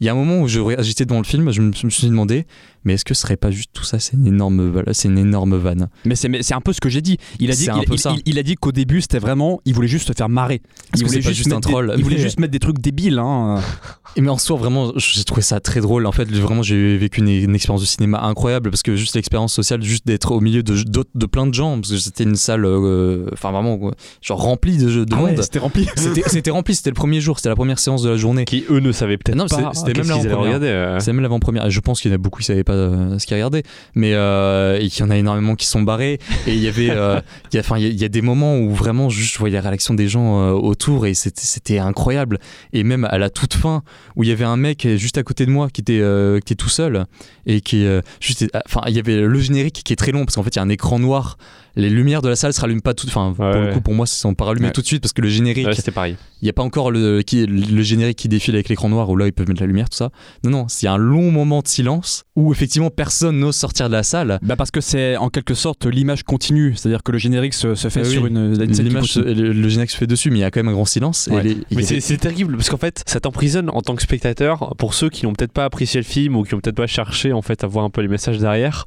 il 0.00 0.06
y 0.06 0.08
a 0.08 0.12
un 0.12 0.16
moment 0.16 0.40
où 0.40 0.48
j'étais 0.48 1.04
devant 1.04 1.18
le 1.18 1.24
film, 1.24 1.50
je 1.50 1.60
me 1.60 1.90
suis 1.90 2.08
demandé, 2.08 2.46
mais 2.88 2.94
est-ce 2.94 3.04
que 3.04 3.12
ce 3.14 3.20
serait 3.20 3.36
pas 3.36 3.50
juste 3.50 3.68
tout 3.74 3.84
ça 3.84 3.98
C'est 3.98 4.14
une 4.16 4.26
énorme, 4.26 4.70
voilà, 4.70 4.94
c'est 4.94 5.08
une 5.08 5.18
énorme 5.18 5.56
vanne. 5.56 5.88
Mais 6.06 6.14
c'est 6.16 6.54
un 6.54 6.60
peu 6.62 6.72
ce 6.72 6.80
que 6.80 6.88
j'ai 6.88 7.02
dit. 7.02 7.18
Il 7.38 7.50
a 7.50 7.54
dit 7.54 7.64
C'est 7.64 7.70
qu'il- 7.70 7.80
un 7.80 7.84
peu 7.84 7.94
il, 7.94 7.98
ça. 7.98 8.14
il- 8.16 8.22
il 8.24 8.38
a 8.38 8.42
dit 8.42 8.54
qu'au 8.54 8.72
début 8.72 9.02
c'était 9.02 9.18
vraiment 9.18 9.60
il 9.66 9.74
voulait 9.74 9.88
juste 9.88 10.08
se 10.08 10.12
faire 10.14 10.28
marrer. 10.30 10.62
Il 10.96 11.04
voulait 11.04 11.20
pas 11.20 11.32
juste 11.32 11.52
un 11.52 11.56
mettre 11.56 11.68
des- 11.68 11.72
troll, 11.72 11.94
il 11.98 12.02
voulait 12.02 12.16
mais- 12.16 12.22
juste 12.22 12.40
mettre 12.40 12.52
des 12.52 12.58
trucs 12.58 12.78
débiles. 12.78 13.18
Hein. 13.18 13.60
Et 14.16 14.20
mais 14.22 14.30
en 14.30 14.38
soi, 14.38 14.56
vraiment, 14.56 14.92
j'ai 14.96 15.22
trouvé 15.22 15.42
ça 15.42 15.60
très 15.60 15.80
drôle. 15.80 16.06
En 16.06 16.12
fait, 16.12 16.28
vraiment, 16.30 16.62
j'ai 16.62 16.96
vécu 16.96 17.20
une, 17.20 17.28
une 17.28 17.54
expérience 17.54 17.82
de 17.82 17.86
cinéma 17.86 18.20
incroyable 18.22 18.70
parce 18.70 18.82
que 18.82 18.96
juste 18.96 19.14
l'expérience 19.14 19.52
sociale, 19.52 19.82
juste 19.82 20.06
d'être 20.06 20.32
au 20.32 20.40
milieu 20.40 20.62
de, 20.62 21.26
plein 21.26 21.46
de 21.46 21.52
gens, 21.54 21.76
parce 21.78 21.90
que 21.92 21.98
c'était 21.98 22.24
une 22.24 22.34
salle, 22.34 22.64
euh, 22.64 23.26
enfin 23.34 23.52
vraiment, 23.52 23.78
genre 24.22 24.40
remplie 24.40 24.78
de, 24.78 25.04
de 25.04 25.14
Ah 25.14 25.22
ouais, 25.22 25.32
monde. 25.32 25.42
c'était 25.42 25.58
rempli. 25.58 25.86
C'était 25.96 26.22
c'était 26.28 26.50
rempli, 26.50 26.74
c'était 26.74 26.90
le 26.90 26.94
premier 26.94 27.20
jour, 27.20 27.38
c'était 27.38 27.50
la 27.50 27.54
première 27.54 27.78
séance 27.78 28.02
de 28.02 28.08
la 28.10 28.16
journée. 28.16 28.44
Qui 28.46 28.64
eux 28.70 28.80
ne 28.80 28.92
savaient 28.92 29.18
peut-être 29.18 29.36
Non, 29.36 29.46
pas. 29.46 29.56
c'était- 29.56 29.68
c'était 29.74 29.92
qu'est-ce 29.92 30.08
même 30.08 30.16
l'avant-première. 30.16 30.38
regarder. 30.46 30.66
euh. 30.68 30.98
C'est 31.00 31.12
même 31.12 31.22
l'avant-première. 31.22 31.70
Je 31.70 31.80
pense 31.80 32.00
qu'il 32.00 32.10
y 32.10 32.14
en 32.14 32.16
a 32.16 32.18
beaucoup 32.18 32.40
qui 32.40 32.46
savaient 32.46 32.64
pas 32.64 32.77
euh, 32.78 33.18
ce 33.18 33.26
qu'ils 33.26 33.36
regardaient, 33.36 33.62
mais 33.94 34.12
euh, 34.14 34.78
qu'il 34.88 35.00
y 35.00 35.02
en 35.02 35.10
a 35.10 35.16
énormément 35.16 35.54
qui 35.54 35.66
sont 35.66 35.82
barrés. 35.82 36.18
Et 36.46 36.54
il 36.54 36.60
y 36.60 36.68
avait, 36.68 36.90
euh, 36.90 37.20
il 37.52 37.60
enfin, 37.60 37.78
il 37.78 37.86
y 37.86 37.98
il 37.98 38.02
y 38.02 38.04
a 38.04 38.08
des 38.08 38.22
moments 38.22 38.56
où 38.58 38.70
vraiment 38.72 39.08
juste 39.08 39.34
je 39.34 39.38
voyais 39.40 39.56
la 39.56 39.68
réaction 39.68 39.92
des 39.92 40.06
gens 40.06 40.52
autour 40.52 41.06
et 41.06 41.14
c'était, 41.14 41.78
incroyable. 41.78 42.38
Et 42.72 42.84
même 42.84 43.04
à 43.04 43.18
la 43.18 43.28
toute 43.28 43.54
fin 43.54 43.82
où 44.14 44.22
il 44.22 44.28
y 44.28 44.32
avait 44.32 44.44
un 44.44 44.56
mec 44.56 44.86
juste 44.96 45.18
à 45.18 45.24
côté 45.24 45.46
de 45.46 45.50
moi 45.50 45.68
qui 45.68 45.80
était, 45.80 46.00
qui 46.44 46.52
était 46.52 46.54
tout 46.54 46.68
seul 46.68 47.06
et 47.46 47.60
qui 47.60 47.84
juste, 48.20 48.46
enfin, 48.66 48.82
il 48.86 48.94
y 48.94 49.00
avait 49.00 49.16
le 49.16 49.38
générique 49.40 49.82
qui 49.82 49.92
est 49.92 49.96
très 49.96 50.12
long 50.12 50.24
parce 50.24 50.36
qu'en 50.36 50.44
fait 50.44 50.54
il 50.54 50.56
y 50.56 50.60
a 50.60 50.62
un 50.62 50.68
écran 50.68 51.00
noir. 51.00 51.38
Les 51.78 51.88
lumières 51.90 52.20
de 52.22 52.28
la 52.28 52.36
salle 52.36 52.52
se 52.52 52.60
rallument 52.60 52.80
pas 52.80 52.92
toutes. 52.92 53.08
Enfin, 53.08 53.32
pour 53.34 53.44
Ouais, 53.46 53.66
le 53.68 53.72
coup, 53.72 53.80
pour 53.80 53.94
moi, 53.94 54.04
ils 54.06 54.14
sont 54.14 54.34
pas 54.34 54.44
rallumées 54.46 54.66
Ouais. 54.66 54.72
tout 54.72 54.82
de 54.82 54.86
suite 54.86 55.00
parce 55.00 55.12
que 55.14 55.22
le 55.22 55.28
générique, 55.28 55.66
Ouais, 55.66 55.74
c'était 55.74 55.90
pareil. 55.92 56.16
il 56.42 56.44
n'y 56.44 56.50
a 56.50 56.52
pas 56.52 56.62
encore 56.62 56.90
le, 56.90 57.22
qui, 57.22 57.46
le 57.46 57.82
générique 57.82 58.18
qui 58.18 58.28
défile 58.28 58.54
avec 58.54 58.68
l'écran 58.68 58.88
noir 58.90 59.08
où 59.08 59.16
là 59.16 59.26
ils 59.26 59.32
peuvent 59.32 59.48
mettre 59.48 59.60
la 59.62 59.66
lumière, 59.66 59.88
tout 59.88 59.96
ça. 59.96 60.10
Non, 60.44 60.50
non, 60.50 60.66
c'est 60.68 60.88
un 60.88 60.96
long 60.98 61.30
moment 61.30 61.60
de 61.62 61.68
silence 61.68 62.24
où 62.36 62.52
effectivement 62.52 62.90
personne 62.90 63.38
n'ose 63.38 63.56
sortir 63.56 63.86
de 63.88 63.92
la 63.94 64.02
salle. 64.02 64.38
Bah 64.42 64.56
parce 64.56 64.70
que 64.72 64.80
c'est 64.80 65.16
en 65.16 65.28
quelque 65.30 65.54
sorte 65.54 65.86
l'image 65.86 66.24
continue, 66.24 66.74
c'est-à-dire 66.76 67.02
que 67.02 67.12
le 67.12 67.18
générique 67.18 67.54
se, 67.54 67.74
se 67.76 67.88
fait 67.88 68.00
Ah 68.00 68.06
oui. 68.08 68.12
sur 68.12 68.26
une, 68.26 68.36
une 68.36 69.32
le, 69.32 69.52
le 69.52 69.68
générique 69.68 69.90
se 69.90 69.96
fait 69.96 70.06
dessus, 70.08 70.30
mais 70.30 70.38
il 70.38 70.42
y 70.42 70.44
a 70.44 70.50
quand 70.50 70.60
même 70.60 70.68
un 70.68 70.72
grand 70.74 70.84
silence. 70.84 71.28
Ouais. 71.30 71.40
Et 71.40 71.42
les- 71.44 71.50
il 71.70 71.74
y 71.74 71.76
Mais 71.76 72.00
c'est 72.00 72.16
terrible 72.18 72.56
parce 72.56 72.70
qu'en 72.70 72.76
fait, 72.76 73.02
ça 73.06 73.20
t'emprisonne 73.20 73.70
en 73.70 73.82
tant 73.82 73.94
que 73.94 74.02
spectateur. 74.02 74.74
Pour 74.78 74.94
ceux 74.94 75.10
qui 75.10 75.26
n'ont 75.26 75.32
peut-être 75.32 75.52
pas 75.52 75.64
apprécié 75.64 76.00
le 76.00 76.04
film 76.06 76.34
ou 76.34 76.42
qui 76.42 76.54
n'ont 76.56 76.60
peut-être 76.60 76.76
pas 76.76 76.86
cherché 76.88 77.32
en 77.32 77.42
fait 77.42 77.62
à 77.62 77.68
voir 77.68 77.84
un 77.84 77.90
peu 77.90 78.00
les 78.00 78.08
messages 78.08 78.38
derrière, 78.38 78.84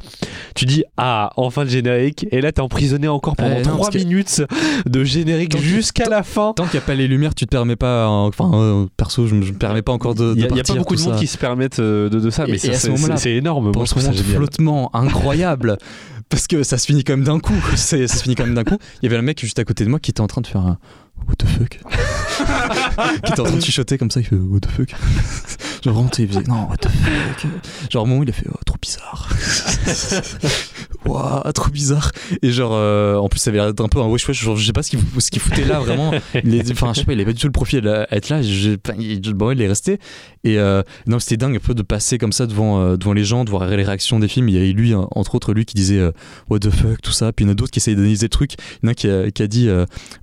tu 0.56 0.65
dis 0.65 0.84
ah 0.97 1.32
enfin 1.38 1.63
le 1.63 1.69
générique 1.69 2.25
et 2.32 2.41
là 2.41 2.51
t'es 2.51 2.60
emprisonné 2.62 2.81
encore 3.08 3.36
pendant 3.36 3.56
non, 3.58 3.62
3 3.62 3.78
parce 3.78 3.89
que- 3.89 3.98
minutes 4.00 4.44
de 4.86 5.04
générique 5.04 5.58
jusqu'à 5.58 6.10
la 6.10 6.24
fin. 6.24 6.54
Tant 6.56 6.63
qu'il 6.65 6.74
n'y 6.80 6.84
a 6.84 6.86
pas 6.86 6.96
les 6.96 7.08
lumières, 7.08 7.36
tu 7.36 7.46
te 7.46 7.50
permets 7.52 7.76
pas. 7.76 8.06
euh, 8.08 8.28
Enfin, 8.28 8.52
euh, 8.54 8.86
perso, 8.98 9.28
je 9.28 9.36
me, 9.36 9.41
je 9.44 9.52
me 9.52 9.58
permets 9.58 9.82
pas 9.82 9.91
encore 9.91 10.15
de. 10.15 10.34
Il 10.36 10.41
y, 10.41 10.46
a- 10.46 10.63
pas 10.63 10.74
beaucoup 10.76 10.96
de 10.96 11.02
monde 11.02 11.13
ça. 11.13 11.20
qui 11.20 11.28
se 11.28 11.38
permettent 11.38 11.80
euh, 11.80 12.10
de, 12.10 12.20
de 12.20 12.30
ça, 12.30 12.46
Et- 12.48 12.52
mais 12.52 12.58
ça, 12.58 12.74
ce 12.74 12.96
c'est- 12.96 13.17
c'est 13.17 13.32
énorme. 13.34 13.72
Moi, 13.74 13.84
je 13.84 13.89
ce 13.89 13.91
trouve 13.91 14.04
ça 14.04 14.12
génial. 14.12 14.36
flottement 14.36 14.89
incroyable, 14.96 15.78
parce 16.30 16.48
que 16.48 16.63
ça 16.63 16.78
se 16.78 16.86
finit 16.86 17.04
quand 17.04 17.13
même 17.13 17.26
d'un 17.26 17.39
coup. 17.39 17.54
Ça 17.76 17.98
se 18.08 18.22
finit 18.24 18.36
quand 18.36 18.46
même 18.46 18.56
d'un 18.56 18.63
coup. 18.63 18.78
Il 19.02 19.06
y 19.06 19.08
avait 19.08 19.17
un 19.17 19.22
mec 19.24 19.39
juste 19.39 19.60
à 19.60 19.63
côté 19.63 19.84
de 19.86 19.89
moi 19.89 20.00
qui 20.00 20.12
était 20.12 20.22
en 20.22 20.28
train 20.28 20.41
de 20.41 20.48
faire 20.48 20.62
un 20.62 20.78
What 21.28 21.36
the 21.38 21.46
fuck? 21.46 21.80
Qui 23.24 23.32
était 23.32 23.39
en 23.41 23.44
train 23.44 23.56
de 23.56 23.62
chuchoter 23.62 23.98
comme 24.00 24.10
ça, 24.10 24.20
il 24.22 24.26
fait 24.26 24.36
What 24.36 24.62
the 24.62 24.67
fuck? 24.72 24.89
Genre 25.84 25.94
vraiment, 25.94 26.10
il 26.17 26.28
faisait 26.28 26.41
Non, 26.48 26.67
what 26.67 26.78
the 26.78 26.88
fuck? 26.89 27.48
Genre, 27.91 28.04
au 28.04 28.06
moment 28.08 28.22
où 28.22 28.24
il 28.24 28.30
a 28.30 28.34
fait 28.34 28.48
oh, 28.52 28.58
Trop 28.65 28.78
bizarre. 28.82 29.30
Waouh, 31.06 31.51
trop 31.54 31.69
bizarre. 31.71 32.12
Et 32.41 32.51
genre, 32.51 32.71
euh, 32.73 33.15
en 33.15 33.27
plus, 33.30 33.39
ça 33.39 33.49
avait 33.49 33.58
l'air 33.60 33.67
d'être 33.67 33.84
un 33.84 33.88
peu 33.88 33.99
un 33.99 34.08
wesh 34.08 34.27
wesh. 34.27 34.43
Genre, 34.43 34.56
je 34.56 34.65
sais 34.65 34.73
pas 34.73 34.84
ce 34.84 34.89
qu'il 34.91 35.41
foutait 35.41 35.65
là 35.65 35.80
vraiment. 35.80 36.12
Enfin, 36.71 36.93
je 36.93 36.99
sais 36.99 37.06
pas, 37.06 37.13
il 37.13 37.19
avait 37.19 37.25
pas 37.25 37.34
du 37.34 37.39
tout 37.41 37.47
le 37.47 37.51
profil 37.51 37.88
à 37.88 38.08
être 38.15 38.30
là. 38.30 38.41
Je- 38.41 38.75
bon, 39.32 39.51
il 39.51 39.62
est 39.62 39.67
resté. 39.67 39.99
Et 40.43 40.58
euh, 40.60 40.82
non, 41.08 41.19
c'était 41.19 41.38
dingue 41.38 41.56
un 41.56 41.60
peu 41.60 41.73
de 41.75 41.82
passer 41.82 42.17
comme 42.17 42.32
ça 42.34 42.45
devant, 42.47 42.82
euh, 42.82 42.97
devant 42.97 43.13
les 43.13 43.23
gens, 43.23 43.43
de 43.45 43.49
voir 43.49 43.65
les 43.67 43.84
réactions 43.84 44.19
des 44.19 44.27
films. 44.27 44.49
Il 44.49 44.56
y 44.56 44.58
avait 44.58 44.71
lui, 44.73 44.93
hein, 44.93 45.08
entre 45.12 45.36
autres, 45.36 45.54
lui 45.54 45.65
qui 45.65 45.75
disait 45.75 46.01
What 46.49 46.60
the 46.60 46.69
fuck, 46.69 47.01
tout 47.01 47.12
ça. 47.12 47.32
Puis 47.32 47.45
il 47.45 47.47
y 47.47 47.49
en 47.49 47.54
a 47.54 47.56
d'autres 47.56 47.71
qui 47.71 47.80
essayaient 47.80 47.95
d'analyser 47.95 48.25
le 48.25 48.30
truc. 48.30 48.54
Il 48.82 48.86
y 48.86 48.88
en 48.88 48.89
a 48.89 48.91
un 48.91 48.93
qui 48.93 49.10
a, 49.10 49.32
qui 49.32 49.43
a 49.43 49.47
dit 49.47 49.69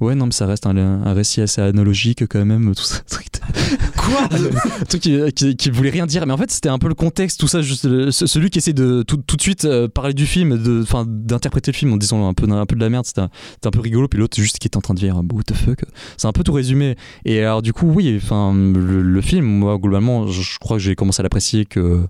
Ouais, 0.01 0.15
non, 0.15 0.27
mais 0.27 0.33
ça 0.33 0.47
reste 0.47 0.67
un, 0.67 0.77
un 0.77 1.13
récit 1.13 1.41
assez 1.41 1.61
analogique 1.61 2.25
quand 2.29 2.45
même. 2.45 2.75
Tout 2.75 2.83
ça. 2.83 2.97
Quoi 3.97 4.29
Un 4.81 4.85
truc 4.85 5.03
qui, 5.03 5.19
qui, 5.35 5.57
qui 5.57 5.71
voulait 5.71 5.91
rien 5.91 6.07
dire. 6.07 6.27
Mais 6.27 6.33
en 6.33 6.37
fait, 6.37 6.51
c'était 6.51 6.69
un 6.69 6.79
peu 6.79 6.89
le 6.89 6.95
contexte, 6.95 7.41
tout 7.41 7.49
ça. 7.49 7.63
Juste, 7.63 7.83
ce- 8.11 8.27
celui 8.27 8.51
qui 8.51 8.59
essaie 8.59 8.73
de 8.73 9.03
tout, 9.03 9.17
tout 9.19 9.37
de 9.37 9.43
suite 9.43 9.67
parler 9.89 10.15
du 10.15 10.27
film, 10.27 10.58
d'interpréter 10.59 11.71
le 11.71 11.77
film 11.77 11.93
en 11.93 11.97
disant 11.97 12.29
un 12.29 12.35
peu, 12.35 12.47
de 12.47 12.81
la 12.81 12.91
merde. 12.91 13.07
C'était 13.07 13.21
un, 13.21 13.71
peu 13.71 13.81
rigolo. 13.81 14.09
Puis 14.09 14.19
l'autre, 14.19 14.41
juste 14.41 14.59
qui 14.59 14.67
était 14.67 14.77
en 14.77 14.81
train 14.81 14.95
de 14.95 14.99
dire 14.99 15.17
What 15.17 15.43
the 15.45 15.55
fuck. 15.55 15.81
C'est 16.17 16.29
un 16.29 16.33
peu 16.33 16.43
tout 16.43 16.53
résumé. 16.53 16.97
Et 17.25 17.41
alors, 17.43 17.63
du 17.63 17.73
coup, 17.73 17.87
oui, 17.87 18.19
enfin, 18.23 18.55
le, 18.55 19.21
film, 19.21 19.47
moi, 19.47 19.79
globalement, 19.79 20.27
je, 20.27 20.59
crois 20.59 20.77
que 20.77 20.83
j'ai 20.83 20.95
commencé 20.95 21.21
à 21.21 21.23
l'apprécier 21.23 21.65
que 21.65 22.07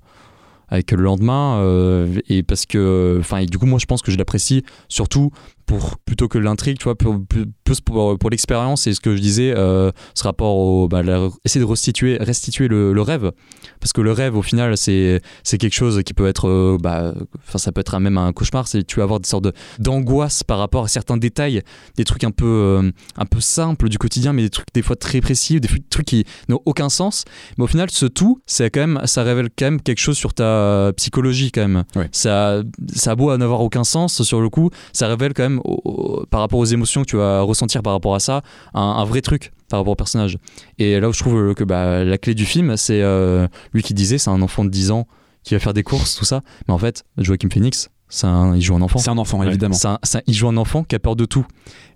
avec 0.70 0.92
le 0.92 1.02
lendemain 1.02 1.56
euh, 1.58 2.20
et 2.28 2.42
parce 2.42 2.66
que 2.66 3.16
enfin 3.20 3.38
et 3.38 3.46
du 3.46 3.56
coup 3.56 3.64
moi 3.64 3.78
je 3.78 3.86
pense 3.86 4.02
que 4.02 4.10
je 4.10 4.18
l'apprécie 4.18 4.64
surtout 4.88 5.30
pour 5.68 5.98
plutôt 5.98 6.26
que 6.28 6.38
l'intrigue 6.38 6.78
tu 6.78 6.84
vois 6.84 6.96
pour, 6.96 7.20
plus 7.28 7.80
pour, 7.82 8.18
pour 8.18 8.30
l'expérience 8.30 8.86
et 8.86 8.94
ce 8.94 9.00
que 9.00 9.14
je 9.14 9.20
disais 9.20 9.52
euh, 9.54 9.92
ce 10.14 10.24
rapport 10.24 10.56
au 10.56 10.88
bah, 10.88 11.02
la- 11.02 11.28
essayer 11.44 11.60
de 11.64 11.70
restituer 11.70 12.16
restituer 12.18 12.66
le, 12.68 12.92
le 12.94 13.02
rêve. 13.02 13.30
Parce 13.78 13.92
que 13.92 14.00
le 14.00 14.10
rêve 14.10 14.34
au 14.36 14.42
final 14.42 14.76
c'est 14.78 15.20
c'est 15.44 15.58
quelque 15.58 15.74
chose 15.74 16.02
qui 16.04 16.14
peut 16.14 16.26
être 16.26 16.48
euh, 16.48 16.78
bah 16.82 17.14
enfin 17.46 17.58
ça 17.58 17.70
peut 17.70 17.80
être 17.82 17.98
même 18.00 18.16
un 18.18 18.32
cauchemar 18.32 18.66
c'est 18.66 18.82
tu 18.84 18.96
vas 18.96 19.02
avoir 19.04 19.20
des 19.20 19.28
sortes 19.28 19.44
de 19.44 19.52
d'angoisse 19.78 20.42
par 20.42 20.58
rapport 20.58 20.84
à 20.84 20.88
certains 20.88 21.18
détails 21.18 21.62
des 21.96 22.04
trucs 22.04 22.24
un 22.24 22.30
peu 22.30 22.46
euh, 22.46 22.90
un 23.16 23.26
peu 23.26 23.40
simples 23.40 23.90
du 23.90 23.98
quotidien 23.98 24.32
mais 24.32 24.42
des 24.42 24.50
trucs 24.50 24.68
des 24.72 24.82
fois 24.82 24.96
très 24.96 25.20
précis 25.20 25.60
des 25.60 25.68
trucs 25.90 26.06
qui 26.06 26.24
n'ont 26.48 26.62
aucun 26.64 26.88
sens. 26.88 27.24
Mais 27.58 27.64
au 27.64 27.68
final 27.68 27.90
ce 27.90 28.06
tout 28.06 28.40
c'est 28.46 28.70
quand 28.70 28.80
même 28.80 29.00
ça 29.04 29.22
révèle 29.22 29.50
quand 29.56 29.66
même 29.66 29.80
quelque 29.82 30.00
chose 30.00 30.16
sur 30.16 30.32
ta 30.32 30.92
psychologie 30.96 31.52
quand 31.52 31.68
même. 31.68 31.84
Ouais. 31.94 32.08
ça 32.12 32.62
ça 32.94 33.10
a 33.10 33.14
beau 33.14 33.28
à 33.30 33.36
n'avoir 33.36 33.60
aucun 33.60 33.84
sens 33.84 34.22
sur 34.22 34.40
le 34.40 34.48
coup 34.48 34.70
ça 34.94 35.06
révèle 35.08 35.34
quand 35.34 35.42
même 35.42 35.57
au- 35.64 35.80
au- 35.84 36.26
par 36.26 36.40
rapport 36.40 36.58
aux 36.58 36.64
émotions 36.64 37.02
que 37.02 37.06
tu 37.10 37.16
vas 37.16 37.42
ressentir 37.42 37.82
par 37.82 37.92
rapport 37.92 38.14
à 38.14 38.20
ça 38.20 38.42
un, 38.74 38.80
un 38.82 39.04
vrai 39.04 39.20
truc 39.20 39.52
par 39.68 39.80
rapport 39.80 39.92
au 39.92 39.96
personnage. 39.96 40.38
Et 40.78 40.98
là 41.00 41.08
où 41.08 41.12
je 41.12 41.18
trouve 41.20 41.54
que 41.54 41.64
bah, 41.64 42.04
la 42.04 42.18
clé 42.18 42.34
du 42.34 42.44
film 42.46 42.76
c'est 42.76 43.02
euh, 43.02 43.46
lui 43.72 43.82
qui 43.82 43.94
disait 43.94 44.18
c'est 44.18 44.30
un 44.30 44.42
enfant 44.42 44.64
de 44.64 44.70
10 44.70 44.90
ans 44.90 45.06
qui 45.44 45.54
va 45.54 45.60
faire 45.60 45.74
des 45.74 45.82
courses 45.82 46.14
tout 46.16 46.24
ça. 46.24 46.40
Mais 46.66 46.74
en 46.74 46.78
fait 46.78 47.04
Joaquin 47.18 47.48
Phoenix 47.50 47.88
un- 48.22 48.54
il 48.56 48.62
joue 48.62 48.74
un 48.74 48.80
enfant. 48.80 48.98
C'est 48.98 49.10
un 49.10 49.18
enfant, 49.18 49.42
évidemment. 49.42 49.76
un- 49.84 49.98
un- 50.14 50.20
il 50.26 50.32
joue 50.32 50.48
un 50.48 50.56
enfant 50.56 50.82
qui 50.82 50.94
a 50.94 50.98
peur 50.98 51.14
de 51.14 51.26
tout. 51.26 51.44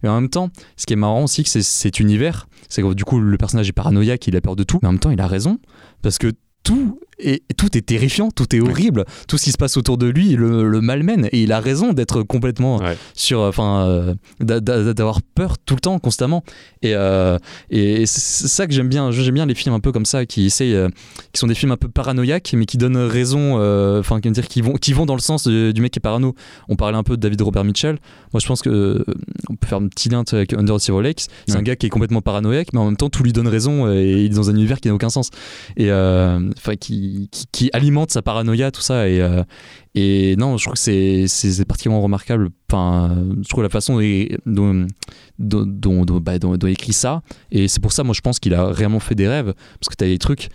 Et 0.03 0.09
en 0.09 0.15
même 0.21 0.29
temps, 0.29 0.51
ce 0.77 0.85
qui 0.85 0.93
est 0.93 0.97
marrant 0.97 1.23
aussi, 1.25 1.43
que 1.43 1.49
c'est 1.49 1.63
cet 1.63 2.01
univers, 2.01 2.49
c'est 2.69 2.83
que 2.83 2.93
du 2.93 3.03
coup, 3.05 3.19
le 3.19 3.39
personnage 3.39 3.67
est 3.71 3.73
paranoïaque, 3.73 4.27
il 4.27 4.37
a 4.37 4.43
peur 4.43 4.55
de 4.55 4.63
tout, 4.63 4.79
mais 4.83 4.89
en 4.89 4.93
même 4.93 4.99
temps, 4.99 5.11
il 5.11 5.19
a 5.23 5.27
raison, 5.27 5.59
parce 6.03 6.19
que 6.19 6.31
tout 6.65 6.99
est, 7.19 7.43
tout 7.57 7.77
est 7.77 7.83
terrifiant, 7.83 8.31
tout 8.31 8.55
est 8.55 8.61
horrible, 8.61 9.05
tout 9.29 9.39
ce 9.39 9.45
qui 9.45 9.53
se 9.53 9.57
passe 9.57 9.77
autour 9.77 9.97
de 9.99 10.07
lui 10.07 10.31
le, 10.31 10.69
le 10.69 10.81
malmène, 10.81 11.29
et 11.33 11.43
il 11.43 11.53
a 11.53 11.61
raison 11.61 11.93
d'être 11.93 12.23
complètement 12.23 12.79
Ouais. 12.79 12.97
sur, 13.15 13.41
enfin, 13.41 13.87
euh, 13.87 14.15
d'a- 14.41 14.61
d'a- 14.61 14.93
d'avoir 14.95 15.23
peur 15.23 15.57
tout 15.59 15.75
le 15.75 15.81
temps, 15.81 15.99
constamment. 15.99 16.43
Et, 16.83 16.95
euh, 16.95 17.39
et 17.71 18.07
c'est 18.07 18.49
ça 18.49 18.67
que 18.67 18.73
j'aime 18.73 18.89
bien, 18.89 19.11
j'aime 19.13 19.35
bien 19.35 19.47
les 19.47 19.55
films 19.55 19.75
un 19.75 19.81
peu 19.81 19.93
comme 19.93 20.05
ça, 20.07 20.27
qui 20.27 20.47
essayent, 20.47 20.75
euh, 20.75 20.89
qui 21.33 21.39
sont 21.39 21.47
des 21.47 21.55
films 21.55 21.73
un 21.73 21.77
peu 21.77 21.89
paranoïaques, 21.89 22.55
mais 22.57 22.67
qui 22.67 22.77
donnent 22.79 22.97
raison, 22.97 23.59
euh, 23.59 24.01
enfin, 24.01 24.21
qui, 24.21 24.31
dire, 24.31 24.49
qui 24.49 24.61
vont, 24.63 24.73
qui 24.75 24.93
vont 24.93 25.07
dans 25.07 25.15
le 25.17 25.21
sens 25.21 25.47
du 25.47 25.81
mec 25.81 25.93
qui 25.93 25.99
est 25.99 26.01
parano. 26.01 26.35
On 26.69 26.77
parlait 26.77 26.99
un 26.99 27.03
peu 27.05 27.17
de 27.17 27.21
David 27.23 27.41
Robert 27.43 27.65
Mitchell. 27.65 27.99
Moi, 28.33 28.41
je 28.41 28.47
pense 28.47 28.63
que 28.63 28.71
euh, 28.71 29.05
on 29.49 29.55
peut 29.57 29.67
faire 29.69 29.79
un 29.79 29.89
petit 29.89 30.09
lien 30.09 30.25
avec 30.33 30.55
Under 30.55 30.77
the 30.77 30.81
Silver 30.81 31.03
Lakes. 31.03 31.27
C'est 31.47 31.53
Ouais. 31.55 31.59
un 31.59 31.63
gars 31.63 31.77
qui 31.77 31.87
est 31.87 31.91
complètement 31.91 32.23
paranoïaque, 32.23 32.69
mais 32.73 32.81
en 32.81 32.87
même 32.87 32.97
temps, 32.97 33.11
tout 33.11 33.23
lui 33.23 33.33
donne 33.33 33.49
raison 33.49 33.87
euh, 33.87 33.95
et 33.95 34.25
il 34.25 34.33
est 34.33 34.35
dans 34.35 34.49
un 34.51 34.55
univers 34.55 34.81
qui 34.81 34.89
n'a 34.89 34.95
aucun 34.95 35.11
sens. 35.11 35.31
Et, 35.77 35.91
euh, 35.91 36.41
enfin 36.59 36.77
qui, 36.77 37.29
qui, 37.53 37.71
alimente 37.73 38.11
sa 38.11 38.23
paranoïa, 38.23 38.71
tout 38.71 38.81
ça. 38.81 39.09
Et, 39.09 39.21
euh, 39.21 39.43
et 39.95 40.37
non, 40.37 40.57
je 40.57 40.65
trouve 40.65 40.75
que 40.75 40.81
c'est, 40.81 41.27
c'est, 41.29 41.65
particulièrement 41.65 42.03
remarquable. 42.03 42.51
Enfin, 42.71 43.25
je 43.43 43.49
trouve 43.49 43.63
la 43.63 43.69
façon 43.69 44.01
dont, 44.47 44.87
bah, 45.39 46.39
dont- 46.39 46.57
dont 46.57 46.67
il 46.67 46.73
écrit 46.73 46.93
ça. 46.93 47.23
Et 47.51 47.69
c'est 47.69 47.81
pour 47.81 47.93
ça, 47.93 48.05
moi, 48.05 48.15
je 48.15 48.21
pense 48.21 48.39
qu'il 48.39 48.55
a 48.55 48.67
réellement 48.67 49.01
fait 49.01 49.15
des 49.15 49.29
rêves. 49.29 49.55
Parce 49.81 49.89
que 49.89 49.97
tu 49.97 50.05
as 50.05 50.09
des 50.09 50.19
trucs 50.19 50.49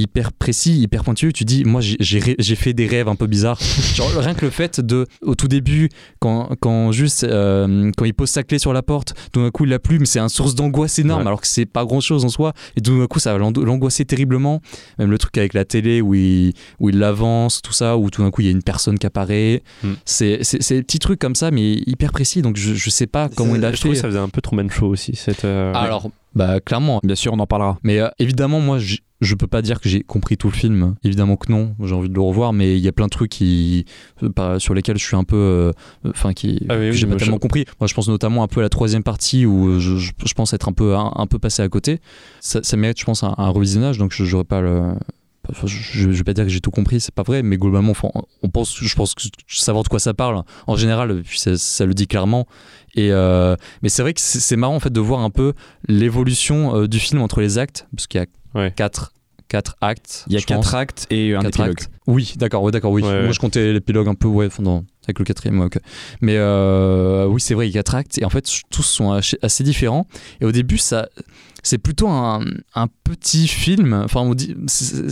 hyper 0.00 0.32
précis, 0.32 0.80
hyper 0.80 1.04
pointus. 1.04 1.32
Tu 1.32 1.44
dis, 1.44 1.64
moi, 1.64 1.80
j'ai, 1.80 2.20
fait 2.56 2.72
des 2.72 2.86
rêves 2.86 3.08
un 3.08 3.14
peu 3.16 3.26
bizarres. 3.26 3.58
Genre, 3.94 4.08
rien 4.16 4.34
que 4.34 4.44
le 4.44 4.50
fait 4.50 4.80
de, 4.80 5.06
au 5.22 5.34
tout 5.34 5.48
début, 5.48 5.88
quand, 6.18 6.50
quand 6.60 6.92
juste, 6.92 7.24
euh, 7.24 7.90
quand 7.96 8.04
il 8.04 8.14
pose 8.14 8.28
sa 8.30 8.42
clé 8.42 8.58
sur 8.58 8.72
la 8.72 8.82
porte, 8.82 9.14
tout 9.32 9.42
d'un 9.42 9.50
coup, 9.50 9.64
il 9.64 9.70
l'a 9.70 9.78
plus, 9.78 9.98
mais 9.98 10.06
c'est 10.06 10.18
un 10.18 10.28
source 10.28 10.54
d'angoisse 10.54 10.98
énorme, 10.98 11.20
Ouais. 11.22 11.26
alors 11.28 11.40
que 11.40 11.46
c'est 11.46 11.66
pas 11.66 11.84
grand 11.84 12.00
chose 12.00 12.24
en 12.24 12.28
soi. 12.28 12.52
Et 12.76 12.80
tout 12.80 12.98
d'un 12.98 13.06
coup, 13.06 13.18
ça 13.18 13.32
va 13.32 13.38
l'an- 13.38 13.52
l'angoisser 13.56 14.04
terriblement. 14.04 14.60
Même 14.98 15.10
le 15.10 15.18
truc 15.18 15.36
avec 15.38 15.54
la 15.54 15.64
télé 15.64 16.00
où 16.00 16.14
il, 16.14 16.52
où 16.80 16.88
il 16.88 16.98
l'avance, 16.98 17.62
tout 17.62 17.72
ça, 17.72 17.96
où 17.96 18.10
tout 18.10 18.22
d'un 18.22 18.30
coup, 18.30 18.40
il 18.40 18.46
y 18.46 18.48
a 18.48 18.52
une 18.52 18.62
personne 18.62 18.98
qui 18.98 19.06
apparaît. 19.06 19.62
Hmm. 19.82 19.92
C'est, 20.04 20.40
des 20.70 20.82
petits 20.82 20.98
trucs 20.98 21.18
comme 21.18 21.34
ça, 21.34 21.50
mais 21.50 21.74
hyper 21.86 22.12
précis. 22.12 22.42
Donc, 22.42 22.56
je, 22.56 22.74
je 22.74 22.90
sais 22.90 23.06
pas 23.06 23.28
comment 23.28 23.54
il 23.56 23.64
a 23.64 23.72
je 23.72 23.76
trouve 23.80 23.90
fait. 23.92 23.96
que 23.96 24.00
ça 24.02 24.08
faisait 24.08 24.18
un 24.18 24.28
peu 24.28 24.40
Truman 24.40 24.68
Show 24.68 24.86
aussi. 24.88 25.14
Cette, 25.16 25.44
euh, 25.44 25.72
Alors, 25.74 26.10
bah, 26.34 26.60
clairement. 26.60 27.00
Bien 27.02 27.14
sûr, 27.16 27.32
on 27.32 27.38
en 27.38 27.46
parlera. 27.46 27.78
Mais 27.82 27.98
euh, 27.98 28.08
évidemment, 28.18 28.60
moi, 28.60 28.78
je 29.20 29.34
peux 29.34 29.46
pas 29.46 29.60
dire 29.62 29.80
que 29.80 29.88
j'ai 29.88 30.02
compris 30.02 30.36
tout 30.36 30.48
le 30.48 30.54
film. 30.54 30.94
Évidemment 31.04 31.36
que 31.36 31.50
non. 31.52 31.74
J'ai 31.84 31.94
envie 31.94 32.08
de 32.08 32.14
le 32.14 32.20
revoir, 32.20 32.52
mais 32.52 32.76
il 32.76 32.82
y 32.82 32.88
a 32.88 32.92
plein 32.92 33.06
de 33.06 33.10
trucs 33.10 33.30
qui, 33.30 33.84
euh, 34.22 34.28
pas- 34.30 34.58
sur 34.58 34.72
lesquels 34.74 34.98
je 34.98 35.04
suis 35.04 35.16
un 35.16 35.24
peu, 35.24 35.36
euh, 35.36 35.72
enfin, 36.08 36.32
qui, 36.32 36.64
Ah 36.68 36.76
oui, 36.78 36.86
oui, 36.90 36.92
j'ai 36.94 37.06
pas 37.06 37.10
moi, 37.10 37.18
je- 37.18 37.24
tellement 37.24 37.38
compris. 37.38 37.64
Moi, 37.80 37.86
je 37.86 37.94
pense 37.94 38.08
notamment 38.08 38.42
un 38.42 38.48
peu 38.48 38.60
à 38.60 38.62
la 38.62 38.68
troisième 38.70 39.02
partie 39.02 39.44
où 39.46 39.78
je, 39.78 39.96
je- 39.96 40.12
je 40.24 40.34
pense 40.34 40.52
être 40.54 40.68
un 40.68 40.72
peu, 40.72 40.96
un, 40.96 41.12
un 41.16 41.26
peu 41.26 41.38
passé 41.38 41.62
à 41.62 41.68
côté. 41.68 42.00
Ça, 42.40 42.60
ça 42.62 42.76
mérite, 42.76 42.98
je 42.98 43.04
pense, 43.04 43.22
un, 43.22 43.34
un 43.36 43.48
revisionnage. 43.48 43.98
Donc, 43.98 44.12
je 44.12 44.24
j'aurais 44.24 44.44
pas 44.44 44.60
le. 44.62 44.94
enfin, 45.50 45.66
je, 45.66 45.76
je, 45.76 46.10
je 46.12 46.16
vais 46.18 46.24
pas 46.24 46.32
dire 46.34 46.44
que 46.44 46.50
j'ai 46.50 46.60
tout 46.60 46.70
compris, 46.70 47.00
c'est 47.00 47.14
pas 47.14 47.22
vrai, 47.24 47.42
mais 47.42 47.56
globalement, 47.58 47.92
on 48.42 48.48
pense, 48.48 48.76
je 48.80 48.94
pense 48.94 49.14
que 49.14 49.22
savoir 49.48 49.82
de 49.84 49.88
quoi 49.88 49.98
ça 49.98 50.14
parle, 50.14 50.42
en 50.66 50.76
général, 50.76 51.22
puis 51.24 51.38
ça, 51.40 51.58
ça 51.58 51.84
le 51.86 51.92
dit 51.94 52.06
clairement. 52.06 52.46
Et 52.94 53.10
euh, 53.12 53.56
mais 53.82 53.88
c'est 53.88 54.02
vrai 54.02 54.14
que 54.14 54.20
c'est 54.20 54.38
c'est 54.40 54.56
marrant 54.56 54.76
en 54.76 54.80
fait 54.80 54.92
de 54.92 55.00
voir 55.00 55.20
un 55.20 55.30
peu 55.30 55.52
l'évolution 55.88 56.74
euh, 56.76 56.88
du 56.88 56.98
film 56.98 57.20
entre 57.20 57.40
les 57.40 57.58
actes, 57.58 57.86
parce 57.94 58.06
qu'il 58.06 58.20
y 58.20 58.24
a 58.24 58.26
Ouais. 58.54 58.72
quatre, 58.74 59.12
quatre 59.48 59.76
actes. 59.80 60.24
Il 60.28 60.34
y 60.34 60.36
a 60.36 60.40
quatre 60.40 60.62
pense. 60.62 60.74
actes 60.74 61.06
et 61.10 61.34
un 61.34 61.40
Quatre 61.42 61.60
épilogue. 61.60 61.70
actes. 61.80 61.90
Oui, 62.06 62.34
d'accord, 62.36 62.62
ouais, 62.62 62.72
d'accord, 62.72 62.92
oui. 62.92 63.02
Ouais, 63.02 63.22
Moi, 63.24 63.32
je 63.32 63.38
comptais 63.38 63.72
l'épilogue 63.72 64.08
un 64.08 64.14
peu, 64.14 64.28
ouais, 64.28 64.48
pendant, 64.48 64.84
avec 65.04 65.18
le 65.18 65.24
quatrième, 65.24 65.58
ouais, 65.60 65.66
ok. 65.66 65.78
Mais 66.20 66.36
euh, 66.36 67.26
oui, 67.26 67.40
c'est 67.40 67.54
vrai, 67.54 67.68
il 67.68 67.74
y 67.74 67.78
a 67.78 67.82
quatre 67.82 67.94
actes, 67.94 68.18
et 68.18 68.24
en 68.24 68.30
fait, 68.30 68.48
tous 68.70 68.82
sont 68.82 69.12
assez, 69.12 69.64
différents. 69.64 70.06
Et 70.40 70.44
au 70.44 70.52
début, 70.52 70.78
ça, 70.78 71.08
c'est 71.62 71.78
plutôt 71.78 72.08
un, 72.08 72.42
un 72.74 72.86
petit 73.04 73.46
film. 73.46 73.92
Enfin, 73.92 74.20
on 74.20 74.34
dit, 74.34 74.56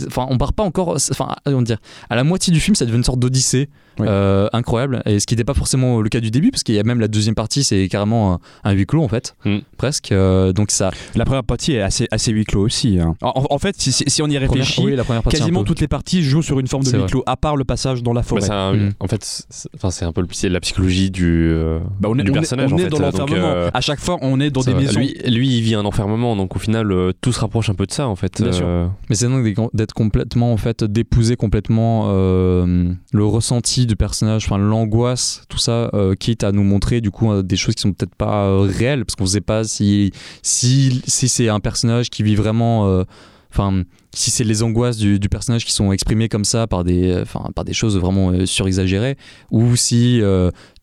enfin, 0.07 0.25
on 0.29 0.37
part 0.37 0.53
pas 0.53 0.63
encore. 0.63 0.97
Enfin, 1.11 1.35
on 1.45 1.61
dire, 1.61 1.77
à 2.09 2.15
la 2.15 2.23
moitié 2.23 2.51
du 2.51 2.59
film, 2.59 2.75
ça 2.75 2.85
devient 2.85 2.97
une 2.97 3.03
sorte 3.03 3.19
d'odyssée 3.19 3.69
Oui. 3.99 4.07
euh, 4.09 4.47
incroyable. 4.53 5.01
Et 5.05 5.19
ce 5.19 5.25
qui 5.27 5.33
n'était 5.35 5.43
pas 5.43 5.53
forcément 5.53 6.01
le 6.01 6.09
cas 6.09 6.19
du 6.19 6.31
début, 6.31 6.51
parce 6.51 6.63
qu'il 6.63 6.75
y 6.75 6.79
a 6.79 6.83
même 6.83 6.99
la 6.99 7.07
deuxième 7.07 7.35
partie, 7.35 7.63
c'est 7.63 7.87
carrément 7.89 8.33
un, 8.33 8.39
un 8.63 8.71
huis 8.71 8.85
clos 8.85 9.03
en 9.03 9.07
fait, 9.07 9.35
Mm. 9.45 9.57
presque. 9.77 10.11
Euh, 10.11 10.53
donc 10.53 10.71
ça. 10.71 10.91
La 11.15 11.25
première 11.25 11.43
partie 11.43 11.73
est 11.73 11.81
assez, 11.81 12.07
assez 12.11 12.31
huis 12.31 12.45
clos 12.45 12.61
aussi. 12.65 12.99
hein. 12.99 13.15
En, 13.21 13.45
en 13.49 13.59
fait, 13.59 13.75
si, 13.77 13.91
si- 13.91 14.03
si 14.07 14.21
on 14.21 14.25
y 14.27 14.29
Première, 14.35 14.49
réfléchit, 14.49 14.85
oui, 14.85 14.95
la 14.95 15.03
première 15.03 15.23
partie. 15.23 15.37
quasiment 15.39 15.63
toutes 15.63 15.79
les 15.81 15.87
parties 15.87 16.23
jouent 16.23 16.41
sur 16.41 16.59
une 16.59 16.67
forme 16.67 16.83
de 16.83 16.91
huis 16.97 17.05
clos, 17.07 17.23
à 17.25 17.35
part 17.37 17.55
le 17.57 17.63
passage 17.63 18.03
dans 18.03 18.13
la 18.13 18.21
Bah, 18.21 18.27
forêt. 18.27 18.49
un- 18.49 18.73
Mm. 18.73 18.91
En 18.99 19.07
fait, 19.07 19.23
c'est 19.49 19.69
enfin, 19.75 19.91
c'est 19.91 20.05
un 20.05 20.11
peu 20.13 20.21
le, 20.21 20.27
c'est 20.31 20.49
la 20.49 20.59
psychologie 20.59 21.11
du, 21.11 21.49
euh, 21.51 21.79
Bah, 21.99 22.09
on 22.11 22.17
est, 22.17 22.23
du 22.23 22.31
on 22.31 22.33
est- 22.33 22.37
personnage. 22.37 22.71
on 22.71 22.75
en 22.75 22.79
est 22.79 22.83
fait. 22.83 22.89
dans 22.89 22.99
l'enfermement. 22.99 23.35
euh, 23.47 23.69
À 23.73 23.81
chaque 23.81 23.99
fois, 23.99 24.17
on 24.21 24.39
est 24.39 24.49
dans 24.49 24.61
des 24.61 24.71
vrai. 24.73 24.83
maisons. 24.83 24.99
lui, 24.99 25.15
lui, 25.27 25.57
il 25.57 25.61
vit 25.61 25.75
un 25.75 25.85
enfermement, 25.85 26.35
donc 26.35 26.55
au 26.55 26.59
final, 26.59 26.91
euh, 26.91 27.11
tout 27.21 27.31
se 27.31 27.39
rapproche 27.39 27.69
un 27.69 27.73
peu 27.75 27.85
de 27.85 27.91
ça, 27.91 28.07
en 28.07 28.15
fait. 28.15 28.41
Bien 28.41 28.51
sûr. 28.51 28.67
Mais 29.09 29.15
c'est 29.15 29.27
donc 29.27 29.43
d'être- 29.43 29.69
d'être 29.73 29.93
complètement 29.93 30.53
en 30.53 30.57
fait 30.57 30.83
d'épouser 30.83 31.35
complètement 31.35 32.05
euh, 32.09 32.91
le 33.11 33.25
ressenti 33.25 33.85
du 33.89 33.97
personnage, 33.97 34.45
enfin 34.45 34.57
l'angoisse, 34.57 35.43
tout 35.49 35.57
ça, 35.57 35.89
euh, 35.93 36.15
quitte 36.15 36.45
à 36.45 36.53
nous 36.53 36.63
montrer 36.63 37.01
du 37.01 37.11
coup 37.11 37.31
euh, 37.31 37.43
des 37.43 37.57
choses 37.57 37.75
qui 37.75 37.81
sont 37.81 37.91
peut-être 37.91 38.15
pas 38.15 38.45
euh, 38.45 38.59
réelles, 38.61 39.03
parce 39.03 39.15
qu'on 39.15 39.25
sait 39.25 39.41
pas 39.41 39.65
si 39.65 40.11
si, 40.41 41.01
si 41.05 41.27
c'est 41.27 41.49
un 41.49 41.59
personnage 41.59 42.09
qui 42.09 42.23
vit 42.23 42.35
vraiment, 42.35 43.03
enfin 43.51 43.83
si 44.13 44.31
c'est 44.31 44.43
les 44.43 44.63
angoisses 44.63 44.97
du, 44.97 45.19
personnage 45.29 45.65
qui 45.65 45.73
sont 45.73 45.91
exprimées 45.91 46.29
comme 46.29 46.45
ça 46.45 46.67
par 46.67 46.83
des, 46.83 47.23
par 47.55 47.65
des 47.65 47.73
choses 47.73 47.97
vraiment 47.97 48.45
surexagérées, 48.45 49.17
ou 49.51 49.75
si 49.75 50.21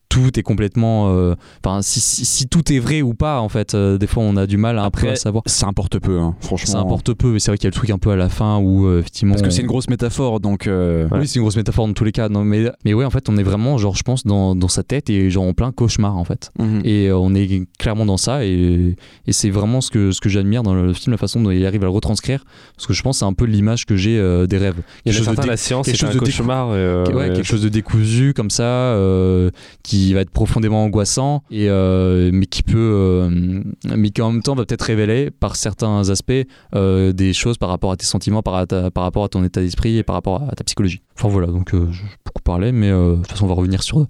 tout 0.09 0.39
est 0.39 0.43
complètement, 0.43 1.11
euh, 1.11 1.35
enfin 1.65 1.83
si, 1.83 2.01
si, 2.01 2.25
si 2.25 2.47
tout 2.49 2.73
est 2.73 2.79
vrai 2.79 3.03
ou 3.03 3.15
pas 3.15 3.41
en 3.41 3.49
fait, 3.49 3.75
euh, 3.75 3.99
des 3.99 4.07
fois 4.07 4.23
on 4.23 4.37
a 4.37 4.47
du 4.47 4.57
mal 4.57 4.79
Après, 4.79 5.09
à 5.11 5.17
savoir. 5.17 5.43
Ça 5.47 5.67
importe 5.67 5.99
peu, 5.99 6.19
hein, 6.19 6.35
franchement. 6.41 6.73
Ça 6.73 6.79
importe 6.79 7.13
peu, 7.15 7.33
mais 7.33 7.39
c'est 7.39 7.51
vrai 7.51 7.59
qu'il 7.59 7.65
y 7.65 7.69
a 7.69 7.71
le 7.71 7.75
truc 7.75 7.91
un 7.91 7.99
peu 7.99 8.11
à 8.11 8.17
la 8.17 8.29
fin 8.29 8.59
où 8.59 8.87
euh, 8.87 9.01
effectivement. 9.01 9.35
Parce 9.35 9.43
que 9.43 9.51
c'est 9.51 9.63
une 9.63 9.69
grosse 9.69 9.89
métaphore, 9.89 10.41
donc. 10.41 10.65
Ouais. 10.67 11.07
Oui, 11.13 11.27
c'est 11.27 11.37
une 11.37 11.43
grosse 11.43 11.57
métaphore 11.57 11.87
dans 11.87 11.93
tous 11.93 12.05
les 12.05 12.13
cas. 12.13 12.29
Non, 12.29 12.45
mais, 12.45 12.71
mais 12.85 12.95
ouais, 12.95 13.05
en 13.05 13.11
fait, 13.11 13.29
on 13.29 13.37
est 13.37 13.43
vraiment, 13.43 13.79
genre, 13.79 13.97
je 13.97 14.03
pense, 14.03 14.25
dans, 14.25 14.55
dans 14.55 14.69
sa 14.69 14.83
tête 14.83 15.11
et 15.11 15.31
genre 15.31 15.45
en 15.45 15.53
plein 15.55 15.73
cauchemar, 15.73 16.17
en 16.17 16.25
fait. 16.25 16.51
mhm. 16.59 16.83
Et 16.85 17.11
on 17.13 17.35
est 17.35 17.65
clairement 17.79 18.07
dans 18.07 18.17
ça 18.17 18.45
et, 18.45 18.97
et 19.27 19.33
c'est 19.33 19.51
vraiment 19.51 19.81
ce 19.81 19.91
que, 19.91 20.13
ce 20.13 20.21
que 20.21 20.29
j'admire 20.29 20.63
dans 20.63 20.75
le 20.75 20.93
film, 20.93 21.13
la 21.13 21.19
façon 21.19 21.41
dont 21.41 21.51
il 21.51 21.65
arrive 21.67 21.83
à 21.83 21.87
le 21.87 21.91
retranscrire. 21.91 22.45
Parce 22.77 22.87
que 22.87 22.93
je 22.93 23.03
pense 23.03 23.19
c'est 23.19 23.25
un 23.25 23.33
peu 23.33 23.45
l'image 23.45 23.87
que 23.87 23.97
j'ai 23.97 24.17
des 24.47 24.59
rêves. 24.59 24.77
Il 25.05 25.13
y 25.13 25.15
Quelque 25.15 25.23
a 25.29 25.33
chose 25.35 25.37
de 25.45 25.47
la 25.49 25.57
séance, 25.57 25.87
quelque 25.87 26.05
un 26.05 26.07
chose 26.07 26.15
de 26.15 26.21
cauchemar. 26.21 26.69
Ouais, 26.71 27.13
ouais, 27.15 27.27
quelque 27.33 27.45
chose 27.45 27.63
de 27.63 27.69
décousu 27.69 28.33
comme 28.35 28.51
ça, 28.51 28.65
euh, 28.65 29.51
qui 29.97 30.15
va 30.15 30.21
être 30.21 30.31
profondément 30.31 30.85
angoissant, 30.85 31.43
et, 31.51 31.69
euh, 31.69 32.31
mais 32.33 32.47
qui 32.47 32.63
peut, 32.63 32.77
euh, 32.77 33.63
mais 33.97 34.11
qui 34.11 34.21
en 34.23 34.33
même 34.33 34.43
temps 34.43 34.55
va 34.55 34.65
peut-être 34.65 34.83
révéler 34.83 35.31
par 35.31 35.57
certains 35.57 36.09
aspects 36.11 36.33
euh, 36.75 37.13
des 37.13 37.33
choses 37.33 37.57
par 37.59 37.69
rapport 37.69 37.93
à 37.93 37.97
tes 37.97 38.05
sentiments, 38.07 38.43
par, 38.43 38.67
ta- 38.67 38.91
par 38.91 39.05
rapport 39.05 39.25
à 39.25 39.29
ton 39.29 39.43
état 39.45 39.61
d'esprit 39.61 39.97
et 39.99 40.03
par 40.03 40.15
rapport 40.15 40.43
à 40.49 40.55
ta 40.55 40.65
psychologie. 40.65 41.01
Enfin 41.19 41.29
voilà, 41.29 41.47
donc 41.49 41.75
euh, 41.75 41.89
j'ai 41.93 42.03
beaucoup 42.25 42.43
parlé, 42.45 42.73
mais 42.73 42.91
de 42.91 43.17
toute 43.17 43.27
façon 43.29 43.45
on 43.47 43.49
va 43.49 43.55
revenir 43.55 43.83
sur 43.83 44.07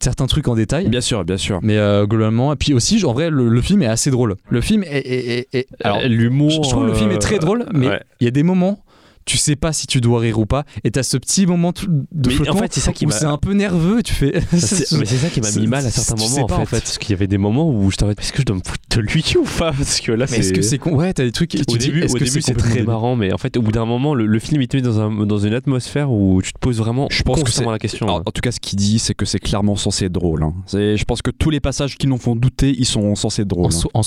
certains 0.00 0.26
trucs 0.26 0.48
en 0.48 0.54
détail. 0.54 0.88
Bien 0.88 1.00
sûr, 1.00 1.24
bien 1.24 1.36
sûr. 1.36 1.60
Mais 1.62 1.76
euh, 1.76 2.06
globalement, 2.06 2.52
et 2.52 2.56
puis 2.56 2.72
aussi, 2.74 3.04
en 3.04 3.12
vrai, 3.12 3.30
le, 3.30 3.48
le 3.48 3.60
film 3.60 3.82
est 3.82 3.86
assez 3.86 4.10
drôle. 4.10 4.36
Le 4.48 4.60
film 4.60 4.82
est. 4.84 4.98
est- 4.98 5.38
est- 5.52 5.58
est- 5.58 5.66
alors, 5.84 6.00
l'humour. 6.08 6.50
je, 6.50 6.62
je 6.62 6.70
trouve 6.70 6.86
le 6.86 6.94
film 6.94 7.10
est 7.10 7.18
très 7.18 7.38
drôle, 7.38 7.66
mais 7.74 7.88
ouais. 7.88 8.00
il 8.20 8.24
y 8.24 8.28
a 8.28 8.30
des 8.30 8.42
moments, 8.42 8.82
tu 9.24 9.36
sais 9.38 9.56
pas 9.56 9.72
si 9.72 9.86
tu 9.86 10.00
dois 10.00 10.20
rire 10.20 10.38
ou 10.38 10.46
pas, 10.46 10.64
et 10.84 10.90
t'as 10.90 11.02
ce 11.02 11.16
petit 11.16 11.46
moment 11.46 11.72
de 11.72 12.28
Mais 12.28 12.32
en 12.34 12.36
flottement 12.36 12.60
fait, 12.62 12.72
c'est 12.74 12.80
ça 12.80 12.92
qui 12.92 13.06
où 13.06 13.10
c'est 13.10 13.24
un 13.24 13.38
peu 13.38 13.52
nerveux, 13.52 14.02
tu 14.02 14.12
fais. 14.14 14.40
C'est- 14.56 14.92
mais 14.98 15.04
c'est 15.04 15.16
ça 15.16 15.28
qui 15.28 15.40
m'a 15.40 15.48
c'est- 15.48 15.60
mis 15.60 15.66
mal 15.66 15.84
à 15.86 15.90
c'est- 15.90 16.00
certains 16.00 16.22
moments 16.22 16.34
sais 16.36 16.42
en 16.42 16.48
fait, 16.48 16.54
en 16.54 16.64
fait. 16.66 16.80
parce 16.80 16.98
qu'il 16.98 17.10
y 17.10 17.14
avait 17.14 17.26
des 17.26 17.38
moments 17.38 17.68
où 17.70 17.90
je 17.90 17.96
t'avais 17.96 18.12
est-ce 18.18 18.32
que 18.32 18.40
je 18.40 18.44
dois 18.46 18.56
me 18.56 18.62
foutre 18.64 18.82
de 18.96 19.00
lui 19.00 19.24
ou 19.38 19.44
pas 19.58 19.72
parce 19.72 20.00
que 20.00 20.12
là 20.12 20.26
Mais 20.30 20.38
est-ce 20.38 20.52
que 20.52 20.62
c'est 20.62 20.78
con 20.78 20.94
Ouais, 20.94 21.12
t'as 21.12 21.24
des 21.24 21.32
trucs. 21.32 21.50
qui 21.50 21.62
au 21.68 21.76
début, 21.76 22.02
au 22.04 22.18
début 22.18 22.40
c'est 22.42 22.54
très 22.54 22.82
marrant 22.82 23.16
mais 23.16 23.32
en 23.32 23.38
fait 23.38 23.56
au 23.56 23.62
bout 23.62 23.72
d'un 23.72 23.84
moment 23.86 24.14
le, 24.14 24.26
le 24.26 24.38
film 24.38 24.60
il 24.62 24.68
te 24.68 24.76
met 24.76 24.82
dans, 24.82 25.00
un, 25.00 25.24
dans 25.26 25.38
une 25.38 25.54
atmosphère 25.54 26.10
où 26.10 26.40
tu 26.42 26.52
te 26.52 26.58
poses 26.58 26.78
vraiment 26.78 27.06
Je 27.10 27.22
pense 27.22 27.42
que 27.42 27.50
c'est- 27.50 27.64
la 27.64 27.78
question 27.78 28.06
En, 28.08 28.18
hein. 28.18 28.22
en 28.26 28.30
tout 28.30 28.40
cas, 28.42 28.52
ce 28.52 28.60
qu'il 28.60 28.78
dit, 28.78 28.98
c'est 28.98 29.14
que 29.14 29.24
c'est 29.24 29.38
clairement 29.38 29.76
censé 29.76 30.06
être 30.06 30.12
drôle. 30.12 30.42
hein. 30.42 30.52
C'est- 30.66 30.96
Je 30.96 31.04
pense 31.04 31.22
que 31.22 31.30
tous 31.30 31.48
les 31.50 31.60
passages 31.60 31.96
qui 31.96 32.06
nous 32.06 32.18
font 32.18 32.36
douter, 32.36 32.74
ils 32.78 32.84
sont 32.84 33.14
censés 33.14 33.42
être 33.42 33.48
drôles. 33.48 33.66
En, 33.66 33.68
hein. 33.68 33.70
soi, 33.70 33.90
en 33.94 34.02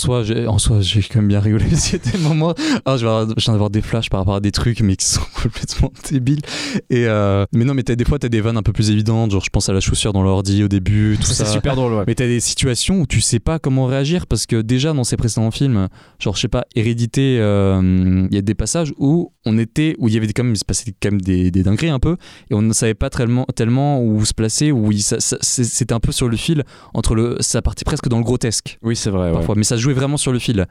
soi, 0.59 0.81
j'ai, 0.81 1.01
quand 1.03 1.19
même 1.19 1.27
bien 1.29 1.39
rigolé. 1.39 1.65
C'était 1.75 2.11
des 2.11 2.17
moments. 2.19 2.53
Ah, 2.85 2.97
je 2.97 3.05
vais 3.05 3.11
avoir- 3.11 3.27
je 3.37 3.43
viens 3.43 3.53
d'avoir 3.53 3.69
des 3.69 3.81
flashs 3.81 4.09
par 4.09 4.19
rapport 4.19 4.35
à 4.35 4.39
des 4.41 4.51
trucs, 4.51 4.81
mais 4.81 4.95
qui 5.05 5.11
sont 5.13 5.21
complètement 5.43 5.91
débiles. 6.11 6.41
Et 6.89 7.05
euh, 7.07 7.45
mais 7.53 7.65
non, 7.65 7.73
mais 7.73 7.83
t'as, 7.83 7.95
des 7.95 8.05
fois, 8.05 8.19
t'as 8.19 8.29
des 8.29 8.41
vannes 8.41 8.57
un 8.57 8.63
peu 8.63 8.73
plus 8.73 8.89
évidentes. 8.91 9.31
Genre, 9.31 9.43
je 9.43 9.49
pense 9.49 9.69
à 9.69 9.73
la 9.73 9.79
chaussure 9.79 10.13
dans 10.13 10.23
l'ordi 10.23 10.63
au 10.63 10.67
début, 10.67 11.17
tout 11.19 11.27
ça. 11.27 11.45
C'est 11.45 11.51
super 11.51 11.75
drôle, 11.75 11.93
ouais. 11.93 12.03
Mais 12.07 12.15
t'as 12.15 12.27
des 12.27 12.39
situations 12.39 13.01
où 13.01 13.05
tu 13.07 13.21
sais 13.21 13.39
pas 13.39 13.59
comment 13.59 13.85
réagir 13.85 14.27
parce 14.27 14.45
que 14.45 14.61
déjà 14.61 14.93
dans 14.93 15.03
ses 15.03 15.17
précédents 15.17 15.51
films, 15.51 15.87
genre 16.19 16.35
je 16.35 16.41
sais 16.41 16.47
pas, 16.47 16.65
Hérédité, 16.75 17.37
euh, 17.39 18.27
il 18.29 18.35
y 18.35 18.37
a 18.37 18.41
des 18.41 18.55
passages 18.55 18.93
où 18.97 19.31
on 19.45 19.57
était, 19.57 19.95
où 19.99 20.07
il 20.07 20.13
y 20.13 20.17
avait 20.17 20.27
quand 20.33 20.43
même, 20.43 20.53
il 20.53 20.57
se 20.57 20.65
passait 20.65 20.93
quand 21.01 21.11
même 21.11 21.21
des, 21.21 21.51
des 21.51 21.63
dingueries 21.63 21.89
un 21.89 21.99
peu, 21.99 22.17
et 22.49 22.53
on 22.55 22.61
ne 22.61 22.73
savait 22.73 22.93
pas 22.95 23.09
tellement, 23.09 23.45
tellement 23.55 24.01
où 24.03 24.23
se 24.25 24.33
placer, 24.33 24.71
où 24.71 24.91
il- 24.91 25.01
ça- 25.03 25.19
ça- 25.19 25.37
c'est- 25.41 25.63
c'était 25.63 25.93
un 25.93 25.99
peu 25.99 26.11
sur 26.11 26.27
le 26.27 26.37
fil 26.37 26.63
entre 26.93 27.13
le, 27.15 27.37
ça 27.41 27.61
partait 27.61 27.85
presque 27.85 28.07
dans 28.07 28.17
le 28.17 28.23
grotesque 28.23 28.77
Oui, 28.81 28.95
c'est 28.95 29.09
vrai. 29.09 29.27
ouais. 29.27 29.33
parfois, 29.33 29.55
mais 29.55 29.63
ça 29.63 29.77
jouait 29.77 29.93
vraiment 29.93 30.17
sur 30.17 30.31
le 30.31 30.39
fil. 30.39 30.65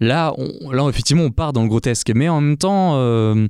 Là, 0.00 0.34
on, 0.38 0.70
là 0.70 0.88
effectivement, 0.88 1.24
on 1.24 1.30
part 1.30 1.52
dans 1.52 1.62
le 1.62 1.68
grotesque, 1.68 2.10
mais 2.14 2.28
en 2.28 2.40
même 2.40 2.56
temps, 2.56 2.92
euh, 2.96 3.48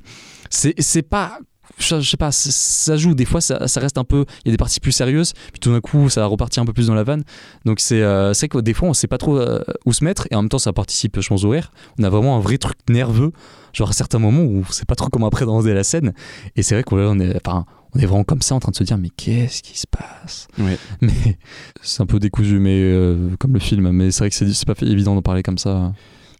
c'est 0.49 1.01
pas. 1.01 1.39
Je, 1.77 1.99
sais 1.99 2.15
pas, 2.15 2.31
ça 2.31 2.95
joue. 2.95 3.15
Des 3.15 3.25
fois, 3.25 3.41
ça, 3.41 3.67
ça 3.67 3.81
reste 3.81 3.97
un 3.97 4.03
peu. 4.03 4.25
Il 4.43 4.47
y 4.47 4.49
a 4.49 4.51
des 4.51 4.57
parties 4.57 4.79
plus 4.79 4.93
sérieuses, 4.93 5.33
puis 5.51 5.59
tout 5.59 5.71
d'un 5.71 5.81
coup, 5.81 6.09
ça 6.09 6.25
repartit 6.25 6.59
un 6.59 6.65
peu 6.65 6.71
plus 6.71 6.87
dans 6.87 6.93
la 6.93 7.03
vanne. 7.03 7.23
Donc, 7.65 7.79
c'est 7.81 8.01
euh, 8.01 8.33
c'est 8.33 8.47
que 8.47 8.59
des 8.59 8.73
fois, 8.73 8.87
on 8.87 8.93
sait 8.93 9.07
pas 9.07 9.17
trop 9.17 9.37
euh, 9.37 9.59
où 9.85 9.91
se 9.91 10.03
mettre, 10.03 10.27
et 10.31 10.35
en 10.35 10.43
même 10.43 10.49
temps, 10.49 10.59
ça 10.59 10.71
participe, 10.71 11.19
je 11.19 11.27
pense, 11.27 11.43
au 11.43 11.49
rire. 11.49 11.71
On 11.99 12.03
a 12.03 12.09
vraiment 12.09 12.37
un 12.37 12.39
vrai 12.39 12.57
truc 12.57 12.77
nerveux, 12.89 13.31
genre 13.73 13.89
à 13.89 13.93
certains 13.93 14.19
moments 14.19 14.43
où 14.43 14.63
on 14.67 14.71
sait 14.71 14.85
pas 14.85 14.95
trop 14.95 15.09
comment 15.09 15.27
appréhender 15.27 15.73
la 15.73 15.83
scène. 15.83 16.13
Et 16.55 16.63
c'est 16.63 16.75
vrai 16.75 16.83
qu'on 16.83 17.19
est. 17.19 17.35
Enfin, 17.45 17.65
on 17.95 17.99
est 17.99 18.05
vraiment 18.05 18.23
comme 18.23 18.41
ça 18.41 18.55
en 18.55 18.59
train 18.59 18.71
de 18.71 18.75
se 18.75 18.83
dire, 18.83 18.97
mais 18.97 19.09
qu'est-ce 19.09 19.63
qui 19.63 19.77
se 19.79 19.87
passe? 19.87 20.47
Ouais. 20.59 20.77
Mais 21.01 21.37
c'est 21.81 22.01
un 22.01 22.05
peu 22.05 22.19
décousu, 22.19 22.59
mais 22.59 22.81
euh, 22.81 23.35
comme 23.39 23.53
le 23.53 23.59
film. 23.59 23.89
Mais 23.91 24.11
c'est 24.11 24.19
vrai 24.19 24.29
que 24.29 24.35
c'est 24.35 24.65
pas 24.65 24.73
évident 24.81 25.15
d'en 25.15 25.21
parler 25.21 25.43
comme 25.43 25.57
ça. 25.57 25.93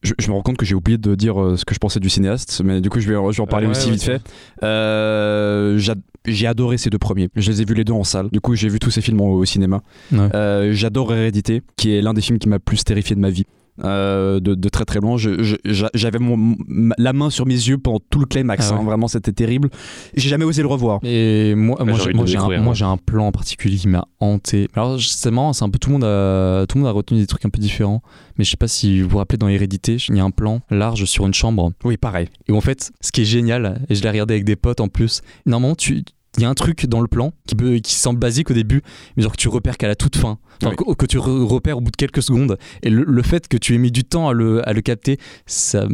Je, 0.06 0.14
je 0.20 0.28
me 0.30 0.34
rends 0.34 0.42
compte 0.42 0.58
que 0.58 0.66
j'ai 0.66 0.76
oublié 0.76 0.98
de 0.98 1.16
dire 1.16 1.42
euh, 1.42 1.58
ce 1.58 1.66
que 1.66 1.74
je 1.74 1.80
pensais 1.80 2.00
du 2.00 2.10
cinéaste, 2.10 2.62
mais 2.64 2.80
du 2.80 2.90
coup, 2.90 3.00
je 3.00 3.08
vais, 3.10 3.16
je 3.32 3.38
vais 3.38 3.42
en 3.44 3.48
parler 3.48 3.66
ouais, 3.66 3.72
aussi 3.72 3.88
ouais, 3.88 3.94
vite 3.94 4.04
fait. 4.04 4.22
Euh, 4.64 5.78
j'a- 5.78 5.96
j'ai 6.26 6.48
adoré 6.48 6.78
ces 6.78 6.90
deux 6.90 6.98
premiers. 6.98 7.30
Je 7.36 7.52
les 7.52 7.62
ai 7.62 7.66
vus 7.66 7.74
les 7.76 7.84
deux 7.84 7.94
en 7.94 8.04
salle. 8.04 8.30
Du 8.32 8.42
coup, 8.42 8.56
j'ai 8.56 8.68
vu 8.70 8.80
tous 8.80 8.90
ces 8.92 9.02
films 9.02 9.22
au, 9.22 9.34
au 9.40 9.46
cinéma. 9.46 9.82
Ouais. 10.12 10.28
Euh, 10.34 10.74
J'adore 10.74 11.14
Hérédité, 11.14 11.62
qui 11.78 11.94
est 11.96 12.02
l'un 12.02 12.14
des 12.14 12.22
films 12.22 12.40
qui 12.40 12.50
m'a 12.50 12.60
plus 12.60 12.84
terrifié 12.84 13.16
de 13.16 13.22
ma 13.22 13.30
vie. 13.30 13.46
Euh, 13.84 14.40
de, 14.40 14.56
de 14.56 14.70
très 14.70 14.86
très 14.86 15.00
loin. 15.00 15.18
Je- 15.18 15.44
je- 15.44 15.56
j'a- 15.66 15.90
J'avais 15.94 16.20
la 16.98 17.14
main 17.14 17.30
sur 17.30 17.46
mes 17.46 17.54
yeux 17.54 17.78
pendant 17.78 18.00
tout 18.10 18.20
le 18.20 18.26
climax. 18.26 18.70
Ah 18.70 18.74
ouais. 18.76 18.80
hein. 18.82 18.84
Vraiment, 18.86 19.08
c'était 19.08 19.32
terrible. 19.34 19.70
J'ai 20.16 20.30
jamais 20.30 20.46
osé 20.46 20.62
le 20.62 20.68
revoir. 20.68 21.00
Et 21.04 21.56
moi, 21.56 21.78
Ouais, 21.80 21.86
moi, 21.86 21.96
un, 22.00 22.58
ouais. 22.68 22.76
j'ai 22.76 22.86
un 22.86 22.98
plan 22.98 23.28
en 23.28 23.32
particulier 23.32 23.78
qui 23.78 23.88
m'a 23.88 24.08
hanté. 24.20 24.68
Alors 24.76 25.00
c'est 25.02 25.32
marrant, 25.32 25.54
c'est 25.54 25.64
un 25.66 25.70
peu 25.70 25.80
tout 25.80 25.90
le 25.90 25.94
monde 25.94 26.04
a, 26.06 26.66
tout 26.68 26.78
le 26.78 26.84
monde 26.84 26.90
a 26.90 26.94
retenu 26.94 27.20
des 27.20 27.28
trucs 27.28 27.46
un 27.46 27.50
peu 27.50 27.60
différents. 27.60 28.02
Mais 28.38 28.44
je 28.46 28.52
sais 28.52 28.58
pas 28.58 28.68
si 28.68 29.02
vous 29.02 29.10
vous 29.10 29.18
rappelez 29.18 29.38
dans 29.38 29.48
Hérédité, 29.48 29.98
il 30.10 30.16
y 30.18 30.20
a 30.20 30.24
un 30.24 30.32
plan 30.32 30.60
large 30.70 31.06
sur 31.06 31.26
une 31.26 31.34
chambre. 31.34 31.72
Oui, 31.84 31.98
pareil. 31.98 32.28
Et 32.48 32.52
en 32.52 32.62
fait, 32.62 32.92
ce 33.02 33.12
qui 33.12 33.22
est 33.22 33.26
génial, 33.26 33.82
et 33.90 33.96
je 33.96 34.04
l'ai 34.04 34.10
regardé 34.10 34.34
avec 34.34 34.44
des 34.46 34.56
potes 34.56 34.82
en 34.82 34.88
plus, 34.88 35.22
normalement, 35.46 35.76
tu. 35.76 36.04
Il 36.38 36.44
y 36.44 36.46
a 36.46 36.50
un 36.50 36.54
truc 36.54 36.86
dans 36.86 37.02
le 37.02 37.08
plan 37.08 37.34
qui, 37.48 37.56
peut, 37.56 37.76
qui 37.78 37.96
semble 37.96 38.20
basique 38.20 38.52
au 38.52 38.54
début, 38.54 38.82
mais 39.16 39.24
genre 39.24 39.32
que 39.32 39.38
tu 39.38 39.48
repères 39.48 39.78
qu'à 39.78 39.88
la 39.88 39.96
toute 39.96 40.16
fin, 40.18 40.38
Enfin, 40.62 40.74
Oui. 40.78 40.94
que, 40.94 40.94
que 40.94 41.06
tu 41.06 41.18
re- 41.18 41.44
repères 41.46 41.78
au 41.78 41.82
bout 41.82 41.92
de 41.92 41.96
quelques 41.98 42.22
secondes. 42.24 42.58
Et 42.84 42.90
le, 42.90 43.04
le 43.06 43.22
fait 43.22 43.48
que 43.48 43.58
tu 43.58 43.76
aies 43.76 43.78
mis 43.78 43.92
du 43.92 44.04
temps 44.04 44.30
à 44.30 44.34
le, 44.34 44.68
à 44.68 44.74
le 44.74 44.82
capter, 44.82 45.18
ça, 45.46 45.88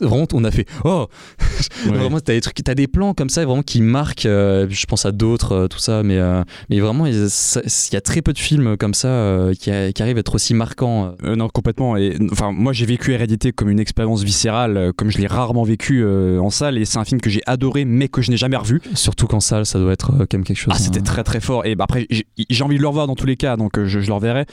vraiment, 0.00 0.26
on 0.32 0.44
a 0.44 0.50
fait 0.50 0.66
Oh 0.84 1.06
Vraiment, 1.86 2.20
t'as 2.20 2.34
des 2.34 2.40
trucs, 2.40 2.62
t'as 2.62 2.74
des 2.74 2.86
plans 2.86 3.14
comme 3.14 3.28
ça 3.28 3.44
vraiment 3.44 3.62
qui 3.62 3.80
marquent. 3.80 4.26
euh, 4.26 4.66
je 4.68 4.86
pense 4.86 5.06
à 5.06 5.12
d'autres, 5.12 5.52
euh, 5.52 5.68
tout 5.68 5.78
ça, 5.78 6.02
mais, 6.02 6.18
euh, 6.18 6.42
mais 6.70 6.80
vraiment, 6.80 7.06
il 7.06 7.14
y, 7.14 7.96
a, 7.96 8.00
très 8.00 8.22
peu 8.22 8.32
de 8.32 8.38
films 8.38 8.76
comme 8.76 8.94
ça 8.94 9.48
qui, 9.58 9.70
a- 9.70 9.92
qui 9.92 10.02
arrivent 10.02 10.16
à 10.16 10.20
être 10.20 10.34
aussi 10.34 10.54
marquants. 10.54 11.14
Non, 11.22 11.48
complètement. 11.48 11.96
Et 11.96 12.16
enfin, 12.30 12.52
moi, 12.52 12.72
j'ai 12.72 12.86
vécu 12.86 13.12
Hérédité 13.12 13.52
comme 13.52 13.70
une 13.70 13.80
expérience 13.80 14.22
viscérale, 14.22 14.92
comme 14.96 15.10
je 15.10 15.18
l'ai 15.18 15.26
rarement 15.26 15.62
vécu 15.62 16.04
en 16.04 16.50
salle. 16.50 16.78
Et 16.78 16.84
c'est 16.84 16.98
un 16.98 17.04
film 17.04 17.20
que 17.20 17.30
j'ai 17.30 17.42
adoré, 17.46 17.84
mais 17.84 18.08
que 18.08 18.22
je 18.22 18.30
n'ai 18.30 18.36
jamais 18.36 18.56
revu. 18.56 18.80
Surtout 18.94 19.26
qu'en 19.26 19.40
salle, 19.40 19.66
ça 19.66 19.78
doit 19.78 19.92
être 19.92 20.12
quand 20.12 20.34
même 20.34 20.44
quelque 20.44 20.56
chose. 20.58 20.74
Ah, 20.76 20.78
c'était 20.78 21.00
hein. 21.00 21.04
très 21.04 21.24
très 21.24 21.40
fort. 21.40 21.66
Et 21.66 21.74
bah, 21.74 21.84
après, 21.84 22.06
j'ai 22.10 22.64
envie 22.64 22.76
de 22.76 22.82
le 22.82 22.88
revoir 22.88 23.06
dans 23.06 23.14
tous 23.14 23.26
les 23.26 23.36
cas, 23.36 23.56
donc 23.56 23.78
je, 23.84 24.00
je 24.00 24.06
le 24.06 24.12
reverrai. 24.12 24.46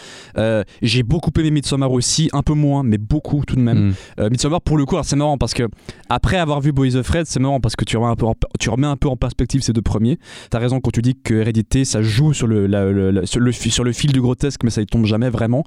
J'ai 0.82 1.04
beaucoup 1.04 1.32
aimé 1.38 1.52
Midsommar 1.52 1.92
aussi, 1.92 2.30
un 2.34 2.42
peu 2.42 2.54
moins, 2.54 2.84
mais 2.84 2.98
beaucoup 2.98 3.44
tout 3.46 3.56
de 3.56 3.62
même. 3.62 3.94
Mm. 4.18 4.30
Midsommar, 4.30 4.62
pour 4.62 4.78
le 4.78 4.86
coup, 4.86 4.96
alors, 4.96 5.06
c'est 5.06 5.16
parce 5.38 5.54
que 5.54 5.64
après 6.10 6.38
avoir 6.38 6.62
vu 6.62 6.72
Boys 6.72 6.96
of 6.96 7.06
Fred, 7.06 7.26
c'est 7.26 7.40
marrant 7.40 7.60
parce 7.60 7.76
que 7.76 7.86
tu 7.86 7.98
remets 7.98 8.12
un 8.12 8.16
peu 8.16 8.26
en, 8.26 8.36
tu 8.60 8.70
remets 8.70 8.88
un 8.88 8.98
peu 8.98 9.08
en 9.10 9.18
perspective 9.18 9.62
ces 9.62 9.74
deux 9.74 9.82
premiers. 9.82 10.20
T'as 10.50 10.60
raison 10.60 10.80
quand 10.80 10.92
tu 10.92 11.02
dis 11.02 11.16
que 11.16 11.34
Hérédité, 11.34 11.86
ça 11.86 12.02
joue 12.02 12.34
sur 12.34 12.48
le, 12.48 13.26
sur, 13.26 13.40
le, 13.40 13.52
sur 13.52 13.84
le 13.84 13.92
fil 13.92 14.12
du 14.12 14.22
grotesque, 14.22 14.64
mais 14.64 14.70
ça 14.70 14.82
y 14.82 14.86
tombe 14.86 15.06
jamais 15.06 15.30
vraiment. 15.30 15.64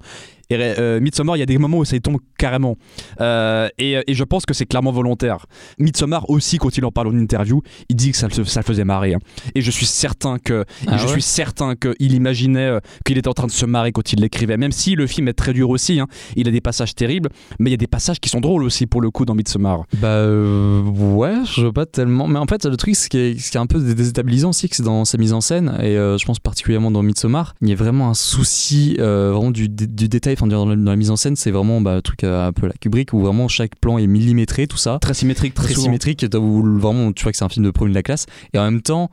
Et 0.50 0.56
euh, 0.58 0.98
Midsommar, 1.00 1.36
il 1.36 1.40
y 1.40 1.42
a 1.42 1.46
des 1.46 1.58
moments 1.58 1.78
où 1.78 1.84
ça 1.84 1.94
y 1.94 2.00
tombe 2.00 2.16
carrément. 2.38 2.76
Euh, 3.20 3.68
et, 3.78 3.98
et 4.06 4.14
je 4.14 4.24
pense 4.24 4.46
que 4.46 4.54
c'est 4.54 4.64
clairement 4.64 4.92
volontaire. 4.92 5.44
Midsommar 5.78 6.28
aussi, 6.30 6.56
quand 6.56 6.76
il 6.78 6.84
en 6.86 6.90
parle 6.90 7.08
en 7.08 7.18
interview, 7.18 7.60
il 7.90 7.96
dit 7.96 8.12
que 8.12 8.16
ça, 8.16 8.28
le- 8.34 8.44
ça 8.44 8.60
le 8.60 8.64
faisait 8.64 8.84
marrer. 8.84 9.12
hein. 9.14 9.18
Et 9.54 9.60
je 9.60 9.70
suis 9.70 9.84
certain 9.84 10.38
que, 10.38 10.64
Ah 10.86 10.96
je 10.96 11.04
ouais 11.04 11.12
suis 11.12 11.22
certain 11.22 11.74
qu'il 11.76 12.14
imaginait 12.14 12.60
euh, 12.68 12.80
qu'il 13.04 13.18
était 13.18 13.28
en 13.28 13.34
train 13.34 13.46
de 13.46 13.52
se 13.52 13.66
marrer 13.66 13.92
quand 13.92 14.12
il 14.12 14.20
l'écrivait. 14.20 14.56
Même 14.56 14.72
si 14.72 14.94
le 14.94 15.06
film 15.06 15.28
est 15.28 15.34
très 15.34 15.52
dur 15.52 15.68
aussi, 15.68 16.00
hein. 16.00 16.06
il 16.34 16.48
a 16.48 16.50
des 16.50 16.60
passages 16.62 16.94
terribles, 16.94 17.28
mais 17.58 17.68
il 17.68 17.72
y 17.72 17.74
a 17.74 17.78
des 17.78 17.86
passages 17.86 18.18
qui 18.18 18.30
sont 18.30 18.40
drôles 18.40 18.62
aussi 18.64 18.86
pour 18.86 19.00
le 19.02 19.10
coup 19.10 19.26
dans 19.26 19.34
Midsommar. 19.34 19.82
Bah 19.98 20.08
euh, 20.08 20.80
ouais, 20.82 21.34
je 21.44 21.66
veux 21.66 21.72
pas 21.72 21.84
tellement. 21.86 22.26
Mais 22.26 22.38
en 22.38 22.46
fait, 22.46 22.64
le 22.64 22.76
truc, 22.78 22.96
ce 22.96 23.08
qui 23.10 23.18
est, 23.18 23.38
ce 23.38 23.50
qui 23.50 23.56
est 23.58 23.60
un 23.60 23.66
peu 23.66 23.80
déstabilisant 23.80 24.50
aussi, 24.50 24.68
que 24.70 24.76
c'est 24.76 24.82
dans 24.82 25.04
sa 25.04 25.18
mise 25.18 25.34
en 25.34 25.42
scène, 25.42 25.76
et 25.82 25.94
je 25.94 26.24
pense 26.24 26.38
particulièrement 26.40 26.90
dans 26.90 27.02
Midsommar, 27.02 27.54
il 27.60 27.68
y 27.68 27.72
a 27.72 27.76
vraiment 27.76 28.08
un 28.08 28.14
souci 28.14 28.94
vraiment 28.98 29.50
du 29.50 29.68
détail, 29.68 30.36
enfin 30.38 30.46
dans 30.46 30.66
la, 30.66 30.76
dans 30.76 30.90
la 30.90 30.96
mise 30.96 31.10
en 31.10 31.16
scène, 31.16 31.36
c'est 31.36 31.50
vraiment 31.50 31.80
bah, 31.80 31.94
un 31.94 32.00
truc 32.00 32.24
euh, 32.24 32.48
un 32.48 32.52
peu 32.52 32.66
la 32.66 32.74
Kubrick 32.74 33.12
où 33.12 33.20
vraiment 33.20 33.48
chaque 33.48 33.76
plan 33.80 33.98
est 33.98 34.06
millimétré, 34.06 34.66
tout 34.66 34.76
ça, 34.76 34.98
Très 35.00 35.14
symétrique, 35.14 35.54
très, 35.54 35.74
symétrique, 35.74 36.24
où 36.34 36.78
vraiment 36.78 37.12
tu 37.12 37.22
vois 37.22 37.32
que 37.32 37.38
c'est 37.38 37.44
un 37.44 37.48
film 37.48 37.66
de 37.66 37.70
premier 37.70 37.90
de 37.90 37.94
la 37.94 38.02
classe, 38.02 38.26
et 38.52 38.58
en 38.58 38.64
même 38.64 38.82
temps, 38.82 39.10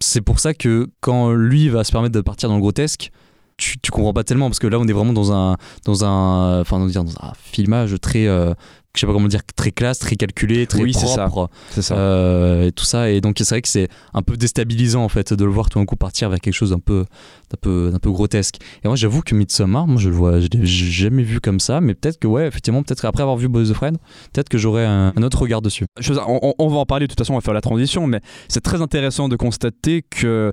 c'est 0.00 0.20
pour 0.20 0.38
ça 0.38 0.54
que 0.54 0.88
quand 1.00 1.32
lui 1.32 1.68
va 1.68 1.84
se 1.84 1.92
permettre 1.92 2.14
de 2.14 2.20
partir 2.20 2.48
dans 2.48 2.56
le 2.56 2.60
grotesque. 2.60 3.10
Tu, 3.60 3.76
tu 3.80 3.90
comprends 3.90 4.12
pas 4.12 4.22
tellement 4.22 4.46
parce 4.46 4.60
que 4.60 4.68
là 4.68 4.78
on 4.78 4.86
est 4.86 4.92
vraiment 4.92 5.12
dans 5.12 5.32
un 5.32 5.56
dans 5.84 6.04
un 6.04 6.60
enfin 6.60 6.78
dans 6.78 6.96
un 6.96 7.32
filmage 7.34 7.96
très 8.00 8.28
euh, 8.28 8.54
je 8.98 9.02
sais 9.02 9.06
pas 9.06 9.12
comment 9.12 9.28
dire 9.28 9.40
très 9.56 9.70
classe 9.70 9.98
très 10.00 10.16
calculé 10.16 10.66
très 10.66 10.82
Oui, 10.82 10.92
c'est 10.92 11.06
ça. 11.06 11.26
propre 11.26 11.54
C'est 11.70 11.82
ça. 11.82 11.94
euh, 11.96 12.66
et 12.66 12.72
tout 12.72 12.84
ça 12.84 13.10
et 13.10 13.20
donc 13.20 13.36
c'est 13.38 13.48
vrai 13.48 13.62
que 13.62 13.68
c'est 13.68 13.88
un 14.14 14.22
peu 14.22 14.36
déstabilisant 14.36 15.04
en 15.04 15.08
fait 15.08 15.32
de 15.32 15.44
le 15.44 15.50
voir 15.50 15.70
tout 15.70 15.78
d'un 15.78 15.84
coup 15.86 15.96
partir 15.96 16.28
vers 16.30 16.40
quelque 16.40 16.54
chose 16.54 16.70
d'un 16.70 16.80
peu 16.80 17.04
d'un 17.50 17.58
peu 17.60 17.90
d'un 17.92 17.98
peu 18.00 18.10
grotesque 18.10 18.56
et 18.84 18.88
moi 18.88 18.96
j'avoue 18.96 19.22
que 19.22 19.34
Midsommar 19.34 19.86
moi 19.86 20.00
je 20.00 20.08
le 20.08 20.14
vois 20.16 20.40
je 20.40 20.48
l'ai 20.52 20.66
jamais 20.66 21.22
vu 21.22 21.40
comme 21.40 21.60
ça 21.60 21.80
mais 21.80 21.94
peut-être 21.94 22.18
que 22.18 22.26
ouais 22.26 22.46
effectivement 22.48 22.82
peut-être 22.82 23.04
après 23.04 23.22
avoir 23.22 23.36
vu 23.36 23.48
Boys 23.48 23.70
of 23.70 23.76
Friend 23.76 23.96
peut-être 24.32 24.48
que 24.48 24.58
j'aurais 24.58 24.84
un, 24.84 25.12
un 25.16 25.22
autre 25.22 25.40
regard 25.40 25.62
dessus 25.62 25.86
Chose- 26.00 26.20
on, 26.26 26.68
va 26.68 26.76
en 26.78 26.86
parler 26.86 27.06
de 27.06 27.10
toute 27.12 27.18
façon, 27.18 27.32
on 27.34 27.36
va 27.36 27.40
faire 27.40 27.54
la 27.54 27.60
transition, 27.60 28.06
mais 28.06 28.20
c'est 28.48 28.60
très 28.62 28.82
intéressant 28.82 29.28
de 29.28 29.36
constater 29.36 30.02
que 30.08 30.52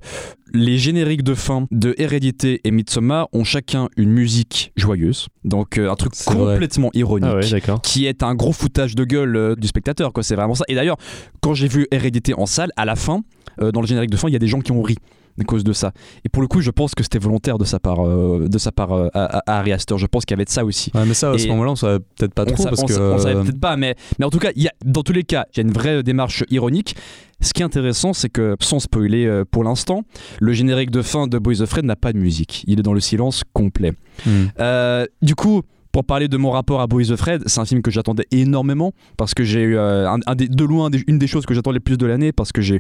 les 0.54 0.78
génériques 0.78 1.24
de 1.24 1.34
fin 1.34 1.68
de 1.72 1.94
Hérédité 1.98 2.62
et 2.64 2.72
Midsommar 2.72 3.28
ont 3.34 3.44
chacun 3.44 3.90
une 3.98 4.12
musique 4.12 4.72
joyeuse, 4.76 5.28
donc 5.44 5.78
euh, 5.78 5.90
un 5.92 5.96
truc 5.96 6.14
vrai. 6.16 6.36
complètement 6.54 6.90
ironique. 6.94 7.30
Ah 7.32 7.38
ouais, 7.38 7.80
qui 7.84 8.06
est 8.06 8.24
un 8.24 8.35
gros 8.36 8.52
foutage 8.54 8.96
de 8.96 9.04
gueule 9.04 9.36
euh, 9.36 9.56
du 9.56 9.68
spectateur, 9.68 10.14
quoi. 10.14 10.24
C'est 10.24 10.36
vraiment 10.36 10.56
ça. 10.56 10.66
Et 10.68 10.76
d'ailleurs, 10.76 10.98
quand 11.42 11.54
j'ai 11.54 11.68
vu 11.68 11.88
Hérédité 11.92 12.34
en 12.34 12.46
salle, 12.46 12.72
à 12.76 12.86
la 12.86 12.96
fin, 12.96 13.22
euh, 13.62 13.72
dans 13.72 13.82
le 13.82 13.88
générique 13.88 14.10
de 14.12 14.18
fin, 14.18 14.28
il 14.28 14.34
y 14.34 14.36
a 14.36 14.40
des 14.40 14.48
gens 14.48 14.62
qui 14.62 14.72
ont 14.72 14.82
ri 14.82 14.98
à 15.38 15.44
cause 15.44 15.66
de 15.66 15.74
ça. 15.74 15.92
Et 16.24 16.30
pour 16.30 16.42
le 16.42 16.48
coup, 16.48 16.62
je 16.62 16.72
pense 16.72 16.96
que 16.96 17.04
c'était 17.04 17.20
volontaire 17.20 17.58
de 17.58 17.66
sa 17.66 17.78
part, 17.78 18.08
euh, 18.08 18.48
de 18.48 18.58
sa 18.58 18.72
part 18.72 18.94
euh, 18.94 19.10
à, 19.14 19.40
à 19.52 19.60
Harry 19.60 19.74
Astor. 19.74 19.98
Je 19.98 20.06
pense 20.06 20.24
qu'il 20.24 20.34
y 20.34 20.38
avait 20.38 20.46
de 20.46 20.50
ça 20.50 20.64
aussi. 20.64 20.92
ouais 20.96 21.04
mais 21.06 21.14
ça 21.14 21.32
à 21.32 21.38
ce 21.38 21.44
Et- 21.46 21.50
moment-là 21.50 21.72
on 21.72 21.76
savait 21.76 22.00
peut-être 22.00 22.34
pas 22.34 22.46
trop 22.46 22.64
sa- 22.64 22.70
parce 22.70 22.84
on 22.84 22.86
que 22.86 22.94
on 22.98 23.18
savait 23.18 23.42
peut-être 23.42 23.60
pas, 23.60 23.76
mais, 23.76 23.96
mais 24.18 24.24
en 24.26 24.30
tout 24.30 24.40
cas, 24.40 24.52
il 24.56 24.64
y 24.64 24.68
a, 24.70 24.72
dans 24.86 25.04
tous 25.04 25.12
les 25.12 25.24
cas, 25.24 25.46
il 25.54 25.58
y 25.58 25.60
a 25.60 25.64
une 25.64 25.74
vraie 25.74 26.04
démarche 26.04 26.46
ironique. 26.52 26.96
Ce 27.42 27.52
qui 27.52 27.64
est 27.64 27.66
intéressant, 27.66 28.14
c'est 28.14 28.30
que, 28.30 28.56
sans 28.62 28.80
spoiler 28.80 29.42
pour 29.52 29.66
l'instant, 29.66 30.04
le 30.40 30.54
générique 30.54 30.90
de 30.90 31.02
fin 31.02 31.28
de 31.28 31.38
Boys 31.38 31.62
of 31.62 31.70
Fred 31.70 31.84
n'a 31.84 31.98
pas 31.98 32.14
de 32.14 32.18
musique. 32.18 32.64
Il 32.66 32.80
est 32.80 32.84
dans 32.84 32.94
le 32.94 33.02
silence 33.02 33.44
complet. 33.52 33.92
hmm. 34.26 34.46
Euh, 34.62 35.06
du 35.22 35.36
coup, 35.36 35.64
pour 35.96 36.04
parler 36.04 36.28
de 36.28 36.36
mon 36.36 36.52
rapport 36.52 36.82
à 36.82 36.88
Boys 36.88 37.10
of 37.10 37.20
Fred, 37.20 37.44
c'est 37.46 37.62
un 37.62 37.64
film 37.64 37.82
que 37.82 37.90
j'attendais 37.90 38.26
énormément 38.32 38.92
parce 39.16 39.34
que 39.34 39.46
j'ai 39.46 39.62
eu 39.62 39.78
euh, 39.78 40.14
de 40.28 40.64
loin 40.66 40.90
une 41.08 41.18
des 41.18 41.28
choses 41.28 41.46
que 41.46 41.54
j'attendais 41.54 41.76
le 41.76 41.80
plus 41.80 41.98
de 41.98 42.06
l'année 42.06 42.34
parce 42.34 42.52
que 42.52 42.62
je, 42.62 42.76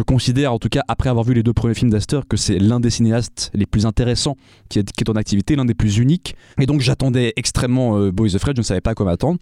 considère 0.00 0.54
en 0.54 0.58
tout 0.58 0.70
cas 0.70 0.80
après 0.88 1.10
avoir 1.10 1.26
vu 1.26 1.34
les 1.34 1.42
deux 1.42 1.52
premiers 1.52 1.74
films 1.74 1.90
d'Astor 1.90 2.26
que 2.26 2.38
c'est 2.38 2.58
l'un 2.58 2.80
des 2.80 2.88
cinéastes 2.88 3.50
les 3.52 3.66
plus 3.66 3.84
intéressants 3.84 4.38
qui 4.70 4.78
est, 4.78 5.10
en 5.10 5.16
activité, 5.16 5.56
l'un 5.56 5.66
des 5.66 5.74
plus 5.74 5.98
uniques 5.98 6.36
et 6.58 6.64
donc 6.64 6.80
j'attendais 6.80 7.34
extrêmement 7.36 7.98
euh, 7.98 8.10
Boys 8.10 8.34
of 8.34 8.40
Fred, 8.40 8.56
je 8.56 8.62
ne 8.62 8.64
savais 8.64 8.80
pas 8.80 8.94
quoi 8.94 9.04
m'attendre. 9.04 9.38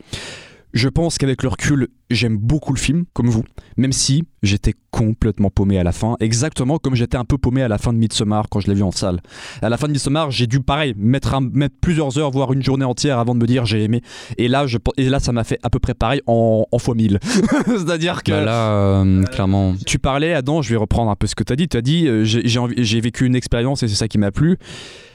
Je 0.75 0.89
pense 0.89 1.16
qu'avec 1.16 1.43
le 1.43 1.49
recul, 1.49 1.89
j'aime 2.11 2.37
beaucoup 2.37 2.75
le 2.75 2.79
film, 2.79 3.05
comme 3.14 3.29
vous, 3.29 3.43
même 3.79 3.93
si 3.93 4.25
j'étais 4.43 4.75
complètement 4.91 5.49
paumé 5.51 5.79
à 5.79 5.83
la 5.85 5.93
fin, 5.93 6.16
exactement 6.21 6.79
comme 6.79 6.95
j'étais 6.95 7.16
un 7.16 7.25
peu 7.25 7.39
paumé 7.39 7.62
à 7.62 7.69
la 7.69 7.79
fin 7.79 7.93
de 7.93 7.99
Midsommar 7.99 8.49
quand 8.51 8.61
je 8.61 8.66
l'ai 8.69 8.75
vu 8.75 8.83
en 8.83 8.91
salle. 8.91 9.21
À 9.62 9.69
la 9.71 9.77
fin 9.79 9.87
de 9.87 9.93
Midsommar, 9.93 10.31
j'ai 10.31 10.47
dû, 10.47 10.61
pareil, 10.61 10.95
mettre, 10.97 11.35
un- 11.35 11.41
mettre 11.41 11.75
plusieurs 11.81 12.19
heures, 12.19 12.31
voire 12.31 12.53
une 12.53 12.62
journée 12.62 12.85
entière 12.85 13.19
avant 13.19 13.35
de 13.35 13.41
me 13.41 13.47
dire 13.47 13.64
j'ai 13.64 13.83
aimé. 13.83 14.03
Et 14.37 14.49
là, 14.49 14.66
je, 14.66 14.77
et 14.99 15.09
là 15.09 15.21
ça 15.21 15.33
m'a 15.33 15.45
fait 15.45 15.59
à 15.62 15.71
peu 15.71 15.79
près 15.79 15.95
pareil 15.95 16.21
en, 16.27 16.66
en 16.71 16.79
fois 16.79 16.95
mille. 16.95 17.19
C'est-à-dire 17.66 18.23
que. 18.23 18.33
Bah 18.33 18.45
là 18.45 18.71
euh, 18.73 19.23
clairement 19.25 19.75
Tu 19.87 19.99
parlais, 19.99 20.35
Adam, 20.35 20.61
je 20.61 20.69
vais 20.71 20.77
reprendre 20.77 21.11
un 21.11 21.16
peu 21.16 21.27
ce 21.27 21.35
que 21.35 21.45
tu 21.45 21.53
as 21.53 21.57
dit. 21.57 21.69
Tu 21.69 21.77
as 21.77 21.83
dit, 21.83 22.07
euh, 22.07 22.25
j'ai 22.25 23.01
vécu 23.01 23.25
une 23.27 23.35
expérience 23.37 23.83
et 23.83 23.89
c'est 23.89 23.95
ça 23.95 24.07
qui 24.09 24.19
m'a 24.19 24.31
plu. 24.33 24.59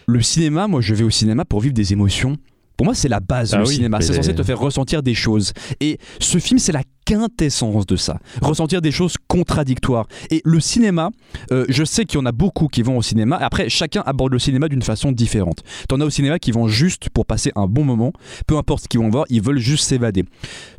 Le 0.07 0.21
cinéma, 0.21 0.67
moi, 0.67 0.81
je 0.81 0.93
vais 0.95 1.03
au 1.03 1.09
cinéma 1.09 1.45
pour 1.45 1.61
vivre 1.61 1.73
des 1.73 1.93
émotions. 1.93 2.35
Pour 2.77 2.85
moi, 2.85 2.95
c'est 2.95 3.09
la 3.09 3.19
base, 3.19 3.53
Ah 3.53 3.59
le 3.59 3.67
oui, 3.67 3.75
cinéma. 3.75 4.01
C'est 4.01 4.13
censé 4.13 4.33
te 4.33 4.43
faire 4.43 4.59
ressentir 4.59 5.03
des 5.03 5.13
choses. 5.13 5.53
Et 5.79 5.99
ce 6.19 6.37
film, 6.39 6.59
c'est 6.59 6.71
la 6.71 6.83
quintessence 7.05 7.85
de 7.85 7.95
ça. 7.95 8.19
Ressentir 8.41 8.81
des 8.81 8.91
choses 8.91 9.15
contradictoires. 9.27 10.07
Et 10.31 10.41
le 10.45 10.59
cinéma, 10.59 11.09
euh, 11.51 11.65
je 11.69 11.83
sais 11.83 12.05
qu'il 12.05 12.19
y 12.19 12.21
en 12.21 12.25
a 12.25 12.31
beaucoup 12.31 12.67
qui 12.67 12.81
vont 12.81 12.97
au 12.97 13.01
cinéma. 13.01 13.37
Après, 13.37 13.69
chacun 13.69 14.03
aborde 14.05 14.33
le 14.33 14.39
cinéma 14.39 14.67
d'une 14.69 14.81
façon 14.81 15.11
différente. 15.11 15.63
T'en 15.87 15.99
as 16.01 16.05
au 16.05 16.09
cinéma 16.09 16.39
qui 16.39 16.51
vont 16.51 16.67
juste 16.67 17.09
pour 17.09 17.25
passer 17.25 17.51
un 17.55 17.67
bon 17.67 17.83
moment. 17.83 18.13
Peu 18.47 18.57
importe 18.57 18.83
ce 18.83 18.87
qu'ils 18.87 18.99
vont 18.99 19.09
voir, 19.09 19.25
ils 19.29 19.41
veulent 19.41 19.59
juste 19.59 19.85
s'évader. 19.85 20.23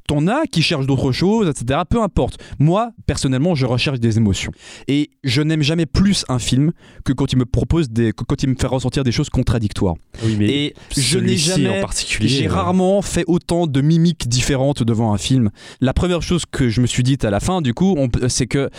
T'en 0.06 0.26
as 0.26 0.44
qui 0.50 0.60
cherchent 0.62 0.86
d'autres 0.86 1.12
choses, 1.12 1.48
etc. 1.48 1.80
Peu 1.88 2.02
importe. 2.02 2.38
Moi, 2.58 2.90
personnellement, 3.06 3.54
je 3.54 3.64
recherche 3.64 4.00
des 4.00 4.18
émotions. 4.18 4.52
Et 4.86 5.10
je 5.22 5.40
n'aime 5.40 5.62
jamais 5.62 5.86
plus 5.86 6.24
un 6.28 6.38
film 6.38 6.72
que 7.04 7.12
quand 7.12 7.32
il 7.32 7.38
me 7.38 7.46
propose 7.46 7.88
des, 7.90 8.12
quand 8.12 8.42
il 8.42 8.50
me 8.50 8.54
fait 8.54 8.66
ressentir 8.66 9.02
des 9.02 9.12
choses 9.12 9.30
contradictoires. 9.30 9.94
Oui, 10.24 10.36
mais 10.38 10.46
Et 10.46 10.74
je 10.96 11.18
n'ai 11.18 11.36
jamais 11.36 11.78
en 11.78 11.80
particulier. 11.80 12.28
j'ai 12.28 12.48
euh, 12.48 12.52
rarement 12.52 13.00
fait 13.02 13.24
autant 13.26 13.66
de 13.66 13.80
mimiques 13.80 14.28
différentes 14.28 14.82
devant 14.82 15.14
un 15.14 15.18
film. 15.18 15.50
La 15.80 15.94
première 16.14 16.28
chose 16.28 16.44
que 16.50 16.68
je 16.68 16.80
me 16.80 16.86
suis 16.86 17.02
dite 17.02 17.24
à 17.24 17.30
la 17.30 17.40
fin, 17.40 17.60
du 17.60 17.74
coup, 17.74 17.96
c'est 18.28 18.46
que. 18.46 18.70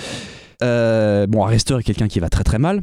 euh, 0.64 1.28
bon, 1.28 1.44
Arrestor 1.44 1.80
est 1.80 1.84
quelqu'un 1.84 2.08
qui 2.08 2.20
va 2.22 2.30
très 2.30 2.44
très 2.46 2.60
mal. 2.60 2.82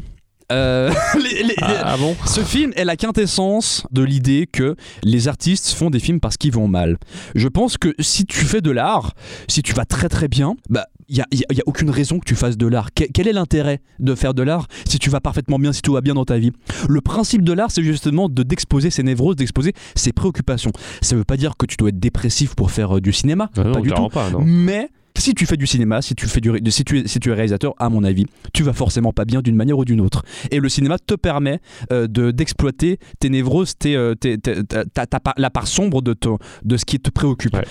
Euh, 0.51 0.91
les- 1.23 1.43
les- 1.43 1.55
Ah, 1.63 1.83
ah 1.95 1.97
bon? 1.97 2.15
ce 2.27 2.41
film 2.43 2.73
est 2.77 2.85
la 2.85 2.97
quintessence 2.97 3.87
de 3.93 4.03
l'idée 4.03 4.47
que 4.53 4.77
les 5.03 5.29
artistes 5.29 5.69
font 5.71 5.89
des 5.89 6.01
films 6.01 6.21
parce 6.21 6.37
qu'ils 6.37 6.53
vont 6.53 6.69
mal. 6.69 6.99
Je 7.35 7.49
pense 7.49 7.79
que 7.79 7.95
si 7.99 8.27
tu 8.27 8.45
fais 8.45 8.61
de 8.61 8.71
l'art, 8.71 9.15
si 9.49 9.63
tu 9.63 9.73
vas 9.73 9.87
très 9.87 10.11
très 10.11 10.29
bien, 10.29 10.55
bah 10.69 10.87
il 11.13 11.19
y 11.19 11.21
a, 11.21 11.27
y 11.31 11.43
a- 11.49 11.55
y 11.55 11.61
a 11.61 11.63
aucune 11.67 11.91
raison 11.91 12.19
que 12.19 12.25
tu 12.25 12.35
fasses 12.35 12.57
de 12.57 12.67
l'art. 12.67 12.93
Que- 12.95 13.05
quel 13.05 13.29
est 13.29 13.33
l'intérêt 13.33 13.81
de 14.01 14.15
faire 14.15 14.33
de 14.35 14.43
l'art 14.43 14.67
si 14.89 14.99
tu 14.99 15.11
vas 15.11 15.21
parfaitement 15.21 15.59
bien, 15.59 15.73
si 15.73 15.83
tout 15.83 15.93
va 15.93 16.01
bien 16.01 16.15
dans 16.15 16.25
ta 16.25 16.39
vie? 16.39 16.51
Le 16.89 17.01
principe 17.01 17.43
de 17.43 17.53
l'art, 17.53 17.71
c'est 17.71 17.83
justement 17.85 18.29
de 18.29 18.43
d'exposer 18.43 18.91
ses 18.91 19.03
névroses, 19.03 19.37
d'exposer 19.37 19.73
ses 19.95 20.13
préoccupations. 20.13 20.73
Ça 21.03 21.15
veut 21.15 21.25
pas 21.25 21.37
dire 21.37 21.53
que 21.57 21.67
tu 21.67 21.77
dois 21.77 21.91
être 21.91 22.01
dépressif 22.01 22.55
pour 22.55 22.71
faire 22.71 22.97
euh, 22.97 23.01
du 23.01 23.13
cinéma, 23.13 23.51
Ah 23.57 23.65
non, 23.65 23.73
pas 23.73 23.81
du 23.81 23.91
tout. 23.91 24.09
pas. 24.09 24.31
Mais 24.45 24.89
Si 25.19 25.35
tu 25.35 25.45
fais 25.45 25.59
du 25.59 25.67
cinéma, 25.67 26.01
si 26.01 26.15
tu, 26.15 26.27
fais 26.27 26.41
du, 26.41 26.51
si, 26.71 26.85
tu 26.85 27.01
es, 27.01 27.07
si 27.07 27.21
tu 27.21 27.29
es 27.31 27.35
réalisateur, 27.35 27.75
à 27.79 27.91
mon 27.91 28.03
avis, 28.03 28.25
tu 28.55 28.63
vas 28.63 28.73
forcément 28.73 29.13
pas 29.13 29.27
bien 29.27 29.43
d'une 29.43 29.55
manière 29.57 29.77
ou 29.77 29.85
d'une 29.85 30.01
autre. 30.01 30.23
Et 30.51 30.59
le 30.59 30.71
cinéma 30.71 30.97
te 30.99 31.15
permet 31.15 31.61
euh, 31.93 32.07
de- 32.09 32.31
d'exploiter 32.31 32.99
tes 33.21 33.29
névroses, 33.29 33.75
tes, 33.79 33.95
euh, 33.95 34.15
tes- 34.15 34.39
tes- 34.39 34.65
ta- 34.65 34.87
ta- 34.87 35.07
ta 35.07 35.21
part- 35.21 35.35
la 35.37 35.51
part 35.51 35.67
sombre 35.67 36.01
de, 36.01 36.15
ton- 36.15 36.39
de 36.65 36.77
ce 36.79 36.87
qui 36.87 36.99
te 36.99 37.11
préoccupe. 37.11 37.55
Ouais. 37.55 37.65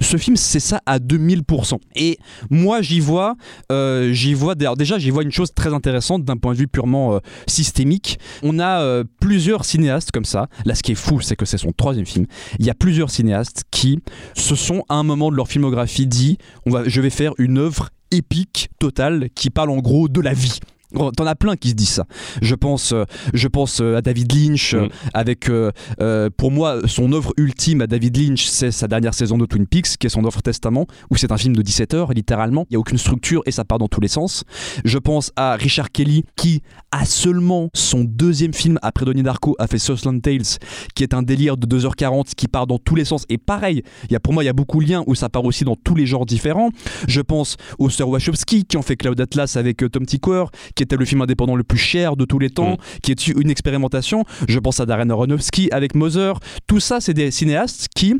Ce 0.00 0.16
film, 0.16 0.36
c'est 0.36 0.60
ça 0.60 0.80
à 0.86 0.98
2000%. 0.98 1.78
Et 1.96 2.18
moi, 2.50 2.82
j'y 2.82 3.00
vois, 3.00 3.36
euh, 3.72 4.12
j'y 4.12 4.32
vois 4.32 4.54
déjà, 4.54 4.98
j'y 4.98 5.10
vois 5.10 5.24
une 5.24 5.32
chose 5.32 5.52
très 5.52 5.74
intéressante 5.74 6.24
d'un 6.24 6.36
point 6.36 6.52
de 6.52 6.58
vue 6.58 6.68
purement 6.68 7.14
euh, 7.14 7.18
systémique. 7.46 8.18
On 8.42 8.58
a 8.60 8.80
euh, 8.80 9.04
plusieurs 9.20 9.64
cinéastes 9.64 10.12
comme 10.12 10.24
ça. 10.24 10.48
Là, 10.64 10.74
ce 10.74 10.82
qui 10.82 10.92
est 10.92 10.96
fou, 10.96 11.20
c'est 11.20 11.36
que 11.36 11.44
c'est 11.44 11.58
son 11.58 11.72
troisième 11.72 12.06
film. 12.06 12.26
Il 12.60 12.66
y 12.66 12.70
a 12.70 12.74
plusieurs 12.74 13.10
cinéastes 13.10 13.64
qui 13.70 13.98
se 14.34 14.54
sont, 14.54 14.84
à 14.88 14.94
un 14.94 15.02
moment 15.02 15.30
de 15.30 15.36
leur 15.36 15.48
filmographie, 15.48 16.06
dit 16.06 16.38
on 16.64 16.70
va, 16.70 16.88
je 16.88 17.00
vais 17.00 17.10
faire 17.10 17.32
une 17.38 17.58
œuvre 17.58 17.90
épique, 18.10 18.70
totale, 18.78 19.28
qui 19.34 19.50
parle 19.50 19.70
en 19.70 19.78
gros 19.78 20.08
de 20.08 20.20
la 20.20 20.32
vie. 20.32 20.60
Oh, 20.94 21.10
T'en 21.16 21.26
as 21.26 21.34
plein 21.34 21.56
qui 21.56 21.70
se 21.70 21.74
disent 21.74 21.88
ça. 21.90 22.06
Je 22.40 22.54
pense, 22.54 22.92
euh, 22.92 23.04
je 23.34 23.46
pense 23.48 23.80
euh, 23.80 23.96
à 23.96 24.02
David 24.02 24.32
Lynch, 24.32 24.74
Mm. 24.74 24.88
avec, 25.12 25.48
euh, 25.50 25.70
euh, 26.00 26.30
pour 26.34 26.50
moi, 26.50 26.78
son 26.86 27.12
œuvre 27.12 27.32
ultime 27.36 27.82
à 27.82 27.86
David 27.86 28.16
Lynch, 28.16 28.46
c'est 28.46 28.70
sa 28.70 28.88
dernière 28.88 29.12
saison 29.14 29.36
de 29.38 29.44
Twin 29.46 29.66
Peaks, 29.66 29.96
qui 29.98 30.06
est 30.06 30.10
son 30.10 30.24
œuvre 30.24 30.40
testament, 30.42 30.86
où 31.10 31.16
c'est 31.16 31.30
un 31.32 31.36
film 31.36 31.54
de 31.54 31.62
17 31.62 31.94
heures, 31.94 32.12
littéralement. 32.12 32.64
Il 32.70 32.72
n'y 32.72 32.76
a 32.76 32.80
aucune 32.80 32.96
structure 32.98 33.42
et 33.46 33.50
ça 33.50 33.64
part 33.64 33.78
dans 33.78 33.88
tous 33.88 34.00
les 34.00 34.08
sens. 34.08 34.44
Je 34.84 34.98
pense 34.98 35.30
à 35.36 35.56
Richard 35.56 35.90
Kelly, 35.92 36.24
qui 36.36 36.62
a 36.90 37.04
seulement 37.04 37.68
son 37.74 38.04
deuxième 38.04 38.54
film 38.54 38.78
après 38.82 39.04
Donnie 39.04 39.22
Darko, 39.22 39.56
a 39.58 39.66
fait 39.66 39.78
Southland 39.78 40.20
Tales, 40.22 40.58
qui 40.94 41.02
est 41.02 41.12
un 41.12 41.22
délire 41.22 41.56
de 41.56 41.66
2h40 41.66 42.34
qui 42.34 42.48
part 42.48 42.66
dans 42.66 42.78
tous 42.78 42.94
les 42.94 43.04
sens. 43.04 43.24
Et 43.28 43.36
pareil, 43.38 43.82
il 44.04 44.12
y 44.12 44.16
a, 44.16 44.20
pour 44.20 44.32
moi, 44.32 44.42
il 44.42 44.46
y 44.46 44.50
a 44.50 44.54
beaucoup 44.54 44.82
de 44.82 44.88
liens 44.88 45.04
où 45.06 45.14
ça 45.14 45.28
part 45.28 45.44
aussi 45.44 45.64
dans 45.64 45.76
tous 45.76 45.94
les 45.94 46.06
genres 46.06 46.24
différents. 46.26 46.70
Je 47.06 47.20
pense 47.20 47.56
aux 47.78 47.90
sœurs 47.90 48.08
Wachowski 48.08 48.64
qui 48.64 48.76
ont 48.76 48.82
fait 48.82 48.96
Cloud 48.96 49.20
Atlas 49.20 49.56
avec 49.56 49.84
Tom 49.92 50.06
Tykwer, 50.06 50.44
qui 50.78 50.84
était 50.84 50.96
le 50.96 51.04
film 51.04 51.20
indépendant 51.20 51.56
le 51.56 51.64
plus 51.64 51.76
cher 51.76 52.16
de 52.16 52.24
tous 52.24 52.38
les 52.38 52.50
temps, 52.50 52.76
qui 53.02 53.10
est 53.10 53.26
une 53.26 53.50
expérimentation? 53.50 54.24
Je 54.48 54.60
pense 54.60 54.78
à 54.78 54.86
Darren 54.86 55.10
Aronofsky 55.10 55.68
avec 55.72 55.96
Mother. 55.96 56.38
Tout 56.68 56.78
ça, 56.78 57.00
c'est 57.00 57.14
des 57.14 57.32
cinéastes 57.32 57.88
qui, 57.96 58.14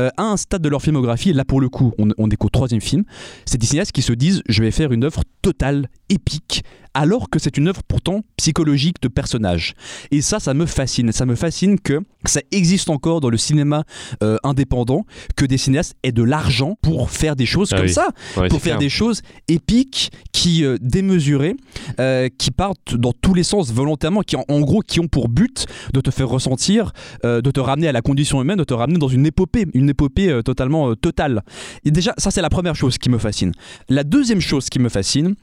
euh, 0.00 0.10
à 0.16 0.24
un 0.24 0.36
stade 0.36 0.60
de 0.60 0.68
leur 0.68 0.82
filmographie, 0.82 1.30
et 1.30 1.32
là 1.32 1.44
pour 1.44 1.60
le 1.60 1.68
coup, 1.68 1.92
on, 1.98 2.08
on 2.18 2.28
est 2.28 2.36
qu'au 2.36 2.48
troisième 2.48 2.80
film, 2.80 3.04
c'est 3.44 3.58
des 3.58 3.66
cinéastes 3.66 3.92
qui 3.92 4.02
se 4.02 4.12
disent 4.12 4.42
je 4.48 4.60
vais 4.60 4.72
faire 4.72 4.90
une 4.90 5.04
œuvre 5.04 5.22
totale, 5.40 5.88
épique, 6.08 6.64
alors 6.94 7.30
que 7.30 7.38
c'est 7.38 7.56
une 7.56 7.68
œuvre 7.68 7.82
pourtant 7.86 8.20
psychologique 8.36 8.96
de 9.02 9.08
personnage. 9.08 9.74
Et 10.10 10.20
ça, 10.22 10.40
ça 10.40 10.54
me 10.54 10.66
fascine. 10.66 11.12
Ça 11.12 11.26
me 11.26 11.34
fascine 11.34 11.78
que 11.78 12.00
ça 12.26 12.40
existe 12.52 12.90
encore 12.90 13.20
dans 13.20 13.30
le 13.30 13.36
cinéma 13.36 13.84
euh, 14.22 14.36
indépendant, 14.44 15.04
que 15.36 15.44
des 15.44 15.58
cinéastes 15.58 15.94
aient 16.02 16.12
de 16.12 16.22
l'argent 16.22 16.76
pour 16.82 17.10
faire 17.10 17.36
des 17.36 17.46
choses 17.46 17.70
Ah 17.72 17.76
comme 17.76 17.86
oui. 17.86 17.92
ça 17.92 18.08
Ouais, 18.36 18.48
pour 18.48 18.60
faire 18.60 18.76
clair. 18.76 18.78
des 18.78 18.88
choses 18.88 19.22
épiques, 19.48 20.10
qui 20.32 20.64
euh, 20.64 20.76
démesurées, 20.80 21.56
euh, 21.98 22.28
qui 22.38 22.50
partent 22.50 22.94
dans 22.94 23.12
tous 23.12 23.34
les 23.34 23.42
sens 23.42 23.72
volontairement, 23.72 24.22
qui 24.22 24.36
en, 24.36 24.44
en 24.48 24.60
gros 24.60 24.80
qui 24.80 25.00
ont 25.00 25.08
pour 25.08 25.28
but 25.28 25.66
de 25.92 26.00
te 26.00 26.10
faire 26.10 26.28
ressentir, 26.28 26.92
de 27.24 27.40
te 27.50 27.60
ramener 27.60 27.88
à 27.88 27.92
la 27.92 28.02
condition 28.02 28.40
humaine, 28.40 28.58
de 28.58 28.64
te 28.64 28.74
ramener 28.74 28.98
dans 28.98 29.08
une 29.08 29.26
épopée, 29.26 29.66
une 29.74 29.88
épopée 29.90 30.40
totalement 30.44 30.94
totale. 30.94 31.42
Et 31.84 31.90
déjà, 31.90 32.14
ça 32.18 32.30
c'est 32.30 32.42
la 32.42 32.48
première 32.50 32.74
chose 32.74 32.98
qui 32.98 33.10
me 33.10 33.18
fascine. 33.18 33.52
La 33.88 34.04
deuxième 34.04 34.40
chose 34.40 34.68
qui 34.70 34.78
me 34.78 34.88
fascine, 34.88 35.34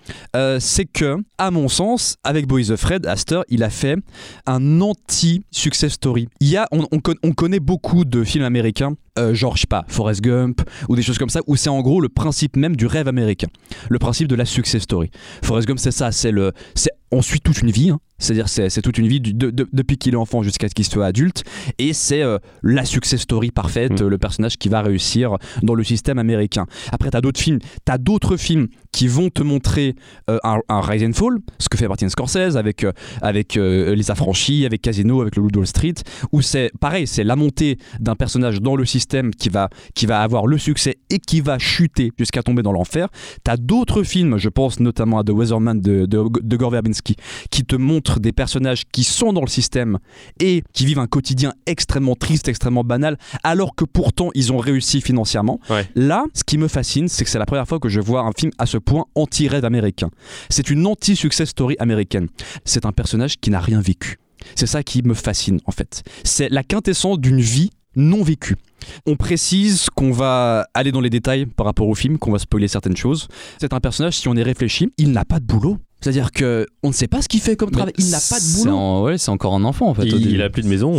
c'est 0.59 0.85
que, 0.85 1.17
à 1.37 1.51
mon 1.51 1.67
sens, 1.67 2.17
avec 2.23 2.47
Boys 2.47 2.71
of 2.71 2.79
Fred, 2.79 3.05
Astor, 3.05 3.43
il 3.49 3.63
a 3.63 3.69
fait 3.69 3.97
un 4.45 4.81
anti-success 4.81 5.93
story. 5.93 6.27
Il 6.39 6.47
y 6.49 6.57
a, 6.57 6.67
on, 6.71 6.85
on 6.91 6.99
con- 6.99 7.15
on 7.23 7.31
connaît 7.31 7.59
beaucoup 7.59 8.05
de 8.05 8.23
films 8.23 8.43
américains, 8.43 8.95
euh, 9.19 9.33
genre, 9.33 9.55
je 9.55 9.61
sais 9.61 9.67
pas, 9.67 9.85
Forrest 9.87 10.21
Gump, 10.21 10.61
ou 10.89 10.95
des 10.95 11.01
choses 11.01 11.17
comme 11.17 11.29
ça, 11.29 11.41
où 11.47 11.55
c'est 11.55 11.69
en 11.69 11.81
gros 11.81 12.01
le 12.01 12.09
principe 12.09 12.55
même 12.55 12.75
du 12.75 12.85
rêve 12.85 13.07
américain. 13.07 13.47
Le 13.89 13.99
principe 13.99 14.27
de 14.27 14.35
la 14.35 14.45
success 14.45 14.83
story. 14.83 15.11
Forrest 15.43 15.67
Gump, 15.67 15.79
c'est 15.79 15.91
ça, 15.91 16.11
c'est 16.11 16.31
le. 16.31 16.51
On 17.11 17.21
suit 17.21 17.39
toute 17.39 17.61
une 17.61 17.71
vie, 17.71 17.89
hein. 17.89 17.99
C'est-à-dire 18.19 18.49
c'est 18.49 18.69
c'est 18.69 18.81
toute 18.81 18.97
une 18.97 19.07
vie 19.07 19.19
du- 19.19 19.33
de- 19.33 19.51
de- 19.51 19.67
depuis 19.73 19.97
qu'il 19.97 20.13
est 20.13 20.17
enfant 20.17 20.43
jusqu'à 20.43 20.69
ce 20.69 20.73
qu'il 20.73 20.85
soit 20.85 21.05
adulte, 21.05 21.43
et 21.79 21.93
c'est 21.93 22.21
euh, 22.21 22.37
la 22.63 22.85
success 22.85 23.21
story 23.21 23.51
parfaite, 23.51 24.01
Mm. 24.01 24.07
le 24.07 24.17
personnage 24.17 24.57
qui 24.57 24.69
va 24.69 24.81
réussir 24.81 25.37
dans 25.63 25.75
le 25.75 25.83
système 25.83 26.19
américain. 26.19 26.65
Après, 26.91 27.09
t'as 27.09 27.21
d'autres 27.21 27.39
films, 27.39 27.59
t'as 27.85 27.97
d'autres 27.97 28.37
films 28.37 28.67
qui 28.91 29.07
vont 29.07 29.29
te 29.29 29.43
montrer 29.43 29.95
euh, 30.29 30.39
un, 30.43 30.59
un 30.69 30.81
Rise 30.81 31.03
and 31.03 31.13
Fall, 31.13 31.37
ce 31.59 31.69
que 31.69 31.77
fait 31.77 31.87
Martin 31.87 32.09
Scorsese 32.09 32.55
avec, 32.57 32.83
euh, 32.83 32.91
avec 33.21 33.55
Les 33.55 34.11
Affranchis, 34.11 34.65
avec 34.65 34.81
Casino, 34.81 35.21
avec 35.21 35.35
le 35.35 35.43
Loup 35.43 35.51
de 35.51 35.57
Wall 35.59 35.67
Street, 35.67 35.93
où 36.31 36.41
c'est 36.41 36.71
pareil, 36.79 37.05
c'est 37.07 37.23
la 37.23 37.35
montée 37.35 37.77
d'un 37.99 38.15
personnage 38.15 38.61
dans 38.61 38.75
le 38.75 38.85
système 38.85 39.31
qui 39.33 39.49
va, 39.49 39.69
qui 39.93 40.05
va 40.05 40.21
avoir 40.21 40.47
le 40.47 40.57
succès 40.57 40.97
et 41.09 41.19
qui 41.19 41.41
va 41.41 41.59
chuter 41.59 42.11
jusqu'à 42.17 42.41
tomber 42.43 42.63
dans 42.63 42.71
l'enfer. 42.71 43.07
T'as 43.43 43.57
d'autres 43.57 44.03
films, 44.03 44.37
je 44.37 44.49
pense 44.49 44.79
notamment 44.79 45.19
à 45.19 45.23
The 45.23 45.29
Weatherman 45.31 45.79
de, 45.81 46.05
de, 46.05 46.23
de 46.41 46.57
Gore 46.57 46.71
Verbinski, 46.71 47.15
qui 47.51 47.63
te 47.65 47.75
montrent 47.75 48.06
des 48.19 48.31
personnages 48.31 48.83
qui 48.91 49.03
sont 49.03 49.33
dans 49.33 49.41
le 49.41 49.47
système 49.47 49.99
et 50.39 50.63
qui 50.73 50.85
vivent 50.85 50.99
un 50.99 51.07
quotidien 51.07 51.53
extrêmement 51.65 52.15
triste, 52.15 52.47
extrêmement 52.47 52.83
banal, 52.83 53.17
alors 53.43 53.75
que 53.75 53.85
pourtant 53.85 54.29
ils 54.33 54.51
ont 54.51 54.57
réussi 54.57 55.01
financièrement. 55.01 55.59
Ouais. 55.69 55.87
Là, 55.95 56.25
ce 56.33 56.43
qui 56.43 56.57
me 56.57 56.67
fascine, 56.67 57.07
c'est 57.07 57.23
que 57.23 57.29
c'est 57.29 57.39
la 57.39 57.45
première 57.45 57.67
fois 57.67 57.79
que 57.79 57.89
je 57.89 57.99
vois 57.99 58.21
un 58.21 58.31
film 58.37 58.51
à 58.57 58.65
ce 58.65 58.77
point 58.77 59.05
anti-rêve 59.15 59.65
américain. 59.65 60.09
C'est 60.49 60.69
une 60.69 60.85
anti-success 60.87 61.49
story 61.49 61.75
américaine. 61.79 62.27
C'est 62.65 62.85
un 62.85 62.91
personnage 62.91 63.37
qui 63.37 63.49
n'a 63.49 63.59
rien 63.59 63.81
vécu. 63.81 64.17
C'est 64.55 64.67
ça 64.67 64.83
qui 64.83 65.03
me 65.03 65.13
fascine 65.13 65.59
en 65.65 65.71
fait. 65.71 66.03
C'est 66.23 66.49
la 66.49 66.63
quintessence 66.63 67.19
d'une 67.19 67.41
vie 67.41 67.71
non 67.95 68.23
vécue. 68.23 68.55
On 69.05 69.15
précise 69.15 69.87
qu'on 69.95 70.11
va 70.11 70.67
aller 70.73 70.91
dans 70.91 71.01
les 71.01 71.09
détails 71.09 71.45
par 71.45 71.65
rapport 71.65 71.87
au 71.87 71.95
film, 71.95 72.17
qu'on 72.17 72.31
va 72.31 72.39
spoiler 72.39 72.67
certaines 72.67 72.95
choses. 72.95 73.27
C'est 73.59 73.73
un 73.73 73.79
personnage, 73.79 74.17
si 74.17 74.27
on 74.27 74.35
y 74.35 74.43
réfléchit, 74.43 74.93
il 74.97 75.11
n'a 75.11 75.25
pas 75.25 75.39
de 75.39 75.45
boulot. 75.45 75.79
C'est-à-dire 76.01 76.31
que 76.31 76.65
on 76.83 76.89
ne 76.89 76.93
sait 76.93 77.07
pas 77.07 77.21
ce 77.21 77.27
qu'il 77.27 77.39
fait 77.41 77.55
comme 77.55 77.71
travail. 77.71 77.93
Il 77.97 78.09
n'a 78.11 78.19
pas 78.19 78.39
de 78.39 78.57
boulot. 78.63 78.75
en- 78.75 79.03
ouais, 79.03 79.17
c'est 79.17 79.31
encore 79.31 79.55
un 79.55 79.63
enfant 79.63 79.89
en 79.89 79.93
fait. 79.95 80.03
Il, 80.05 80.29
il 80.31 80.41
a 80.41 80.49
plus 80.49 80.61
de 80.61 80.67
maison. 80.67 80.91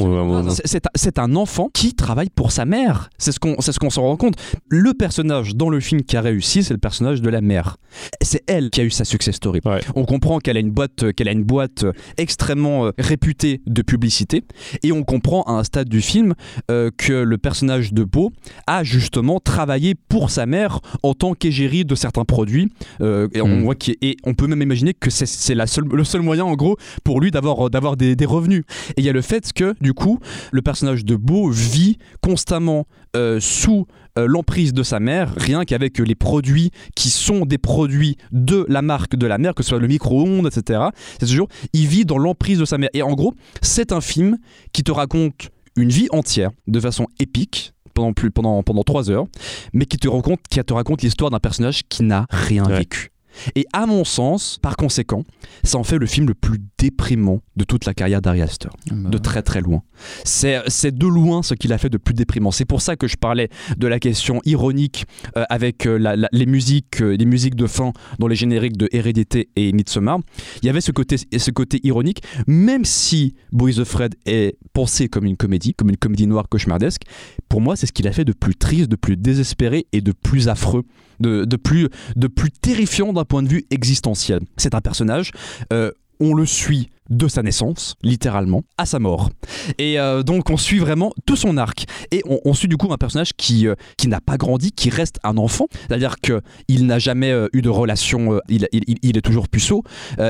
euh. 0.47 0.51
C'est- 0.65 1.19
un- 1.19 1.35
enfant 1.37 1.69
qui 1.73 1.95
travaille 1.95 2.31
pour 2.31 2.51
sa 2.53 2.65
mère. 2.65 3.11
C'est 3.19 3.33
ce 3.33 3.39
qu'on 3.39 3.57
c'est 3.61 3.71
ce 3.73 3.79
qu'on 3.79 3.91
s'en 3.91 4.03
rend 4.03 4.17
compte. 4.17 4.35
Le 4.69 4.93
personnage 4.95 5.55
dans 5.55 5.69
le 5.71 5.79
film 5.81 6.03
qui 6.03 6.17
a 6.17 6.21
réussi, 6.21 6.63
c'est 6.65 6.75
le 6.75 6.79
personnage 6.81 7.23
de 7.23 7.29
la 7.29 7.41
mère. 7.41 7.77
C'est 8.23 8.43
elle 8.47 8.71
qui 8.71 8.81
a 8.81 8.85
eu 8.85 8.91
sa 8.91 9.05
success 9.05 9.37
story. 9.37 9.61
Ouais. 9.65 9.81
On 9.95 10.05
comprend 10.05 10.39
qu'elle 10.39 10.57
a 10.57 10.61
une 10.61 10.71
boîte 10.71 11.13
qu'elle 11.13 11.29
a 11.29 11.33
une 11.33 11.45
boîte 11.45 11.85
euh, 11.85 11.93
extrêmement 12.17 12.87
euh, 12.87 12.91
réputée 12.99 13.61
de 13.67 13.83
publicité 13.83 14.43
et 14.83 14.91
on 14.93 15.05
comprend 15.05 15.43
à 15.43 15.53
un 15.53 15.65
stade 15.65 15.89
du 15.89 16.01
film 16.01 16.35
euh, 16.71 16.91
que 16.97 17.13
le 17.13 17.39
personnage 17.39 17.93
de 17.93 18.05
Beau 18.05 18.33
a 18.67 18.85
justement 18.85 19.39
travaillé 19.41 19.95
pour 20.09 20.31
sa 20.31 20.47
mère 20.47 20.81
en 21.03 21.15
tant 21.15 21.35
qu'égérie 21.35 21.85
de 21.85 21.95
certains 21.95 22.25
produits 22.25 22.69
euh, 23.01 23.29
et, 23.35 23.41
on 23.43 23.49
Mm. 23.49 23.63
voit 23.63 23.75
qu'il- 23.75 23.97
et 24.03 24.17
on 24.25 24.35
peut 24.35 24.47
même 24.47 24.63
imaginer 24.63 24.88
que 24.95 25.11
c'est- 25.11 25.27
c'est 25.27 25.55
la 25.55 25.67
seule- 25.67 25.89
le 25.93 26.05
seul 26.05 26.23
moyen 26.23 26.45
en 26.45 26.55
gros 26.55 26.77
pour 27.05 27.21
lui 27.21 27.31
d'avoir 27.31 27.71
d'avoir 27.71 27.97
des, 27.97 28.17
des 28.17 28.27
revenus. 28.27 28.65
Et 28.97 29.01
il 29.01 29.05
y 29.05 29.09
a 29.09 29.13
le 29.13 29.23
fait 29.23 29.53
que, 29.53 29.75
du 29.81 29.95
coup, 29.95 30.19
le 30.53 30.63
personnage 30.63 31.05
de 31.05 31.17
Beau 31.17 31.51
vit 31.51 31.99
constamment 32.23 32.87
euh, 33.17 33.41
sous 33.41 33.87
euh, 34.19 34.27
l'emprise 34.29 34.73
de 34.75 34.83
sa 34.83 35.01
mère, 35.01 35.33
rien 35.37 35.65
qu'avec 35.65 35.99
les 35.99 36.15
produits 36.15 36.71
qui 36.95 37.09
sont 37.09 37.47
des 37.47 37.57
produits 37.59 38.17
de 38.33 38.67
la 38.69 38.83
marque 38.83 39.17
de 39.17 39.27
la 39.27 39.39
mère, 39.39 39.55
que 39.55 39.63
ce 39.63 39.71
soit 39.71 39.79
le 39.79 39.89
micro-ondes, 39.89 40.47
etc. 40.47 40.81
C'est 41.19 41.27
toujours, 41.27 41.49
il 41.73 41.87
vit 41.87 42.05
dans 42.05 42.19
l'emprise 42.19 42.59
de 42.59 42.65
sa 42.65 42.77
mère. 42.79 42.91
Et 42.93 43.03
en 43.03 43.15
gros, 43.15 43.33
c'est 43.63 43.93
un 43.93 44.01
film 44.03 44.37
qui 44.73 44.83
te 44.85 44.91
raconte 44.93 45.49
une 45.77 45.89
vie 45.91 46.09
entière 46.11 46.51
de 46.67 46.81
façon 46.81 47.07
épique. 47.21 47.73
Pendant, 47.95 48.13
plus, 48.13 48.31
pendant, 48.31 48.63
pendant 48.63 48.85
trois 48.85 49.11
heures, 49.11 49.25
mais 49.73 49.85
qui 49.85 49.97
te 49.97 50.07
raconte, 50.07 50.39
qui 50.49 50.61
te 50.63 50.73
raconte 50.73 51.03
l'histoire 51.03 51.31
d'un 51.33 51.41
personnage 51.41 51.81
qui 51.89 52.05
n'a 52.05 52.27
rien 52.31 52.65
Ouais. 52.65 52.79
vécu. 52.79 53.11
Et 53.55 53.67
à 53.73 53.87
mon 53.87 54.05
sens, 54.05 54.59
par 54.61 54.77
conséquent, 54.77 55.25
ça 55.65 55.79
en 55.79 55.85
fait 55.85 55.99
le 55.99 56.07
film 56.07 56.27
le 56.29 56.35
plus 56.35 56.59
déprimant 56.79 57.41
de 57.57 57.65
toute 57.65 57.85
la 57.87 57.95
carrière 57.95 58.21
d'Ari 58.23 58.43
Aster 58.43 58.69
Bah, 58.91 59.11
de 59.11 59.19
très 59.19 59.43
très 59.43 59.61
loin. 59.61 59.83
C'est 60.25 60.61
c'est 60.69 60.97
de 60.97 61.07
loin 61.07 61.43
ce 61.43 61.55
qu'il 61.55 61.73
a 61.73 61.79
fait 61.79 61.89
de 61.91 61.99
plus 61.99 62.15
déprimant. 62.15 62.51
C'est 62.51 62.65
pour 62.65 62.81
ça 62.83 62.97
que 62.97 63.07
je 63.09 63.17
parlais 63.17 63.49
de 63.77 63.87
la 63.87 63.99
question 63.99 64.41
ironique 64.45 65.07
euh, 65.37 65.45
avec 65.51 65.87
euh, 65.87 65.99
la- 65.99 66.17
la- 66.17 66.29
les 66.33 66.47
musiques, 66.47 67.01
euh, 67.03 67.17
les 67.17 67.25
musiques 67.27 67.55
de 67.57 67.67
fin 67.67 67.93
dans 68.19 68.27
les 68.29 68.37
génériques 68.37 68.77
de 68.77 68.89
Hérédité 68.93 69.49
et 69.57 69.73
Midsommar. 69.73 70.19
Il 70.63 70.67
y 70.67 70.69
avait 70.69 70.81
ce 70.81 70.93
côté, 70.93 71.17
ce 71.17 71.51
côté 71.51 71.81
ironique, 71.83 72.23
même 72.47 72.85
si 72.85 73.35
Boys 73.53 73.79
of 73.81 73.89
Fred 73.89 74.15
est 74.27 74.57
pensé 74.73 75.09
comme 75.09 75.25
une 75.25 75.37
comédie, 75.37 75.75
comme 75.75 75.89
une 75.91 75.97
comédie 75.97 76.27
noire 76.27 76.49
cauchemardesque. 76.49 77.03
Pour 77.49 77.61
moi, 77.61 77.77
c'est 77.77 77.87
ce 77.87 77.93
qu'il 77.93 78.07
a 78.07 78.13
fait 78.13 78.25
de 78.25 78.33
plus 78.33 78.55
triste, 78.55 78.89
de 78.91 78.97
plus 78.97 79.17
désespéré 79.17 79.87
et 79.93 80.01
de 80.01 80.13
plus 80.13 80.49
affreux, 80.49 80.85
de, 81.21 81.45
de 81.45 81.57
plus, 81.57 81.89
de 82.17 82.27
plus 82.29 82.51
terrifiant 82.51 83.13
d'un 83.13 83.25
point 83.29 83.43
de 83.43 83.49
vue 83.49 83.65
existentiel. 83.71 84.41
C'est 84.57 84.75
un 84.75 84.81
personnage. 84.81 85.31
euh, 85.73 85.93
on 86.21 86.35
le 86.35 86.47
suit 86.47 86.91
de 87.11 87.29
sa 87.29 87.45
naissance, 87.45 87.95
littéralement, 88.03 88.65
à 88.77 88.87
sa 88.87 88.99
mort. 88.99 89.31
Et 89.79 90.01
euh, 90.01 90.25
donc 90.25 90.51
on 90.51 90.57
suit 90.57 90.81
vraiment 90.81 91.13
tout 91.27 91.37
son 91.37 91.57
arc. 91.57 91.85
Et 92.11 92.23
on, 92.27 92.53
suit 92.55 92.67
du 92.67 92.77
coup 92.77 92.93
un 92.93 92.97
personnage 92.97 93.35
qui, 93.37 93.69
euh, 93.69 93.77
qui 93.97 94.09
n'a 94.09 94.21
pas 94.21 94.37
grandi, 94.37 94.73
qui 94.73 94.91
reste 94.91 95.21
un 95.23 95.37
enfant. 95.37 95.67
C'est-à-dire 95.87 96.17
qu'il 96.19 96.87
n'a 96.87 96.99
jamais 96.99 97.33
eu 97.53 97.63
de 97.63 97.69
relation, 97.69 98.41
il, 98.49 98.67
il- 98.73 99.17
est 99.17 99.21
toujours 99.23 99.49
puceau, 99.49 99.85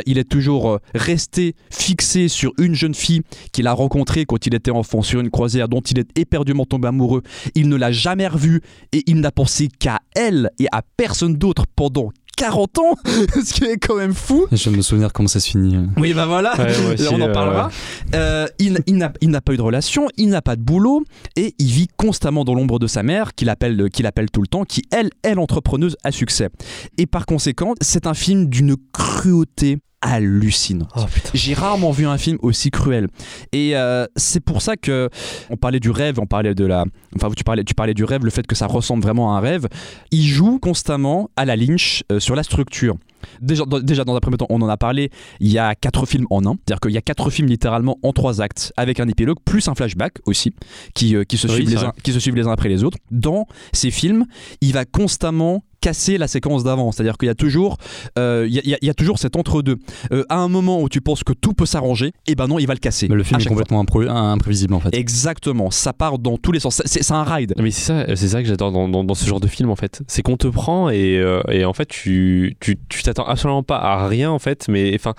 il 0.05 0.19
est 0.19 0.29
toujours 0.29 0.79
resté 0.95 1.55
fixé 1.71 2.29
sur 2.29 2.53
une 2.59 2.75
jeune 2.75 2.95
fille 2.95 3.23
qu'il 3.53 3.67
a 3.67 3.73
rencontrée 3.73 4.27
quand 4.27 4.47
il 4.47 4.55
était 4.55 4.71
enfant 4.71 5.01
sur 5.01 5.21
une 5.21 5.31
croisière 5.31 5.69
dont 5.69 5.81
il 5.81 5.99
est 5.99 6.19
éperdument 6.19 6.67
tombé 6.67 6.89
amoureux. 6.89 7.23
Il 7.55 7.71
ne 7.71 7.77
l'a 7.77 7.93
jamais 7.93 8.29
revue 8.29 8.61
et 8.93 9.03
il 9.07 9.21
n'a 9.21 9.33
pensé 9.33 9.69
qu'à 9.69 10.01
elle 10.15 10.51
et 10.59 10.67
à 10.71 10.83
personne 10.99 11.35
d'autre 11.35 11.65
pendant 11.75 12.11
40 12.39 12.79
ans, 12.79 12.95
ce 13.05 13.53
qui 13.53 13.65
est 13.65 13.79
quand 13.79 13.97
même 13.97 14.15
fou. 14.15 14.47
Je 14.53 14.71
vais 14.71 14.77
me 14.77 14.83
souvenir 14.83 15.13
comment 15.13 15.27
ça 15.27 15.41
se 15.41 15.49
finit. 15.49 15.77
Oui, 15.97 16.15
bah 16.15 16.27
voilà, 16.27 16.55
Ouais, 16.57 16.73
on 17.11 17.21
en 17.21 17.29
euh, 17.29 17.33
parlera. 17.33 17.69
Euh, 18.15 18.47
il 18.61 18.75
n'a 18.97 19.13
il 19.21 19.31
n'a 19.31 19.41
pas 19.41 19.53
eu 19.53 19.57
de 19.57 19.63
relation, 19.63 20.07
il 20.17 20.29
n'a 20.29 20.41
pas 20.41 20.55
de 20.55 20.63
boulot 20.63 21.03
et 21.35 21.57
il 21.59 21.67
vit 21.67 21.89
constamment 21.97 22.45
dans 22.45 22.55
l'ombre 22.55 22.79
de 22.79 22.87
sa 22.87 23.03
mère, 23.03 23.35
qu'il 23.35 23.49
appelle, 23.49 23.91
qu'il 23.91 24.07
appelle 24.07 24.31
tout 24.31 24.41
le 24.41 24.47
temps, 24.47 24.65
qui, 24.65 24.83
elle, 24.93 25.11
est 25.25 25.35
l'entrepreneuse 25.35 25.97
à 26.05 26.13
succès. 26.13 26.49
Et 26.97 27.07
par 27.07 27.27
conséquent, 27.27 27.75
c'est 27.81 28.07
un 28.07 28.15
film 28.15 28.47
d'une 28.47 28.77
cruauté 28.93 29.79
hallucinante. 30.01 30.89
J'ai 31.35 31.55
rarement 31.55 31.91
vu 31.91 32.07
un 32.07 32.19
film 32.19 32.39
aussi 32.43 32.71
cruel. 32.71 33.09
Et 33.53 33.77
euh, 33.77 34.07
c'est 34.17 34.41
pour 34.41 34.63
ça 34.63 34.77
que 34.77 35.09
on 35.51 35.57
parlait 35.57 35.81
du 35.81 35.91
rêve, 35.91 36.19
on 36.21 36.27
parlait 36.27 36.55
de 36.55 36.65
la, 36.65 36.85
enfin 37.17 37.29
tu 37.37 37.45
parlais, 37.45 37.65
tu 37.65 37.75
parlais 37.75 37.95
du 37.95 38.05
rêve, 38.05 38.25
le 38.25 38.31
fait 38.31 38.47
que 38.47 38.55
ça 38.55 38.67
ressemble 38.67 39.03
vraiment 39.03 39.35
à 39.35 39.39
un 39.39 39.41
rêve. 39.41 39.67
Il 40.11 40.23
joue 40.25 40.59
constamment 40.59 41.31
à 41.37 41.45
la 41.45 41.57
Lynch 41.57 42.03
euh, 42.13 42.21
sur 42.21 42.35
la 42.35 42.43
structure. 42.43 42.97
Déjà, 43.43 43.65
dans- 43.65 43.81
déjà 43.81 44.05
dans 44.05 44.15
un 44.15 44.21
premier 44.21 44.37
temps, 44.37 44.47
on 44.49 44.63
en 44.63 44.69
a 44.69 44.77
parlé. 44.77 45.11
Il 45.41 45.49
y 45.51 45.59
a 45.59 45.75
quatre 45.75 46.07
films 46.07 46.27
en 46.31 46.47
un, 46.47 46.53
c'est-à-dire 46.53 46.81
qu'il 46.81 46.93
y 46.93 46.97
a 46.97 47.03
quatre 47.03 47.31
films 47.31 47.49
littéralement 47.49 47.99
en 48.03 48.13
trois 48.13 48.41
actes, 48.41 48.73
avec 48.77 49.01
un 49.01 49.09
épilogue 49.09 49.39
plus 49.45 49.67
un 49.69 49.75
flashback 49.75 50.15
aussi, 50.27 50.53
qui, 50.95 51.17
euh, 51.17 51.25
qui, 51.25 51.37
se, 51.37 51.49
Oui, 51.49 51.55
suivent 51.55 51.67
c'est 51.69 51.75
les 51.75 51.77
vrai. 51.81 51.87
uns, 51.89 51.93
qui 52.03 52.13
se 52.13 52.21
suivent 52.21 52.37
les 52.37 52.47
uns 52.47 52.53
après 52.53 52.69
les 52.69 52.85
autres. 52.85 52.99
Dans 53.11 53.47
ces 53.73 53.91
films, 53.91 54.25
il 54.61 54.73
va 54.73 54.85
constamment 54.85 55.65
casser 55.81 56.19
la 56.19 56.27
séquence 56.29 56.65
d'avant, 56.65 56.91
c'est-à-dire 56.93 57.17
qu'il 57.19 57.27
y 57.29 57.31
a 57.31 57.35
toujours, 57.35 57.77
euh, 58.19 58.47
il 58.49 58.55
y, 58.55 58.75
a- 58.75 58.79
il 58.83 58.89
y 58.89 58.95
toujours 58.95 59.19
cet 59.19 59.37
entre-deux. 59.37 59.77
Euh, 60.13 60.25
à 60.29 60.37
un 60.39 60.49
moment 60.49 60.81
où 60.83 60.89
tu 60.89 61.01
penses 61.01 61.23
que 61.25 61.33
tout 61.33 61.53
peut 61.53 61.67
s'arranger, 61.67 62.13
et 62.27 62.35
ben 62.35 62.47
non, 62.49 62.59
il 62.59 62.67
va 62.67 62.75
le 62.75 62.81
casser. 62.81 63.07
Mais 63.09 63.15
le 63.17 63.23
film 63.23 63.41
est 63.41 63.45
complètement 63.45 63.83
impré- 63.83 64.09
imprévisible 64.09 64.75
en 64.75 64.81
fait. 64.81 64.95
Exactement, 64.95 65.71
ça 65.71 65.93
part 65.93 66.19
dans 66.19 66.37
tous 66.37 66.53
les 66.53 66.61
sens. 66.61 66.83
C'est 66.85 67.13
un 67.13 67.23
ride. 67.23 67.55
Mais 67.59 67.71
c'est 67.71 67.83
ça, 67.85 68.17
c'est 68.17 68.29
ça 68.29 68.43
que 68.43 68.49
j'adore 68.49 68.73
dans, 68.73 68.89
dans- 68.89 69.05
dans 69.05 69.15
ce 69.15 69.27
genre 69.27 69.41
de 69.41 69.47
film 69.47 69.71
en 69.71 69.77
fait. 69.77 70.03
C'est 70.09 70.23
qu'on 70.23 70.37
te 70.37 70.49
prend 70.49 70.91
et, 70.91 71.17
euh, 71.19 71.41
et 71.51 71.65
en 71.65 71.73
fait 71.73 71.87
tu 71.87 72.57
tu 72.61 72.77
t'attends 73.03 73.27
absolument 73.27 73.63
pas 73.63 73.79
à 73.79 74.07
rien 74.09 74.31
en 74.31 74.39
fait. 74.39 74.67
Mais 74.69 74.93
enfin, 74.95 75.15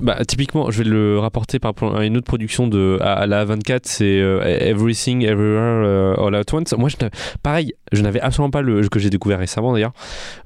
bah, 0.00 0.18
typiquement, 0.26 0.70
je 0.70 0.82
vais 0.82 0.88
le 0.88 1.18
rapporter 1.18 1.58
par 1.58 1.72
à 1.94 2.04
une 2.04 2.16
autre 2.16 2.26
production 2.26 2.66
de 2.68 2.98
à, 3.00 3.14
à 3.14 3.26
la 3.26 3.44
24, 3.44 3.86
c'est 3.86 4.16
Everything 4.16 5.22
Everywhere 5.24 6.18
All 6.20 6.34
at 6.34 6.42
Once. 6.52 6.74
Moi, 6.76 6.88
je 6.88 6.96
pareil, 7.42 7.72
je 7.92 8.02
n'avais 8.02 8.20
absolument 8.20 8.50
pas 8.50 8.62
le 8.62 8.86
que 8.88 8.98
j'ai 8.98 9.10
découvert 9.10 9.38
récemment 9.38 9.72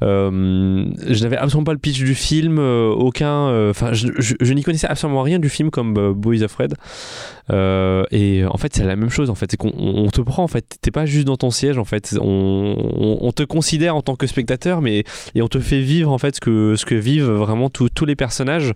Euh, 0.02 0.84
je 1.08 1.22
n'avais 1.22 1.36
absolument 1.36 1.64
pas 1.64 1.72
le 1.72 1.78
pitch 1.78 1.98
du 1.98 2.14
film, 2.14 2.58
euh, 2.58 2.90
aucun. 2.90 3.48
euh, 3.48 3.70
Enfin, 3.70 3.92
je, 3.92 4.52
n'y 4.52 4.62
connaissais 4.62 4.86
absolument 4.86 5.22
rien 5.22 5.38
du 5.38 5.48
film 5.48 5.70
comme 5.70 6.12
Boys 6.14 6.42
of 6.42 6.54
Red. 6.54 6.74
Et 8.10 8.44
en 8.46 8.56
fait, 8.56 8.74
c'est 8.74 8.84
la 8.84 8.96
même 8.96 9.10
chose. 9.10 9.30
En 9.30 9.34
fait, 9.34 9.50
c'est 9.50 9.56
qu'on 9.56 9.72
on 9.76 10.08
te 10.10 10.20
prend. 10.20 10.42
En 10.44 10.48
fait, 10.48 10.78
t'es 10.80 10.90
pas 10.90 11.06
juste 11.06 11.26
dans 11.26 11.36
ton 11.36 11.50
siège. 11.50 11.78
En 11.78 11.84
fait, 11.84 12.16
on, 12.20 13.32
te 13.34 13.42
considère 13.44 13.96
en 13.96 14.02
tant 14.02 14.14
que 14.14 14.26
spectateur, 14.26 14.82
mais 14.82 15.04
et 15.34 15.42
on 15.42 15.48
te 15.48 15.58
fait 15.58 15.80
vivre 15.80 16.10
en 16.12 16.18
fait 16.18 16.36
ce 16.36 16.40
que 16.84 16.94
vivent 16.94 17.30
vraiment 17.30 17.70
tous 17.70 18.04
les 18.04 18.16
personnages. 18.16 18.72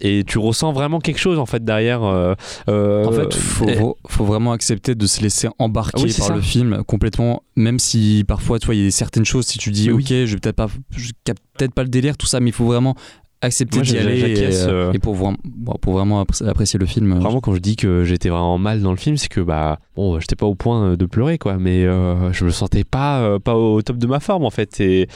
Et 0.00 0.24
tu 0.24 0.38
ressens 0.38 0.72
vraiment 0.72 0.98
quelque 0.98 1.18
chose 1.18 1.38
en 1.38 1.46
fait 1.46 1.64
derrière. 1.64 2.02
euh, 2.04 2.34
euh, 2.68 3.04
En 3.04 3.12
fait, 3.12 3.34
faut, 3.34 3.68
et- 3.68 3.78
faut- 4.08 4.24
vraiment 4.24 4.52
accepter 4.52 4.94
de 4.94 5.06
se 5.06 5.20
laisser 5.22 5.48
embarquer 5.58 6.02
Oui, 6.02 6.10
c'est 6.12 6.18
par 6.20 6.28
ça. 6.28 6.34
le 6.36 6.40
film 6.42 6.82
complètement, 6.86 7.42
même 7.56 7.78
si 7.78 8.24
parfois, 8.26 8.58
tu 8.58 8.66
vois, 8.66 8.74
il 8.74 8.84
y 8.84 8.86
a 8.86 8.90
certaines 8.90 9.24
choses, 9.24 9.46
si 9.46 9.58
tu 9.58 9.70
dis, 9.70 9.90
Oui. 9.90 10.02
ok, 10.02 10.08
je 10.08 10.34
vais 10.34 10.40
peut-être 10.40 10.56
pas, 10.56 10.68
je 10.96 11.10
capte 11.24 11.42
peut-être 11.58 11.74
pas 11.74 11.82
le 11.82 11.88
délire, 11.88 12.16
tout 12.16 12.26
ça, 12.26 12.40
mais 12.40 12.50
il 12.50 12.52
faut 12.54 12.64
vraiment 12.66 12.94
accepter 13.42 13.80
d'y 13.80 13.96
aller 13.96 14.20
et, 14.20 14.48
euh, 14.68 14.92
et 14.92 14.98
pour, 14.98 15.14
vraiment- 15.14 15.38
pour 15.80 15.94
vraiment 15.94 16.22
appré- 16.22 16.46
apprécier 16.46 16.78
le 16.78 16.84
film. 16.84 17.10
euh, 17.12 17.20
Vraiment, 17.20 17.40
quand 17.40 17.54
je 17.54 17.60
dis 17.60 17.74
que 17.74 18.04
j'étais 18.04 18.28
vraiment 18.28 18.58
mal 18.58 18.82
dans 18.82 18.90
le 18.90 18.98
film, 18.98 19.16
c'est 19.16 19.28
que 19.28 19.40
bah 19.40 19.78
bon, 19.96 20.20
j'étais 20.20 20.36
pas 20.36 20.44
au 20.44 20.54
point 20.54 20.94
de 20.94 21.06
pleurer 21.06 21.38
quoi, 21.38 21.56
mais 21.56 21.84
euh, 21.86 22.32
je 22.34 22.44
me 22.44 22.50
sentais 22.50 22.84
pas 22.84 23.38
pas 23.38 23.54
au 23.56 23.80
top 23.80 23.96
de 23.96 24.06
ma 24.06 24.20
forme 24.20 24.44
en 24.44 24.50
fait. 24.50 24.78
Et 24.80 25.08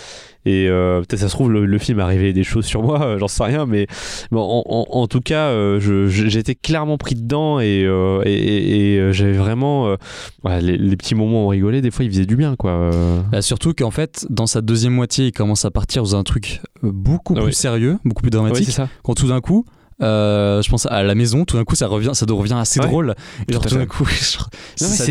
et 0.46 0.68
euh, 0.68 1.00
peut-être 1.00 1.20
ça 1.20 1.28
se 1.28 1.32
trouve 1.34 1.50
le, 1.50 1.64
le 1.66 1.78
film 1.78 2.00
a 2.00 2.06
révélé 2.06 2.32
des 2.32 2.44
choses 2.44 2.64
sur 2.66 2.82
moi, 2.82 3.02
euh, 3.02 3.18
j'en 3.18 3.28
sais 3.28 3.44
rien, 3.44 3.66
mais 3.66 3.86
bon, 4.30 4.40
en, 4.42 4.62
en- 4.68 4.86
en 5.00 5.06
tout 5.06 5.20
cas, 5.20 5.48
euh, 5.48 5.78
j'étais 6.08 6.54
clairement 6.54 6.98
pris 6.98 7.14
dedans 7.14 7.60
et 7.60 7.84
et, 8.24 8.30
et- 8.32 8.94
et, 8.96 9.12
j'avais 9.12 9.32
vraiment 9.32 9.96
ouais, 10.44 10.60
les, 10.60 10.76
les 10.76 10.96
petits 10.96 11.14
moments 11.14 11.42
où 11.44 11.46
on 11.46 11.48
rigolait, 11.48 11.80
des 11.80 11.90
fois 11.90 12.04
ils 12.04 12.10
faisaient 12.10 12.26
du 12.26 12.36
bien 12.36 12.56
quoi. 12.56 12.90
Bah, 13.32 13.42
surtout 13.42 13.72
qu'en 13.74 13.90
fait, 13.90 14.26
dans 14.30 14.46
sa 14.46 14.60
deuxième 14.60 14.92
moitié, 14.94 15.26
il 15.26 15.32
commence 15.32 15.64
à 15.64 15.70
partir 15.70 16.02
dans 16.02 16.16
un 16.16 16.22
truc 16.22 16.60
beaucoup 16.82 17.34
Ah 17.36 17.40
plus 17.40 17.46
oui. 17.48 17.54
sérieux, 17.54 17.98
beaucoup 18.04 18.22
plus 18.22 18.28
Ouais, 18.28 18.32
dramatique. 18.32 18.68
ça. 18.70 18.88
quand 19.02 19.14
tout 19.14 19.28
d'un 19.28 19.40
coup, 19.40 19.64
euh, 20.02 20.60
je 20.62 20.68
pense 20.70 20.86
à 20.86 21.02
la 21.02 21.14
maison, 21.14 21.44
tout 21.44 21.56
d'un 21.56 21.64
coup 21.64 21.74
ça 21.76 21.86
revient, 21.86 22.10
ça 22.14 22.26
devient 22.26 22.54
assez 22.54 22.80
Ouais. 22.80 22.86
drôle. 22.86 23.14
Et 23.48 23.52
genre 23.52 23.62
Tout 23.64 23.76
d'un 23.76 23.86
coup, 23.86 24.04
genre, 24.32 24.48
Non, 24.80 24.88
ça 24.88 25.04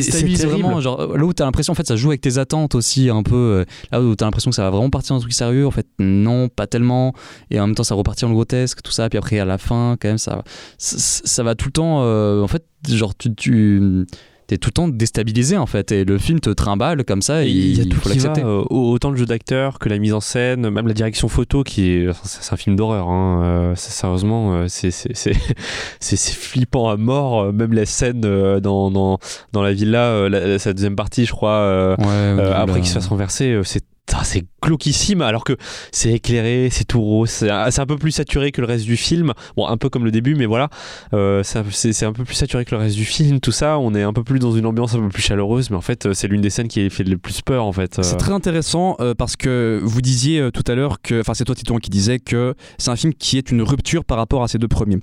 vraiment. 0.47 0.79
Genre, 0.81 1.17
là 1.17 1.23
où 1.25 1.33
t'as 1.33 1.45
l'impression, 1.45 1.71
en 1.71 1.75
fait, 1.75 1.87
ça 1.87 1.95
joue 1.95 2.09
avec 2.09 2.21
tes 2.21 2.37
attentes 2.37 2.75
aussi 2.75 3.09
un 3.09 3.23
peu. 3.23 3.35
euh, 3.35 3.65
Là 3.91 4.01
où 4.01 4.15
t'as 4.15 4.25
l'impression 4.25 4.51
que 4.51 4.55
ça 4.55 4.63
va 4.63 4.69
vraiment 4.71 4.89
partir 4.89 5.15
dans 5.15 5.19
un 5.19 5.21
truc 5.21 5.33
sérieux, 5.33 5.65
en 5.65 5.71
fait, 5.71 5.87
non, 5.99 6.49
pas 6.49 6.67
tellement. 6.67 7.13
Et 7.51 7.59
en 7.59 7.67
même 7.67 7.75
temps, 7.75 7.83
ça 7.83 7.95
repartit 7.95 8.25
en 8.25 8.31
grotesque, 8.31 8.81
tout 8.83 8.91
ça. 8.91 9.09
Puis 9.09 9.17
après, 9.17 9.39
à 9.39 9.45
la 9.45 9.57
fin, 9.57 9.95
quand 9.99 10.07
même, 10.09 10.17
ça, 10.17 10.43
ça, 10.77 10.97
ça 11.23 11.43
va 11.43 11.55
tout 11.55 11.67
le 11.67 11.73
temps. 11.73 11.99
euh, 12.03 12.41
en 12.41 12.47
fait, 12.47 12.65
genre, 12.87 13.15
tu. 13.15 13.33
tu 13.35 14.05
T'es 14.53 14.57
tout 14.59 14.67
le 14.69 14.73
temps 14.73 14.87
déstabilisé 14.87 15.57
en 15.57 15.65
fait 15.65 15.91
et 15.91 16.05
le 16.05 16.19
film 16.19 16.39
te 16.39 16.51
trimballe 16.51 17.03
comme 17.05 17.23
ça 17.23 17.43
et 17.43 17.49
il 17.49 17.75
y 17.75 17.81
a 17.81 17.85
tout 17.85 17.99
faut 17.99 18.09
qui 18.11 18.19
va, 18.19 18.27
l'accepter. 18.27 18.43
euh, 18.47 18.61
autant 18.69 19.09
le 19.09 19.17
jeu 19.17 19.25
d'acteur 19.25 19.79
que 19.79 19.89
la 19.89 19.97
mise 19.97 20.13
en 20.13 20.19
scène, 20.19 20.69
même 20.69 20.87
la 20.87 20.93
direction 20.93 21.27
photo 21.27 21.63
qui 21.63 21.89
est, 21.89 22.09
c'est 22.23 22.53
un 22.53 22.57
film 22.57 22.75
d'horreur. 22.75 23.09
Hein, 23.09 23.41
euh, 23.43 23.75
sérieusement, 23.75 24.53
euh, 24.53 24.65
c'est 25.99 26.33
flippant 26.35 26.89
à 26.89 26.97
mort. 26.97 27.41
euh, 27.45 27.51
Même 27.51 27.73
la 27.73 27.87
scène 27.87 28.21
dans, 28.21 28.91
dans, 28.91 29.17
dans 29.53 29.61
la 29.63 29.73
villa, 29.73 30.29
la- 30.29 30.59
sa 30.59 30.73
deuxième 30.73 30.95
partie, 30.95 31.25
je 31.25 31.31
crois, 31.31 31.95
Ouais, 31.97 32.51
après 32.53 32.79
qu'il 32.81 32.89
se 32.89 32.93
fasse 32.93 33.07
renverser, 33.07 33.59
c'est 33.63 33.83
c'est 34.23 34.43
glauquissime 34.61 35.21
alors 35.21 35.43
que 35.43 35.57
c'est 35.91 36.13
éclairé, 36.13 36.69
c'est 36.71 36.85
tout 36.85 37.01
rose, 37.01 37.29
c'est 37.29 37.49
un 37.49 37.85
peu 37.85 37.97
plus 37.97 38.11
saturé 38.11 38.51
que 38.51 38.61
le 38.61 38.67
reste 38.67 38.85
du 38.85 38.95
film. 38.95 39.33
Bon, 39.57 39.67
un 39.67 39.77
peu 39.77 39.89
comme 39.89 40.05
le 40.05 40.11
début, 40.11 40.35
mais 40.35 40.45
voilà, 40.45 40.69
euh, 41.13 41.41
c'est 41.43 42.03
un 42.05 42.13
peu 42.13 42.23
plus 42.23 42.35
saturé 42.35 42.63
que 42.65 42.73
le 42.75 42.81
reste 42.81 42.95
du 42.95 43.05
film. 43.05 43.39
Tout 43.39 43.51
ça, 43.51 43.79
on 43.79 43.93
est 43.95 44.03
un 44.03 44.13
peu 44.13 44.23
plus 44.23 44.39
dans 44.39 44.51
une 44.51 44.65
ambiance 44.65 44.93
un 44.95 44.99
peu 44.99 45.09
plus 45.09 45.21
chaleureuse, 45.23 45.69
mais 45.69 45.75
en 45.75 45.81
fait, 45.81 46.13
c'est 46.13 46.27
l'une 46.27 46.41
des 46.41 46.49
scènes 46.49 46.67
qui 46.67 46.89
fait 46.89 47.03
le 47.03 47.17
plus 47.17 47.41
peur 47.41 47.65
en 47.65 47.71
fait. 47.73 47.99
euh. 47.99 48.03
C'est 48.03 48.17
très 48.17 48.31
intéressant 48.31 48.95
euh, 48.99 49.13
parce 49.13 49.35
que 49.35 49.79
vous 49.83 50.01
disiez 50.01 50.49
tout 50.53 50.63
à 50.71 50.75
l'heure 50.75 51.01
que, 51.01 51.19
enfin 51.21 51.33
c'est 51.33 51.43
toi 51.45 51.55
Titon 51.55 51.77
qui 51.77 51.89
disait 51.89 52.19
que 52.19 52.55
c'est 52.77 52.91
un 52.91 52.95
film 52.95 53.13
qui 53.13 53.37
est 53.37 53.51
une 53.51 53.61
rupture 53.61 54.05
par 54.05 54.17
rapport 54.17 54.43
à 54.43 54.47
ces 54.47 54.57
deux 54.57 54.67
premiers. 54.67 54.99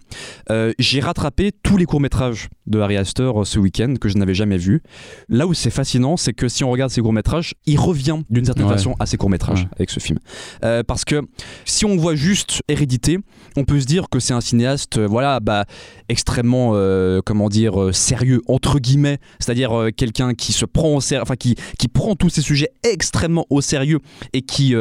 Euh, 0.50 0.72
J'ai 0.78 1.00
rattrapé 1.00 1.52
tous 1.62 1.76
les 1.76 1.84
courts 1.84 2.00
métrages 2.00 2.48
de 2.66 2.78
Harry 2.78 2.96
Astor 2.96 3.46
ce 3.46 3.58
week-end 3.58 3.94
que 4.00 4.08
je 4.08 4.16
n'avais 4.16 4.34
jamais 4.34 4.56
vu. 4.58 4.82
Là 5.28 5.46
où 5.46 5.54
c'est 5.54 5.70
fascinant, 5.70 6.16
c'est 6.16 6.32
que 6.32 6.48
si 6.48 6.64
on 6.64 6.70
regarde 6.70 6.90
ces 6.90 7.00
courts 7.00 7.12
métrages, 7.12 7.54
il 7.66 7.78
revient 7.78 8.18
d'une 8.30 8.44
certaine 8.44 8.60
Ouais. 8.66 8.72
façon 8.74 8.89
à 8.98 9.06
ces 9.06 9.16
courts 9.16 9.30
métrages 9.30 9.62
Ouais. 9.62 9.68
avec 9.76 9.90
ce 9.90 10.00
film. 10.00 10.18
Euh, 10.64 10.82
parce 10.82 11.04
que 11.04 11.22
si 11.64 11.84
on 11.84 11.96
voit 11.96 12.14
juste 12.14 12.60
Hérédité, 12.68 13.18
on 13.56 13.64
peut 13.64 13.80
se 13.80 13.86
dire 13.86 14.08
que 14.08 14.20
c'est 14.20 14.32
un 14.32 14.40
cinéaste, 14.40 14.98
euh, 14.98 15.06
voilà, 15.06 15.40
bah 15.40 15.64
extrêmement, 16.08 16.72
euh, 16.74 17.20
comment 17.24 17.48
dire, 17.48 17.94
sérieux 17.94 18.42
entre 18.48 18.78
guillemets, 18.78 19.18
c'est-à-dire 19.38 19.88
quelqu'un 19.96 20.34
qui 20.34 20.52
se 20.52 20.64
prend 20.64 20.94
au 20.96 21.00
sérieux, 21.00 21.22
enfin 21.22 21.36
qui 21.36 21.54
qui 21.78 21.88
prend 21.88 22.14
tous 22.16 22.28
ces 22.30 22.42
sujets 22.42 22.70
extrêmement 22.82 23.46
au 23.50 23.60
sérieux 23.60 23.98
et 24.32 24.42
qui 24.42 24.74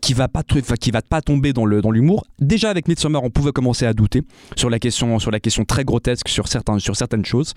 qui 0.00 0.14
va 0.14 0.28
pas 0.28 0.42
qui 0.80 0.90
va 0.90 1.02
pas 1.02 1.20
tomber 1.22 1.52
dans 1.52 1.64
le 1.66 1.80
dans 1.82 1.90
l'humour. 1.90 2.24
Déjà 2.40 2.70
avec 2.70 2.88
Midsommar, 2.88 3.22
on 3.24 3.30
pouvait 3.30 3.52
commencer 3.52 3.86
à 3.86 3.92
douter 3.92 4.22
sur 4.56 4.70
la 4.70 4.78
question 4.78 5.18
sur 5.18 5.30
la 5.30 5.40
question 5.40 5.64
très 5.64 5.84
grotesque 5.84 6.28
sur 6.28 6.48
certains 6.48 6.78
sur 6.78 6.96
certaines 6.96 7.24
choses. 7.24 7.52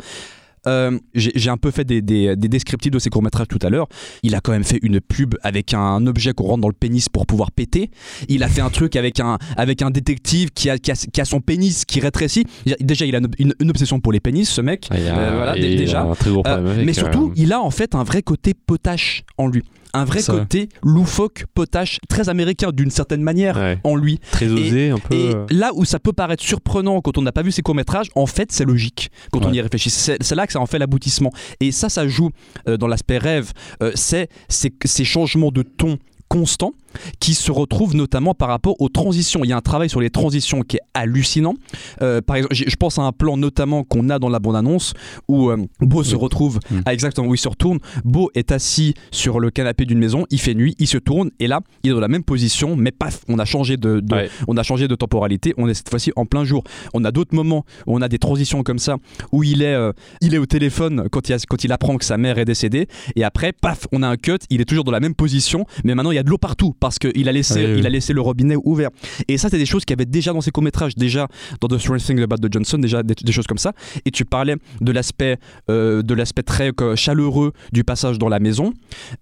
Euh, 0.68 0.98
j'ai 1.16 1.50
un 1.50 1.58
peu 1.58 1.72
fait 1.72 1.84
des, 1.86 2.02
des, 2.02 2.36
des 2.36 2.48
descriptifs 2.48 2.92
de 2.92 3.00
ses 3.00 3.10
courts-métrages 3.10 3.48
tout 3.48 3.60
à 3.62 3.70
l'heure. 3.70 3.88
Il 4.24 4.36
a 4.36 4.42
quand 4.42 4.52
même 4.52 4.64
fait 4.64 4.80
une 4.82 5.00
pub 5.02 5.36
avec 5.42 5.74
un 5.74 6.06
objet 6.08 6.34
qu'on 6.34 6.46
rentre 6.46 6.62
dans 6.62 6.68
le 6.68 6.74
pénis 6.74 7.08
pour 7.10 7.26
pouvoir 7.26 7.52
péter. 7.52 7.90
Il 8.28 8.44
a 8.44 8.48
fait 8.50 8.62
un 8.62 8.70
truc 8.70 8.96
avec 8.96 9.20
un, 9.20 9.38
avec 9.58 9.82
un 9.82 9.90
détective 9.92 10.50
qui 10.52 10.70
a, 10.70 10.78
qui, 10.78 10.92
a, 10.92 10.96
qui 10.96 11.22
a 11.22 11.26
son 11.26 11.40
pénis 11.42 11.86
qui 11.86 12.00
rétrécit. 12.00 12.46
Déjà, 12.80 13.06
il 13.06 13.16
a 13.16 13.20
une, 13.40 13.54
obsession 13.70 14.00
pour 14.00 14.12
les 14.12 14.20
pénis, 14.20 14.50
ce 14.50 14.62
mec. 14.62 14.88
Ah, 14.92 14.98
il 14.98 15.04
y 15.04 15.08
a- 15.08 15.18
Euh, 15.18 15.36
voilà, 15.38 15.58
il 15.58 15.66
a 15.66 15.78
déjà. 15.78 16.02
un 16.04 16.16
très 16.16 16.30
gros 16.30 16.40
Euh, 16.46 16.54
problème 16.54 16.68
avec, 16.74 16.86
mais 16.86 16.94
surtout, 16.94 17.32
il 17.36 17.54
a 17.54 17.62
en 17.62 17.72
fait 17.72 17.96
un 17.96 18.04
vrai 18.04 18.22
côté 18.22 18.54
potache 18.54 19.24
en 19.38 19.48
lui. 19.48 19.64
Un 19.94 20.06
vrai 20.06 20.22
côté 20.22 20.70
loufoque, 20.84 21.46
potache, 21.54 22.00
très 22.10 22.30
américain 22.30 22.72
d'une 22.72 22.92
certaine 22.92 23.22
manière 23.22 23.58
ouais, 23.58 23.80
en 23.84 23.96
lui. 23.96 24.20
très 24.32 24.48
osé, 24.48 24.92
un 24.92 24.98
peu. 25.00 25.16
Et 25.16 25.36
euh, 25.36 25.46
là 25.50 25.72
où 25.74 25.86
ça 25.86 26.00
peut 26.00 26.14
paraître 26.14 26.44
surprenant 26.44 27.02
quand 27.02 27.18
on 27.18 27.22
n'a 27.22 27.32
pas 27.32 27.42
vu 27.42 27.52
ses 27.52 27.62
courts-métrages, 27.62 28.10
en 28.16 28.26
fait, 28.26 28.52
c'est 28.52 28.66
logique 28.66 29.12
quand 29.32 29.46
on 29.46 29.52
y 29.52 29.62
réfléchit. 29.62 29.90
C'est 29.90 30.22
c'est 30.22 30.36
là 30.36 30.46
que 30.46 30.54
ça 30.54 30.60
en 30.60 30.66
fait 30.66 30.80
l'aboutissement. 30.80 31.32
Et 31.60 31.72
ça, 31.72 31.90
ça 31.90 32.08
joue 32.08 32.30
euh, 32.68 32.78
dans 32.78 32.88
l'aspect 32.88 33.18
rêve. 33.18 33.52
Euh, 33.82 33.92
c'est 33.96 34.30
ces 34.48 34.72
ces 34.86 35.06
changements 35.06 35.52
de 35.52 35.64
ton 35.64 35.98
constants 36.28 36.74
qui 37.20 37.34
se 37.34 37.52
retrouve 37.52 37.96
notamment 37.96 38.34
par 38.34 38.48
rapport 38.50 38.76
aux 38.82 38.90
transitions. 38.90 39.42
Il 39.44 39.50
y 39.50 39.54
a 39.54 39.58
un 39.58 39.62
travail 39.62 39.90
sur 39.90 40.02
les 40.02 40.10
transitions 40.10 40.62
qui 40.62 40.78
est 40.78 40.82
hallucinant. 40.94 41.56
Euh, 42.02 42.22
par 42.22 42.36
exemple, 42.38 42.56
je 42.56 42.76
pense 42.76 42.98
à 43.00 43.04
un 43.04 43.12
plan 43.12 43.38
notamment 43.38 43.84
qu'on 43.84 44.10
a 44.10 44.20
dans 44.20 44.30
la 44.30 44.40
bande-annonce 44.40 44.94
où 45.28 45.50
euh, 45.50 45.58
Beau 45.82 46.04
se 46.04 46.16
retrouve, 46.16 46.60
Mm. 46.72 46.82
ah, 46.86 46.94
exactement, 46.94 47.28
où 47.28 47.34
il 47.36 47.38
se 47.40 47.48
retourne. 47.48 47.80
Beau 48.04 48.30
est 48.36 48.52
assis 48.52 48.94
sur 49.12 49.40
le 49.40 49.50
canapé 49.52 49.86
d'une 49.86 50.00
maison, 50.00 50.26
il 50.30 50.40
fait 50.40 50.54
nuit, 50.54 50.76
il 50.80 50.88
se 50.88 50.98
tourne 50.98 51.30
et 51.40 51.48
là, 51.48 51.62
il 51.84 51.92
est 51.92 51.94
dans 51.94 52.00
la 52.00 52.08
même 52.08 52.24
position, 52.24 52.76
mais 52.76 52.92
paf, 52.92 53.22
on 53.28 53.40
a 53.40 53.46
changé 53.46 53.78
de, 53.78 54.00
de- 54.00 54.16
Ouais. 54.16 54.30
on 54.48 54.58
a 54.58 54.64
changé 54.64 54.88
de 54.88 54.96
temporalité. 54.96 55.54
On 55.58 55.68
est 55.68 55.74
cette 55.74 55.90
fois-ci 55.90 56.12
en 56.16 56.26
plein 56.26 56.44
jour. 56.44 56.64
On 56.94 57.04
a 57.06 57.12
d'autres 57.12 57.36
moments 57.36 57.64
où 57.88 57.96
on 57.96 58.02
a 58.02 58.08
des 58.08 58.18
transitions 58.20 58.64
comme 58.64 58.80
ça 58.80 58.98
où 59.32 59.44
il 59.44 59.62
est, 59.62 59.74
euh, 59.74 59.92
il 60.22 60.34
est 60.34 60.38
au 60.38 60.46
téléphone 60.46 61.08
quand 61.12 61.30
il, 61.30 61.34
a- 61.34 61.38
quand 61.48 61.64
il 61.64 61.72
apprend 61.72 61.98
que 61.98 62.06
sa 62.06 62.18
mère 62.18 62.38
est 62.40 62.46
décédée 62.46 62.88
et 63.16 63.24
après, 63.24 63.52
paf, 63.54 63.88
on 63.92 64.04
a 64.04 64.08
un 64.08 64.18
cut. 64.18 64.38
Il 64.50 64.62
est 64.62 64.66
toujours 64.66 64.84
dans 64.84 64.92
la 64.92 65.00
même 65.00 65.16
position, 65.16 65.66
mais 65.84 65.96
maintenant 65.96 66.12
il 66.12 66.16
y 66.16 66.20
a 66.20 66.24
de 66.24 66.30
l'eau 66.30 66.38
partout 66.38 66.74
parce 66.80 67.00
qu'il 67.00 67.28
a 67.28 67.32
laissé, 67.32 67.66
Oui, 67.66 67.72
oui. 67.74 67.80
il 67.80 67.86
a 67.86 67.90
laissé 67.90 68.14
le 68.14 68.22
robinet 68.22 68.56
ouvert. 68.64 68.90
Et 69.28 69.38
ça, 69.38 69.50
c'est 69.50 69.58
des 69.58 69.66
choses 69.66 69.86
qu'il 69.86 69.94
y 69.96 69.98
avait 69.98 70.06
déjà 70.06 70.34
dans 70.34 70.42
ses 70.42 70.52
courts 70.52 70.64
métrages, 70.64 70.96
déjà 70.96 71.28
dans 71.62 71.68
The 71.68 71.78
Strange 71.78 72.04
Things 72.04 72.22
About 72.22 72.38
the 72.38 72.52
Johnson, 72.52 72.78
déjà 72.78 73.04
des, 73.04 73.16
des 73.16 73.32
choses 73.32 73.48
comme 73.48 73.58
ça. 73.58 73.74
Et 74.06 74.12
tu 74.12 74.26
parlais 74.26 74.56
de 74.82 74.92
l'aspect, 74.92 75.38
euh, 75.70 76.02
de 76.02 76.14
l'aspect 76.14 76.44
très 76.44 76.72
euh, 76.82 76.96
chaleureux 76.96 77.54
du 77.72 77.84
passage 77.84 78.18
dans 78.18 78.30
la 78.30 78.40
maison. 78.40 78.74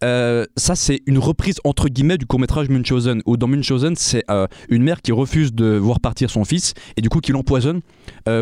Euh, 0.03 0.45
ça, 0.55 0.75
c'est 0.75 1.01
une 1.05 1.17
reprise 1.17 1.55
entre 1.63 1.89
guillemets 1.89 2.17
du 2.17 2.25
court 2.25 2.39
métrage 2.39 2.69
Munchausen. 2.69 3.21
Où 3.25 3.37
dans 3.37 3.47
Munchausen, 3.47 3.95
c'est 3.95 4.23
une 4.69 4.83
mère 4.83 5.01
qui 5.01 5.11
refuse 5.11 5.53
de 5.53 5.77
voir 5.77 5.99
partir 5.99 6.29
son 6.29 6.43
fils 6.45 6.73
et 6.95 7.01
du 7.01 7.09
coup 7.09 7.19
qui 7.19 7.31
l'empoisonne 7.31 7.81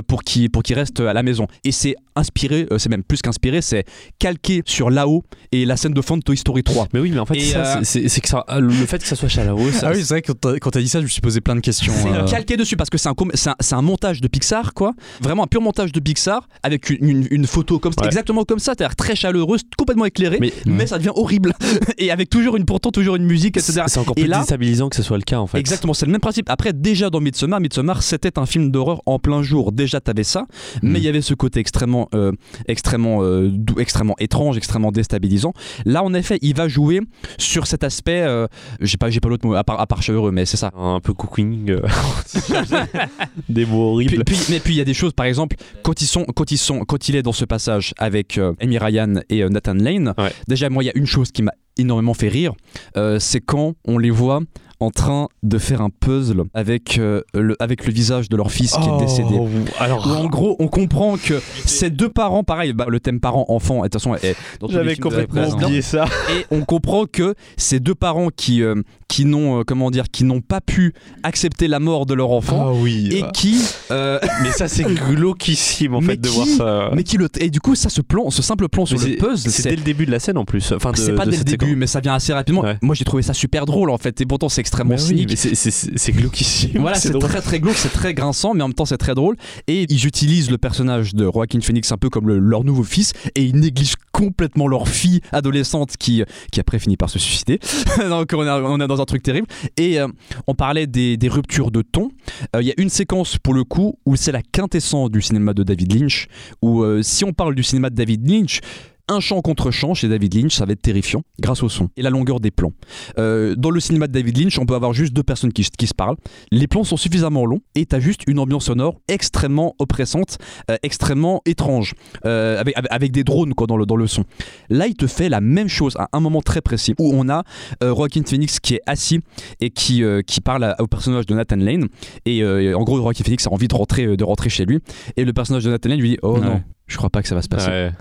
pour 0.07 0.23
qu'il 0.23 0.49
pour 0.49 0.63
qu'il 0.63 0.75
reste 0.75 0.99
à 0.99 1.13
la 1.13 1.23
maison. 1.23 1.47
Et 1.63 1.71
c'est 1.71 1.95
inspiré, 2.15 2.67
c'est 2.77 2.89
même 2.89 3.03
plus 3.03 3.21
qu'inspiré, 3.21 3.61
c'est 3.61 3.85
calqué 4.19 4.61
sur 4.65 4.89
là-haut 4.89 5.23
et 5.51 5.65
la 5.65 5.77
scène 5.77 5.93
de 5.93 6.01
fin 6.01 6.17
de 6.17 6.21
Toy 6.23 6.37
Story 6.37 6.63
3. 6.63 6.87
Mais 6.93 6.99
oui, 6.99 7.11
mais 7.11 7.19
en 7.19 7.25
fait, 7.25 7.39
c'est 7.83 8.21
que 8.21 8.27
ça, 8.29 8.45
le 8.57 8.69
fait 8.71 9.04
que 9.05 9.09
ça 9.09 9.15
soit 9.15 9.29
chaleureux, 9.29 9.71
ça, 9.71 9.87
Ah 9.89 9.91
oui, 9.93 9.99
c'est 10.03 10.09
vrai 10.15 10.21
que 10.21 10.31
quand 10.59 10.71
t'as- 10.71 10.81
dit 10.81 10.89
ça, 10.89 10.99
je 10.99 11.03
me 11.03 11.09
suis 11.09 11.21
posé 11.21 11.39
plein 11.41 11.55
de 11.55 11.59
questions. 11.61 11.93
C'est 11.95 12.09
euh. 12.11 12.25
calqué 12.25 12.57
dessus 12.57 12.75
parce 12.75 12.89
que 12.89 12.97
c'est 12.97 13.07
un, 13.09 13.13
com- 13.13 13.31
c'est 13.35 13.49
un, 13.51 13.55
c'est 13.59 13.75
un 13.75 13.81
montage 13.81 14.19
de 14.21 14.27
Pixar, 14.27 14.73
quoi. 14.73 14.93
Vraiment 15.21 15.43
un 15.43 15.47
pur 15.47 15.61
montage 15.61 15.91
de 15.91 15.99
Pixar 15.99 16.47
avec 16.63 16.89
une, 16.89 17.07
une- 17.09 17.27
une 17.31 17.47
photo 17.47 17.79
comme 17.79 17.93
ça, 17.93 18.01
Ouais. 18.01 18.07
exactement 18.07 18.43
comme 18.45 18.59
ça, 18.59 18.73
c'est-à-dire 18.75 18.95
très 18.95 19.15
chaleureuse, 19.15 19.61
complètement 19.77 20.05
éclairée, 20.05 20.37
mais, 20.41 20.51
mais 20.65 20.87
ça 20.87 20.97
devient 20.97 21.11
horrible. 21.15 21.53
et 21.97 22.11
avec 22.11 22.29
toujours 22.29 22.57
une, 22.57 22.65
pourtant 22.65 22.91
toujours 22.91 23.15
une 23.15 23.25
musique, 23.25 23.57
etc. 23.57 23.83
c'est 23.87 23.99
encore 23.99 24.15
Et 24.17 24.21
plus 24.21 24.29
là- 24.29 24.39
déstabilisant 24.39 24.89
que 24.89 24.95
ce 24.95 25.03
soit 25.03 25.17
le 25.17 25.23
cas 25.23 25.37
en 25.39 25.47
fait. 25.47 25.59
Exactement, 25.59 25.93
c'est 25.93 26.05
le 26.05 26.11
même 26.11 26.21
principe. 26.21 26.49
Après, 26.49 26.73
déjà 26.73 27.09
dans 27.09 27.21
Midsommar, 27.21 27.59
Midsommar 27.59 28.01
c'était 28.03 28.37
un 28.39 28.45
film 28.45 28.71
d'horreur 28.71 29.01
en 29.05 29.19
plein 29.19 29.43
jour. 29.43 29.71
Déjà, 29.71 30.01
t'avais 30.01 30.23
ça, 30.23 30.45
mais 30.81 30.99
il 30.99 31.05
y 31.05 31.07
avait 31.07 31.21
ce 31.21 31.33
côté 31.33 31.59
extrêmement, 31.59 32.09
euh, 32.15 32.31
extrêmement, 32.67 33.23
euh, 33.23 33.49
doux, 33.51 33.79
extrêmement 33.79 34.15
étrange, 34.19 34.57
extrêmement 34.57 34.91
déstabilisant. 34.91 35.53
Là, 35.85 36.03
en 36.03 36.13
effet, 36.13 36.39
il 36.41 36.55
va 36.55 36.67
jouer 36.67 37.01
sur 37.37 37.67
cet 37.67 37.83
aspect. 37.83 38.21
euh, 38.21 38.47
j'ai 38.95 38.97
pas, 38.97 39.09
j'ai 39.09 39.19
pas 39.19 39.27
l'autre 39.27 39.45
mot 39.45 39.55
à 39.55 39.63
part, 39.65 39.77
à 39.81 39.87
part 39.87 40.01
chaleureux, 40.01 40.31
mais 40.31 40.45
c'est 40.45 40.55
ça. 40.55 40.71
Un 40.73 41.01
peu 41.01 41.13
cooking, 41.13 41.69
euh, 41.69 41.81
des 43.49 43.65
mots 43.65 43.91
horribles. 43.91 44.23
puis- 44.23 44.37
mais 44.49 44.59
puis 44.61 44.73
il 44.73 44.77
y 44.77 44.81
a 44.81 44.85
des 44.85 44.93
choses, 44.93 45.11
par 45.13 45.25
exemple, 45.25 45.57
quand 45.83 46.01
ils 46.01 46.05
sont, 46.07 46.23
quand 46.35 46.49
ils 46.51 46.57
sont, 46.57 46.79
quand 46.85 47.09
il 47.09 47.15
est 47.15 47.21
dans 47.23 47.33
ce 47.33 47.43
passage 47.45 47.93
avec 47.97 48.37
euh, 48.37 48.53
Amy 48.61 48.77
Ryan 48.77 49.15
et 49.29 49.43
euh, 49.43 49.49
Nathan 49.49 49.73
Lane. 49.73 50.13
Ouais. 50.17 50.31
Déjà, 50.47 50.69
moi, 50.69 50.83
il 50.83 50.87
y 50.87 50.89
a 50.89 50.93
une 50.97 51.05
chose 51.07 51.31
qui 51.31 51.43
m'a 51.43 51.51
énormément 51.77 52.13
fait 52.13 52.29
rire, 52.29 52.53
euh, 52.95 53.19
c'est 53.19 53.41
quand 53.41 53.73
on 53.85 53.97
les 53.97 54.09
voit 54.11 54.39
en 54.79 54.89
train 54.91 55.27
de 55.43 55.57
faire 55.57 55.81
un 55.81 55.89
puzzle 55.89 56.43
avec 56.53 56.97
euh, 56.97 57.21
le, 57.33 57.55
avec 57.59 57.85
le 57.85 57.93
visage 57.93 58.29
de 58.29 58.35
leur 58.37 58.51
fils 58.51 58.71
qui 58.75 58.87
est 58.89 58.97
décédé. 58.99 59.35
Oh, 59.39 59.47
alors, 59.79 60.05
Où 60.07 60.11
en 60.11 60.25
gros, 60.27 60.55
on 60.59 60.67
comprend 60.67 61.17
que 61.17 61.41
ces 61.65 61.89
deux 61.89 62.09
parents, 62.09 62.43
pareil, 62.43 62.73
bah, 62.73 62.85
le 62.89 62.99
thème 62.99 63.19
parent-enfant, 63.19 63.77
de 63.77 63.81
toute 63.83 63.93
façon, 63.93 64.15
est 64.15 64.35
dans 64.59 64.67
tous 64.67 64.73
les 64.73 64.79
j'avais 64.79 64.95
complètement 64.97 65.47
oublié 65.49 65.81
ça. 65.81 66.05
Et 66.37 66.45
on 66.51 66.61
comprend 66.65 67.05
que 67.05 67.35
ces 67.57 67.79
deux 67.79 67.95
parents 67.95 68.29
qui, 68.35 68.61
euh, 68.63 68.75
qui 69.07 69.25
n'ont, 69.25 69.59
euh, 69.59 69.63
comment 69.65 69.91
dire, 69.91 70.05
qui 70.11 70.23
n'ont 70.23 70.41
pas 70.41 70.61
pu 70.61 70.93
accepter 71.23 71.67
la 71.67 71.79
mort 71.79 72.05
de 72.05 72.13
leur 72.13 72.31
enfant 72.31 72.73
oui. 72.75 73.09
et 73.11 73.23
qui, 73.33 73.61
euh, 73.91 74.19
Mais 74.43 74.51
ça, 74.51 74.67
c'est 74.67 74.83
glauquissime 75.19 75.95
en 75.95 76.01
Mais 76.01 76.13
fait 76.13 76.17
de 76.17 76.27
qui- 76.27 76.35
voir 76.35 76.47
ça. 76.47 76.89
mais 76.93 77.03
qui 77.03 77.17
le 77.17 77.27
et 77.39 77.49
du 77.49 77.59
coup 77.59 77.75
ça 77.75 77.89
ce 77.89 78.01
plan 78.01 78.29
ce 78.29 78.41
simple 78.41 78.67
plan 78.69 78.85
sur 78.85 78.97
le 78.99 79.15
puzzle 79.17 79.49
c'est 79.49 79.69
dès 79.69 79.75
le 79.75 79.81
début 79.81 80.05
de 80.05 80.11
la 80.11 80.19
scène 80.19 80.37
en 80.37 80.45
plus. 80.45 80.71
Enfin, 80.71 80.91
c'est 80.95 81.13
pas 81.15 81.25
de 81.25 81.31
dès 81.31 81.37
le 81.37 81.43
début 81.43 81.65
séquence. 81.65 81.77
mais 81.79 81.87
ça 81.87 81.99
vient 81.99 82.13
assez 82.13 82.33
rapidement 82.33 82.61
Ouais. 82.61 82.77
moi 82.81 82.95
j'ai 82.95 83.05
trouvé 83.05 83.21
ça 83.23 83.33
super 83.33 83.65
drôle 83.65 83.89
en 83.89 83.97
fait 83.97 84.19
et 84.21 84.25
pourtant 84.25 84.49
c'est 84.49 84.61
extrêmement 84.65 84.95
oui, 84.95 84.99
cynique 84.99 85.37
c'est- 85.37 86.11
glauquissime. 86.11 86.81
voilà, 86.81 86.97
c'est 86.97 87.17
très 87.19 87.39
très 87.41 87.59
glauque, 87.59 87.75
c'est 87.75 87.93
très 87.93 88.15
grinçant, 88.15 88.55
mais 88.55 88.63
en 88.63 88.67
même 88.69 88.73
temps 88.73 88.85
c'est 88.85 88.97
très 88.97 89.13
drôle. 89.13 89.35
Et 89.67 89.85
ils 89.89 90.05
utilisent 90.07 90.49
le 90.49 90.57
personnage 90.57 91.13
de 91.13 91.25
Joaquin 91.31 91.61
Phoenix 91.61 91.91
un 91.91 91.97
peu 91.97 92.09
comme 92.09 92.27
le- 92.27 92.39
leur 92.39 92.63
nouveau 92.63 92.83
fils, 92.83 93.13
et 93.35 93.43
ils 93.43 93.55
négligent 93.55 93.95
complètement 94.11 94.67
leur 94.67 94.87
fille 94.87 95.21
adolescente 95.31 95.97
qui, 95.97 96.23
qui 96.51 96.59
après 96.59 96.79
finit 96.79 96.97
par 96.97 97.09
se 97.11 97.19
suicider. 97.19 97.59
Donc 98.09 98.31
on 98.33 98.43
est, 98.43 98.49
on 98.49 98.79
est 98.79 98.87
dans 98.87 98.99
un 99.01 99.05
truc 99.05 99.21
terrible. 99.21 99.47
Et 99.77 99.99
euh, 99.99 100.07
on 100.47 100.55
parlait 100.55 100.87
des, 100.87 101.15
des 101.17 101.27
ruptures 101.27 101.69
de 101.69 101.83
ton. 101.83 102.09
Euh, 102.55 102.61
Il 102.61 102.67
y 102.67 102.71
a 102.71 102.75
une 102.77 102.89
séquence 102.89 103.37
pour 103.37 103.53
le 103.53 103.63
coup 103.63 103.99
où 104.07 104.15
c'est 104.15 104.31
la 104.31 104.41
quintessence 104.41 105.11
du 105.11 105.21
cinéma 105.21 105.53
de 105.53 105.61
David 105.63 105.93
Lynch. 105.93 106.27
Où 106.63 106.81
euh, 106.83 107.01
si 107.03 107.23
on 107.23 107.33
parle 107.33 107.53
du 107.55 107.61
cinéma 107.63 107.89
de 107.91 107.95
David 107.95 108.27
Lynch, 108.27 108.61
un 109.07 109.19
chant 109.19 109.41
contre 109.41 109.71
chant 109.71 109.93
chez 109.93 110.07
David 110.07 110.33
Lynch, 110.35 110.55
ça 110.55 110.65
va 110.65 110.73
être 110.73 110.81
terrifiant 110.81 111.21
grâce 111.39 111.61
au 111.63 111.69
son 111.69 111.89
et 111.95 112.01
la 112.01 112.09
longueur 112.09 112.39
des 112.39 112.51
plans. 112.51 112.71
Euh, 113.19 113.55
dans 113.55 113.69
le 113.69 113.79
cinéma 113.79 114.07
de 114.07 114.11
David 114.13 114.37
Lynch, 114.37 114.57
on 114.57 114.65
peut 114.65 114.73
avoir 114.75 114.93
juste 114.93 115.13
deux 115.13 115.23
personnes 115.23 115.53
qui, 115.53 115.63
qui 115.77 115.87
se 115.87 115.93
parlent. 115.93 116.15
Les 116.51 116.67
plans 116.67 116.83
sont 116.83 116.97
suffisamment 116.97 117.45
longs 117.45 117.61
et 117.75 117.85
t'as 117.85 117.99
juste 117.99 118.21
une 118.27 118.39
ambiance 118.39 118.65
sonore 118.65 118.99
extrêmement 119.07 119.75
oppressante, 119.79 120.37
euh, 120.71 120.77
extrêmement 120.83 121.41
étrange, 121.45 121.93
euh, 122.25 122.59
avec, 122.59 122.73
avec, 122.89 123.11
des 123.11 123.23
drones 123.23 123.53
quoi, 123.53 123.67
dans, 123.67 123.77
le, 123.77 123.85
dans 123.85 123.95
le 123.95 124.07
son. 124.07 124.23
Là, 124.69 124.87
il 124.87 124.95
te 124.95 125.07
fait 125.07 125.29
la 125.29 125.41
même 125.41 125.67
chose 125.67 125.95
à 125.97 126.09
un 126.13 126.19
moment 126.19 126.41
très 126.41 126.61
précis 126.61 126.95
où 126.99 127.11
on 127.13 127.29
a 127.29 127.43
Joaquin 127.81 128.21
Phoenix 128.25 128.59
qui 128.59 128.75
est 128.75 128.81
assis 128.87 129.19
et 129.61 129.69
qui, 129.69 130.03
qui 130.25 130.41
parle 130.41 130.63
à- 130.63 130.75
au 130.81 130.87
personnage 130.87 131.25
de 131.25 131.33
Nathan 131.35 131.57
Lane. 131.57 131.87
Et 132.25 132.43
en 132.73 132.83
gros, 132.83 132.97
Joaquin 132.97 133.23
Phoenix 133.23 133.45
a 133.47 133.51
envie 133.51 133.67
de 133.67 133.75
rentrer, 133.75 134.17
de 134.17 134.23
rentrer 134.23 134.49
chez 134.49 134.65
lui. 134.65 134.79
Et 135.17 135.25
le 135.25 135.33
personnage 135.33 135.63
de 135.63 135.69
Nathan 135.69 135.89
Lane 135.89 135.99
lui 135.99 136.09
dit 136.09 136.17
Oh 136.23 136.35
Ouais. 136.35 136.41
non, 136.41 136.63
je 136.87 136.97
crois 136.97 137.09
pas 137.09 137.21
que 137.21 137.27
ça 137.27 137.35
va 137.35 137.41
se 137.41 137.47
passer. 137.47 137.69
Ouais. 137.69 137.91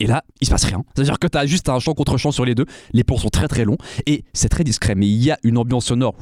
Et 0.00 0.06
là, 0.06 0.24
il 0.40 0.46
se 0.46 0.50
passe 0.50 0.64
rien. 0.64 0.82
C'est-à-dire 0.94 1.18
que 1.18 1.26
t'as 1.28 1.46
juste 1.46 1.68
un 1.68 1.78
champ 1.78 1.94
contre 1.94 2.16
champ 2.16 2.32
sur 2.32 2.44
les 2.44 2.54
deux. 2.54 2.66
Les 2.92 3.04
plans 3.04 3.16
sont 3.16 3.28
très 3.28 3.48
très 3.48 3.64
longs 3.64 3.78
et 4.06 4.24
c'est 4.32 4.48
très 4.48 4.64
discret. 4.64 4.94
Mais 4.94 5.06
il 5.06 5.22
y 5.22 5.30
a 5.30 5.38
une 5.42 5.56
ambiance 5.56 5.86
sonore 5.86 6.14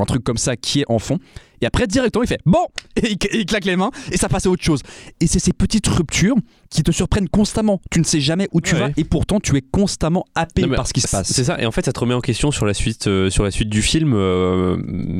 un 0.00 0.04
truc 0.04 0.24
comme 0.24 0.38
ça 0.38 0.56
qui 0.56 0.80
est 0.80 0.86
en 0.88 0.98
fond. 0.98 1.18
Et 1.62 1.66
après, 1.66 1.86
directement, 1.86 2.22
il 2.24 2.28
fait 2.28 2.40
bon 2.44 2.66
et 2.96 3.12
il, 3.12 3.18
il 3.32 3.46
claque 3.46 3.64
les 3.64 3.76
mains 3.76 3.90
et 4.10 4.16
ça 4.16 4.28
passe 4.28 4.46
à 4.46 4.50
autre 4.50 4.62
chose. 4.64 4.80
Et 5.20 5.26
c'est 5.26 5.38
ces 5.38 5.52
petites 5.52 5.86
ruptures 5.88 6.36
qui 6.70 6.82
te 6.82 6.90
surprennent 6.92 7.28
constamment. 7.28 7.80
Tu 7.90 7.98
ne 8.00 8.04
sais 8.04 8.20
jamais 8.20 8.48
où 8.52 8.60
tu 8.60 8.74
Ouais. 8.74 8.80
vas 8.80 8.88
et 8.96 9.04
pourtant 9.04 9.40
tu 9.40 9.56
es 9.56 9.60
constamment 9.62 10.24
happé 10.34 10.62
Non, 10.62 10.74
par 10.74 10.86
ce 10.86 10.92
qui 10.92 11.00
se 11.00 11.08
passe. 11.08 11.30
C'est 11.30 11.44
ça, 11.44 11.60
et 11.60 11.66
en 11.66 11.70
fait, 11.70 11.84
ça 11.84 11.92
te 11.92 12.00
remet 12.00 12.14
en 12.14 12.20
question 12.20 12.50
sur 12.50 12.64
la 12.66 12.74
suite, 12.74 13.06
euh, 13.06 13.28
sur 13.30 13.44
la 13.44 13.50
suite 13.50 13.68
du 13.68 13.82
film. 13.82 14.12
euh, 14.14 14.76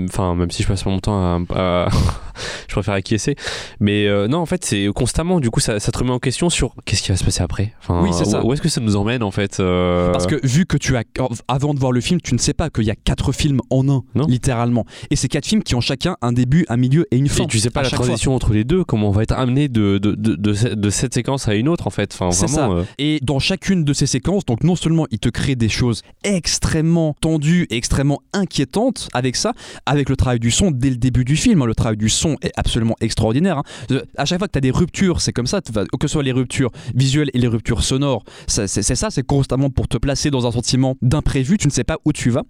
Enfin, 0.09 0.35
même 0.35 0.51
si 0.51 0.63
je 0.63 0.69
passe 0.69 0.85
mon 0.87 0.99
temps 0.99 1.15
à, 1.23 1.39
à- 1.55 1.89
je 2.69 2.73
préfère 2.75 2.95
acquiescer. 2.95 3.37
Mais 3.81 4.07
euh, 4.07 4.27
non, 4.29 4.39
en 4.39 4.47
fait, 4.47 4.65
c'est 4.65 4.89
constamment. 4.95 5.39
Du 5.41 5.51
coup, 5.51 5.61
ça, 5.61 5.79
ça 5.81 5.93
te 5.93 5.99
remet 5.99 6.11
en 6.11 6.19
question 6.19 6.49
sur 6.51 6.75
qu'est-ce 6.85 7.03
qui 7.03 7.11
va 7.11 7.17
se 7.17 7.25
passer 7.25 7.43
après. 7.43 7.75
Enfin, 7.81 8.01
Oui, 8.03 8.11
c'est 8.13 8.25
ça. 8.25 8.43
Où, 8.45 8.49
où 8.49 8.53
est-ce 8.55 8.63
que 8.63 8.69
ça 8.69 8.81
nous 8.81 8.97
emmène 8.97 9.23
en 9.23 9.31
fait 9.31 9.59
Parce 9.59 10.27
que 10.27 10.45
vu 10.47 10.67
que 10.67 10.77
tu 10.77 10.97
as, 10.97 11.05
avant 11.49 11.75
de 11.75 11.79
voir 11.79 11.93
le 11.93 12.01
film, 12.01 12.21
tu 12.21 12.35
ne 12.35 12.39
sais 12.39 12.55
pas 12.55 12.71
qu'il 12.71 12.85
y 12.85 12.91
a 12.91 12.97
quatre 12.97 13.33
films 13.33 13.61
en 13.71 13.89
un, 13.89 14.03
Non. 14.15 14.27
littéralement. 14.27 14.85
Et 15.11 15.17
c'est 15.17 15.29
quatre 15.29 15.47
films 15.47 15.63
qui 15.63 15.75
ont 15.75 15.81
chacun 15.81 16.17
un 16.23 16.32
début, 16.35 16.65
un 16.69 16.77
milieu 16.77 17.07
et 17.11 17.17
une 17.17 17.29
fin. 17.29 17.45
Et 17.45 17.47
tu 17.47 17.59
sais 17.59 17.71
pas 17.71 17.83
la 17.83 17.89
fois. 17.89 17.99
transition 17.99 18.35
entre 18.35 18.53
les 18.53 18.65
deux, 18.65 18.85
comment 18.85 19.09
on 19.09 19.13
va 19.13 19.23
être 19.23 19.33
amené 19.33 19.69
de, 19.69 19.99
de, 19.99 20.15
de, 20.15 20.35
de, 20.37 20.53
ce- 20.55 20.69
de 20.69 20.91
cette 20.91 21.15
séquence 21.15 21.49
à 21.49 21.55
une 21.55 21.69
autre 21.69 21.87
en 21.87 21.91
fait. 21.91 22.13
Enfin, 22.15 22.31
C'est 22.31 22.49
ça. 22.49 22.71
euh, 22.71 22.85
Et 22.99 23.19
dans 23.23 23.39
chacune 23.39 23.85
de 23.85 23.93
ces 23.93 24.07
séquences, 24.07 24.45
donc 24.45 24.65
non 24.65 24.77
seulement 24.77 25.07
il 25.11 25.19
te 25.19 25.29
crée 25.29 25.55
des 25.57 25.69
choses 25.69 26.03
extrêmement 26.25 27.15
tendues 27.21 27.67
et 27.71 27.77
extrêmement 27.77 28.21
inquiétantes 28.33 29.09
avec 29.15 29.37
ça, 29.37 29.53
avec 29.87 30.09
le 30.09 30.17
travail 30.17 30.41
du 30.41 30.51
son 30.51 30.71
dès 30.71 30.91
le 30.91 30.97
début 30.97 31.25
du 31.25 31.37
film. 31.37 31.63
hein. 31.63 31.67
Le 31.67 31.75
travail 31.75 31.97
du 31.97 32.09
son 32.09 32.37
est 32.43 32.53
absolument 32.57 32.97
extraordinaire. 33.01 33.59
hein. 33.59 33.63
Euh, 33.91 34.03
À 34.17 34.25
chaque 34.25 34.39
fois 34.39 34.49
que 34.49 34.53
tu 34.53 34.59
as 34.59 34.61
des 34.61 34.71
ruptures, 34.71 35.21
c'est 35.21 35.33
comme 35.33 35.47
ça, 35.47 35.61
que 35.61 35.73
ce 36.03 36.09
soit 36.13 36.23
les 36.23 36.33
ruptures 36.33 36.71
visuelles 36.95 37.31
et 37.35 37.39
les 37.39 37.49
ruptures 37.49 37.83
sonores, 37.83 38.25
c'est 38.47 38.67
ça, 38.83 39.11
c'est 39.11 39.27
constamment 39.27 39.71
pour 39.71 39.89
te 39.89 39.97
placer 39.97 40.31
dans 40.31 40.47
un 40.47 40.53
sentiment 40.53 40.97
d'imprévu, 41.03 41.57
tu 41.59 41.67
ne 41.69 41.73
sais 41.73 41.85
pas 41.85 41.99
où 42.05 42.13
tu 42.13 42.31
vas. 42.31 42.43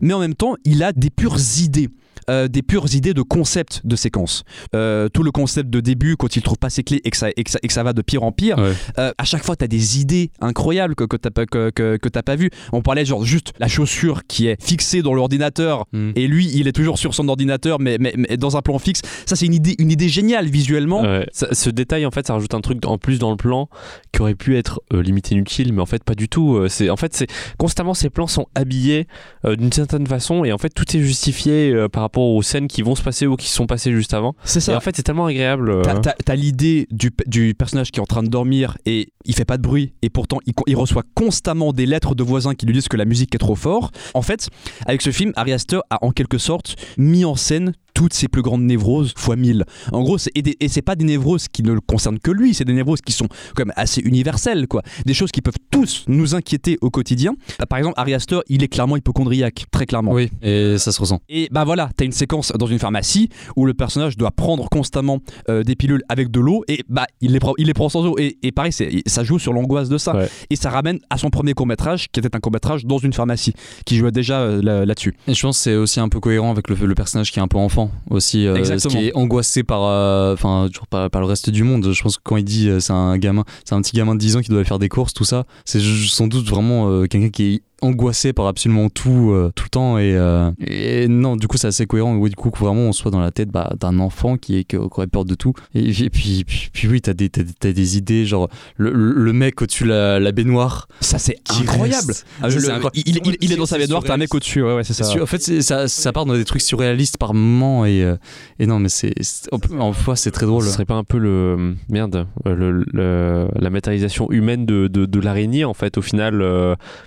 Mais 0.00 0.12
en 0.14 0.18
même 0.20 0.34
temps, 0.34 0.54
il 0.64 0.82
a 0.82 0.92
des 0.92 1.10
pures 1.10 1.36
idées. 1.60 1.88
Euh, 2.30 2.48
des 2.48 2.62
pures 2.62 2.94
idées 2.94 3.14
de 3.14 3.22
concept 3.22 3.80
de 3.84 3.96
séquence. 3.96 4.44
Euh, 4.74 5.08
tout 5.08 5.22
le 5.22 5.30
concept 5.30 5.70
de 5.70 5.80
début, 5.80 6.16
quand 6.16 6.36
il 6.36 6.42
trouve 6.42 6.58
pas 6.58 6.70
ses 6.70 6.82
clés 6.82 7.00
et 7.04 7.10
que 7.10 7.16
ça, 7.16 7.28
et 7.36 7.44
que 7.44 7.50
ça, 7.50 7.58
et 7.62 7.66
que 7.68 7.72
ça 7.72 7.82
va 7.82 7.92
de 7.92 8.02
pire 8.02 8.22
en 8.22 8.32
pire, 8.32 8.58
Ouais. 8.58 8.72
euh, 8.98 9.12
à 9.18 9.24
chaque 9.24 9.44
fois, 9.44 9.56
tu 9.56 9.64
as 9.64 9.68
des 9.68 10.00
idées 10.00 10.30
incroyables 10.40 10.94
que, 10.94 11.04
que 11.04 11.16
tu 11.16 11.28
n'as 11.28 11.46
que, 11.46 11.70
que, 11.70 12.08
pas 12.20 12.36
vues. 12.36 12.50
On 12.72 12.80
parlait 12.82 13.04
genre 13.04 13.24
juste 13.24 13.52
la 13.58 13.68
chaussure 13.68 14.22
qui 14.26 14.46
est 14.46 14.62
fixée 14.62 15.02
dans 15.02 15.14
l'ordinateur 15.14 15.84
Mm. 15.92 16.10
et 16.16 16.26
lui, 16.26 16.50
il 16.54 16.68
est 16.68 16.72
toujours 16.72 16.98
sur 16.98 17.14
son 17.14 17.28
ordinateur, 17.28 17.78
mais, 17.80 17.96
mais, 18.00 18.14
mais 18.16 18.36
dans 18.36 18.56
un 18.56 18.62
plan 18.62 18.78
fixe. 18.78 19.02
Ça, 19.26 19.36
c'est 19.36 19.46
une 19.46 19.54
idée, 19.54 19.74
une 19.78 19.90
idée 19.90 20.08
géniale 20.08 20.46
visuellement. 20.46 21.02
Ouais. 21.02 21.26
Ça- 21.32 21.52
ce 21.52 21.70
détail 21.70 22.06
en 22.06 22.10
fait 22.10 22.26
ça 22.26 22.34
rajoute 22.34 22.54
un 22.54 22.60
truc 22.60 22.84
en 22.86 22.98
plus 22.98 23.18
dans 23.18 23.30
le 23.30 23.36
plan 23.36 23.68
qui 24.12 24.20
aurait 24.22 24.34
pu 24.34 24.56
être 24.56 24.80
euh, 24.92 25.02
limite 25.02 25.30
inutile 25.30 25.72
mais 25.72 25.80
en 25.80 25.86
fait 25.86 26.02
pas 26.04 26.14
du 26.14 26.28
tout 26.28 26.56
Euh, 26.56 26.68
c'est 26.68 26.90
en 26.90 26.96
fait 26.96 27.14
c'est 27.14 27.26
constamment 27.58 27.94
ces 27.94 28.10
plans 28.10 28.26
sont 28.26 28.46
habillés 28.54 29.06
euh, 29.44 29.56
d'une 29.56 29.72
certaine 29.72 30.06
façon 30.06 30.44
et 30.44 30.52
en 30.52 30.58
fait 30.58 30.70
tout 30.70 30.84
est 30.96 31.00
justifié 31.00 31.70
euh, 31.72 31.88
par 31.88 32.02
rapport 32.04 32.24
aux 32.24 32.42
scènes 32.42 32.68
qui 32.68 32.82
vont 32.82 32.94
se 32.94 33.02
passer 33.02 33.26
ou 33.26 33.36
qui 33.36 33.48
se 33.48 33.54
sont 33.56 33.66
passées 33.66 33.92
juste 33.92 34.14
avant. 34.14 34.34
C'est 34.44 34.58
Et 34.58 34.62
ça. 34.62 34.76
en 34.76 34.80
fait, 34.80 34.94
c'est 34.96 35.02
tellement 35.02 35.26
agréable. 35.26 35.70
euh, 35.70 35.82
T'as- 35.82 36.34
l'idée 36.36 36.86
du, 36.90 37.10
du 37.26 37.54
personnage 37.54 37.90
qui 37.90 37.98
est 38.00 38.02
en 38.02 38.06
train 38.06 38.22
de 38.22 38.28
dormir 38.28 38.76
et 38.86 39.12
il 39.24 39.34
fait 39.34 39.44
pas 39.44 39.56
de 39.56 39.62
bruit 39.62 39.94
et 40.02 40.10
pourtant 40.10 40.38
il, 40.66 40.76
reçoit 40.76 41.02
constamment 41.14 41.72
des 41.72 41.86
lettres 41.86 42.14
de 42.14 42.22
voisins 42.22 42.54
qui 42.54 42.66
lui 42.66 42.72
disent 42.74 42.88
que 42.88 42.96
la 42.96 43.04
musique 43.04 43.34
est 43.34 43.38
trop 43.38 43.54
fort. 43.54 43.90
En 44.14 44.22
fait, 44.22 44.48
avec 44.86 45.00
ce 45.02 45.10
film, 45.10 45.32
Ari 45.36 45.52
Aster 45.52 45.80
a 45.90 46.04
en 46.04 46.10
quelque 46.10 46.38
sorte 46.38 46.76
mis 46.98 47.24
en 47.24 47.36
scène 47.36 47.72
toutes 47.94 48.12
ses 48.12 48.28
plus 48.28 48.42
grandes 48.42 48.62
névroses 48.62 49.12
fois 49.16 49.36
1000. 49.36 49.64
En 49.92 50.02
gros, 50.02 50.18
c'est, 50.18 50.30
et, 50.36 50.68
c'est 50.68 50.82
pas 50.82 50.96
des 50.96 51.04
névroses 51.04 51.46
qui 51.48 51.62
ne 51.62 51.72
le 51.72 51.80
concernent 51.80 52.18
que 52.18 52.30
lui, 52.30 52.52
c'est 52.52 52.64
des 52.64 52.72
névroses 52.72 53.00
qui 53.00 53.12
sont 53.12 53.28
quand 53.54 53.64
même 53.64 53.72
assez 53.76 54.00
universelles, 54.00 54.66
quoi. 54.66 54.82
Des 55.06 55.14
choses 55.14 55.30
qui 55.30 55.40
peuvent 55.40 55.54
tous 55.70 56.04
nous 56.08 56.34
inquiéter 56.34 56.76
au 56.80 56.90
quotidien. 56.90 57.34
Bah, 57.58 57.66
Par 57.66 57.78
exemple, 57.78 57.94
Ari 57.98 58.14
Aster, 58.14 58.40
il 58.48 58.62
est 58.62 58.68
clairement 58.68 58.96
hypochondriaque, 58.96 59.66
très 59.70 59.86
clairement. 59.86 60.12
Oui, 60.12 60.28
et 60.42 60.76
ça 60.78 60.92
se 60.92 61.00
ressent. 61.00 61.20
Et 61.28 61.48
bah 61.50 61.64
voilà, 61.64 61.88
t'as 61.96 62.04
une 62.04 62.12
séquence 62.12 62.52
dans 62.58 62.66
une 62.66 62.78
pharmacie 62.78 63.28
où 63.56 63.64
le 63.66 63.74
personnage 63.74 64.16
doit 64.16 64.30
prendre 64.32 64.68
constamment 64.68 65.20
euh, 65.48 65.62
des 65.62 65.76
pilules 65.76 66.02
avec 66.08 66.30
de 66.30 66.40
l'eau 66.40 66.64
et 66.68 66.80
bah 66.88 67.06
il 67.20 67.32
les 67.32 67.38
prend, 67.38 67.54
il 67.58 67.66
les 67.68 67.74
prend 67.74 67.88
sans 67.88 68.04
eau. 68.06 68.16
Et, 68.18 68.38
et 68.42 68.50
pareil, 68.52 68.72
c'est, 68.72 69.02
ça 69.06 69.22
joue 69.24 69.38
sur 69.38 69.52
l'angoisse 69.52 69.88
de 69.88 69.98
ça. 69.98 70.16
Ouais. 70.16 70.28
Et 70.50 70.56
ça 70.56 70.70
ramène 70.70 70.98
à 71.10 71.18
son 71.18 71.30
premier 71.30 71.54
court 71.54 71.66
métrage 71.66 72.08
qui 72.10 72.20
était 72.20 72.34
un 72.34 72.40
court 72.40 72.52
métrage 72.52 72.84
dans 72.84 72.98
une 72.98 73.12
pharmacie 73.12 73.52
qui 73.86 73.96
jouait 73.96 74.10
déjà 74.12 74.40
euh, 74.40 74.60
là- 74.62 74.84
là-dessus. 74.84 75.14
Et 75.28 75.34
je 75.34 75.42
pense 75.42 75.58
que 75.58 75.62
c'est 75.62 75.74
aussi 75.76 76.00
un 76.00 76.08
peu 76.08 76.18
cohérent 76.20 76.50
avec 76.50 76.68
le, 76.68 76.74
le 76.74 76.94
personnage 76.94 77.30
qui 77.30 77.38
est 77.38 77.42
un 77.42 77.48
peu 77.48 77.58
enfant 77.58 77.83
aussi, 78.10 78.46
euh, 78.46 78.60
qui 78.62 78.98
est 78.98 79.14
angoissé 79.14 79.62
par, 79.62 79.82
euh, 79.82 80.34
enfin, 80.34 80.68
par, 80.90 81.10
par 81.10 81.20
le 81.20 81.26
reste 81.26 81.50
du 81.50 81.64
monde. 81.64 81.92
Je 81.92 82.02
pense 82.02 82.16
que 82.16 82.22
quand 82.22 82.36
il 82.36 82.44
dit 82.44 82.68
euh, 82.68 82.80
c'est 82.80 82.92
un 82.92 83.16
gamin, 83.18 83.44
c'est 83.64 83.74
un 83.74 83.82
petit 83.82 83.96
gamin 83.96 84.14
de 84.14 84.20
10 84.20 84.36
ans 84.36 84.40
qui 84.40 84.48
doit 84.48 84.58
aller 84.58 84.68
faire 84.68 84.78
des 84.78 84.88
courses, 84.88 85.14
tout 85.14 85.24
ça, 85.24 85.44
c'est 85.64 85.80
sans 85.80 86.26
doute 86.26 86.48
vraiment 86.48 87.06
quelqu'un 87.06 87.30
qui 87.30 87.54
est 87.54 87.62
angoissé 87.82 88.32
par 88.32 88.46
absolument 88.46 88.88
tout 88.88 89.30
euh, 89.32 89.52
tout 89.54 89.64
le 89.64 89.68
temps 89.68 89.98
et, 89.98 90.14
euh, 90.16 90.50
et 90.66 91.06
non 91.08 91.36
du 91.36 91.46
coup 91.48 91.56
c'est 91.58 91.66
assez 91.66 91.86
cohérent 91.86 92.14
oui, 92.16 92.30
du 92.30 92.36
coup 92.36 92.50
que 92.50 92.58
vraiment 92.58 92.82
on 92.82 92.92
soit 92.92 93.10
dans 93.10 93.20
la 93.20 93.30
tête 93.30 93.50
bah, 93.50 93.72
d'un 93.78 93.98
enfant 93.98 94.36
qui, 94.36 94.58
est, 94.58 94.64
qui 94.64 94.76
aurait 94.76 95.06
peur 95.06 95.24
de 95.24 95.34
tout 95.34 95.52
et, 95.74 95.82
puis, 95.92 96.08
puis, 96.10 96.44
puis, 96.44 96.70
puis 96.72 96.88
oui 96.88 97.00
t'as 97.02 97.12
des, 97.12 97.28
t'as, 97.28 97.42
t'as 97.60 97.72
des 97.72 97.96
idées 97.98 98.24
genre 98.24 98.48
le, 98.76 98.90
le- 98.92 99.32
mec 99.34 99.60
au-dessus 99.60 99.84
de 99.84 99.88
la, 99.90 100.18
la 100.20 100.32
baignoire 100.32 100.88
Ça 101.00 101.18
c'est 101.18 101.36
incroyable. 101.60 102.14
Ah, 102.40 102.48
le- 102.48 102.56
incroyable. 102.56 102.90
il, 102.94 103.16
il- 103.18 103.36
il 103.40 103.52
est 103.52 103.56
dans 103.56 103.66
sa 103.66 103.76
baignoire, 103.78 104.02
t'as 104.02 104.14
un 104.14 104.18
mec 104.18 104.32
au-dessus. 104.34 104.62
Ouais, 104.62 104.76
ouais, 104.76 104.84
c'est 104.84 104.94
ça. 104.94 105.04
En 105.20 105.26
fait, 105.26 105.42
c'est- 105.42 105.60
ça, 105.60 105.88
ça 105.88 106.12
part 106.12 106.24
dans 106.24 106.34
des 106.34 106.44
trucs 106.44 106.62
surréalistes 106.62 107.18
par 107.18 107.34
moments 107.34 107.84
et, 107.84 108.02
euh, 108.02 108.16
et 108.60 108.66
non, 108.66 108.78
mais 108.78 108.88
c'est 108.88 109.12
c'est- 109.20 109.48
en, 109.52 109.92
fois 109.92 110.14
c'est 110.16 110.30
très 110.30 110.46
drôle. 110.46 110.62
Ce 110.62 110.70
serait 110.70 110.84
pas 110.84 110.94
un 110.94 111.04
peu 111.04 111.18
le 111.18 111.74
merde 111.90 112.26
le, 112.46 112.84
la 112.92 113.70
matérialisation 113.70 114.30
humaine 114.30 114.64
de, 114.66 114.86
de, 114.88 115.04
de 115.06 115.20
l'araignée 115.20 115.64
en 115.64 115.74
fait 115.74 115.98
au 115.98 116.02
final 116.02 116.38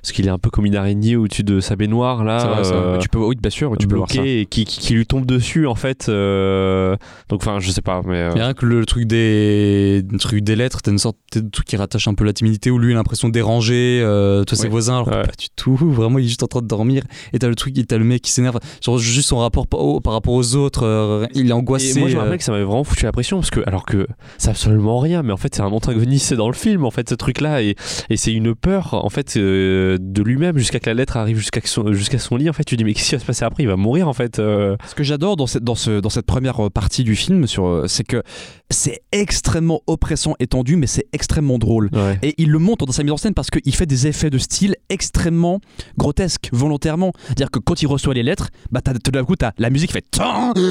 parce 0.01 0.11
qu'il 0.11 0.27
est 0.27 0.31
un 0.31 0.37
peu 0.37 0.49
comme 0.57 0.65
une 0.65 0.75
araignée 0.75 1.15
au-dessus 1.15 1.43
de 1.43 1.59
sa 1.59 1.75
baignoire 1.75 2.23
là 2.25 2.39
C'est 2.39 2.47
vrai, 2.47 2.63
ça. 2.63 2.73
euh, 2.73 2.97
tu 2.97 3.07
peux, 3.09 3.19
oui, 3.19 3.35
bien 3.41 3.49
sûr, 3.51 3.75
tu 3.79 3.87
peux 3.87 3.95
voir 3.95 4.09
ça. 4.09 4.21
et 4.25 4.45
qui, 4.49 4.65
qui, 4.65 4.79
qui 4.79 4.93
lui 4.95 5.05
tombe 5.05 5.25
dessus 5.25 5.67
en 5.67 5.75
fait 5.75 6.09
euh, 6.09 6.95
donc 7.29 7.41
enfin 7.41 7.59
je 7.59 7.69
sais 7.71 7.81
pas 7.81 8.01
mais 8.05 8.17
euh, 8.17 8.31
rien 8.33 8.53
que 8.53 8.65
le 8.65 8.85
truc 8.85 9.05
des, 9.05 10.01
le 10.09 10.17
truc 10.19 10.43
des 10.43 10.55
lettres, 10.55 10.81
t'as 10.81 10.91
une 10.91 10.97
sorte 10.97 11.17
de 11.35 11.47
truc 11.49 11.67
qui 11.67 11.77
rattache 11.77 12.07
un 12.07 12.13
peu 12.13 12.23
la 12.25 12.33
timidité 12.33 12.71
où 12.71 12.79
lui 12.79 12.93
a 12.93 12.95
l'impression 12.95 13.27
de 13.27 13.33
déranger 13.33 14.01
euh, 14.03 14.43
toi, 14.43 14.57
ses 14.57 14.63
Oui. 14.65 14.69
voisins, 14.69 14.95
alors 14.95 15.05
que 15.09 15.15
Ouais. 15.15 15.21
pas 15.23 15.31
du 15.37 15.47
tout. 15.55 15.75
Vraiment, 15.91 16.17
il 16.19 16.25
est 16.25 16.27
juste 16.27 16.43
en 16.43 16.47
train 16.47 16.61
de 16.61 16.67
dormir. 16.67 17.03
Et 17.33 17.39
t'as 17.39 17.47
le 17.47 17.55
truc, 17.55 17.73
t'as 17.87 17.97
le 17.97 18.03
mec 18.03 18.21
qui 18.21 18.31
s'énerve. 18.31 18.59
Genre, 18.83 18.97
juste 18.97 19.29
son 19.29 19.37
rapport 19.37 19.67
par, 19.67 20.13
rapport 20.13 20.33
aux 20.33 20.55
autres, 20.55 20.83
euh, 20.85 21.25
il 21.35 21.49
est 21.49 21.53
angoissé. 21.53 21.97
Et 21.97 21.99
moi 21.99 22.09
je 22.09 22.15
me 22.15 22.19
euh, 22.19 22.23
rappelle 22.23 22.37
que 22.39 22.43
ça 22.43 22.51
m'avait 22.51 22.63
vraiment 22.63 22.83
foutu 22.83 23.05
la 23.05 23.11
pression 23.11 23.37
parce 23.39 23.49
que 23.51 23.59
alors 23.67 23.85
que 23.85 24.07
c'est 24.37 24.49
absolument 24.49 24.99
rien 24.99 25.21
mais 25.23 25.33
en 25.33 25.37
fait 25.37 25.53
c'est 25.53 25.61
un 25.61 25.65
antagoniste 25.71 26.33
dans 26.33 26.47
le 26.47 26.53
film 26.53 26.85
en 26.85 26.91
fait 26.91 27.09
ce 27.09 27.15
truc 27.15 27.41
là 27.41 27.61
et, 27.61 27.75
et 28.09 28.17
c'est 28.17 28.31
une 28.33 28.55
peur 28.55 28.93
en 28.93 29.09
fait 29.09 29.35
euh, 29.37 29.97
de 29.99 30.23
lui-même 30.23 30.46
jusqu'à 30.55 30.79
que 30.79 30.89
la 30.89 30.93
lettre 30.93 31.17
arrive 31.17 31.37
jusqu'à 31.37 31.61
son, 31.65 31.91
jusqu'à 31.93 32.19
son 32.19 32.35
lit 32.35 32.49
en 32.49 32.53
fait 32.53 32.63
tu 32.63 32.77
dis 32.77 32.83
mais 32.83 32.93
qu'est-ce 32.93 33.09
qui 33.09 33.15
va 33.15 33.19
se 33.19 33.25
passer 33.25 33.45
après? 33.45 33.63
Il 33.63 33.67
va 33.67 33.75
mourir 33.75 34.07
en 34.07 34.13
fait 34.13 34.39
euh. 34.39 34.75
Ce 34.87 34.95
que 34.95 35.03
j'adore 35.03 35.35
dans 35.35 35.47
cette, 35.47 35.63
dans, 35.63 35.75
ce, 35.75 35.99
dans 35.99 36.09
cette 36.09 36.25
première 36.25 36.65
euh, 36.65 36.69
partie 36.69 37.03
du 37.03 37.15
film, 37.15 37.47
sur, 37.47 37.65
euh, 37.67 37.87
c'est 37.87 38.03
que 38.03 38.23
c'est 38.69 39.01
extrêmement 39.11 39.81
oppressant 39.87 40.35
et 40.39 40.47
tendu, 40.47 40.75
mais 40.75 40.87
c'est 40.87 41.05
extrêmement 41.13 41.57
drôle. 41.57 41.89
Ouais. 41.93 42.19
Et 42.21 42.35
il 42.37 42.49
le 42.49 42.59
montre 42.59 42.85
dans 42.85 42.91
sa 42.91 43.03
mise 43.03 43.11
en 43.13 43.17
scène 43.17 43.33
parce 43.33 43.49
qu'il 43.49 43.73
fait 43.75 43.85
des 43.85 44.07
effets 44.07 44.29
de 44.29 44.37
style 44.37 44.75
extrêmement 44.89 45.59
grotesques, 45.97 46.49
volontairement. 46.51 47.11
C'est-à-dire 47.25 47.49
que 47.51 47.59
quand 47.59 47.81
il 47.81 47.87
reçoit 47.87 48.13
les 48.13 48.23
lettres, 48.23 48.49
bah 48.71 48.81
tout 48.81 49.11
d'un 49.11 49.23
coup, 49.23 49.35
t'as 49.35 49.51
la 49.57 49.69
musique 49.69 49.91
qui 49.91 49.93
fait 49.93 50.05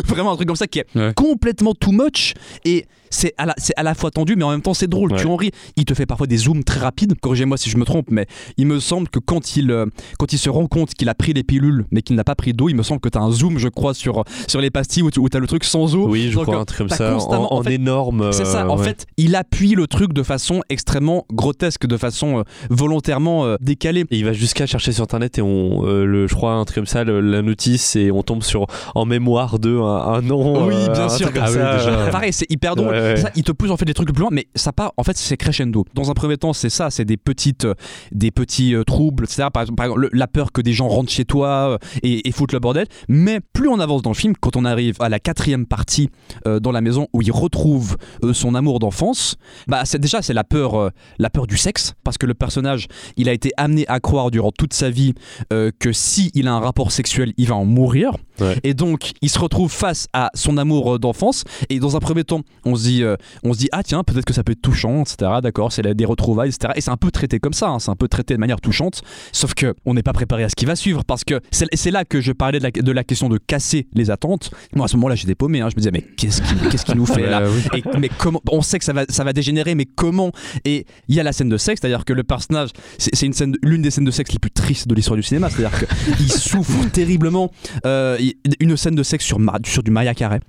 vraiment 0.06 0.32
un 0.32 0.36
truc 0.36 0.46
comme 0.48 0.56
ça 0.56 0.66
qui 0.66 0.80
est 0.80 0.86
Ouais. 0.94 1.12
complètement 1.14 1.74
too 1.74 1.92
much. 1.92 2.34
Et 2.64 2.86
c'est 3.10 3.34
à, 3.38 3.46
la, 3.46 3.54
c'est 3.58 3.74
à 3.76 3.82
la 3.82 3.94
fois 3.94 4.10
tendu, 4.10 4.36
mais 4.36 4.44
en 4.44 4.50
même 4.50 4.62
temps 4.62 4.74
c'est 4.74 4.88
drôle. 4.88 5.12
Ouais. 5.12 5.18
Tu 5.18 5.26
en 5.26 5.36
ris. 5.36 5.50
Il 5.76 5.84
te 5.84 5.94
fait 5.94 6.06
parfois 6.06 6.26
des 6.26 6.36
zooms 6.38 6.64
très 6.64 6.80
rapides. 6.80 7.14
Corrigez-moi 7.20 7.56
si 7.56 7.70
je 7.70 7.76
me 7.76 7.84
trompe, 7.84 8.06
mais 8.10 8.26
il 8.56 8.66
me 8.66 8.80
semble 8.80 9.08
que 9.08 9.18
quand 9.18 9.56
il, 9.56 9.70
euh, 9.70 9.86
quand 10.18 10.32
il 10.32 10.38
se 10.38 10.50
rend 10.50 10.66
compte 10.66 10.94
qu'il 10.94 11.08
a 11.08 11.14
pris 11.14 11.32
les 11.32 11.42
pilules, 11.44 11.84
mais 11.90 12.02
qu'il 12.02 12.16
n'a 12.16 12.24
pas 12.24 12.34
pris 12.34 12.52
d'eau, 12.52 12.68
il 12.68 12.74
me 12.74 12.82
semble 12.82 13.00
que 13.00 13.08
t'as 13.08 13.20
un 13.20 13.30
zoom, 13.30 13.58
je 13.58 13.68
crois, 13.68 13.94
sur, 13.94 14.24
sur 14.48 14.60
les 14.60 14.70
pastilles 14.70 15.02
où, 15.02 15.10
tu- 15.10 15.20
où 15.20 15.28
t'as 15.28 15.38
le 15.38 15.46
truc 15.46 15.64
sans 15.64 15.94
eau. 15.94 16.08
oui 16.08 16.28
je 16.30 16.34
Donc, 16.36 16.44
crois 16.44 16.56
euh, 16.56 16.60
un 16.60 16.64
truc 16.64 16.78
comme 16.78 16.88
ça 16.88 17.16
en, 17.16 17.62
fait, 17.62 17.74
énorme 17.74 18.32
c'est 18.32 18.44
ça, 18.44 18.64
euh, 18.64 18.68
en 18.68 18.78
ouais. 18.78 18.84
fait, 18.84 19.06
il 19.16 19.34
appuie 19.36 19.74
le 19.74 19.86
truc 19.86 20.12
de 20.12 20.22
façon 20.22 20.60
extrêmement 20.68 21.24
grotesque, 21.32 21.86
de 21.86 21.96
façon 21.96 22.38
euh, 22.40 22.42
volontairement 22.70 23.44
euh, 23.44 23.56
décalée. 23.60 24.04
Et 24.10 24.18
il 24.18 24.24
va 24.24 24.32
jusqu'à 24.32 24.66
chercher 24.66 24.92
sur 24.92 25.02
internet 25.04 25.38
et 25.38 25.42
on, 25.42 25.84
euh, 25.86 26.04
le, 26.04 26.26
je 26.26 26.34
crois, 26.34 26.52
un 26.52 26.64
truc 26.64 26.76
comme 26.76 26.86
ça, 26.86 27.04
le- 27.04 27.20
la 27.20 27.42
notice, 27.42 27.96
et 27.96 28.10
on 28.10 28.22
tombe 28.22 28.42
sur 28.42 28.66
en 28.94 29.04
mémoire 29.04 29.58
de 29.58 29.76
un, 29.78 30.14
un 30.14 30.20
nom. 30.22 30.66
Oui, 30.66 30.74
euh, 30.76 30.92
bien 30.92 31.08
sûr. 31.08 31.32
comme 31.32 31.42
Ah 31.44 31.48
oui, 31.50 31.54
ça. 31.54 31.76
déjà. 31.76 32.06
Pareil, 32.10 32.32
c'est 32.32 32.50
hyper 32.50 32.76
drôle. 32.76 32.88
Ouais, 32.90 33.05
il 33.36 33.42
te 33.42 33.52
pousse 33.52 33.70
en 33.70 33.76
fait 33.76 33.84
des 33.84 33.94
trucs 33.94 34.12
plus 34.12 34.20
loin, 34.20 34.30
mais 34.32 34.46
ça 34.54 34.72
part. 34.72 34.92
En 34.96 35.02
fait, 35.04 35.16
c'est 35.16 35.36
crescendo. 35.36 35.84
Dans 35.94 36.10
un 36.10 36.14
premier 36.14 36.36
temps, 36.36 36.52
c'est 36.52 36.70
ça, 36.70 36.90
c'est 36.90 37.04
des 37.04 37.16
petites, 37.16 37.64
euh, 37.64 37.74
des 38.12 38.30
petits 38.30 38.74
euh, 38.74 38.84
troubles, 38.84 39.24
etc. 39.24 39.48
Par 39.52 39.64
par 39.66 39.84
exemple, 39.86 40.00
le- 40.00 40.10
la 40.12 40.26
peur 40.26 40.52
que 40.52 40.60
des 40.60 40.72
gens 40.72 40.88
rentrent 40.88 41.10
chez 41.10 41.24
toi 41.24 41.48
euh, 41.72 41.78
et, 42.02 42.30
foutent 42.32 42.52
le 42.52 42.58
bordel. 42.58 42.86
Mais 43.08 43.40
plus 43.52 43.68
on 43.68 43.80
avance 43.80 44.02
dans 44.02 44.10
le 44.10 44.16
film, 44.16 44.34
quand 44.38 44.56
on 44.56 44.64
arrive 44.64 44.96
à 45.00 45.08
la 45.08 45.18
quatrième 45.18 45.66
partie 45.66 46.10
dans 46.44 46.70
la 46.72 46.80
maison 46.80 47.06
où 47.12 47.22
il 47.22 47.32
retrouve 47.32 47.96
son 48.32 48.54
amour 48.54 48.78
d'enfance, 48.78 49.36
bah 49.66 49.82
déjà 49.98 50.20
c'est 50.22 50.34
la 50.34 50.44
peur, 50.44 50.90
la 51.18 51.30
peur 51.30 51.46
du 51.46 51.56
sexe, 51.56 51.94
parce 52.04 52.18
que 52.18 52.26
le 52.26 52.34
personnage, 52.34 52.86
il 53.16 53.28
a 53.28 53.32
été 53.32 53.50
amené 53.56 53.86
à 53.88 54.00
croire 54.00 54.30
durant 54.30 54.52
toute 54.52 54.74
sa 54.74 54.90
vie 54.90 55.14
que 55.50 55.92
si 55.92 56.30
a 56.46 56.52
un 56.52 56.60
rapport 56.60 56.92
sexuel, 56.92 57.32
il 57.36 57.48
va 57.48 57.54
en 57.56 57.64
mourir. 57.64 58.12
Ouais. 58.40 58.58
Et 58.64 58.74
donc, 58.74 59.12
il 59.22 59.30
se 59.30 59.38
retrouve 59.38 59.70
face 59.72 60.08
à 60.12 60.30
son 60.34 60.56
amour 60.58 60.94
euh, 60.94 60.98
d'enfance. 60.98 61.44
Et 61.70 61.78
dans 61.78 61.96
un 61.96 62.00
premier 62.00 62.24
temps, 62.24 62.42
on 62.64 62.74
se 62.76 62.82
dit, 62.84 63.02
euh, 63.02 63.16
on 63.42 63.52
se 63.52 63.58
dit 63.58 63.68
ah 63.72 63.82
tiens, 63.82 64.02
peut-être 64.04 64.24
que 64.24 64.34
ça 64.34 64.42
peut 64.44 64.52
être 64.52 64.62
touchant, 64.62 65.02
etc. 65.02 65.30
D'accord, 65.42 65.72
c'est 65.72 65.82
des 65.94 66.04
retrouvailles, 66.04 66.50
etc. 66.50 66.72
Et 66.76 66.80
c'est 66.80 66.90
un 66.90 66.96
peu 66.96 67.10
traité 67.10 67.38
comme 67.38 67.52
ça, 67.52 67.68
hein, 67.68 67.78
c'est 67.78 67.90
un 67.90 67.96
peu 67.96 68.08
traité 68.08 68.34
de 68.34 68.38
manière 68.40 68.60
touchante. 68.60 69.02
Sauf 69.32 69.54
que 69.54 69.74
on 69.84 69.94
n'est 69.94 70.02
pas 70.02 70.12
préparé 70.12 70.44
à 70.44 70.48
ce 70.48 70.54
qui 70.56 70.64
va 70.66 70.76
suivre, 70.76 71.04
parce 71.04 71.24
que 71.24 71.40
c'est 71.50 71.90
là 71.90 72.04
que 72.04 72.20
je 72.20 72.32
parlais 72.32 72.58
de 72.58 72.64
la, 72.64 72.70
de 72.70 72.92
la 72.92 73.04
question 73.04 73.28
de 73.28 73.38
casser 73.38 73.86
les 73.94 74.10
attentes. 74.10 74.50
Moi, 74.74 74.84
à 74.84 74.88
ce 74.88 74.96
moment-là, 74.96 75.14
j'étais 75.14 75.34
paumé. 75.34 75.60
hein. 75.60 75.68
je 75.70 75.76
me 75.76 75.80
disais 75.80 75.90
mais 75.90 76.02
qu'est-ce 76.16 76.42
qui, 76.42 76.54
qu'est-ce 76.70 76.84
qui 76.84 76.96
nous 76.96 77.06
fait 77.06 77.26
là? 77.28 77.42
Et, 77.74 77.82
mais 77.98 78.08
comment 78.16 78.40
on 78.50 78.62
sait 78.62 78.78
que 78.78 78.84
ça 78.84 78.92
va 78.92 79.04
ça 79.08 79.24
va 79.24 79.32
dégénérer 79.32 79.74
mais 79.74 79.84
comment? 79.86 80.32
Et 80.64 80.86
il 81.08 81.14
y 81.14 81.20
a 81.20 81.22
la 81.22 81.32
scène 81.32 81.48
de 81.48 81.56
sexe 81.56 81.80
c'est-à-dire 81.80 82.04
que 82.04 82.12
le 82.12 82.22
personnage 82.24 82.70
c'est 82.98 83.16
l'une 83.62 83.82
des 83.82 83.90
scènes 83.90 84.04
de 84.04 84.10
sexe 84.10 84.32
les 84.32 84.38
plus 84.38 84.50
tristes 84.50 84.88
de 84.88 84.94
l'histoire 84.94 85.16
du 85.16 85.22
cinéma 85.22 85.48
c'est-à-dire 85.50 85.78
que 85.78 85.86
il 86.20 86.30
souffre 86.32 86.88
terriblement 86.90 87.50
Euh, 87.84 88.16
une 88.60 88.76
scène 88.76 88.94
de 88.94 89.02
sexe 89.02 89.24
sur 89.24 89.38
Ma- 89.38 89.58
sur 89.64 89.82
du 89.82 89.90
Maria 89.90 90.14
Carey 90.14 90.40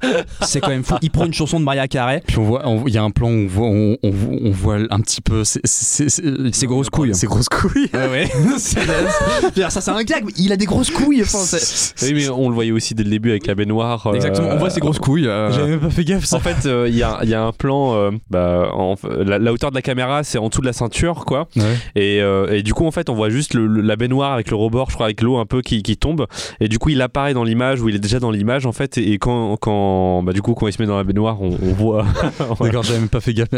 c'est 0.42 0.60
quand 0.62 0.70
même 0.70 0.84
fou 0.84 0.96
il 1.02 1.12
prend 1.12 1.26
une 1.26 1.34
chanson 1.34 1.60
de 1.60 1.66
Maria 1.66 1.88
Carey 1.88 2.22
Puis 2.28 2.38
on 2.40 2.44
voit, 2.44 2.64
il 2.88 2.94
y 2.94 2.98
a 2.98 3.04
un 3.04 3.12
plan 3.12 3.28
où 3.28 3.32
on 3.32 3.48
voit, 3.48 3.68
on, 3.68 3.98
on 4.04 4.10
voit- 4.12 4.38
on 4.44 4.52
voit 4.52 4.78
un 4.90 5.00
petit 5.02 5.22
peu 5.22 5.44
ses, 5.44 5.60
ses- 5.64 6.10
ses- 6.10 6.52
Ses 6.52 6.68
grosses 6.68 6.90
couilles. 6.90 7.14
Ses 7.16 7.28
grosses 7.28 7.50
couilles. 7.50 7.90
ouais 7.94 8.08
ouais 8.10 8.28
ça 9.70 9.82
c'est 9.82 9.92
un 9.92 10.04
gag 10.04 10.26
il 10.38 10.52
a 10.52 10.58
des 10.58 10.66
grosses 10.66 10.92
couilles 10.92 11.22
enfin, 11.22 11.40
Oui, 12.04 12.14
mais 12.14 12.30
on 12.30 12.50
le 12.50 12.56
voyait 12.56 12.72
aussi 12.72 12.94
dès 12.96 13.04
le 13.04 13.10
début 13.10 13.30
avec 13.32 13.48
la 13.48 13.56
baignoire. 13.56 14.08
euh, 14.08 14.14
exactement 14.14 14.50
on 14.52 14.58
voit 14.58 14.70
ses 14.70 14.80
grosses 14.80 15.00
couilles 15.00 15.28
euh, 15.28 15.52
J'avais 15.52 15.70
même 15.72 15.80
pas 15.80 15.90
fait 15.90 16.04
gaffe. 16.04 16.32
En 16.34 16.40
fait, 16.40 16.66
euh, 16.66 16.88
il 16.90 16.96
y, 16.96 17.04
a, 17.04 17.20
il 17.24 17.30
y 17.30 17.34
a 17.34 17.44
un 17.44 17.52
plan, 17.52 17.96
euh, 17.96 18.12
bah, 18.30 18.70
en- 18.74 18.96
la, 19.26 19.40
la 19.40 19.54
hauteur 19.54 19.72
de 19.72 19.76
la 19.76 19.82
caméra, 19.82 20.24
c'est 20.24 20.38
en 20.38 20.50
dessous 20.50 20.62
de 20.62 20.66
la 20.66 20.74
ceinture, 20.74 21.26
quoi. 21.26 21.48
Ouais. 21.56 21.64
Et, 21.96 22.22
euh, 22.22 22.54
et 22.54 22.64
du 22.64 22.74
coup, 22.74 22.86
en 22.86 22.92
fait, 22.92 23.10
on 23.10 23.16
voit 23.16 23.30
juste 23.30 23.54
le- 23.54 23.68
le- 23.68 23.82
la 23.82 23.96
baignoire 23.96 24.34
avec 24.34 24.50
le 24.50 24.56
rebord, 24.56 24.90
je 24.90 24.96
crois, 24.96 25.08
avec 25.08 25.22
l'eau 25.22 25.38
un 25.38 25.46
peu 25.46 25.62
qui, 25.62 25.84
qui 25.84 25.98
tombe. 25.98 26.26
Et 26.60 26.68
du 26.68 26.80
coup, 26.80 26.90
il 26.90 27.02
apparaît 27.02 27.34
dans 27.34 27.44
l'image 27.44 27.67
où 27.76 27.90
il 27.90 27.96
est 27.96 28.00
déjà 28.00 28.20
dans 28.20 28.32
l'image, 28.32 28.66
en 28.66 28.72
fait. 28.72 28.98
Et 28.98 29.18
quand, 29.18 29.58
quand, 29.58 30.24
bah, 30.24 30.34
du 30.34 30.42
coup, 30.42 30.54
quand 30.54 30.68
il 30.68 30.74
se 30.74 30.82
met 30.82 30.88
dans 30.88 30.98
la 30.98 31.04
baignoire, 31.04 31.42
on, 31.42 31.50
on 31.62 31.74
voit. 31.74 32.06
D'accord, 32.60 32.84
j'avais 32.84 33.00
même 33.00 33.10
pas 33.10 33.20
fait 33.22 33.34
gaffe. 33.34 33.50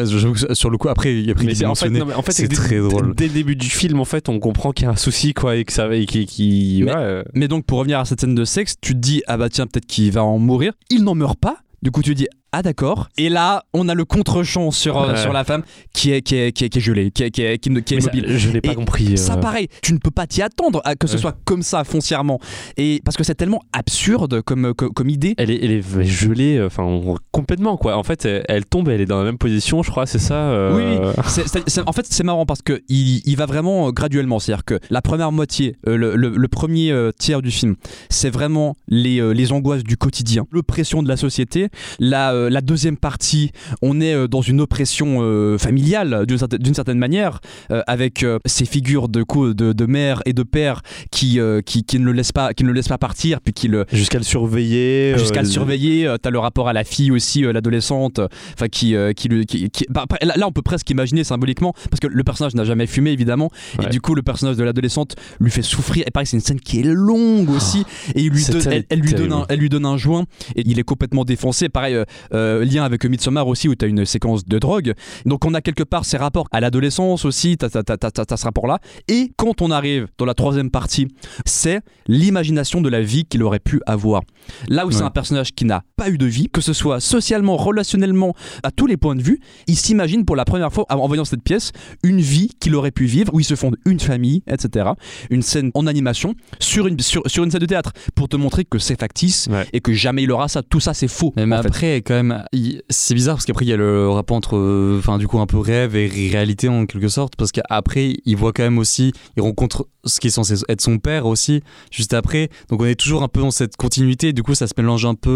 sur 0.54 0.70
le 0.70 0.78
coup, 0.78 0.90
après, 0.90 1.16
il 1.20 1.30
a 1.30 1.36
pris 1.36 1.46
Mais 1.46 1.54
en 1.54 1.56
fait, 1.58 1.66
mentionné. 1.66 2.00
non, 2.00 2.06
mais 2.06 2.14
en 2.14 2.22
fait, 2.22 2.32
C'est 2.32 2.48
dès- 2.48 2.56
très 2.56 2.78
drôle. 2.80 3.14
Dès 3.16 3.28
le 3.28 3.34
début 3.34 3.56
du 3.56 3.70
film, 3.70 4.00
en 4.00 4.06
fait, 4.06 4.30
on 4.30 4.40
comprend 4.40 4.72
qu'il 4.72 4.86
y 4.86 4.88
a 4.88 4.92
un 4.92 4.96
souci, 4.96 5.34
quoi, 5.34 5.56
et 5.56 5.64
que 5.66 5.74
ça, 5.74 5.94
et 5.94 6.06
qui, 6.06 6.26
qui, 6.26 6.82
Mais- 6.86 6.92
ouais, 6.92 6.98
euh, 6.98 7.24
Mais 7.34 7.48
donc 7.48 7.66
pour 7.66 7.80
revenir 7.80 8.00
à 8.00 8.06
cette 8.06 8.22
scène 8.22 8.36
de 8.36 8.46
sexe, 8.46 8.76
tu 8.82 8.94
te 8.94 9.00
dis 9.00 9.22
ah 9.28 9.38
bah 9.38 9.50
tiens 9.50 9.68
peut-être 9.68 9.86
qu'il 9.86 10.12
va 10.12 10.24
en 10.24 10.38
mourir. 10.40 10.74
Il 10.90 11.04
n'en 11.04 11.16
meurt 11.16 11.40
pas. 11.40 11.58
Du 11.82 11.92
coup 11.92 12.02
tu 12.02 12.12
te 12.12 12.16
dis 12.18 12.28
ah 12.52 12.62
d'accord. 12.62 13.10
Et 13.18 13.30
là, 13.30 13.64
on 13.74 13.88
a 13.90 13.94
le 13.94 14.06
contre-champ 14.06 14.72
sur, 14.72 15.00
euh, 15.02 15.16
sur 15.16 15.34
la 15.34 15.44
femme 15.44 15.64
qui 15.94 16.12
est, 16.12 16.22
qui 16.22 16.36
est, 16.36 16.52
qui 16.52 16.66
est, 16.66 16.70
qui 16.70 16.78
est 16.80 16.82
gelée, 16.82 17.12
qui 17.12 17.24
est, 17.24 17.32
qui 17.32 17.42
est, 17.44 17.58
qui 17.60 17.70
est- 17.70 17.82
qui 17.82 17.94
est 17.94 17.98
Mais 17.98 18.02
ça, 18.02 18.12
mobile. 18.14 18.38
je 18.38 18.50
l'ai 18.52 18.62
pas 18.62 18.72
Et 18.72 18.76
compris. 18.76 19.18
Ça, 19.18 19.34
euh, 19.34 19.38
pareil, 19.38 19.68
tu 19.82 19.94
ne 19.94 19.98
peux 20.00 20.12
pas 20.12 20.26
t'y 20.28 20.42
attendre 20.42 20.82
à 20.84 20.96
que 20.96 21.08
ce 21.08 21.18
soit 21.18 21.38
comme 21.46 21.62
ça 21.62 21.84
foncièrement. 21.84 22.40
Et 22.78 23.02
parce 23.06 23.18
que 23.18 23.24
c'est 23.24 23.36
tellement 23.36 23.62
absurde 23.74 24.42
comme, 24.42 24.74
comme, 24.74 24.92
comme 24.94 25.10
idée. 25.10 25.36
Elle 25.38 25.52
est, 25.52 25.64
elle 25.64 25.72
est 25.72 26.04
gelée, 26.04 26.58
euh, 26.58 26.68
enfin 26.68 26.84
on- 26.84 27.16
complètement 27.32 27.78
quoi. 27.78 27.98
En 27.98 28.04
fait, 28.04 28.26
elle, 28.26 28.44
elle 28.48 28.66
tombe, 28.66 28.90
elle 28.90 29.02
est 29.02 29.06
dans 29.06 29.20
la 29.20 29.26
même 29.26 29.38
position, 29.38 29.84
je 29.84 29.92
crois, 29.92 30.06
c'est 30.06 30.20
ça. 30.20 30.36
euh, 30.36 30.76
Oui, 30.76 31.22
c'est- 31.28 31.82
en 31.88 31.92
fait, 31.94 32.06
c'est 32.10 32.24
marrant 32.24 32.46
parce 32.46 32.62
que 32.62 32.82
il, 32.90 33.22
il 33.26 33.36
va 33.38 33.46
vraiment 33.46 33.88
euh, 33.88 33.92
graduellement. 33.92 34.40
C'est-à-dire 34.40 34.66
que 34.66 34.80
la 34.90 35.02
première 35.02 35.32
moitié, 35.32 35.76
euh, 35.88 35.96
le, 35.98 36.16
le- 36.16 36.36
le 36.36 36.48
premier 36.48 36.92
euh, 36.92 37.12
tiers 37.18 37.42
du 37.42 37.52
film, 37.52 37.76
c'est 38.10 38.30
vraiment 38.30 38.76
les, 38.88 39.20
euh, 39.22 39.32
les 39.32 39.52
angoisses 39.52 39.84
du 39.84 39.98
quotidien, 39.98 40.46
l'oppression 40.52 41.04
de 41.04 41.08
la 41.08 41.18
société. 41.18 41.68
La, 42.00 42.34
euh, 42.40 42.50
la 42.50 42.62
deuxième 42.62 42.98
partie, 42.98 43.52
on 43.82 44.02
est 44.02 44.14
euh, 44.14 44.28
dans 44.28 44.42
une 44.42 44.62
oppression 44.62 45.20
euh, 45.22 45.58
familiale 45.58 46.26
d'une 46.26 46.74
certaine, 46.74 46.98
manière, 47.00 47.40
avec 47.88 48.26
ces 48.46 48.66
figures 48.66 49.10
de, 49.10 49.24
coup, 49.24 49.54
de, 49.54 49.74
de 49.74 49.86
mère 49.86 50.22
et 50.26 50.34
de 50.34 50.44
père 50.44 50.82
qui, 51.12 51.40
qui, 51.66 51.84
qui 51.84 52.00
ne 52.00 52.06
le 52.06 52.12
laissent 52.12 52.32
pas, 52.32 52.54
qui 52.54 52.64
ne 52.64 52.70
le 52.70 52.74
laissent 52.74 52.88
pas 52.88 52.98
partir, 52.98 53.42
puis 53.42 53.54
qui 53.54 53.68
le, 53.68 53.86
Jusqu'à 53.92 54.18
le 54.18 54.24
surveiller. 54.24 55.18
jusqu'à 55.18 55.42
le 55.42 55.48
surveiller. 55.48 56.14
T'as 56.22 56.30
le 56.30 56.40
rapport 56.40 56.68
à 56.68 56.74
la 56.74 56.84
fille 56.84 57.12
aussi, 57.12 57.42
l'adolescente, 57.42 58.20
enfin 58.54 58.68
qui, 58.68 58.96
qui, 59.16 59.30
qui- 59.46 59.70
qui- 59.70 59.86
bah, 59.90 60.06
là, 60.22 60.48
on 60.48 60.52
peut 60.52 60.62
presque 60.62 60.90
imaginer 60.90 61.24
symboliquement 61.24 61.74
parce 61.90 62.00
que 62.00 62.08
le 62.08 62.24
personnage 62.24 62.56
n'a 62.56 62.64
jamais 62.66 62.88
fumé 62.88 63.12
évidemment, 63.12 63.50
et 63.84 63.88
du 63.88 64.02
coup 64.02 64.16
le 64.16 64.22
personnage 64.22 64.58
de 64.58 64.64
l'adolescente 64.64 65.16
lui 65.40 65.52
fait 65.52 65.62
souffrir. 65.62 66.04
Et 66.08 66.12
pareil, 66.12 66.28
c'est 66.28 66.38
une 66.38 66.42
scène 66.44 66.60
qui 66.60 66.80
est 66.80 66.84
longue 66.84 67.50
aussi, 67.50 67.84
et 68.16 68.22
il 68.22 68.30
lui 68.32 68.42
cette 68.42 68.54
donne, 68.56 68.62
scène 68.64 68.84
elle, 68.90 69.00
lui 69.00 69.14
donne 69.14 69.34
un, 69.34 69.46
elle 69.50 69.60
lui 69.60 69.70
donne 69.70 69.86
un 69.86 69.98
joint, 69.98 70.26
et 70.56 70.64
il 70.66 70.80
est 70.80 70.84
complètement 70.84 71.26
défoncé. 71.26 71.70
Pareil, 71.70 71.98
euh, 72.34 72.64
lien 72.66 72.84
avec 72.84 73.06
Midsommar 73.06 73.48
aussi 73.48 73.68
où 73.68 73.76
t'as 73.76 73.88
une 73.88 74.06
séquence 74.06 74.46
de 74.46 74.60
drogue. 74.60 74.94
Donc 75.26 75.46
on 75.46 75.54
a 75.54 75.62
quelque 75.62 75.84
part 75.84 76.06
ces 76.06 76.18
rapports 76.18 76.48
à 76.52 76.60
l'adolescence 76.60 77.26
aussi, 77.26 77.58
t'as- 77.58 77.70
t'as 77.70 78.38
ce 78.38 78.44
rapport-là. 78.44 78.80
Et 79.08 79.32
quand 79.38 79.62
on 79.62 79.72
arrive 79.72 80.08
dans 80.18 80.26
la 80.26 80.34
troisième 80.34 80.70
partie, 80.72 81.08
c'est 81.46 81.82
l'imagination 82.08 82.82
de 82.82 82.90
la 82.90 83.02
vie 83.02 83.26
qu'il 83.26 83.44
aurait 83.44 83.60
pu 83.60 83.82
avoir. 83.86 84.22
Là 84.68 84.86
où 84.86 84.92
c'est 84.92 85.04
un 85.04 85.10
personnage 85.10 85.54
qui 85.54 85.66
n'a 85.66 85.84
pas 85.96 86.10
eu 86.10 86.18
de 86.18 86.26
vie, 86.26 86.50
que 86.52 86.62
ce 86.62 86.74
soit 86.74 87.00
socialement, 87.00 87.56
relationnellement, 87.58 88.34
à 88.64 88.72
tous 88.72 88.88
les 88.88 88.98
points 88.98 89.16
de 89.16 89.22
vue, 89.22 89.40
il 89.68 89.76
s'imagine 89.76 90.26
pour 90.26 90.36
la 90.36 90.46
première 90.46 90.72
fois, 90.74 90.86
en 90.90 91.08
voyant 91.08 91.26
cette 91.26 91.44
pièce, 91.44 91.72
une 92.04 92.20
vie 92.20 92.50
qu'il 92.60 92.76
aurait 92.76 92.92
pu 92.92 93.06
vivre, 93.06 93.34
où 93.34 93.40
il 93.40 93.44
se 93.44 93.56
fonde 93.56 93.78
une 93.86 94.00
famille, 94.00 94.44
etc. 94.48 94.90
Une 95.30 95.42
scène 95.42 95.72
en 95.74 95.88
animation 95.88 96.36
sur 96.60 96.88
une, 96.88 97.00
sur, 97.00 97.22
sur 97.28 97.44
une 97.44 97.52
scène 97.52 97.62
de 97.62 97.66
théâtre, 97.66 97.94
pour 98.16 98.28
te 98.28 98.36
montrer 98.36 98.66
que 98.66 98.80
c'est 98.80 99.00
factice 99.00 99.48
Ouais. 99.50 99.66
et 99.74 99.80
que 99.80 99.94
jamais 99.94 100.24
il 100.24 100.32
aura 100.32 100.48
ça. 100.48 100.62
Tout 100.64 100.80
ça, 100.80 100.94
c'est 100.94 101.08
faux. 101.08 101.34
Mais, 101.36 101.46
mais 101.46 101.56
en 101.58 101.62
fait. 101.62 101.68
après, 101.68 101.96
quand 101.98 102.14
même, 102.24 102.44
c'est 102.90 103.14
bizarre 103.14 103.36
parce 103.36 103.46
qu'après, 103.46 103.66
il 103.66 103.70
y 103.70 103.74
a 103.74 103.78
le 103.78 104.10
rapport 104.10 104.38
entre, 104.38 104.98
enfin, 104.98 105.18
du 105.18 105.28
coup, 105.28 105.40
un 105.40 105.46
peu 105.46 105.58
rêve 105.58 105.96
et 105.96 106.08
réalité 106.30 106.70
en 106.70 106.86
quelque 106.86 107.08
sorte. 107.08 107.36
Parce 107.36 107.52
qu'après, 107.52 108.16
il 108.26 108.36
voit 108.36 108.54
quand 108.54 108.64
même 108.64 108.78
aussi, 108.78 109.14
il 109.38 109.44
rencontre 109.44 109.88
ce 110.06 110.20
qui 110.20 110.28
est 110.28 110.32
censé 110.32 110.56
être 110.70 110.82
son 110.82 110.98
père 110.98 111.26
aussi, 111.26 111.62
juste 111.92 112.14
après. 112.14 112.50
Donc, 112.70 112.82
on 112.82 112.86
est 112.86 112.96
toujours 112.96 113.24
un 113.24 113.28
peu 113.28 113.42
dans 113.42 113.52
cette 113.52 113.76
continuité. 113.76 114.34
Du 114.34 114.44
coup, 114.44 114.56
ça 114.56 114.68
se 114.68 114.74
mélange 114.78 115.06
un 115.06 115.16
peu, 115.16 115.30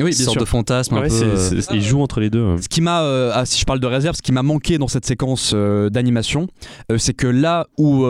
euh, 0.00 0.04
Oui, 0.04 0.12
sorte 0.12 0.40
de 0.40 0.44
fantasme. 0.44 0.94
un 0.96 1.02
euh, 1.02 1.60
il 1.72 1.82
joue 1.82 2.00
entre 2.00 2.20
les 2.20 2.30
deux. 2.30 2.56
Ce 2.60 2.68
qui 2.68 2.80
m'a, 2.80 3.02
euh, 3.02 3.32
ah, 3.34 3.46
si 3.46 3.58
je 3.58 3.64
parle 3.64 3.80
de 3.80 3.86
réserve, 3.86 4.16
ce 4.16 4.22
qui 4.22 4.32
m'a 4.32 4.42
manqué 4.42 4.78
dans 4.78 4.88
cette 4.88 5.06
séquence 5.06 5.54
d'animation, 5.54 6.46
c'est 6.96 7.14
que 7.14 7.26
là 7.26 7.66
où, 7.78 8.06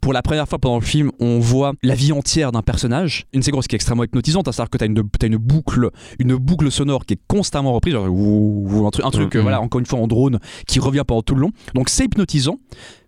pour 0.00 0.12
la 0.12 0.22
première 0.22 0.48
fois 0.48 0.58
pendant 0.58 0.78
le 0.78 0.84
film, 0.84 1.10
on 1.20 1.38
voit 1.38 1.72
la 1.82 1.94
vie 1.94 2.12
entière 2.12 2.52
d'un 2.52 2.62
personnage, 2.62 3.26
une 3.32 3.42
séquence 3.42 3.66
qui 3.66 3.74
est 3.74 3.78
extrêmement 3.78 4.04
hypnotisante, 4.04 4.48
à 4.48 4.52
savoir 4.52 4.70
que 4.70 4.78
tu 4.78 4.84
as 4.84 5.26
une 5.26 5.36
boucle, 5.36 5.90
une 6.18 6.36
boucle 6.36 6.70
sonore 6.70 7.04
qui 7.06 7.14
est 7.14 7.20
constamment 7.28 7.59
reprise, 7.68 7.92
genre, 7.94 8.06
ouh, 8.10 8.86
un 8.86 8.90
truc, 8.90 9.04
un 9.04 9.10
truc, 9.10 9.34
euh, 9.34 9.38
Mhm. 9.38 9.42
voilà, 9.42 9.60
encore 9.60 9.78
une 9.80 9.86
fois 9.86 9.98
en 10.00 10.06
drone, 10.06 10.38
qui 10.66 10.80
revient 10.80 11.02
pendant 11.06 11.22
tout 11.22 11.34
le 11.34 11.42
long. 11.42 11.50
Donc 11.74 11.88
c'est 11.88 12.04
hypnotisant. 12.04 12.58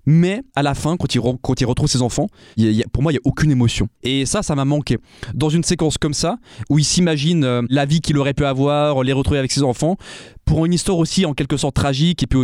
Mais 0.05 0.43
à 0.57 0.65
la 0.65 0.75
fin, 0.75 0.97
quand 0.97 1.15
il, 1.15 1.21
re- 1.21 1.37
quand 1.41 1.61
il 1.61 1.65
retrouve 1.65 1.89
ses 1.89 2.03
enfants, 2.03 2.27
y 2.57 2.67
a- 2.67 2.71
il 2.71 2.77
y 2.77 2.83
a- 2.83 2.87
pour 2.93 3.05
moi, 3.05 3.13
il 3.13 3.15
n'y 3.15 3.19
a 3.19 3.23
aucune 3.25 3.53
émotion. 3.53 3.87
Et 4.03 4.27
ça, 4.27 4.43
ça 4.43 4.57
m'a 4.57 4.65
manqué. 4.65 4.99
Dans 5.33 5.49
une 5.49 5.63
séquence 5.63 5.97
comme 5.97 6.13
ça, 6.13 6.39
où 6.71 6.79
il 6.81 6.85
s'imagine 6.85 7.45
euh, 7.45 7.63
la 7.71 7.85
vie 7.85 8.01
qu'il 8.01 8.19
aurait 8.19 8.35
pu 8.35 8.45
avoir, 8.45 9.05
les 9.05 9.13
retrouver 9.13 9.39
avec 9.39 9.53
ses 9.53 9.63
enfants, 9.63 9.97
pour 10.45 10.67
une 10.67 10.73
histoire 10.73 10.99
aussi 10.99 11.25
en 11.25 11.35
quelque 11.35 11.57
sorte 11.57 11.77
tragique 11.77 12.25
et 12.25 12.27
puis 12.27 12.41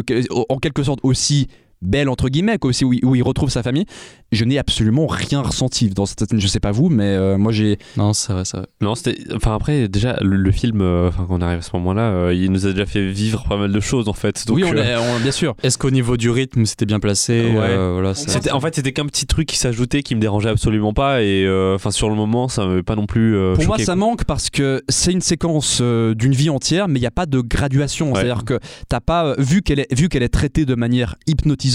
en 0.49 0.59
quelque 0.59 0.85
sorte 0.85 1.01
aussi 1.03 1.49
belle 1.83 2.09
entre 2.09 2.29
guillemets 2.29 2.59
quoi, 2.59 2.71
aussi 2.71 2.85
où 2.85 2.93
il, 2.93 3.05
où 3.05 3.15
il 3.15 3.23
retrouve 3.23 3.51
sa 3.51 3.63
famille 3.63 3.85
je 4.33 4.45
n'ai 4.45 4.59
absolument 4.59 5.07
rien 5.07 5.41
ressenti 5.41 5.89
dans 5.91 6.05
cette 6.07 6.29
scène 6.29 6.41
je 6.41 6.47
sais 6.47 6.61
pas 6.61 6.71
vous 6.73 6.89
mais 6.91 7.05
euh, 7.05 7.39
moi 7.39 7.53
j'ai 7.53 7.79
Non, 7.97 8.13
c'est 8.13 8.33
vrai, 8.33 8.45
c'est 8.45 8.57
vrai. 8.59 8.67
Non, 8.81 8.95
c'était. 8.95 9.17
Enfin, 9.35 9.55
après, 9.55 9.89
déjà, 9.89 10.17
le, 10.21 10.37
le 10.37 10.51
film, 10.53 10.81
euh, 10.83 11.09
enfin, 11.09 11.25
quand 11.27 11.37
on 11.39 11.41
arrive 11.41 11.59
à 11.59 11.63
ce 11.63 11.71
moment-là, 11.75 12.03
euh, 12.11 12.35
il 12.35 12.51
nous 12.53 12.67
a 12.67 12.73
déjà 12.73 12.85
fait 12.87 13.07
vivre 13.11 13.45
pas 13.49 13.57
mal 13.57 13.73
de 13.73 13.81
choses 13.81 14.09
en 14.09 14.13
fait. 14.13 14.45
Donc, 14.47 14.57
oui 14.57 14.65
on, 14.65 14.77
euh, 14.77 14.83
est- 14.83 14.97
on- 14.97 15.21
bien 15.21 15.33
sûr 15.33 15.55
Est-ce 15.63 15.79
qu'au 15.79 15.91
niveau 15.91 16.17
du 16.17 16.31
rythme, 16.31 16.65
c'était 16.67 16.85
bien 16.87 17.01
placé 17.01 17.41
Ouais. 17.47 17.57
euh, 17.59 17.91
voilà, 17.95 18.15
ça- 18.15 18.31
C'était, 18.31 18.51
en 18.51 18.61
fait, 18.61 18.75
c'était 18.75 18.93
qu'un 18.93 19.07
petit 19.07 19.27
truc 19.27 19.49
qui 19.49 19.57
s'ajoutait 19.57 20.03
qui 20.03 20.15
me 20.15 20.21
dérangeait 20.21 20.51
absolument 20.51 20.93
pas 20.93 21.23
et 21.23 21.45
euh, 21.47 21.75
enfin 21.75 21.91
sur 21.91 22.09
le 22.11 22.15
moment, 22.15 22.49
ça 22.49 22.67
m'avait 22.67 22.83
pas 22.83 22.97
non 22.97 23.07
plus. 23.07 23.35
euh, 23.37 23.55
Pour 23.55 23.65
moi, 23.65 23.77
choqué, 23.77 23.85
ça 23.85 23.93
quoi. 23.93 23.97
manque 23.97 24.25
parce 24.25 24.51
que 24.51 24.83
c'est 24.89 25.13
une 25.13 25.21
séquence 25.23 25.79
euh, 25.81 26.15
d'une 26.15 26.33
vie 26.33 26.51
entière, 26.51 26.87
mais 26.89 26.99
il 26.99 27.03
n'y 27.03 27.07
a 27.07 27.11
pas 27.13 27.27
de 27.27 27.41
graduation. 27.41 28.09
Ouais. 28.13 28.17
C'est-à-dire 28.17 28.45
que 28.45 28.59
t'as 28.89 29.01
pas 29.01 29.35
vu 29.39 29.63
qu'elle 29.63 29.81
est 29.81 29.93
vu 29.95 30.09
qu'elle 30.09 30.23
est 30.23 30.29
traitée 30.29 30.65
de 30.67 30.75
manière 30.75 31.17
hypnotisante, 31.27 31.68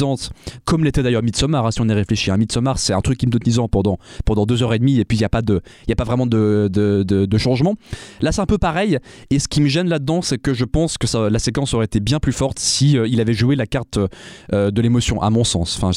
comme 0.66 0.84
l'était 0.84 1.04
d'ailleurs 1.04 1.24
Midsommar. 1.24 1.66
hein, 1.66 1.72
si 1.72 1.82
on 1.82 1.88
y 1.88 1.94
réfléchit, 1.94 2.32
à 2.32 2.38
Midsommar, 2.38 2.78
c'est 2.80 2.94
un 2.94 3.02
truc 3.02 3.22
hypnotisant 3.24 3.68
pendant 3.68 3.98
pendant 4.26 4.46
deux 4.46 4.64
heures 4.64 4.74
et 4.74 4.80
demie, 4.80 5.00
et 5.00 5.06
puis 5.06 5.18
il 5.18 5.22
n'y 5.22 5.26
a 5.26 5.30
pas 5.30 5.42
de 5.42 5.62
y 5.88 5.92
a 5.92 5.96
pas 5.96 6.04
vraiment 6.04 6.26
de 6.26 6.70
de, 6.72 7.04
de- 7.04 7.26
de 7.26 7.38
changement. 7.38 7.76
Là, 8.22 8.32
c'est 8.32 8.42
un 8.42 8.46
peu 8.46 8.58
pareil. 8.58 8.98
Et 9.30 9.40
ce 9.40 9.48
qui 9.48 9.62
me 9.62 9.68
gêne 9.68 9.88
là-dedans, 9.90 10.22
c'est 10.22 10.38
que 10.38 10.54
je 10.54 10.66
pense 10.66 10.98
que 10.98 11.08
ça, 11.08 11.30
la 11.30 11.40
séquence 11.40 11.74
aurait 11.74 11.86
été 11.86 12.00
bien 12.00 12.20
plus 12.20 12.32
forte 12.34 12.60
si 12.60 12.98
euh, 12.98 13.08
il 13.08 13.20
avait 13.22 13.34
joué 13.34 13.56
la 13.56 13.66
carte 13.68 13.98
euh, 14.54 14.72
de 14.72 14.82
l'émotion, 14.82 15.22
à 15.22 15.30
mon 15.30 15.44
sens. 15.44 15.78
Enfin, 15.82 15.92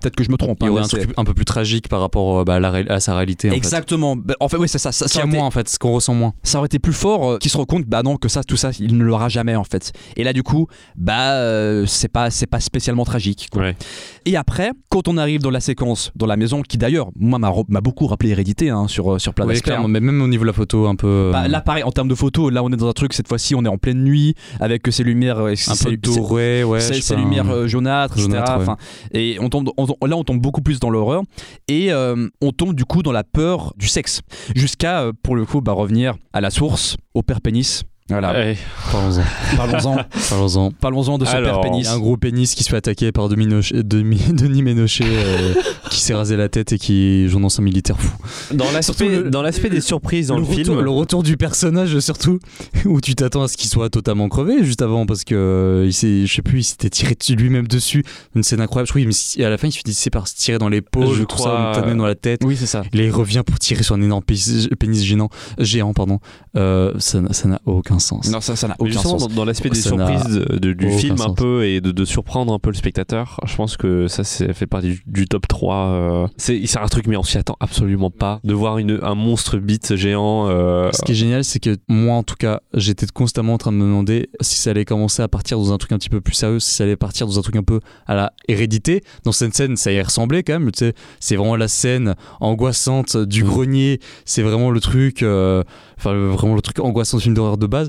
peut-être 0.00 0.16
que 0.16 0.24
je 0.24 0.30
me 0.30 0.36
trompe. 0.36 0.58
Il 0.60 0.64
y 0.64 0.68
hein, 0.68 0.72
aurait 0.72 0.82
un 0.82 0.88
truc 0.88 1.10
un 1.16 1.24
peu 1.24 1.34
plus 1.34 1.44
tragique 1.44 1.88
par 1.88 2.00
rapport 2.00 2.40
euh, 2.40 2.44
bah, 2.44 2.54
à, 2.56 2.60
la 2.60 2.70
ré- 2.70 2.88
à 2.88 3.00
sa 3.00 3.14
réalité. 3.16 3.50
En. 3.50 3.54
Exactement. 3.54 4.16
Ben, 4.16 4.34
En 4.40 4.48
fait, 4.48 4.56
oui, 4.56 4.68
c'est 4.68 4.78
ça. 4.78 4.92
Ça, 4.92 5.06
été- 5.06 5.24
moins 5.26 5.46
en 5.46 5.50
fait, 5.50 5.68
ce 5.68 5.78
qu'on 5.78 5.92
ressent 5.92 6.14
moins. 6.14 6.32
ça 6.42 6.58
aurait 6.58 6.66
été 6.66 6.78
plus 6.78 6.92
fort 6.92 7.38
qu'il 7.38 7.50
se 7.50 7.56
rend 7.56 7.64
compte 7.64 7.84
bah 7.86 8.02
non 8.02 8.16
que 8.16 8.28
ça 8.28 8.42
tout 8.44 8.56
ça 8.56 8.70
il 8.78 8.96
ne 8.96 9.04
l'aura 9.04 9.28
jamais 9.28 9.54
en 9.56 9.64
fait 9.64 9.92
et 10.16 10.24
là 10.24 10.32
du 10.32 10.42
coup 10.42 10.66
bah 10.96 11.86
c'est 11.86 12.08
pas 12.08 12.30
c'est 12.30 12.46
pas 12.46 12.60
spécialement 12.60 13.04
tragique 13.04 13.41
quoi. 13.50 13.62
Ouais. 13.62 13.76
et 14.26 14.36
après 14.36 14.72
quand 14.88 15.08
on 15.08 15.16
arrive 15.16 15.40
dans 15.40 15.50
la 15.50 15.60
séquence 15.60 16.10
dans 16.16 16.26
la 16.26 16.36
maison 16.36 16.62
qui 16.62 16.78
d'ailleurs 16.78 17.10
moi 17.16 17.38
m'a 17.38 17.80
beaucoup 17.80 18.06
rappelé 18.06 18.30
Hérédité 18.30 18.70
hein, 18.70 18.88
sur 18.88 19.14
euh, 19.14 19.18
sur 19.18 19.34
plein 19.34 19.46
clairement, 19.46 19.84
hein. 19.86 19.88
mais 19.88 20.00
même 20.00 20.20
au 20.22 20.28
niveau 20.28 20.42
de 20.42 20.48
la 20.48 20.52
photo, 20.52 20.86
un 20.86 20.94
peu. 20.96 21.06
euh, 21.06 21.32
Bah, 21.32 21.48
là 21.48 21.60
pareil 21.60 21.82
en 21.84 21.90
termes 21.92 22.08
de 22.08 22.14
photos 22.14 22.52
là 22.52 22.62
on 22.62 22.70
est 22.72 22.76
dans 22.76 22.88
un 22.88 22.92
truc 22.92 23.12
cette 23.12 23.28
fois-ci 23.28 23.54
on 23.54 23.64
est 23.64 23.68
en 23.68 23.78
pleine 23.78 24.02
nuit 24.04 24.34
avec 24.60 24.86
ces 24.90 25.04
lumières 25.04 25.38
euh, 25.38 25.48
un 25.52 25.70
peu 25.70 25.90
ces- 25.90 25.96
doré, 25.96 26.64
ouais. 26.64 26.80
ces, 26.80 27.16
lumières 27.16 27.48
un- 27.48 27.52
euh, 27.54 27.66
jaunâtres, 27.68 28.18
etc. 28.18 28.30
ouais. 28.32 28.42
Enfin, 28.56 28.76
et 29.12 29.36
on 29.40 29.48
tombe, 29.48 29.70
on- 29.76 30.06
là, 30.06 30.16
on 30.16 30.24
tombe 30.24 30.40
beaucoup 30.40 30.62
plus 30.62 30.80
dans 30.80 30.90
l'horreur 30.90 31.22
et 31.68 31.92
euh, 31.92 32.28
on 32.40 32.52
tombe 32.52 32.74
du 32.74 32.84
coup 32.84 33.02
dans 33.02 33.12
la 33.12 33.24
peur 33.24 33.72
du 33.76 33.88
sexe, 33.88 34.20
jusqu'à 34.54 35.10
pour 35.22 35.36
le 35.36 35.44
coup 35.44 35.60
bah, 35.60 35.72
revenir 35.72 36.14
à 36.32 36.40
la 36.40 36.50
source, 36.50 36.96
au 37.14 37.22
père 37.22 37.40
pénis. 37.40 37.82
Voilà, 38.12 38.32
Ouais. 38.32 38.56
Parlons-en. 38.90 39.22
parlons-en, 39.56 39.96
Parlons-en. 40.30 40.70
parlons-en 40.72 41.18
de 41.18 41.24
ce 41.24 41.30
Alors, 41.30 41.60
père 41.60 41.70
pénis. 41.70 41.88
un 41.88 41.98
gros 41.98 42.16
pénis 42.16 42.54
qui 42.54 42.62
se 42.64 42.70
fait 42.70 42.76
attaquer 42.76 43.12
par 43.12 43.28
Denis 43.28 43.46
Ménochet, 43.46 43.82
Demi- 43.82 44.20
Denis 44.32 44.62
Ménochet 44.62 45.04
euh, 45.06 45.54
qui 45.90 46.00
s'est 46.00 46.14
rasé 46.14 46.36
la 46.36 46.48
tête 46.48 46.72
et 46.72 46.78
qui 46.78 47.24
est 47.24 47.28
journaliste 47.28 47.60
militaire 47.60 47.98
fou. 48.00 48.12
Dans 48.54 48.70
l'aspect, 48.72 49.08
le- 49.08 49.30
dans 49.30 49.42
des 49.70 49.80
surprises 49.80 50.28
dans 50.28 50.36
le, 50.36 50.42
retour, 50.42 50.54
film. 50.76 50.80
le 50.80 50.90
retour 50.90 51.22
du 51.22 51.36
personnage 51.36 51.98
surtout, 52.00 52.38
où 52.84 53.00
tu 53.00 53.14
t'attends 53.14 53.42
à 53.42 53.48
ce 53.48 53.56
qu'il 53.56 53.70
soit 53.70 53.90
totalement 53.90 54.28
crevé 54.28 54.64
juste 54.64 54.82
avant 54.82 55.06
parce 55.06 55.24
que 55.24 55.34
euh, 55.34 55.86
il 55.86 55.92
je 56.26 56.32
sais 56.34 56.42
plus, 56.42 56.60
il 56.60 56.64
s'était 56.64 56.90
tiré 56.90 57.14
lui-même 57.36 57.66
dessus. 57.68 58.04
Une 58.34 58.42
scène 58.42 58.60
incroyable. 58.60 58.86
Je 58.88 58.92
crois 58.92 59.02
mais 59.38 59.44
à 59.44 59.50
la 59.50 59.58
fin 59.58 59.68
il 59.68 59.72
finissait 59.72 60.10
par 60.10 60.28
se 60.28 60.34
tirer 60.36 60.58
dans 60.58 60.68
l'épaule, 60.68 61.14
Je 61.14 61.20
tout 61.22 61.26
crois, 61.36 61.72
ça, 61.74 61.80
notamment 61.80 61.96
dans 61.96 62.06
la 62.06 62.14
tête. 62.14 62.40
Oui, 62.44 62.56
c'est 62.58 62.66
ça. 62.66 62.80
Là, 62.92 63.02
il 63.02 63.10
revient 63.10 63.42
pour 63.44 63.58
tirer 63.58 63.82
sur 63.82 63.94
un 63.94 64.02
énorme 64.02 64.22
pénis, 64.22 64.68
pénis 64.78 65.02
géant, 65.04 65.28
géant 65.58 65.92
pardon. 65.92 66.18
Euh, 66.56 66.92
ça, 66.98 67.20
n'a- 67.20 67.32
ça 67.32 67.48
n'a 67.48 67.60
aucun 67.66 67.98
sens. 68.02 68.30
Non, 68.30 68.40
ça, 68.40 68.56
ça 68.56 68.68
n'a 68.68 68.76
aucun 68.78 68.92
sens. 69.00 69.28
dans, 69.28 69.34
dans 69.34 69.44
l'aspect 69.44 69.70
des 69.70 69.76
Ça 69.76 69.88
surprises 69.90 70.24
de- 70.28 70.58
de- 70.58 70.72
du 70.72 70.90
film 70.90 71.20
un 71.20 71.32
peu 71.32 71.64
et 71.66 71.80
de, 71.80 71.90
de 71.92 72.04
surprendre 72.04 72.52
un 72.52 72.58
peu 72.58 72.70
le 72.70 72.76
spectateur, 72.76 73.40
je 73.46 73.56
pense 73.56 73.76
que 73.76 74.06
ça 74.08 74.24
c'est 74.24 74.52
fait 74.52 74.66
partie 74.66 74.88
du, 74.88 75.02
du 75.06 75.26
top 75.26 75.48
3. 75.48 75.76
euh. 75.76 76.26
C'est 76.36 76.76
un 76.78 76.86
truc 76.88 77.06
mais 77.06 77.16
on 77.16 77.22
s'y 77.22 77.38
attend 77.38 77.56
absolument 77.60 78.10
pas 78.10 78.40
de 78.44 78.52
voir 78.54 78.78
une, 78.78 78.98
un 79.02 79.14
monstre 79.14 79.56
bite 79.58 79.96
géant. 79.96 80.48
euh, 80.48 80.90
Ce 80.92 81.02
qui 81.02 81.12
est 81.12 81.14
génial, 81.14 81.44
c'est 81.44 81.58
que 81.60 81.76
moi, 81.88 82.14
en 82.16 82.22
tout 82.22 82.34
cas, 82.38 82.60
j'étais 82.74 83.06
constamment 83.12 83.54
en 83.54 83.58
train 83.58 83.72
de 83.72 83.76
me 83.76 83.84
demander 83.84 84.28
si 84.40 84.58
ça 84.58 84.70
allait 84.70 84.84
commencer 84.84 85.22
à 85.22 85.28
partir 85.28 85.58
dans 85.58 85.72
un 85.72 85.78
truc 85.78 85.92
un 85.92 85.98
petit 85.98 86.08
peu 86.10 86.20
plus 86.20 86.34
sérieux, 86.34 86.60
si 86.60 86.74
ça 86.74 86.84
allait 86.84 86.96
partir 86.96 87.26
dans 87.26 87.38
un 87.38 87.42
truc 87.42 87.56
un 87.56 87.62
peu 87.62 87.80
à 88.06 88.14
la 88.14 88.32
hérédité. 88.48 89.02
Dans 89.24 89.32
cette 89.32 89.54
scène, 89.54 89.76
ça 89.76 89.92
y 89.92 90.00
ressemblait 90.02 90.42
quand 90.42 90.54
même. 90.54 90.70
Tu 90.72 90.80
sais, 90.86 90.94
c'est 91.20 91.36
vraiment 91.36 91.56
la 91.56 91.68
scène 91.68 92.14
angoissante 92.40 93.16
du 93.16 93.44
Mm. 93.44 93.46
grenier. 93.46 94.00
C'est 94.24 94.42
vraiment 94.42 94.70
le 94.70 94.80
truc, 94.80 95.22
euh, 95.22 95.62
enfin 95.98 96.12
vraiment 96.14 96.54
le 96.54 96.62
truc 96.62 96.78
angoissant 96.80 97.16
du 97.18 97.22
film 97.24 97.34
d'horreur 97.34 97.58
de 97.58 97.66
base. 97.66 97.88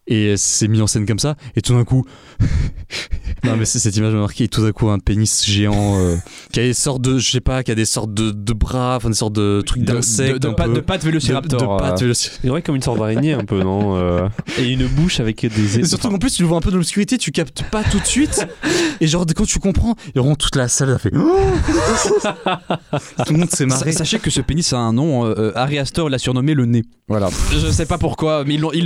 et 0.13 0.35
c'est 0.37 0.67
mis 0.67 0.81
en 0.81 0.87
scène 0.87 1.05
comme 1.05 1.19
ça 1.19 1.35
et 1.55 1.61
tout 1.61 1.73
d'un 1.73 1.83
coup 1.85 2.03
non 3.43 3.55
mais 3.57 3.65
c'est- 3.65 3.79
cette 3.79 3.95
image 3.95 4.13
m'a 4.13 4.19
marqué 4.19 4.43
et 4.43 4.47
tout 4.47 4.61
d'un 4.63 4.71
coup 4.71 4.89
un 4.89 4.99
pénis 4.99 5.45
géant 5.45 5.97
euh, 5.99 6.15
qui 6.51 6.59
a 6.59 6.63
des 6.63 6.73
sortes 6.73 7.01
de 7.01 7.17
je 7.17 7.31
sais 7.31 7.39
pas 7.39 7.63
qui 7.63 7.71
a 7.71 7.75
des 7.75 7.85
sortes 7.85 8.13
de, 8.13 8.31
de 8.31 8.53
bras 8.53 8.95
enfin 8.97 9.09
des 9.09 9.15
sortes 9.15 9.33
de 9.33 9.61
trucs 9.65 9.83
De- 9.83 9.93
d'insectes 9.93 10.33
de, 10.41 10.49
de, 10.49 10.53
pas- 10.53 10.65
peu. 10.65 10.73
de 10.73 10.79
pattes 10.81 11.03
vélociraptor. 11.05 11.59
de, 11.59 11.65
de 11.65 11.79
pattes 11.79 11.93
euh. 11.93 12.01
vélociraptor. 12.01 12.39
C'est 12.41 12.47
vrai 12.49 12.61
comme 12.61 12.75
une 12.75 12.81
sorte 12.81 12.99
d'araignée 12.99 13.33
un 13.33 13.45
peu, 13.45 13.61
non 13.63 13.95
Euh, 13.95 14.27
Et 14.59 14.69
une 14.69 14.85
bouche 14.87 15.19
avec 15.19 15.45
des. 15.45 15.79
Et 15.79 15.85
surtout 15.85 16.09
qu'en 16.09 16.17
plus 16.19 16.33
tu 16.33 16.41
le 16.41 16.47
vois 16.47 16.57
un 16.57 16.61
peu 16.61 16.71
dans 16.71 16.77
l'obscurité 16.77 17.17
tu 17.17 17.31
captes 17.31 17.63
pas 17.71 17.83
tout 17.83 17.99
de 17.99 18.05
suite 18.05 18.45
et 18.99 19.07
genre 19.07 19.25
quand 19.35 19.45
tu 19.45 19.59
comprends 19.59 19.95
et 20.13 20.19
vraiment 20.19 20.35
toute 20.35 20.55
la 20.55 20.67
salle 20.67 20.91
a 20.91 20.97
fait 20.97 21.11
tout 23.25 23.33
le 23.33 23.39
monde 23.39 23.49
s'est 23.51 23.65
marré 23.65 23.91
Sa- 23.91 23.99
Sachez 23.99 24.19
que 24.19 24.29
ce 24.29 24.41
pénis 24.41 24.73
a 24.73 24.77
un 24.79 24.93
nom. 24.93 25.25
euh, 25.25 25.33
euh, 25.37 25.51
Harry 25.55 25.77
Astor 25.77 26.09
l'a 26.09 26.17
surnommé 26.17 26.53
le 26.53 26.65
nez. 26.65 26.83
Voilà. 27.07 27.29
Je 27.51 27.69
sais 27.71 27.85
pas 27.85 27.97
pourquoi, 27.97 28.43
mais 28.45 28.55
ils 28.55 28.61
l'ont 28.61 28.71
ils 28.73 28.85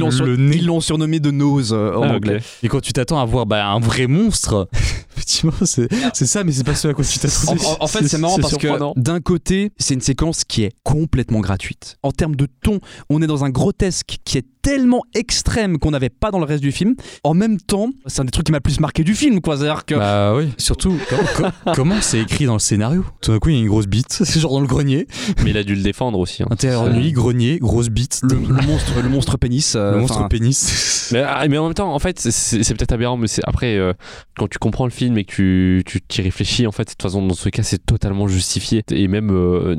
de 1.20 1.32
nose 1.32 1.72
euh, 1.74 1.94
en 1.96 2.04
Ah, 2.04 2.14
anglais. 2.16 2.40
et 2.64 2.68
quand 2.68 2.82
tu 2.82 2.94
t'attends 2.94 3.20
à 3.20 3.26
voir 3.26 3.46
bah, 3.46 3.66
un 3.68 3.80
vrai 3.80 4.08
monstre 4.08 4.68
effectivement 5.16 5.54
c'est 5.66 5.88
c'est 6.14 6.26
ça 6.26 6.44
mais 6.44 6.52
c'est 6.52 6.64
pas 6.64 6.76
ce 6.76 6.88
à 6.88 6.94
quoi 6.94 7.04
tu 7.06 7.18
En, 7.18 7.22
t'attends 7.22 7.72
en- 7.80 7.84
en 7.84 7.88
fait, 7.88 8.08
c'est 8.08 8.18
marrant 8.18 8.36
c'est 8.36 8.42
parce 8.42 8.58
que 8.58 9.00
d'un 9.00 9.20
côté, 9.22 9.72
c'est 9.78 9.94
une 9.94 10.02
séquence 10.02 10.44
qui 10.44 10.64
est 10.64 10.72
complètement 10.84 11.40
gratuite. 11.40 11.98
En 12.04 12.12
termes 12.12 12.36
de 12.36 12.48
ton, 12.64 12.80
on 13.10 13.22
est 13.22 13.28
dans 13.28 13.44
un 13.46 13.50
grotesque 13.50 14.18
qui 14.26 14.38
est 14.38 14.46
tellement 14.66 15.04
extrême 15.14 15.78
qu'on 15.78 15.92
n'avait 15.92 16.10
pas 16.10 16.32
dans 16.32 16.40
le 16.40 16.46
reste 16.46 16.64
du 16.64 16.72
film. 16.72 16.96
En 17.24 17.36
même 17.36 17.60
temps, 17.60 17.90
c'est 18.08 18.22
un 18.22 18.26
des 18.26 18.32
trucs 18.32 18.48
qui 18.48 18.52
m'a 18.52 18.58
le 18.58 18.62
plus 18.62 18.80
marqué 18.80 19.04
du 19.04 19.14
film, 19.14 19.40
quoi. 19.40 19.58
C'est-à-dire 19.58 19.86
que 19.86 19.94
Bah 19.94 20.34
oui, 20.36 20.50
surtout 20.58 20.98
com- 21.10 21.20
com- 21.38 21.74
comment 21.76 22.02
c'est 22.02 22.20
écrit 22.20 22.46
dans 22.46 22.54
le 22.54 22.60
scénario? 22.60 23.06
Tout 23.22 23.32
d'un 23.32 23.38
coup, 23.38 23.50
il 23.50 23.56
y 23.56 23.58
a 23.60 23.62
une 23.62 23.68
grosse 23.68 23.86
bite, 23.86 24.08
c'est 24.24 24.40
genre 24.40 24.54
dans 24.54 24.60
le 24.62 24.66
grenier. 24.68 25.06
Mais 25.44 25.52
il 25.52 25.58
a 25.58 25.64
dû 25.64 25.76
le 25.76 25.84
défendre 25.84 26.18
aussi. 26.18 26.42
hein. 26.42 26.48
Intérieur 26.50 26.90
nuit, 26.92 27.12
grenier, 27.12 27.60
grosse 27.60 27.90
bite. 27.90 28.22
le, 28.24 28.36
le 28.38 28.62
monstre, 28.68 28.94
le 29.04 29.10
monstre 29.10 29.38
pénis, 29.38 29.76
euh, 29.76 29.92
Le 29.94 30.00
monstre 30.00 30.28
pénis. 30.28 31.10
Mais, 31.14 31.22
ah, 31.22 31.48
mais 31.48 31.60
en 31.60 31.66
même 31.66 31.76
temps, 31.76 31.94
en 31.94 32.00
fait, 32.00 32.20
c'est- 32.20 32.74
peut-être 32.76 32.92
aberrant, 32.94 33.18
mais 33.18 33.28
c'est 33.28 33.44
après, 33.46 33.78
euh, 33.78 33.94
quand 34.38 34.48
tu 34.50 34.58
comprends 34.58 34.86
le 34.86 34.92
film 34.92 35.16
et 35.20 35.24
que 35.26 35.32
tu 35.32 35.84
tu 35.86 36.02
t'y 36.02 36.22
réfléchis, 36.24 36.66
en 36.66 36.72
fait, 36.72 36.86
de 36.86 36.90
toute 36.90 37.02
façon, 37.04 37.26
dans 37.26 37.36
ce 37.36 37.50
cas, 37.50 37.62
c'est 37.64 37.86
totalement 37.86 38.28
justifié. 38.28 38.82
Et 38.92 39.08
même 39.08 39.30
euh, 39.32 39.76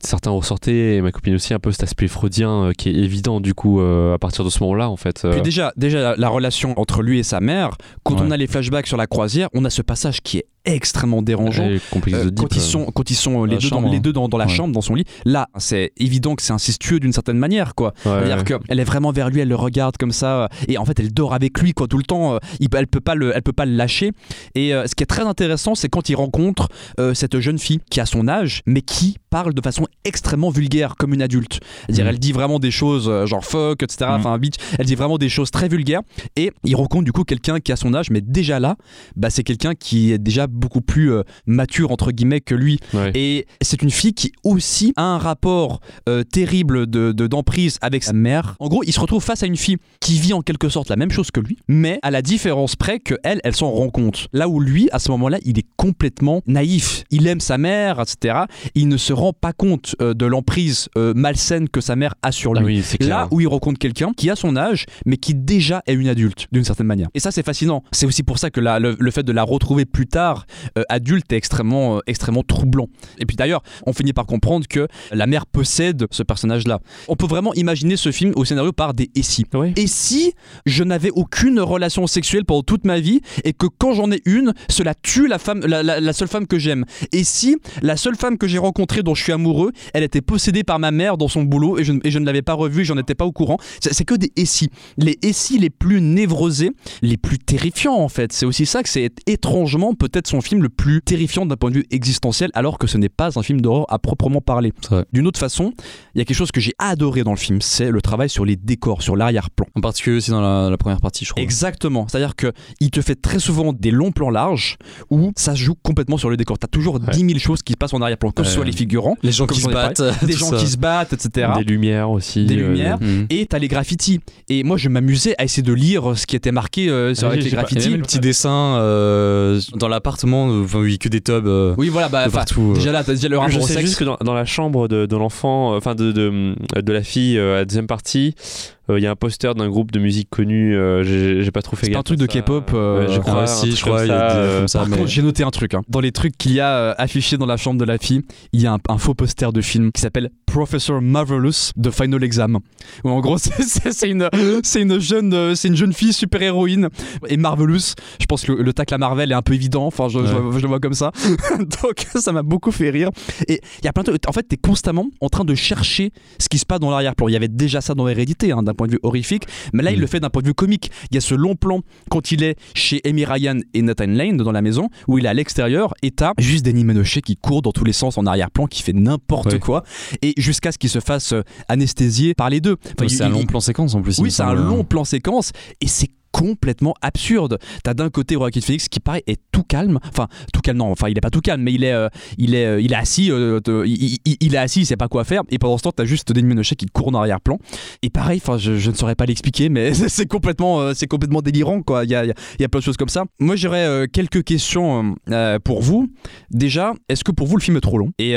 certains 0.00 0.30
ressortaient, 0.30 0.96
et 0.96 1.00
ma 1.02 1.12
copine 1.12 1.34
aussi, 1.36 1.54
un 1.54 1.58
peu 1.60 1.70
cet 1.70 1.84
aspect 1.84 2.08
freudien 2.08 2.64
euh, 2.64 2.72
qui 2.72 2.88
est 2.88 2.94
évident, 2.94 3.40
du 3.40 3.54
coup, 3.54 3.80
euh, 3.80 4.14
à 4.14 4.18
partir 4.26 4.44
de 4.44 4.50
ce 4.50 4.60
moment-là, 4.62 4.88
en 4.88 4.96
fait. 4.96 5.24
euh. 5.24 5.30
Puis 5.32 5.42
déjà, 5.42 5.72
déjà 5.76 6.00
la, 6.00 6.16
la 6.16 6.28
relation 6.28 6.78
entre 6.78 7.02
lui 7.02 7.18
et 7.18 7.22
sa 7.22 7.40
mère, 7.40 7.70
quand 8.02 8.20
on 8.20 8.30
a 8.30 8.36
les 8.36 8.46
flashbacks 8.46 8.86
sur 8.86 8.96
la 8.96 9.06
croisière, 9.06 9.48
on 9.54 9.64
a 9.64 9.70
ce 9.70 9.82
passage 9.82 10.22
qui 10.22 10.38
est 10.38 10.46
extrêmement 10.64 11.22
dérangeant. 11.22 11.64
Euh, 11.66 11.74
Deep, 11.74 11.82
quand, 11.90 12.06
ils 12.06 12.58
euh. 12.58 12.60
sont, 12.60 12.86
quand 12.86 13.10
ils 13.10 13.14
sont 13.14 13.44
les 13.44 13.54
la 13.54 13.60
deux, 13.60 13.68
dans, 13.70 13.76
chambre, 13.76 13.88
les 13.90 13.96
hein. 13.96 14.00
deux 14.00 14.12
dans, 14.12 14.28
dans 14.28 14.38
la 14.38 14.46
Ouais. 14.46 14.50
chambre, 14.52 14.72
dans 14.74 14.80
son 14.80 14.94
lit, 14.94 15.04
là, 15.24 15.48
c'est 15.58 15.92
évident 15.98 16.34
que 16.34 16.42
c'est 16.42 16.52
incestueux 16.52 17.00
d'une 17.00 17.12
certaine 17.12 17.38
manière, 17.38 17.74
quoi. 17.74 17.92
Ouais, 18.06 18.12
ouais. 18.12 18.44
qu'elle 18.44 18.80
est 18.80 18.84
vraiment 18.84 19.12
vers 19.12 19.30
lui, 19.30 19.40
elle 19.40 19.48
le 19.48 19.56
regarde 19.56 19.96
comme 19.96 20.12
ça, 20.12 20.44
euh, 20.44 20.48
et 20.68 20.78
en 20.78 20.84
fait 20.84 20.98
elle 21.00 21.12
dort 21.12 21.34
avec 21.34 21.58
lui 21.60 21.72
quoi 21.72 21.86
tout 21.86 21.98
le 21.98 22.04
temps. 22.04 22.34
euh, 22.34 22.38
il- 22.60 22.68
elle 22.76 22.86
peut 22.88 23.00
pas 23.00 23.14
le, 23.14 23.32
elle 23.34 23.42
peut 23.42 23.52
pas 23.52 23.66
le 23.66 23.74
lâcher. 23.76 24.10
Et 24.54 24.74
euh, 24.74 24.86
ce 24.86 24.94
qui 24.94 25.02
est 25.02 25.06
très 25.06 25.22
intéressant, 25.22 25.74
c'est 25.74 25.88
quand 25.88 26.08
il 26.08 26.16
rencontre 26.16 26.68
euh, 26.98 27.14
cette 27.14 27.38
jeune 27.40 27.58
fille 27.58 27.78
qui 27.90 28.00
a 28.00 28.06
son 28.06 28.26
âge, 28.28 28.62
mais 28.66 28.82
qui 28.82 29.16
parle 29.30 29.54
de 29.54 29.60
façon 29.62 29.86
extrêmement 30.04 30.50
vulgaire 30.50 30.96
comme 30.96 31.14
une 31.14 31.22
adulte. 31.22 31.60
C'est-à-dire 31.86 32.04
Mm. 32.04 32.08
elle 32.08 32.18
dit 32.18 32.32
vraiment 32.32 32.58
des 32.58 32.70
choses 32.70 33.08
euh, 33.08 33.26
genre 33.26 33.44
fuck, 33.44 33.82
etc. 33.82 34.06
Mm. 34.10 34.14
Enfin 34.14 34.38
bitch. 34.38 34.54
Elle 34.78 34.86
dit 34.86 34.94
vraiment 34.94 35.18
des 35.18 35.28
choses 35.28 35.50
très 35.50 35.68
vulgaires. 35.68 36.00
Et 36.36 36.52
il 36.64 36.74
rencontre 36.76 37.04
du 37.04 37.12
coup 37.12 37.24
quelqu'un 37.24 37.60
qui 37.60 37.70
a 37.72 37.76
son 37.76 37.94
âge, 37.94 38.10
mais 38.10 38.20
déjà 38.20 38.58
là, 38.60 38.76
bah, 39.16 39.30
c'est 39.30 39.42
quelqu'un 39.44 39.74
qui 39.74 40.12
est 40.12 40.18
déjà 40.18 40.46
beaucoup 40.54 40.80
plus 40.80 41.12
euh, 41.12 41.22
mature 41.46 41.90
entre 41.90 42.10
guillemets 42.12 42.40
que 42.40 42.54
lui. 42.54 42.78
Ouais. 42.92 43.10
Et 43.14 43.46
c'est 43.60 43.82
une 43.82 43.90
fille 43.90 44.14
qui 44.14 44.32
aussi 44.44 44.92
a 44.96 45.02
un 45.02 45.18
rapport 45.18 45.80
euh, 46.08 46.22
terrible 46.24 46.86
de 46.86 47.12
de- 47.12 47.26
d'emprise 47.26 47.78
avec 47.82 48.02
sa 48.04 48.12
mère. 48.12 48.56
En 48.60 48.68
gros, 48.68 48.82
il 48.84 48.92
se 48.92 49.00
retrouve 49.00 49.22
face 49.22 49.42
à 49.42 49.46
une 49.46 49.56
fille 49.56 49.76
qui 50.00 50.18
vit 50.18 50.32
en 50.32 50.40
quelque 50.42 50.68
sorte 50.68 50.88
la 50.88 50.96
même 50.96 51.10
chose 51.10 51.30
que 51.30 51.40
lui, 51.40 51.58
mais 51.68 51.98
à 52.02 52.10
la 52.10 52.22
différence 52.22 52.76
près 52.76 52.98
que 52.98 53.14
elle, 53.24 53.40
elle 53.44 53.54
s'en 53.54 53.70
rend 53.70 53.88
compte. 53.90 54.28
Là 54.32 54.48
où 54.48 54.60
lui, 54.60 54.88
à 54.92 54.98
ce 54.98 55.10
moment-là, 55.10 55.38
il 55.44 55.58
est 55.58 55.66
complètement 55.76 56.42
naïf. 56.46 57.04
Il 57.10 57.26
aime 57.26 57.40
sa 57.40 57.58
mère, 57.58 58.00
etc. 58.00 58.40
Il 58.74 58.88
ne 58.88 58.96
se 58.96 59.12
rend 59.12 59.32
pas 59.32 59.52
compte 59.52 59.96
euh, 60.00 60.14
de 60.14 60.26
l'emprise 60.26 60.88
malsaine 61.14 61.68
que 61.68 61.80
sa 61.80 61.96
mère 61.96 62.14
a 62.22 62.32
sur 62.32 62.52
Ah 62.56 62.60
lui. 62.60 62.76
oui, 62.78 62.82
c'est 62.84 62.98
clair. 62.98 63.08
Là 63.10 63.28
où 63.30 63.40
il 63.40 63.46
rencontre 63.48 63.78
quelqu'un 63.78 64.12
qui 64.16 64.30
a 64.30 64.36
son 64.36 64.56
âge, 64.56 64.86
mais 65.06 65.16
qui 65.16 65.34
déjà 65.34 65.82
est 65.86 65.94
une 65.94 66.08
adulte, 66.08 66.46
d'une 66.52 66.64
certaine 66.64 66.86
manière. 66.86 67.08
Et 67.14 67.20
ça, 67.20 67.30
c'est 67.30 67.44
fascinant. 67.44 67.82
C'est 67.92 68.06
aussi 68.06 68.22
pour 68.22 68.38
ça 68.38 68.50
que 68.50 68.60
la- 68.60 68.78
le, 68.78 68.96
le 68.98 69.10
fait 69.10 69.22
de 69.22 69.32
la 69.32 69.42
retrouver 69.42 69.84
plus 69.84 70.06
tard, 70.06 70.43
euh, 70.78 70.82
adulte, 70.88 71.32
est 71.32 71.36
extrêmement, 71.36 71.96
euh, 71.96 72.00
extrêmement 72.06 72.42
troublant. 72.42 72.88
Et 73.18 73.26
puis 73.26 73.36
d'ailleurs, 73.36 73.62
on 73.86 73.92
finit 73.92 74.12
par 74.12 74.26
comprendre 74.26 74.66
que 74.68 74.88
la 75.12 75.26
mère 75.26 75.46
possède 75.46 76.06
ce 76.10 76.22
personnage-là. 76.22 76.80
On 77.08 77.16
peut 77.16 77.26
vraiment 77.26 77.54
imaginer 77.54 77.96
ce 77.96 78.10
film 78.12 78.32
au 78.36 78.44
scénario 78.44 78.72
par 78.72 78.94
des 78.94 79.10
et 79.14 79.22
si. 79.22 79.44
Et 79.76 79.86
si 79.86 80.32
je 80.66 80.84
n'avais 80.84 81.10
aucune 81.10 81.60
relation 81.60 82.06
sexuelle 82.06 82.44
pendant 82.44 82.62
toute 82.62 82.84
ma 82.84 83.00
vie 83.00 83.20
et 83.44 83.52
que 83.52 83.66
quand 83.78 83.92
j'en 83.94 84.10
ai 84.10 84.20
une, 84.24 84.52
cela 84.68 84.94
tue 84.94 85.26
la 85.28 85.38
femme, 85.38 85.60
la, 85.66 85.82
la- 85.82 86.00
la 86.00 86.12
seule 86.12 86.28
femme 86.28 86.46
que 86.46 86.58
j'aime. 86.58 86.84
Et 87.12 87.24
si 87.24 87.56
la 87.82 87.96
seule 87.96 88.16
femme 88.16 88.38
que 88.38 88.46
j'ai 88.48 88.58
rencontrée 88.58 89.02
dont 89.02 89.14
je 89.14 89.22
suis 89.22 89.32
amoureux, 89.32 89.72
elle 89.92 90.02
était 90.02 90.20
possédée 90.22 90.64
par 90.64 90.78
ma 90.78 90.90
mère 90.90 91.16
dans 91.16 91.28
son 91.28 91.42
boulot 91.42 91.78
et 91.78 91.84
je, 91.84 91.92
ne- 91.92 92.00
et 92.04 92.10
je 92.10 92.18
ne 92.18 92.26
l'avais 92.26 92.42
pas 92.42 92.54
revue, 92.54 92.82
et 92.82 92.84
j'en 92.84 92.98
étais 92.98 93.14
pas 93.14 93.24
au 93.24 93.32
courant. 93.32 93.58
C'est 93.80 93.92
c'est 93.94 94.04
que 94.04 94.14
des 94.14 94.32
et 94.36 94.44
si. 94.44 94.70
Les 94.96 95.18
et 95.22 95.32
si 95.32 95.58
les 95.58 95.70
plus 95.70 96.00
névrosés, 96.00 96.70
les 97.02 97.16
plus 97.16 97.38
terrifiants 97.38 97.94
en 97.96 98.08
fait. 98.08 98.32
C'est 98.32 98.46
aussi 98.46 98.66
ça 98.66 98.82
que 98.82 98.88
c'est 98.88 99.10
étrangement 99.26 99.94
peut-être 99.94 100.26
son 100.34 100.40
film 100.40 100.62
le 100.62 100.68
plus 100.68 101.00
terrifiant 101.02 101.46
d'un 101.46 101.56
point 101.56 101.70
de 101.70 101.76
vue 101.76 101.86
existentiel 101.90 102.50
alors 102.54 102.78
que 102.78 102.86
ce 102.86 102.98
n'est 102.98 103.08
pas 103.08 103.38
un 103.38 103.42
film 103.42 103.60
d'horreur 103.60 103.86
à 103.88 103.98
proprement 103.98 104.40
parler. 104.40 104.72
D'une 105.12 105.26
autre 105.26 105.38
façon, 105.38 105.72
il 106.14 106.18
y 106.18 106.20
a 106.22 106.24
quelque 106.24 106.36
chose 106.36 106.50
que 106.52 106.60
j'ai 106.60 106.72
adoré 106.78 107.22
dans 107.24 107.30
le 107.32 107.36
film, 107.36 107.60
c'est 107.60 107.90
le 107.90 108.00
travail 108.02 108.28
sur 108.28 108.44
les 108.44 108.56
décors, 108.56 109.02
sur 109.02 109.16
l'arrière-plan. 109.16 109.66
En 109.74 109.80
particulier 109.80 110.16
aussi 110.16 110.30
dans 110.30 110.40
la, 110.40 110.70
la 110.70 110.76
première 110.76 111.00
partie, 111.00 111.24
je 111.24 111.30
crois. 111.30 111.42
Exactement. 111.42 112.06
C'est-à-dire 112.08 112.34
que 112.36 112.52
il 112.80 112.90
te 112.90 113.00
fait 113.00 113.14
très 113.14 113.38
souvent 113.38 113.72
des 113.72 113.90
longs 113.90 114.12
plans 114.12 114.30
larges 114.30 114.76
où 115.10 115.32
ça 115.36 115.54
se 115.54 115.60
joue 115.60 115.74
complètement 115.82 116.16
sur 116.16 116.30
le 116.30 116.36
décor. 116.36 116.58
T'as 116.58 116.66
toujours 116.68 116.98
10 117.00 117.18
000 117.20 117.38
choses 117.38 117.62
qui 117.62 117.72
se 117.74 117.76
passent 117.76 117.94
en 117.94 118.02
arrière-plan, 118.02 118.30
que 118.32 118.42
ce 118.42 118.48
Ouais. 118.48 118.54
soit 118.54 118.64
les 118.64 118.72
figurants, 118.72 119.16
Les 119.22 119.32
gens 119.32 119.46
qui 119.46 119.60
se 119.60 119.68
battent. 119.68 120.02
des 120.24 120.32
gens 120.32 120.50
ça. 120.50 120.56
qui 120.56 120.66
se 120.66 120.76
battent, 120.76 121.12
etc. 121.12 121.52
Des 121.58 121.64
lumières 121.64 122.10
aussi. 122.10 122.44
Des 122.44 122.56
euh, 122.56 122.68
lumières. 122.68 122.98
Mhm. 123.00 123.26
Et 123.30 123.46
t'as 123.46 123.58
les 123.58 123.68
graffitis. 123.68 124.20
Et 124.48 124.62
moi, 124.64 124.76
je 124.76 124.88
m'amusais 124.88 125.34
à 125.38 125.44
essayer 125.44 125.62
de 125.62 125.72
lire 125.72 126.16
ce 126.18 126.26
qui 126.26 126.34
était 126.36 126.52
marqué 126.52 126.88
euh, 126.88 127.14
sur 127.14 127.28
Ah, 127.28 127.32
avec 127.32 127.44
les 127.44 127.50
pas- 127.50 127.56
graffitis. 127.58 127.88
même 127.90 127.98
le 127.98 128.02
petit 128.02 128.18
dessin 128.20 128.76
euh, 128.78 129.60
dans 129.76 129.88
l'appartement, 129.88 130.14
euh, 130.32 130.64
enfin 130.64 130.80
oui, 130.80 130.98
que 130.98 131.08
des 131.08 131.20
tubs 131.20 131.46
euh, 131.46 131.74
Oui, 131.78 131.88
voilà, 131.88 132.08
bah, 132.08 132.26
partout. 132.32 132.72
euh. 132.72 132.74
déjà 132.74 132.92
là, 132.92 133.02
t'as 133.04 133.12
déjà 133.14 133.28
le 133.28 133.36
Je 133.36 133.40
rapport 133.40 133.62
au 133.62 133.66
sais 133.66 133.74
sexe. 133.74 133.86
juste 133.86 133.98
que 133.98 134.04
dans, 134.04 134.16
dans 134.24 134.34
la 134.34 134.44
chambre 134.44 134.88
de, 134.88 135.06
de 135.06 135.16
l'enfant, 135.16 135.72
euh, 135.74 135.78
enfin 135.78 135.94
de, 135.94 136.12
de, 136.12 136.54
de 136.80 136.92
la 136.92 137.02
fille 137.02 137.38
euh, 137.38 137.54
à 137.54 137.56
la 137.58 137.64
deuxième 137.64 137.86
partie, 137.86 138.34
euh, 138.83 138.83
il 138.88 138.98
y 138.98 139.06
a 139.06 139.10
un 139.10 139.16
poster 139.16 139.54
d'un 139.54 139.68
groupe 139.68 139.90
de 139.92 139.98
musique 139.98 140.28
connu. 140.30 140.76
euh, 140.76 141.02
j'ai 141.42 141.50
pas 141.50 141.62
trop 141.62 141.76
fait 141.76 141.88
gaffe. 141.88 142.00
un 142.00 142.02
truc 142.02 142.18
de. 142.18 142.26
K-pop, 142.26 142.70
euh, 142.74 143.08
je 143.08 143.18
crois. 143.20 143.46
si, 143.46 143.72
je 143.72 143.84
euh. 143.88 144.66
Par 144.72 144.88
contre, 144.88 145.06
j'ai 145.06 145.22
noté 145.22 145.42
un 145.42 145.50
truc. 145.50 145.74
hein. 145.74 145.82
Dans 145.88 146.00
les 146.00 146.12
trucs 146.12 146.36
qu'il 146.36 146.52
y 146.52 146.60
a 146.60 146.68
euh, 146.76 146.94
affichés 146.98 147.36
dans 147.36 147.46
la 147.46 147.56
chambre 147.56 147.78
de 147.80 147.84
la 147.84 147.98
fille, 147.98 148.22
il 148.52 148.60
y 148.60 148.66
a 148.66 148.76
un, 148.88 148.98
faux 148.98 149.14
poster 149.14 149.52
de 149.52 149.60
film 149.60 149.90
qui 149.92 150.00
s'appelle 150.00 150.30
Professor 150.46 151.00
Marvelous 151.00 151.70
de 151.76 151.90
Final 151.90 152.22
Exam. 152.24 152.58
En 153.04 153.20
gros, 153.20 153.38
c'est- 153.38 154.08
une, 154.08 154.28
c'est 154.62 154.82
une, 154.82 155.00
jeune, 155.00 155.32
euh, 155.32 155.54
c'est 155.54 155.68
une 155.68 155.76
jeune 155.76 155.92
fille 155.92 156.12
super 156.12 156.42
héroïne. 156.42 156.88
Et 157.28 157.36
Marvelous, 157.36 157.94
je 158.20 158.26
pense 158.26 158.44
que 158.44 158.52
le, 158.52 158.62
le 158.62 158.72
tacle 158.72 158.94
à 158.94 158.98
Marvel 158.98 159.32
est 159.32 159.34
un 159.34 159.42
peu 159.42 159.54
évident. 159.54 159.86
Enfin, 159.86 160.08
je, 160.08 160.18
le 160.18 160.66
vois 160.68 160.80
comme 160.80 160.94
ça. 160.94 161.10
Donc, 161.58 162.06
ça 162.14 162.32
m'a 162.32 162.42
beaucoup 162.42 162.70
fait 162.72 162.90
rire. 162.90 163.10
Et 163.48 163.60
il 163.82 163.84
y 163.84 163.88
a 163.88 163.92
plein 163.92 164.02
de. 164.02 164.18
En 164.26 164.32
fait, 164.32 164.42
t'es 164.42 164.56
constamment 164.56 165.06
en 165.20 165.28
train 165.28 165.44
de 165.44 165.54
chercher 165.54 166.10
ce 166.38 166.48
qui 166.48 166.58
se 166.58 166.66
passe 166.66 166.80
dans 166.80 166.90
l'arrière-plan. 166.90 167.28
Il 167.28 167.32
y 167.32 167.36
avait 167.36 167.48
déjà 167.48 167.80
ça 167.80 167.94
dans 167.94 168.08
Hérédité, 168.08 168.52
hein, 168.52 168.62
d'un 168.74 168.76
point 168.76 168.86
de 168.88 168.92
vue 168.92 169.00
horrifique. 169.02 169.44
Mais 169.72 169.82
là, 169.82 169.90
il 169.92 169.98
Mm. 169.98 170.00
le 170.00 170.06
fait 170.08 170.20
d'un 170.20 170.30
point 170.30 170.42
de 170.42 170.48
vue 170.48 170.54
comique. 170.54 170.90
Il 171.10 171.14
y 171.14 171.18
a 171.18 171.20
ce 171.20 171.34
long 171.34 171.54
plan 171.54 171.80
quand 172.10 172.32
il 172.32 172.42
est 172.42 172.56
chez 172.74 173.00
Amy 173.06 173.24
Ryan 173.24 173.58
et 173.72 173.82
Nathan 173.82 174.06
Lane 174.08 174.36
dans 174.36 174.50
la 174.52 174.60
maison, 174.62 174.88
où 175.08 175.18
il 175.18 175.24
est 175.26 175.28
à 175.28 175.34
l'extérieur 175.34 175.94
et 176.02 176.10
t'as 176.10 176.32
juste 176.38 176.64
Danny 176.64 176.84
Menochet 176.84 177.22
qui 177.22 177.36
court 177.36 177.62
dans 177.62 177.72
tous 177.72 177.84
les 177.84 177.92
sens 177.92 178.18
en 178.18 178.26
arrière-plan, 178.26 178.66
qui 178.66 178.82
fait 178.82 178.92
n'importe 178.92 179.52
Ouais. 179.52 179.58
quoi, 179.60 179.84
et 180.22 180.34
jusqu'à 180.36 180.72
ce 180.72 180.78
qu'il 180.78 180.90
se 180.90 181.00
fasse 181.00 181.32
euh, 181.32 181.42
anesthésier 181.68 182.34
par 182.34 182.50
les 182.50 182.60
deux. 182.60 182.76
Enfin, 182.98 183.08
c'est 183.08 183.22
un 183.22 183.28
long 183.28 183.46
plan 183.46 183.60
séquence 183.60 183.94
en 183.94 184.02
plus. 184.02 184.18
oui, 184.18 184.30
c'est 184.30 184.42
un 184.42 184.48
hein. 184.48 184.54
long 184.54 184.84
plan 184.84 185.04
séquence 185.04 185.52
et 185.80 185.86
c'est 185.86 186.08
complètement 186.34 186.94
absurde. 187.00 187.58
T'as 187.84 187.94
d'un 187.94 188.10
côté 188.10 188.34
Joaquin 188.34 188.60
Phoenix 188.60 188.88
qui 188.88 188.98
pareil 188.98 189.22
est 189.28 189.40
tout 189.52 189.62
calme, 189.62 190.00
enfin 190.08 190.26
tout 190.52 190.60
calme 190.60 190.78
non, 190.78 190.90
enfin 190.90 191.08
il 191.08 191.16
est 191.16 191.20
pas 191.20 191.30
tout 191.30 191.40
calme, 191.40 191.62
mais 191.62 191.72
il 191.72 191.84
est 191.84 191.92
euh, 191.92 192.08
il 192.38 192.54
est 192.56 192.66
euh, 192.66 192.80
il 192.80 192.92
est 192.92 192.96
assis, 192.96 193.30
euh, 193.30 193.60
il, 193.86 194.18
il- 194.24 194.36
il 194.40 194.54
est 194.54 194.58
assis, 194.58 194.80
il 194.80 194.86
sait 194.86 194.96
pas 194.96 195.06
quoi 195.06 195.22
faire 195.22 195.42
et 195.50 195.58
pendant 195.58 195.78
ce 195.78 195.84
temps 195.84 195.92
t'as 195.92 196.04
juste 196.04 196.32
Denis 196.32 196.48
Menochet 196.48 196.74
qui 196.74 196.86
court 196.86 197.08
en 197.08 197.14
arrière-plan 197.14 197.58
et 198.02 198.10
pareil, 198.10 198.40
enfin 198.42 198.58
je, 198.58 198.76
je 198.76 198.90
ne 198.90 198.96
saurais 198.96 199.14
pas 199.14 199.26
l'expliquer, 199.26 199.68
mais 199.68 199.94
c'est 200.08 200.26
complètement 200.26 200.92
c'est 200.94 201.06
complètement 201.06 201.40
délirant 201.40 201.82
quoi. 201.82 202.04
Il 202.04 202.10
y 202.10 202.14
a, 202.16 202.24
il 202.24 202.28
y 202.28 202.30
a- 202.32 202.34
il 202.58 202.62
y 202.62 202.64
a 202.64 202.68
plein 202.68 202.80
de 202.80 202.84
choses 202.84 202.96
comme 202.96 203.08
ça. 203.08 203.24
Moi 203.38 203.54
j'aurais 203.54 204.08
quelques 204.12 204.42
questions 204.42 205.14
pour 205.62 205.82
vous. 205.82 206.08
Déjà, 206.50 206.94
est-ce 207.08 207.22
que 207.22 207.30
pour 207.32 207.46
vous 207.46 207.56
le 207.56 207.62
film 207.62 207.76
est 207.76 207.80
trop 207.80 207.98
long? 207.98 208.10
Et 208.18 208.32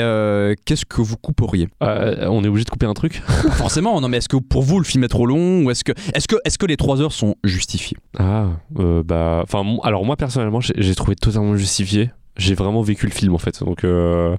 qu'est-ce 0.64 0.86
que 0.86 1.00
vous 1.02 1.16
couperiez? 1.16 1.68
On 1.80 2.44
est 2.44 2.48
obligé 2.48 2.64
de 2.64 2.70
couper 2.70 2.86
un 2.86 2.94
truc. 2.94 3.22
Forcément, 3.52 4.00
non 4.00 4.08
mais 4.08 4.18
est-ce 4.18 4.28
que 4.28 4.36
pour 4.36 4.62
vous 4.62 4.78
le 4.78 4.84
film 4.84 5.02
est 5.04 5.08
trop 5.08 5.26
long? 5.26 5.64
Ou 5.64 5.70
est-ce 5.70 5.82
que 5.84 5.92
est-ce 6.14 6.28
que 6.28 6.36
est-ce 6.44 6.58
que 6.58 6.66
les 6.66 6.76
trois 6.76 7.00
heures 7.00 7.12
sont 7.12 7.34
justifiées? 7.44 7.87
Ah, 8.18 8.46
euh, 8.78 9.02
bah, 9.02 9.40
enfin, 9.44 9.64
alors 9.82 10.04
moi 10.04 10.16
personnellement, 10.16 10.60
j'ai 10.60 10.74
j'ai 10.76 10.94
trouvé 10.94 11.16
totalement 11.16 11.56
justifié. 11.56 12.10
J'ai 12.36 12.54
vraiment 12.54 12.82
vécu 12.82 13.06
le 13.06 13.12
film 13.12 13.34
en 13.34 13.38
fait, 13.38 13.60
donc 13.64 13.84
euh, 13.84 14.36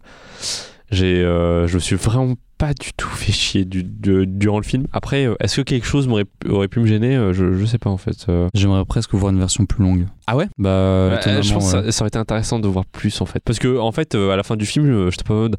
j'ai, 0.89 1.23
euh, 1.23 1.67
je 1.67 1.75
me 1.75 1.79
suis 1.79 1.97
vraiment 1.97 2.35
pas 2.59 2.73
du 2.73 2.91
tout 2.95 3.07
fait 3.09 3.31
chier 3.31 3.65
du, 3.65 3.83
durant 3.83 4.57
le 4.59 4.63
film. 4.63 4.85
Après, 4.91 5.25
euh, 5.25 5.33
est-ce 5.39 5.55
que 5.55 5.61
quelque 5.61 5.87
chose 5.87 6.07
m'aurait 6.07 6.25
aurait 6.47 6.67
pu 6.67 6.79
me 6.81 6.85
gêner 6.85 7.15
Euh, 7.15 7.33
je, 7.33 7.53
je 7.55 7.65
sais 7.65 7.77
pas 7.79 7.89
en 7.89 7.97
fait. 7.97 8.25
Euh, 8.29 8.47
J'aimerais 8.53 8.83
presque 8.85 9.13
voir 9.15 9.31
une 9.31 9.39
version 9.39 9.65
plus 9.65 9.81
longue. 9.83 10.05
Ah 10.27 10.35
ouais? 10.35 10.47
Bah, 10.59 10.69
euh, 10.69 11.41
je 11.41 11.53
pense 11.53 11.73
ouais. 11.73 11.79
que 11.79 11.85
ça, 11.85 11.91
ça 11.91 12.03
aurait 12.03 12.09
été 12.09 12.19
intéressant 12.19 12.59
de 12.59 12.67
voir 12.67 12.85
plus 12.85 13.19
en 13.21 13.25
fait. 13.25 13.39
Parce 13.43 13.57
que 13.57 13.79
en 13.79 13.91
fait, 13.91 14.13
euh, 14.13 14.29
à 14.31 14.35
la 14.35 14.43
fin 14.43 14.55
du 14.57 14.65
film, 14.67 14.85
euh, 14.85 15.09
j'étais 15.09 15.23
pas 15.23 15.33
en 15.33 15.37
mode 15.37 15.55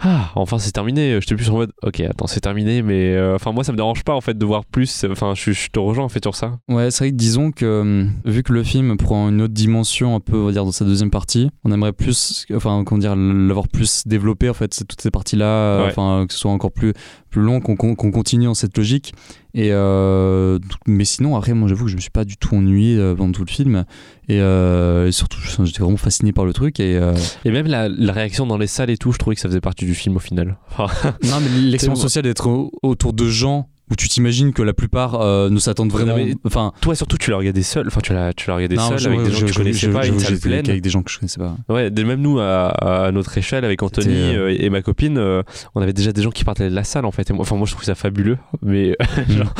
Ah, 0.00 0.30
enfin 0.34 0.58
c'est 0.58 0.72
terminé. 0.72 1.18
J'étais 1.20 1.36
plus 1.36 1.48
en 1.50 1.54
mode 1.54 1.72
Ok, 1.82 2.00
attends, 2.00 2.26
c'est 2.26 2.40
terminé, 2.40 2.82
mais 2.82 3.14
euh, 3.14 3.36
enfin 3.36 3.52
moi 3.52 3.64
ça 3.64 3.72
me 3.72 3.76
dérange 3.78 4.02
pas 4.04 4.14
en 4.14 4.20
fait 4.20 4.36
de 4.36 4.44
voir 4.44 4.64
plus. 4.66 5.06
Enfin, 5.10 5.32
je, 5.36 5.52
je 5.52 5.68
te 5.68 5.78
rejoins 5.78 6.04
en 6.04 6.08
fait 6.10 6.22
sur 6.22 6.34
ça. 6.34 6.58
Ouais, 6.68 6.90
c'est 6.90 7.04
vrai 7.04 7.10
que 7.12 7.16
disons 7.16 7.50
que 7.52 8.06
vu 8.24 8.42
que 8.42 8.52
le 8.52 8.62
film 8.64 8.96
prend 8.96 9.28
une 9.28 9.40
autre 9.42 9.54
dimension 9.54 10.16
un 10.16 10.20
peu, 10.20 10.36
on 10.36 10.46
va 10.46 10.52
dire, 10.52 10.64
dans 10.64 10.72
sa 10.72 10.84
deuxième 10.84 11.10
partie, 11.10 11.48
on 11.64 11.72
aimerait 11.72 11.92
plus, 11.92 12.44
enfin, 12.54 12.82
comment 12.84 12.98
dire, 12.98 13.14
l'avoir 13.16 13.68
plus 13.68 14.02
développé 14.06 14.50
en 14.50 14.54
fait, 14.54 14.68
toutes 14.88 15.00
ces 15.00 15.10
parties-là, 15.10 15.82
Ouais. 15.82 15.88
enfin, 15.88 16.26
que 16.26 16.34
ce 16.34 16.39
soit 16.40 16.50
encore 16.50 16.72
plus, 16.72 16.92
plus 17.30 17.42
long, 17.42 17.60
qu'on 17.60 17.76
qu'on 17.76 17.94
continue 18.10 18.46
dans 18.46 18.54
cette 18.54 18.76
logique. 18.76 19.14
Et 19.54 19.68
euh, 19.72 20.58
mais 20.86 21.04
sinon, 21.04 21.36
après, 21.36 21.54
moi, 21.54 21.68
j'avoue 21.68 21.84
que 21.86 21.90
je 21.90 21.96
me 21.96 22.00
suis 22.00 22.10
pas 22.10 22.24
du 22.24 22.36
tout 22.36 22.54
ennuyé 22.54 22.96
euh, 22.96 23.14
pendant 23.14 23.32
tout 23.32 23.44
le 23.44 23.50
film, 23.50 23.84
et, 24.28 24.40
euh, 24.40 25.08
et 25.08 25.12
surtout, 25.12 25.38
j'étais 25.64 25.80
vraiment 25.82 25.96
fasciné 25.96 26.32
par 26.32 26.44
le 26.44 26.52
truc. 26.52 26.78
Et 26.80 26.96
euh, 26.96 27.14
Et 27.44 27.50
même 27.50 27.66
la, 27.66 27.88
la 27.88 28.12
réaction 28.12 28.46
dans 28.46 28.58
les 28.58 28.66
salles 28.68 28.90
et 28.90 28.96
tout, 28.96 29.12
je 29.12 29.18
trouvais 29.18 29.34
que 29.34 29.40
ça 29.42 29.48
faisait 29.48 29.60
partie 29.60 29.84
du 29.86 29.94
film 29.94 30.16
au 30.16 30.20
final. 30.20 30.56
Non, 30.78 31.38
mais 31.40 31.60
l'expérience 31.60 32.00
sociale 32.02 32.24
d'être 32.24 32.46
au- 32.48 32.70
autour 32.82 33.12
de 33.12 33.28
gens 33.28 33.68
où 33.90 33.96
tu 33.96 34.08
t'imagines 34.08 34.52
que 34.52 34.62
la 34.62 34.72
plupart 34.72 35.20
euh, 35.20 35.50
ne 35.50 35.58
s'attendent 35.58 35.90
vraiment, 35.90 36.16
enfin. 36.44 36.72
toi 36.80 36.94
surtout, 36.94 37.16
tu 37.18 37.30
l'as 37.30 37.36
regardé 37.36 37.62
seul. 37.62 37.86
Enfin, 37.88 38.00
tu 38.02 38.12
l'as, 38.12 38.32
tu 38.32 38.48
l'as 38.48 38.56
regardé 38.56 38.76
non, 38.76 38.88
seul 38.88 38.98
je- 38.98 39.08
avec 39.08 39.22
des 39.22 39.30
gens 39.32 39.40
que 39.40 39.44
tu 39.46 39.52
je- 39.52 39.58
connaissais 39.58 39.86
je- 39.86 39.90
pas, 39.92 40.02
je- 40.02 40.12
une 40.12 40.20
salle 40.20 40.38
pleine. 40.38 40.68
avec 40.68 40.82
des 40.82 40.90
gens 40.90 41.02
que 41.02 41.10
je 41.10 41.18
connaissais 41.18 41.40
pas. 41.40 41.56
Ouais, 41.68 41.90
même 41.90 42.20
nous, 42.20 42.38
à, 42.40 42.68
à 43.06 43.12
notre 43.12 43.36
échelle, 43.36 43.64
avec 43.64 43.82
Anthony 43.82 44.14
euh, 44.14 44.48
euh, 44.50 44.56
et 44.58 44.70
ma 44.70 44.82
copine, 44.82 45.18
euh, 45.18 45.42
on 45.74 45.82
avait 45.82 45.92
déjà 45.92 46.12
des 46.12 46.22
gens 46.22 46.30
qui 46.30 46.44
partaient 46.44 46.68
de 46.70 46.74
la 46.74 46.84
salle 46.84 47.04
en 47.04 47.10
fait. 47.10 47.28
Et 47.30 47.32
moi, 47.32 47.42
enfin, 47.42 47.56
moi 47.56 47.66
je 47.66 47.72
trouve 47.72 47.84
ça 47.84 47.94
fabuleux, 47.94 48.38
mais 48.62 48.96
Mm. 49.28 49.32
genre, 49.32 49.54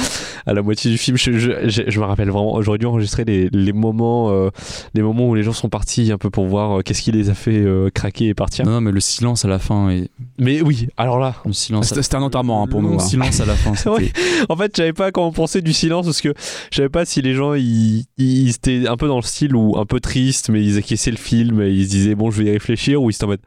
à 0.46 0.54
la 0.54 0.62
moitié 0.62 0.90
du 0.90 0.96
film, 0.98 1.16
je, 1.16 1.32
je- 1.32 1.68
je- 1.68 1.82
je 1.88 2.00
me 2.00 2.04
rappelle 2.04 2.30
vraiment, 2.30 2.62
j'aurais 2.62 2.78
dû 2.78 2.86
enregistrer 2.86 3.24
les, 3.24 3.48
les 3.52 3.72
moments, 3.72 4.30
euh, 4.30 4.50
les 4.94 5.02
moments 5.02 5.28
où 5.28 5.34
les 5.34 5.42
gens 5.42 5.52
sont 5.52 5.68
partis 5.68 6.10
un 6.12 6.18
peu 6.18 6.30
pour 6.30 6.46
voir 6.46 6.78
euh, 6.78 6.82
qu'est-ce 6.82 7.02
qui 7.02 7.12
les 7.12 7.28
a 7.30 7.34
fait 7.34 7.58
euh, 7.60 7.90
craquer 7.92 8.28
et 8.28 8.34
partir. 8.34 8.64
Non, 8.64 8.72
non, 8.72 8.80
mais 8.80 8.92
le 8.92 9.00
silence 9.00 9.44
à 9.44 9.48
la 9.48 9.58
fin 9.58 9.94
Mais 10.38 10.60
oui, 10.62 10.88
alors 10.96 11.18
là, 11.18 11.34
le 11.44 11.52
silence. 11.52 11.92
C'était 11.94 12.16
un 12.16 12.22
enterrement 12.22 12.62
hein, 12.62 12.66
pour 12.68 12.80
le 12.80 12.86
nous. 12.86 12.92
long 12.94 13.00
hein. 13.00 13.04
silence 13.04 13.40
à 13.40 13.46
la 13.46 13.54
fin. 13.54 13.72
en 14.48 14.56
fait, 14.56 14.72
je 14.74 14.82
savais 14.82 14.92
pas 14.92 15.10
comment 15.12 15.32
penser 15.32 15.62
du 15.62 15.72
silence 15.72 16.06
parce 16.06 16.20
que 16.20 16.32
je 16.70 16.76
savais 16.76 16.88
pas 16.88 17.04
si 17.04 17.22
les 17.22 17.34
gens 17.34 17.54
ils, 17.54 18.04
ils 18.18 18.50
étaient 18.50 18.86
un 18.88 18.96
peu 18.96 19.08
dans 19.08 19.16
le 19.16 19.22
style 19.22 19.54
ou 19.54 19.78
un 19.78 19.86
peu 19.86 20.00
triste, 20.00 20.48
mais 20.50 20.62
ils 20.62 20.78
acquiesçaient 20.78 21.10
le 21.10 21.16
film 21.16 21.60
et 21.62 21.70
ils 21.70 21.84
se 21.86 21.90
disaient 21.90 22.14
bon, 22.14 22.30
je 22.30 22.42
vais 22.42 22.48
y 22.48 22.52
réfléchir 22.52 23.02
ou 23.02 23.10
ils 23.10 23.14
étaient 23.14 23.24
en 23.24 23.28
mode 23.28 23.40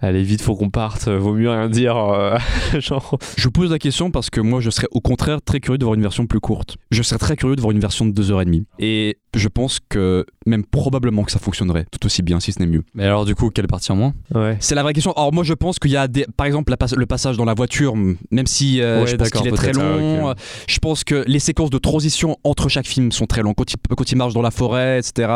allez 0.00 0.22
vite, 0.22 0.42
faut 0.42 0.54
qu'on 0.56 0.70
parte, 0.70 1.08
vaut 1.08 1.34
mieux 1.34 1.50
rien 1.50 1.68
dire. 1.68 1.96
euh, 1.96 2.38
genre, 2.80 3.18
Je 3.36 3.44
vous 3.44 3.50
pose 3.52 3.70
la 3.70 3.78
question 3.78 4.10
parce 4.10 4.30
que 4.30 4.40
moi, 4.40 4.60
je 4.60 4.70
serais 4.70 4.88
au 4.90 5.00
contraire 5.00 5.40
très 5.44 5.60
curieux 5.60 5.78
de 5.78 5.84
voir 5.84 5.94
une 5.94 6.02
version 6.02 6.26
plus 6.26 6.40
courte. 6.40 6.76
Je 6.90 7.02
serais 7.02 7.18
très 7.18 7.36
curieux 7.36 7.56
de 7.56 7.60
voir 7.60 7.72
une 7.72 7.80
version 7.80 8.06
de 8.06 8.22
2h30. 8.22 8.64
Et 8.78 9.18
je 9.34 9.48
pense 9.48 9.80
que 9.88 10.24
même 10.46 10.64
probablement 10.64 11.24
que 11.24 11.32
ça 11.32 11.38
fonctionnerait 11.38 11.84
tout 11.90 12.04
aussi 12.06 12.22
bien, 12.22 12.40
si 12.40 12.52
ce 12.52 12.60
n'est 12.60 12.66
mieux. 12.66 12.82
Mais 12.94 13.04
alors, 13.04 13.24
du 13.24 13.34
coup, 13.34 13.50
quelle 13.50 13.66
partie 13.66 13.92
en 13.92 13.96
moins? 13.96 14.14
Ouais. 14.34 14.56
C'est 14.60 14.74
la 14.74 14.82
vraie 14.82 14.92
question. 14.92 15.12
Alors 15.12 15.32
moi, 15.32 15.44
je 15.44 15.52
pense 15.54 15.78
qu'il 15.78 15.90
y 15.90 15.96
a 15.96 16.08
des, 16.08 16.26
par 16.36 16.46
exemple, 16.46 16.70
la 16.70 16.76
pas- 16.76 16.86
le 16.96 17.06
passage 17.06 17.36
dans 17.36 17.44
la 17.44 17.54
voiture, 17.54 17.94
même 17.96 18.46
si 18.46 18.80
euh, 18.80 19.00
Ouais, 19.02 19.06
je 19.06 19.16
pense 19.16 19.30
qu'il 19.30 19.46
est 19.46 19.50
très 19.52 19.72
long. 19.72 19.95
Euh, 20.02 20.34
Je 20.68 20.78
pense 20.78 21.04
que 21.04 21.24
les 21.26 21.38
séquences 21.38 21.70
de 21.70 21.78
transition 21.78 22.36
entre 22.44 22.68
chaque 22.68 22.86
film 22.86 23.12
sont 23.12 23.26
très 23.26 23.42
longues. 23.42 23.54
Quand 23.56 23.70
il, 23.72 23.76
quand 23.96 24.10
il 24.12 24.16
marche 24.16 24.34
dans 24.34 24.42
la 24.42 24.50
forêt, 24.50 24.98
etc., 24.98 25.30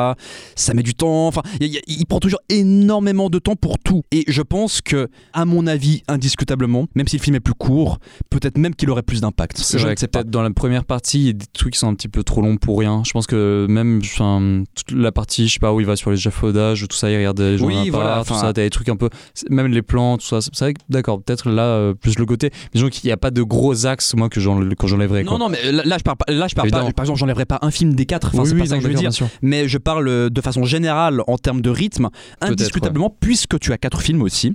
ça 0.56 0.74
met 0.74 0.82
du 0.82 0.94
temps. 0.94 1.26
Enfin, 1.28 1.42
il, 1.60 1.66
il- 1.74 1.80
il 2.00 2.06
prend 2.06 2.20
toujours 2.20 2.40
énormément 2.48 3.30
de 3.30 3.38
temps 3.38 3.56
pour 3.56 3.78
tout. 3.78 4.02
Et 4.12 4.24
je 4.28 4.42
pense 4.42 4.80
que, 4.80 5.08
à 5.32 5.44
mon 5.44 5.66
avis, 5.66 6.02
indiscutablement, 6.08 6.86
même 6.94 7.08
si 7.08 7.16
le 7.16 7.22
film 7.22 7.36
est 7.36 7.40
plus 7.40 7.54
court, 7.54 7.98
peut-être 8.30 8.58
même 8.58 8.74
qu'il 8.74 8.90
aurait 8.90 9.02
plus 9.02 9.20
d'impact. 9.20 9.58
C'est 9.58 9.78
Je 9.78 9.84
vrai 9.84 9.94
que 9.94 10.00
peut-être 10.06 10.30
dans 10.30 10.42
la 10.42 10.50
première 10.50 10.84
partie, 10.84 11.18
il 11.20 11.26
y 11.26 11.30
a 11.30 11.32
des 11.32 11.46
trucs 11.52 11.72
qui 11.74 11.78
sont 11.78 11.88
un 11.88 11.94
petit 11.94 12.08
peu 12.08 12.22
trop 12.24 12.40
longs 12.42 12.56
pour 12.56 12.78
rien. 12.78 13.02
Je 13.04 13.12
pense 13.12 13.26
que 13.26 13.66
même 13.68 14.00
enfin, 14.04 14.62
toute 14.74 14.92
la 14.96 15.12
partie, 15.12 15.48
je 15.48 15.54
sais 15.54 15.58
pas 15.58 15.72
où 15.72 15.80
il 15.80 15.86
va 15.86 15.96
sur 15.96 16.10
les 16.10 16.16
échafaudages, 16.18 16.86
tout 16.88 16.96
ça, 16.96 17.10
il 17.10 17.16
regarde 17.16 17.40
les 17.40 17.58
gens 17.58 17.66
Oui, 17.66 17.74
à 17.88 17.92
part, 17.92 18.00
voilà, 18.00 18.24
tout 18.24 18.34
ça, 18.34 18.52
t'as 18.52 18.62
des 18.62 18.70
trucs 18.70 18.88
un 18.88 18.96
peu, 18.96 19.08
même 19.50 19.66
les 19.68 19.82
plans, 19.82 20.18
tout 20.18 20.26
ça. 20.26 20.40
C'est 20.40 20.58
vrai 20.60 20.74
que 20.74 20.80
d'accord, 20.88 21.22
peut-être 21.22 21.48
là 21.50 21.62
euh, 21.64 21.94
plus 21.94 22.18
le 22.18 22.26
côté. 22.26 22.50
Mais 22.52 22.68
disons 22.74 22.88
qu'il 22.88 23.06
n'y 23.08 23.12
a 23.12 23.16
pas 23.16 23.30
de 23.30 23.42
gros 23.42 23.86
axes 23.86 24.14
moi 24.14 24.28
que 24.28 24.40
j'en- 24.40 24.49
quand 24.76 24.86
j'enlèverais. 24.86 25.24
Non, 25.24 25.38
non, 25.38 25.48
mais 25.48 25.58
là, 25.72 25.82
là, 25.84 25.96
je 25.98 26.02
parle. 26.02 26.16
Là, 26.28 26.46
je 26.48 26.54
parle 26.54 26.70
pas. 26.70 26.90
Par 26.92 27.04
exemple, 27.04 27.18
j'enlèverais 27.18 27.46
pas 27.46 27.58
un 27.62 27.70
film 27.70 27.94
des 27.94 28.06
quatre. 28.06 28.28
Enfin, 28.28 28.42
Oui, 28.42 28.48
c'est 28.48 28.54
oui, 28.54 28.60
pas 28.60 28.66
ça 28.66 28.76
que 28.76 28.82
je 28.82 28.88
veux 28.88 28.94
dire. 28.94 29.10
Mais 29.42 29.68
je 29.68 29.78
parle 29.78 30.30
de 30.30 30.40
façon 30.40 30.64
générale 30.64 31.22
en 31.26 31.38
termes 31.38 31.60
de 31.60 31.70
rythme, 31.70 32.08
indiscutablement, 32.40 33.14
puisque 33.20 33.58
tu 33.58 33.72
as 33.72 33.78
quatre 33.78 34.00
films 34.00 34.22
aussi, 34.22 34.54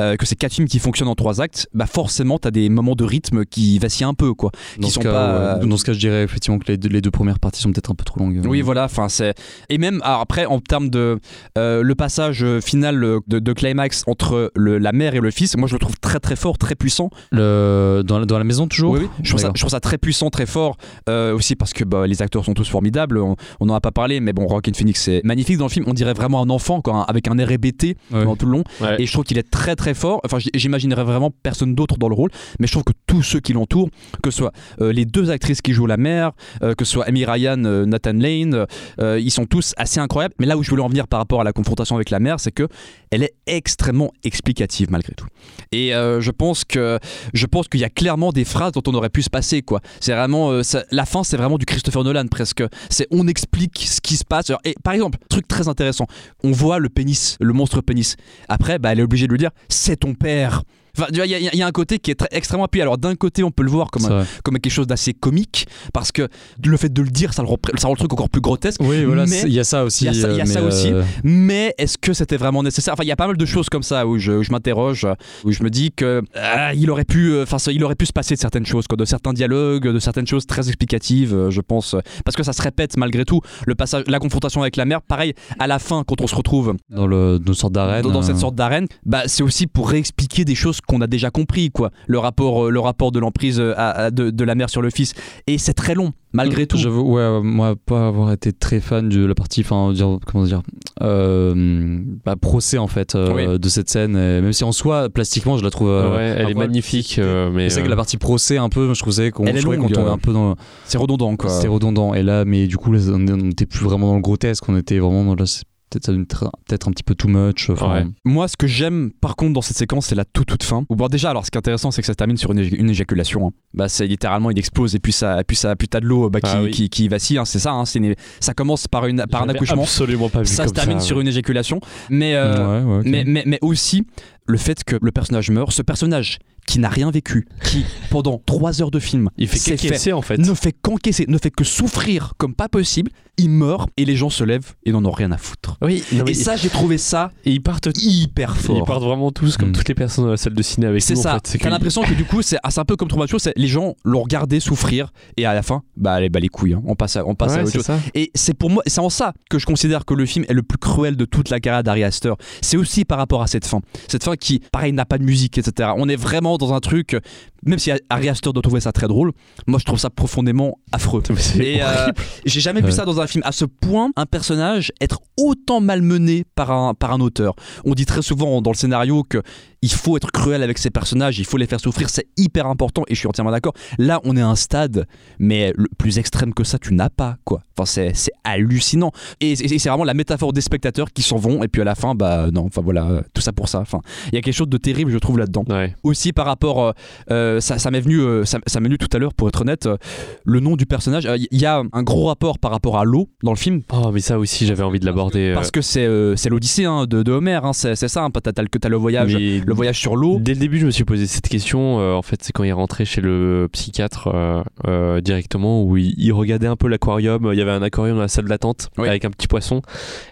euh, 0.00 0.16
que 0.16 0.26
c'est 0.26 0.36
quatre 0.36 0.52
films 0.54 0.68
qui 0.68 0.78
fonctionnent 0.78 1.08
en 1.08 1.14
trois 1.14 1.40
actes, 1.40 1.68
bah 1.74 1.86
forcément, 1.86 2.38
tu 2.38 2.48
as 2.48 2.50
des 2.50 2.68
moments 2.68 2.94
de 2.94 3.04
rythme 3.04 3.44
qui 3.44 3.78
vacillent 3.78 4.04
un 4.06 4.14
peu, 4.14 4.34
quoi. 4.34 4.50
Dans 4.78 4.86
qui 4.86 4.90
ce, 4.90 4.94
sont 4.94 5.00
cas, 5.02 5.12
pas, 5.12 5.28
euh, 5.56 5.64
dans 5.64 5.76
ce 5.76 5.84
cas, 5.84 5.92
je 5.92 5.98
dirais 5.98 6.22
effectivement 6.22 6.58
que 6.58 6.66
les 6.68 6.76
deux, 6.76 6.88
les 6.88 7.00
deux 7.00 7.10
premières 7.10 7.38
parties 7.38 7.62
sont 7.62 7.72
peut-être 7.72 7.90
un 7.90 7.94
peu 7.94 8.04
trop 8.04 8.20
longues. 8.20 8.40
Oui, 8.46 8.60
voilà. 8.60 8.84
Enfin, 8.84 9.08
c'est 9.08 9.34
et 9.68 9.78
même 9.78 10.00
alors, 10.04 10.20
après 10.20 10.46
en 10.46 10.60
termes 10.60 10.90
de 10.90 11.18
euh, 11.58 11.82
le 11.82 11.94
passage 11.94 12.44
final 12.60 13.02
euh, 13.02 13.20
de, 13.26 13.38
de 13.38 13.52
climax 13.52 14.02
entre 14.06 14.52
le- 14.54 14.78
la 14.78 14.92
mère 14.92 15.14
et 15.14 15.20
le 15.20 15.30
fils, 15.30 15.56
moi 15.56 15.68
je 15.68 15.74
le 15.74 15.78
trouve 15.78 15.98
très 16.00 16.20
très 16.20 16.36
fort, 16.36 16.58
très 16.58 16.74
puissant. 16.74 17.10
Le, 17.32 18.02
dans, 18.04 18.18
la, 18.20 18.26
dans 18.26 18.38
la 18.38 18.44
maison 18.44 18.66
toujours? 18.66 18.92
Oui, 18.92 19.00
oui. 19.02 19.08
Je, 19.26 19.30
trouve 19.32 19.40
ça, 19.40 19.48
D'accord. 19.48 19.56
je 19.56 19.60
trouve 19.62 19.70
ça 19.70 19.80
très 19.80 19.98
puissant, 19.98 20.30
très 20.30 20.46
fort. 20.46 20.76
euh, 21.08 21.34
aussi 21.34 21.54
parce 21.56 21.72
que 21.72 21.84
bah, 21.84 22.06
les 22.06 22.22
acteurs 22.22 22.44
sont 22.44 22.54
tous 22.54 22.68
formidables. 22.68 23.18
On 23.18 23.36
n'en 23.66 23.74
a 23.74 23.80
pas 23.80 23.90
parlé, 23.92 24.20
mais 24.20 24.32
bon, 24.32 24.46
Rockin' 24.46 24.74
Phoenix 24.74 25.00
c'est 25.02 25.20
magnifique 25.24 25.58
dans 25.58 25.66
le 25.66 25.70
film. 25.70 25.84
On 25.88 25.94
dirait 25.94 26.14
vraiment 26.14 26.40
un 26.42 26.48
enfant, 26.50 26.80
quoi, 26.80 26.94
hein, 26.94 27.04
avec 27.08 27.28
un 27.28 27.36
air 27.38 27.50
hébété 27.50 27.96
Ouais. 28.10 28.20
pendant 28.22 28.36
tout 28.36 28.46
le 28.46 28.52
long. 28.52 28.64
Ouais. 28.80 29.00
Et 29.02 29.06
je 29.06 29.12
trouve 29.12 29.24
qu'il 29.24 29.38
est 29.38 29.50
très 29.50 29.76
très 29.76 29.94
fort. 29.94 30.20
Enfin, 30.24 30.38
j'imaginerais 30.54 31.04
vraiment 31.04 31.30
personne 31.42 31.74
d'autre 31.74 31.98
dans 31.98 32.08
le 32.08 32.14
rôle, 32.14 32.30
mais 32.60 32.66
je 32.66 32.72
trouve 32.72 32.84
que 32.84 32.92
tous 33.06 33.22
ceux 33.22 33.40
qui 33.40 33.52
l'entourent, 33.52 33.90
que 34.22 34.30
ce 34.30 34.38
soit 34.38 34.52
euh, 34.80 34.92
les 34.92 35.04
deux 35.04 35.30
actrices 35.30 35.60
qui 35.62 35.72
jouent 35.72 35.86
la 35.86 35.96
mère, 35.96 36.32
euh, 36.62 36.74
que 36.74 36.84
ce 36.84 36.92
soit 36.92 37.04
Amy 37.06 37.24
Ryan, 37.24 37.62
euh, 37.64 37.84
Nathan 37.84 38.12
Lane, 38.14 38.66
euh, 39.00 39.18
ils 39.20 39.30
sont 39.30 39.46
tous 39.46 39.74
assez 39.76 40.00
incroyables. 40.00 40.34
Mais 40.38 40.46
là 40.46 40.56
où 40.56 40.62
je 40.62 40.70
voulais 40.70 40.82
en 40.82 40.88
venir 40.88 41.08
par 41.08 41.18
rapport 41.18 41.40
à 41.40 41.44
la 41.44 41.52
confrontation 41.52 41.96
avec 41.96 42.10
la 42.10 42.20
mère, 42.20 42.38
c'est 42.40 42.52
que 42.52 42.68
elle 43.10 43.22
est 43.22 43.34
extrêmement 43.46 44.12
explicative 44.24 44.88
malgré 44.90 45.14
tout. 45.14 45.26
Et 45.72 45.94
euh, 45.94 46.20
je 46.20 46.30
pense 46.30 46.64
que 46.64 46.98
je 47.32 47.46
pense 47.46 47.68
qu'il 47.68 47.80
y 47.80 47.84
a 47.84 47.88
clairement 47.90 48.32
des 48.32 48.44
phrases 48.44 48.72
dont 48.72 48.82
on 48.86 48.94
aurait 48.94 49.08
pu 49.10 49.15
se 49.22 49.30
passer 49.30 49.62
quoi. 49.62 49.80
C'est 50.00 50.12
vraiment 50.12 50.52
euh, 50.52 50.62
la 50.90 51.06
fin, 51.06 51.24
c'est 51.24 51.36
vraiment 51.36 51.58
du 51.58 51.66
Christopher 51.66 52.04
Nolan 52.04 52.26
presque. 52.26 52.62
C'est 52.90 53.06
on 53.10 53.26
explique 53.28 53.86
ce 53.88 54.00
qui 54.00 54.16
se 54.16 54.24
passe. 54.24 54.52
Et 54.64 54.74
par 54.82 54.94
exemple, 54.94 55.18
truc 55.28 55.48
très 55.48 55.68
intéressant, 55.68 56.06
on 56.44 56.52
voit 56.52 56.78
le 56.78 56.88
pénis, 56.88 57.36
le 57.40 57.52
monstre 57.52 57.80
pénis. 57.80 58.16
Après, 58.48 58.78
bah, 58.78 58.92
elle 58.92 59.00
est 59.00 59.04
obligée 59.04 59.26
de 59.26 59.32
lui 59.32 59.38
dire 59.38 59.50
c'est 59.68 59.96
ton 59.96 60.14
père. 60.14 60.62
Enfin, 60.98 61.06
il 61.12 61.16
y, 61.18 61.20
a- 61.34 61.38
il 61.38 61.58
y 61.58 61.62
a 61.62 61.66
un 61.66 61.72
côté 61.72 61.98
qui 61.98 62.10
est 62.10 62.14
très- 62.14 62.28
extrêmement 62.30 62.64
appuyé. 62.64 62.82
Alors 62.82 62.98
d'un 62.98 63.14
côté, 63.14 63.42
on 63.42 63.50
peut 63.50 63.62
le 63.62 63.70
voir 63.70 63.90
comme, 63.90 64.04
un- 64.06 64.24
quelque 64.44 64.70
chose 64.70 64.86
d'assez 64.86 65.12
comique 65.14 65.66
parce 65.92 66.12
que 66.12 66.28
le 66.64 66.76
fait 66.76 66.92
de 66.92 67.02
le 67.02 67.08
dire, 67.10 67.32
ça 67.34 67.42
le 67.42 67.48
rend, 67.48 67.56
ça 67.76 67.86
rend 67.88 67.94
le 67.94 67.98
truc 67.98 68.12
encore 68.12 68.30
plus 68.30 68.40
grotesque. 68.40 68.80
Oui, 68.82 69.04
voilà, 69.04 69.24
il 69.24 69.52
y 69.52 69.60
a 69.60 69.64
ça 69.64 69.84
aussi. 69.84 70.04
il 70.04 70.14
y 70.14 70.18
a 70.18 70.22
ça- 70.22 70.30
il 70.32 70.36
y 70.36 70.40
a 70.40 70.44
euh, 70.44 70.46
ça 70.46 70.60
mais, 70.60 70.66
aussi. 70.66 70.92
euh, 70.92 71.02
Mais 71.24 71.74
est-ce 71.78 71.98
que 71.98 72.12
c'était 72.12 72.36
vraiment 72.36 72.62
nécessaire? 72.62 72.94
Enfin, 72.94 73.02
il 73.04 73.08
y 73.08 73.12
a 73.12 73.16
pas 73.16 73.26
mal 73.26 73.36
de 73.36 73.46
choses 73.46 73.68
comme 73.68 73.82
ça 73.82 74.06
où 74.06 74.18
je, 74.18 74.32
où 74.32 74.42
je 74.42 74.50
m'interroge, 74.52 75.06
où 75.44 75.52
je 75.52 75.62
me 75.62 75.70
dis 75.70 75.92
que 75.92 76.22
ah, 76.34 76.72
il 76.74 76.90
aurait 76.90 77.04
pu, 77.04 77.32
euh, 77.32 77.42
enfin, 77.42 77.56
il 77.70 77.82
aurait 77.84 77.94
pu 77.94 78.06
se 78.06 78.12
passer 78.12 78.34
de 78.34 78.40
certaines 78.40 78.66
choses, 78.66 78.86
quoi, 78.86 78.96
de 78.96 79.04
certains 79.04 79.32
dialogues, 79.32 79.88
de 79.88 79.98
certaines 79.98 80.26
choses 80.26 80.46
très 80.46 80.66
explicatives, 80.68 81.34
euh, 81.34 81.50
je 81.50 81.60
pense, 81.60 81.94
euh, 81.94 82.00
parce 82.24 82.36
que 82.36 82.42
ça 82.42 82.52
se 82.52 82.62
répète 82.62 82.96
malgré 82.96 83.24
tout. 83.24 83.40
Le 83.66 83.74
passage, 83.74 84.04
la 84.06 84.18
confrontation 84.18 84.62
avec 84.62 84.76
la 84.76 84.84
mère, 84.84 85.02
pareil, 85.02 85.34
à 85.58 85.66
la 85.66 85.78
fin, 85.78 86.04
quand 86.06 86.20
on 86.20 86.26
se 86.26 86.34
retrouve 86.34 86.74
dans, 86.90 87.06
le, 87.06 87.38
dans 87.38 87.52
une 87.52 87.58
sorte 87.58 87.72
d'arène. 87.72 88.02
dans, 88.02 88.10
dans 88.10 88.22
cette 88.22 88.36
euh, 88.36 88.40
sorte 88.40 88.54
d'arène, 88.54 88.86
bah, 89.04 89.22
c'est 89.26 89.42
aussi 89.42 89.66
pour 89.66 89.88
réexpliquer 89.90 90.44
des 90.44 90.54
choses 90.54 90.80
qu'on 90.86 91.00
a 91.00 91.06
déjà 91.06 91.30
compris, 91.30 91.70
quoi. 91.70 91.90
Le 92.06 92.18
rapport, 92.18 92.66
euh, 92.66 92.70
le 92.70 92.80
rapport 92.80 93.12
de 93.12 93.18
l'emprise 93.18 93.58
euh, 93.60 94.10
de, 94.10 94.30
de 94.30 94.44
la 94.44 94.54
mère 94.54 94.70
sur 94.70 94.82
le 94.82 94.90
fils, 94.90 95.12
et 95.46 95.58
c'est 95.58 95.74
très 95.74 95.94
long, 95.94 96.12
malgré 96.32 96.66
tout. 96.66 96.76
J'avoue, 96.76 97.02
ouais, 97.14 97.20
euh, 97.22 97.42
moi, 97.42 97.74
pas 97.84 98.06
avoir 98.08 98.32
été 98.32 98.52
très 98.52 98.80
fan 98.80 99.08
de 99.08 99.24
la 99.24 99.34
partie, 99.34 99.60
enfin, 99.62 99.92
dire, 99.92 100.18
comment 100.26 100.44
dire, 100.44 100.62
euh, 101.02 102.00
bah, 102.24 102.36
procès 102.36 102.78
en 102.78 102.86
fait 102.86 103.14
euh, 103.14 103.52
Oui. 103.52 103.58
de 103.58 103.68
cette 103.68 103.88
scène. 103.90 104.12
et 104.16 104.40
même 104.40 104.52
si 104.52 104.64
en 104.64 104.72
soi, 104.72 105.08
plastiquement, 105.08 105.58
je 105.58 105.64
la 105.64 105.70
trouve. 105.70 105.88
euh, 105.88 106.16
ouais, 106.16 106.34
elle 106.38 106.50
est 106.50 106.54
magnifique, 106.54 107.20
mais 107.52 107.68
C'est 107.70 107.82
que 107.82 107.88
la 107.88 107.96
partie 107.96 108.16
procès, 108.16 108.56
un 108.58 108.68
peu, 108.68 108.92
je 108.94 109.00
trouvais 109.00 109.30
qu'on 109.30 109.44
trouvais 109.44 109.60
longue, 109.76 109.88
qu'on 109.88 109.94
tombait 109.94 110.10
un 110.10 110.18
peu 110.18 110.32
dans. 110.32 110.54
C'est 110.84 110.98
redondant, 110.98 111.36
quoi. 111.36 111.50
C'était 111.50 111.68
redondant. 111.68 112.14
Et 112.14 112.22
là, 112.22 112.44
mais 112.44 112.66
du 112.66 112.76
coup, 112.76 112.92
là, 112.92 113.00
on 113.12 113.18
n'était 113.18 113.66
plus 113.66 113.84
vraiment 113.84 114.08
dans 114.08 114.16
le 114.16 114.20
grotesque, 114.22 114.68
on 114.68 114.76
était 114.76 114.98
vraiment 114.98 115.34
dans. 115.34 115.46
C'est 115.46 115.64
peut-être 115.90 116.06
ça 116.06 116.12
devient 116.12 116.24
tra- 116.24 116.50
peut-être 116.66 116.88
un 116.88 116.90
petit 116.90 117.02
peu 117.02 117.14
too 117.14 117.28
much. 117.28 117.68
Ouais. 117.68 118.04
Moi, 118.24 118.48
ce 118.48 118.56
que 118.56 118.66
j'aime, 118.66 119.10
par 119.20 119.36
contre, 119.36 119.52
dans 119.52 119.62
cette 119.62 119.76
séquence, 119.76 120.06
c'est 120.06 120.14
la 120.14 120.24
toute 120.24 120.46
toute 120.46 120.62
fin. 120.62 120.84
Ou 120.88 120.96
bon, 120.96 121.06
déjà, 121.08 121.30
alors, 121.30 121.44
ce 121.46 121.50
qui 121.50 121.56
est 121.56 121.58
intéressant, 121.58 121.90
c'est 121.90 122.02
que 122.02 122.06
ça 122.06 122.12
se 122.12 122.16
termine 122.16 122.36
sur 122.36 122.52
une, 122.52 122.58
une 122.60 122.90
éjaculation. 122.90 123.48
hein. 123.48 123.50
Bah, 123.74 123.88
c'est 123.88 124.06
littéralement, 124.06 124.50
il 124.50 124.58
explose 124.58 124.94
et 124.94 124.98
puis 124.98 125.12
ça, 125.12 125.40
et 125.40 125.44
puis 125.44 125.56
ça, 125.56 125.76
puis 125.76 125.88
t'as 125.88 126.00
de 126.00 126.06
l'eau 126.06 126.28
bah, 126.30 126.40
qui, 126.40 126.50
Ah 126.52 126.62
oui. 126.62 126.70
qui, 126.70 126.88
qui 126.88 127.08
vacille. 127.08 127.38
hein, 127.38 127.44
c'est 127.44 127.58
ça. 127.58 127.72
hein, 127.72 127.84
une- 127.84 128.14
ça 128.40 128.54
commence 128.54 128.88
par 128.88 129.06
une, 129.06 129.24
par 129.30 129.42
un 129.42 129.48
accouchement. 129.48 129.82
absolument 129.82 130.28
pas 130.28 130.40
vu 130.40 130.46
Ça 130.46 130.66
se 130.66 130.72
termine 130.72 130.98
ça, 131.00 131.06
sur 131.06 131.16
ouais. 131.16 131.22
une 131.22 131.28
éjaculation. 131.28 131.80
Mais, 132.10 132.34
euh, 132.34 132.82
ouais, 132.82 132.84
ouais, 132.92 132.98
ok. 133.00 133.06
mais, 133.06 133.24
mais, 133.26 133.42
mais 133.46 133.58
aussi 133.62 134.04
le 134.46 134.58
fait 134.58 134.82
que 134.84 134.96
le 135.00 135.10
personnage 135.12 135.50
meurt. 135.50 135.70
Ce 135.72 135.82
personnage 135.82 136.38
qui 136.66 136.78
n'a 136.78 136.88
rien 136.88 137.10
vécu, 137.10 137.46
qui 137.64 137.84
pendant 138.10 138.40
trois 138.44 138.82
heures 138.82 138.90
de 138.90 138.98
film 138.98 139.30
Il 139.38 139.48
fait 139.48 139.58
s'est 139.58 139.76
qu'encaisser 139.76 140.12
en 140.12 140.22
fait. 140.22 140.36
ne 140.38 140.54
fait 140.54 140.72
qu'encaisser, 140.72 141.24
ne 141.28 141.38
fait 141.38 141.50
que 141.50 141.64
souffrir 141.64 142.32
comme 142.38 142.54
pas 142.54 142.68
possible, 142.68 143.10
il 143.38 143.50
meurt 143.50 143.90
et 143.98 144.04
les 144.06 144.16
gens 144.16 144.30
se 144.30 144.42
lèvent 144.44 144.72
et 144.84 144.92
n'en 144.92 145.04
ont 145.04 145.10
rien 145.10 145.30
à 145.30 145.36
foutre. 145.36 145.76
Oui, 145.82 146.02
non, 146.12 146.24
Et 146.24 146.32
ça, 146.34 146.56
j'ai 146.56 146.70
trouvé 146.70 146.96
ça 146.96 147.32
et 147.44 147.52
ils 147.52 147.60
partent, 147.62 147.88
hyper 147.96 148.54
ils 148.58 148.62
fort. 148.62 148.84
partent 148.84 149.02
vraiment 149.02 149.30
tous 149.30 149.56
comme 149.58 149.68
Mm. 149.68 149.72
toutes 149.72 149.88
les 149.88 149.94
personnes 149.94 150.24
dans 150.24 150.30
la 150.30 150.36
salle 150.38 150.54
de 150.54 150.62
ciné 150.62 150.86
avec 150.86 151.02
C'est 151.02 151.18
en 151.18 151.22
ça. 151.22 151.34
fait. 151.34 151.46
C'est 151.46 151.58
T'as 151.58 151.66
que- 151.66 151.70
l'impression 151.70 152.02
que 152.02 152.14
du 152.14 152.24
coup, 152.24 152.40
c'est 152.42 152.56
ah, 152.62 152.70
un 152.76 152.84
peu 152.84 152.96
comme 152.96 153.08
c'est 153.38 153.52
les 153.56 153.66
gens 153.68 153.94
l'ont 154.04 154.22
regardé 154.22 154.58
souffrir 154.60 155.12
et 155.36 155.44
à 155.46 155.52
la 155.54 155.62
fin, 155.62 155.82
bah 155.96 156.12
allez, 156.14 156.30
bah 156.30 156.40
les 156.40 156.48
couilles, 156.48 156.74
hein, 156.74 156.82
on 156.86 156.94
passe 156.94 157.16
à, 157.16 157.26
on 157.26 157.34
passe 157.34 157.56
à 157.56 157.62
autre 157.62 157.72
chose. 157.72 157.82
ça. 157.84 157.98
Et 158.14 158.30
c'est 158.34 158.54
pour 158.54 158.70
moi, 158.70 158.82
c'est 158.86 159.00
en 159.00 159.10
ça 159.10 159.34
que 159.50 159.58
je 159.58 159.66
considère 159.66 160.04
que 160.06 160.14
le 160.14 160.24
film 160.26 160.44
est 160.48 160.54
le 160.54 160.62
plus 160.62 160.78
cruel 160.78 161.16
de 161.16 161.24
toute 161.26 161.50
la 161.50 161.60
carrière 161.60 161.82
d'Ari 161.82 162.04
Aster. 162.04 162.32
C'est 162.62 162.76
aussi 162.78 163.04
par 163.04 163.18
rapport 163.18 163.42
à 163.42 163.46
cette 163.46 163.66
fin. 163.66 163.80
Cette 164.08 164.24
fin 164.24 164.34
qui, 164.36 164.60
pareil, 164.72 164.92
n'a 164.92 165.04
pas 165.04 165.18
de 165.18 165.24
musique, 165.24 165.58
etc. 165.58 165.90
On 165.96 166.08
est 166.08 166.16
vraiment 166.16 166.55
dans 166.58 166.72
un 166.72 166.80
truc, 166.80 167.16
même 167.64 167.78
si 167.78 167.90
Ari 168.08 168.28
Aster 168.28 168.52
doit 168.52 168.62
trouver 168.62 168.80
ça 168.80 168.92
très 168.92 169.08
drôle, 169.08 169.32
moi 169.66 169.78
je 169.78 169.84
trouve 169.84 169.98
ça 169.98 170.10
profondément 170.10 170.78
affreux. 170.92 171.22
Et 171.60 171.82
euh, 171.82 172.08
j'ai 172.44 172.60
jamais 172.60 172.80
vu 172.80 172.92
ça 172.92 173.04
dans 173.04 173.20
un 173.20 173.26
film. 173.26 173.42
À 173.46 173.52
ce 173.52 173.64
point, 173.64 174.10
un 174.16 174.26
personnage 174.26 174.92
être 175.00 175.20
autant 175.36 175.80
malmené 175.80 176.44
par 176.54 176.70
un, 176.70 176.94
par 176.94 177.12
un 177.12 177.20
auteur. 177.20 177.54
On 177.84 177.94
dit 177.94 178.06
très 178.06 178.22
souvent 178.22 178.62
dans 178.62 178.70
le 178.70 178.76
scénario 178.76 179.22
que 179.22 179.42
il 179.82 179.92
faut 179.92 180.16
être 180.16 180.30
cruel 180.32 180.62
avec 180.62 180.78
ses 180.78 180.90
personnages, 180.90 181.38
il 181.38 181.44
faut 181.44 181.56
les 181.58 181.66
faire 181.66 181.80
souffrir, 181.80 182.08
c'est 182.10 182.26
hyper 182.36 182.66
important 182.66 183.02
et 183.08 183.14
je 183.14 183.18
suis 183.20 183.28
entièrement 183.28 183.50
d'accord. 183.50 183.72
Là, 183.98 184.20
on 184.24 184.36
est 184.36 184.40
à 184.40 184.48
un 184.48 184.56
stade, 184.56 185.06
mais 185.38 185.72
le 185.76 185.86
plus 185.98 186.18
extrême 186.18 186.54
que 186.54 186.64
ça, 186.64 186.78
tu 186.78 186.94
n'as 186.94 187.10
pas, 187.10 187.36
quoi. 187.44 187.60
Enfin, 187.78 187.84
c'est, 187.86 188.12
c'est 188.14 188.32
hallucinant. 188.44 189.12
Et, 189.40 189.54
c'est- 189.56 189.78
c'est 189.78 189.88
vraiment 189.88 190.04
la 190.04 190.14
métaphore 190.14 190.52
des 190.52 190.60
spectateurs 190.62 191.12
qui 191.12 191.22
s'en 191.22 191.36
vont 191.36 191.62
et 191.62 191.68
puis 191.68 191.82
à 191.82 191.84
la 191.84 191.94
fin, 191.94 192.14
bah 192.14 192.48
non, 192.52 192.64
enfin 192.66 192.80
voilà, 192.82 193.22
tout 193.34 193.42
ça 193.42 193.52
pour 193.52 193.68
ça. 193.68 193.80
Enfin, 193.80 194.00
il 194.32 194.34
y 194.34 194.38
a 194.38 194.40
quelque 194.40 194.54
chose 194.54 194.68
de 194.68 194.78
terrible, 194.78 195.10
je 195.10 195.18
trouve, 195.18 195.38
là-dedans 195.38 195.64
Ouais. 195.68 195.94
aussi 196.02 196.32
par 196.32 196.46
rapport 196.46 196.82
euh, 196.82 196.92
euh, 197.30 197.60
ça, 197.60 197.78
ça 197.78 197.90
m'est 197.90 198.00
venu 198.00 198.20
euh, 198.20 198.44
ça, 198.44 198.58
ça 198.66 198.80
m'est 198.80 198.88
venu 198.88 198.98
tout 198.98 199.08
à 199.12 199.18
l'heure 199.18 199.34
pour 199.34 199.48
être 199.48 199.60
honnête 199.60 199.86
euh, 199.86 199.96
le 200.44 200.60
nom 200.60 200.76
du 200.76 200.86
personnage 200.86 201.28
il 201.50 201.60
y 201.60 201.66
a 201.66 201.82
un 201.92 202.02
gros 202.02 202.26
rapport 202.26 202.58
par 202.58 202.70
rapport 202.70 202.98
à 202.98 203.04
l'eau 203.04 203.28
dans 203.42 203.52
le 203.52 203.56
film 203.58 203.82
Oh, 203.92 204.10
mais 204.12 204.20
ça 204.20 204.38
aussi, 204.38 204.66
j'avais 204.66 204.82
envie 204.82 205.00
de 205.00 205.06
l'aborder. 205.06 205.52
parce 205.54 205.70
que 205.70 205.80
c'est 205.82 206.06
c'est 206.36 206.48
l'Odyssée 206.48 206.84
hein, 206.84 207.06
de, 207.06 207.22
de 207.22 207.32
Homer 207.32 207.60
hein, 207.62 207.72
c'est 207.72 207.94
c'est 207.96 208.08
ça 208.08 208.22
hein, 208.24 208.30
t'as, 208.30 208.52
t'as 208.52 208.62
le- 208.62 208.68
t'as 208.68 208.88
le 208.88 208.96
voyage 208.96 209.34
Mais 209.34 209.60
le 209.66 209.74
voyage 209.74 209.98
sur 209.98 210.16
l'eau 210.16 210.38
Dès 210.40 210.54
le 210.54 210.60
début, 210.60 210.78
je 210.78 210.86
me 210.86 210.90
suis 210.90 211.04
posé 211.04 211.26
cette 211.26 211.48
question. 211.48 211.98
euh, 212.00 212.14
en 212.14 212.22
fait, 212.22 212.42
c'est 212.42 212.52
quand 212.52 212.62
il 212.64 212.68
est 212.68 212.72
rentré 212.72 213.04
chez 213.04 213.20
le 213.20 213.68
psychiatre 213.72 214.28
euh, 214.32 214.62
euh, 214.86 215.20
directement, 215.20 215.82
où 215.82 215.96
il, 215.96 216.14
il 216.16 216.32
regardait 216.32 216.66
un 216.66 216.76
peu 216.76 216.88
l'aquarium. 216.88 217.48
Il 217.52 217.58
y 217.58 217.62
avait 217.62 217.70
un 217.72 217.82
aquarium 217.82 218.16
dans 218.16 218.22
la 218.22 218.28
salle 218.28 218.46
d'attente 218.46 218.88
Oui. 218.98 219.08
avec 219.08 219.24
un 219.24 219.30
petit 219.30 219.48
poisson. 219.48 219.82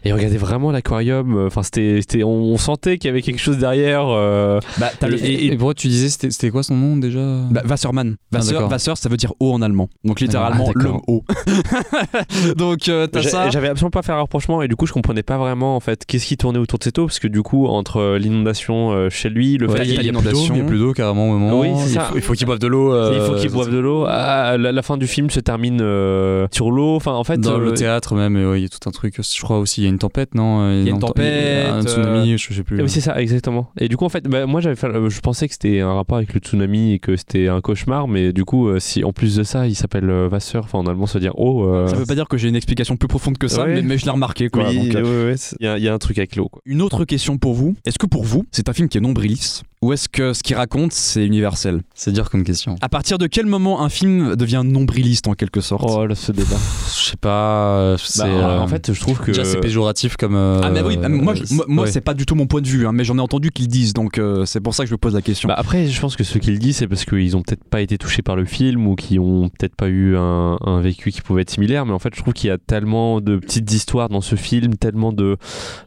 Et 0.04 0.10
il 0.10 0.12
regardait 0.12 0.36
vraiment 0.36 0.70
l'aquarium. 0.70 1.46
Enfin, 1.46 1.62
c'était, 1.62 1.98
c'était, 2.00 2.22
on, 2.24 2.30
on 2.30 2.56
sentait 2.56 2.98
qu'il 2.98 3.08
y 3.08 3.10
avait 3.10 3.22
quelque 3.22 3.40
chose 3.40 3.58
derrière. 3.58 4.06
euh, 4.08 4.60
bah, 4.78 4.90
le- 5.02 5.22
Et, 5.24 5.46
et 5.46 5.56
pourquoi 5.56 5.74
tu 5.74 5.88
disais 5.88 6.08
c'était 6.08 6.50
quoi 6.50 6.62
son 6.62 6.76
nom 6.76 6.96
déjà? 6.96 7.20
Bah, 7.50 7.62
Wasserman. 7.68 8.16
Ah, 8.34 8.38
Wasser, 8.70 8.92
ça 8.96 9.08
veut 9.08 9.16
dire 9.16 9.32
eau 9.40 9.52
en 9.52 9.62
allemand. 9.62 9.88
Donc 10.04 10.20
littéralement 10.20 10.66
Ah, 10.68 10.72
l'homme 10.74 11.00
eau. 11.08 11.24
Donc 12.56 12.88
euh, 12.88 13.06
t'as 13.06 13.22
ça. 13.22 13.50
J'avais 13.50 13.68
absolument 13.68 13.90
pas 13.90 14.02
fait 14.02 14.12
un 14.12 14.16
rapprochement 14.16 14.62
et 14.62 14.68
du 14.68 14.76
coup 14.76 14.86
je 14.86 14.92
comprenais 14.92 15.22
pas 15.22 15.38
vraiment 15.38 15.76
en 15.76 15.80
fait 15.80 16.04
qu'est-ce 16.06 16.26
qui 16.26 16.36
tournait 16.36 16.58
autour 16.58 16.78
de 16.78 16.84
cette 16.84 16.98
eau 16.98 17.06
parce 17.06 17.18
que 17.18 17.28
du 17.28 17.42
coup 17.42 17.66
entre 17.66 18.16
l'inondation 18.16 18.92
euh, 18.92 19.08
chez 19.24 19.30
lui, 19.30 19.56
le 19.56 19.68
Ouais, 19.68 19.76
fait 19.78 19.82
il 19.84 19.92
qu'il 19.92 20.00
il 20.02 20.06
y 20.06 20.08
a 20.10 20.12
plus 20.20 20.30
d'eau, 20.32 20.40
il 20.52 20.56
y 20.58 20.60
a 20.60 20.64
plus 20.64 20.78
d'eau 20.78 20.92
carrément 20.92 21.30
au 21.30 21.38
moment. 21.38 21.60
Oui, 21.60 21.68
il 21.88 21.98
faut, 21.98 22.16
il 22.16 22.20
faut 22.22 22.32
qu'il 22.34 22.46
boive 22.46 22.58
de 22.58 22.66
l'eau. 22.66 22.90
il 22.92 22.96
euh, 22.96 23.26
faut 23.26 23.34
qu'il 23.36 23.50
boive 23.50 23.70
de 23.70 23.78
l'eau. 23.78 24.04
Ah, 24.06 24.56
la, 24.58 24.70
la 24.72 24.82
fin 24.82 24.96
du 24.96 25.06
film 25.06 25.30
se 25.30 25.40
termine 25.40 25.78
euh, 25.80 26.46
sur 26.52 26.70
l'eau. 26.70 26.94
Enfin 26.96 27.12
en 27.12 27.24
fait 27.24 27.38
Dans 27.40 27.54
euh, 27.54 27.58
le 27.64 27.72
théâtre 27.74 28.14
même, 28.14 28.36
et 28.36 28.44
ouais, 28.46 28.60
il 28.60 28.62
y 28.62 28.66
a 28.66 28.68
tout 28.68 28.86
un 28.88 28.92
truc. 28.92 29.14
Je 29.20 29.42
crois 29.42 29.58
aussi, 29.58 29.80
il 29.80 29.84
y 29.84 29.86
a 29.86 29.90
une 29.90 29.98
tempête, 29.98 30.34
non 30.34 30.70
Il 30.70 30.84
y 30.84 30.88
a 30.88 30.90
une 30.90 30.98
tem- 30.98 31.06
tempête, 31.06 31.66
un 31.68 31.82
tsunami, 31.82 32.36
je 32.38 32.52
sais 32.52 32.62
plus. 32.62 32.80
Oui, 32.82 32.88
c'est 32.88 33.00
ça, 33.00 33.20
exactement. 33.20 33.70
Et 33.80 33.88
du 33.88 33.96
coup, 33.96 34.04
en 34.04 34.08
fait, 34.10 34.24
bah, 34.28 34.46
moi, 34.46 34.60
j'avais 34.60 34.76
euh, 34.84 35.08
je 35.08 35.20
pensais 35.20 35.46
que 35.48 35.54
c'était 35.54 35.80
un 35.80 35.94
rapport 35.94 36.18
avec 36.18 36.34
le 36.34 36.40
tsunami 36.40 36.92
et 36.92 36.98
que 36.98 37.16
c'était 37.16 37.48
un 37.48 37.60
cauchemar, 37.60 38.08
mais 38.08 38.32
du 38.32 38.44
coup, 38.44 38.68
euh, 38.68 38.78
si 38.78 39.04
en 39.04 39.12
plus 39.12 39.36
de 39.36 39.42
ça, 39.42 39.66
il 39.66 39.74
s'appelle 39.74 40.10
euh, 40.10 40.28
enfin 40.56 40.78
en 40.78 40.86
allemand, 40.86 41.06
ça 41.06 41.14
veut 41.14 41.20
dire 41.24 41.38
eau. 41.38 41.64
euh, 41.64 41.86
Ça 41.88 41.96
veut 41.96 42.06
pas 42.06 42.14
dire 42.14 42.28
que 42.28 42.36
j'ai 42.36 42.48
une 42.48 42.56
explication 42.56 42.96
plus 42.96 43.08
profonde 43.08 43.38
que 43.38 43.48
ça, 43.48 43.64
Ouais. 43.64 43.74
mais, 43.76 43.82
mais 43.82 43.98
je 43.98 44.04
l'ai 44.04 44.10
remarqué 44.10 44.48
quoi. 44.48 44.64
oui, 44.68 44.90
euh, 44.94 45.34
il 45.60 45.64
y, 45.64 45.68
a- 45.68 45.78
il 45.78 45.84
y 45.84 45.88
a 45.88 45.94
un 45.94 45.98
truc 45.98 46.18
avec 46.18 46.36
l'eau. 46.36 46.50
Une 46.66 46.82
autre 46.82 47.04
question 47.04 47.38
pour 47.38 47.54
vous. 47.54 47.74
Est-ce 47.86 47.98
que 47.98 48.06
pour 48.06 48.24
vous, 48.24 48.44
c'est 48.50 48.68
un 48.68 48.72
film 48.72 48.88
qui 48.88 48.98
est 48.98 49.00
nombriliste 49.14 49.62
ou 49.84 49.92
est-ce 49.92 50.08
que 50.08 50.32
ce 50.32 50.42
qu'il 50.42 50.56
raconte, 50.56 50.92
c'est 50.92 51.24
universel? 51.26 51.82
C'est 51.94 52.12
dur 52.12 52.30
comme 52.30 52.42
question. 52.44 52.76
À 52.80 52.88
partir 52.88 53.18
de 53.18 53.26
quel 53.26 53.46
moment 53.46 53.82
un 53.82 53.88
film 53.88 54.34
devient 54.36 54.62
nombriliste 54.64 55.28
en 55.28 55.34
quelque 55.34 55.60
sorte? 55.60 55.84
Oh 55.86 56.06
là, 56.06 56.14
ce 56.14 56.32
débat. 56.32 56.56
Je 56.88 57.02
sais 57.10 57.16
pas. 57.16 57.96
C'est, 57.98 58.20
Bah, 58.22 58.26
euh, 58.28 58.58
En 58.60 58.66
fait, 58.68 58.92
je 58.92 59.00
trouve 59.00 59.18
que. 59.20 59.26
déjà 59.32 59.44
c'est 59.44 59.60
péjoratif 59.60 60.16
comme. 60.16 60.34
euh, 60.36 60.60
Ah 60.62 60.70
mais 60.70 60.80
oui, 60.80 60.96
moi, 60.96 61.34
je- 61.34 61.52
moi, 61.54 61.64
moi, 61.68 61.84
ouais. 61.84 61.90
c'est 61.90 62.00
pas 62.00 62.14
du 62.14 62.24
tout 62.26 62.34
mon 62.34 62.46
point 62.46 62.60
de 62.62 62.66
vue, 62.68 62.86
hein, 62.86 62.92
mais 62.92 63.04
j'en 63.04 63.18
ai 63.18 63.20
entendu 63.20 63.50
qu'ils 63.50 63.68
disent, 63.68 63.92
donc 63.92 64.18
euh, 64.18 64.44
c'est 64.46 64.60
pour 64.60 64.74
ça 64.74 64.84
que 64.84 64.88
je 64.88 64.94
me 64.94 64.98
pose 64.98 65.14
la 65.14 65.22
question. 65.22 65.48
Bah, 65.48 65.54
après, 65.58 65.86
je 65.86 66.00
pense 66.00 66.16
que 66.16 66.24
ce 66.24 66.38
qu'il 66.38 66.58
dit, 66.58 66.72
c'est 66.72 66.86
parce 66.88 67.04
qu'ils 67.04 67.36
ont 67.36 67.42
peut-être 67.42 67.64
pas 67.64 67.80
été 67.82 67.98
touchés 67.98 68.22
par 68.22 68.36
le 68.36 68.44
film 68.46 68.86
ou 68.86 68.94
qui 68.94 69.18
ont 69.18 69.48
peut-être 69.50 69.74
pas 69.76 69.88
eu 69.88 70.16
un, 70.16 70.56
un 70.64 70.80
vécu 70.80 71.10
qui 71.10 71.20
pouvait 71.20 71.42
être 71.42 71.50
similaire. 71.50 71.84
Mais 71.86 71.92
en 71.92 71.98
fait, 71.98 72.14
je 72.14 72.20
trouve 72.22 72.32
qu'il 72.34 72.48
y 72.48 72.52
a 72.52 72.58
tellement 72.58 73.20
de 73.20 73.36
petites 73.36 73.70
histoires 73.72 74.08
dans 74.08 74.20
ce 74.20 74.36
film, 74.36 74.76
tellement 74.76 75.12
de, 75.12 75.36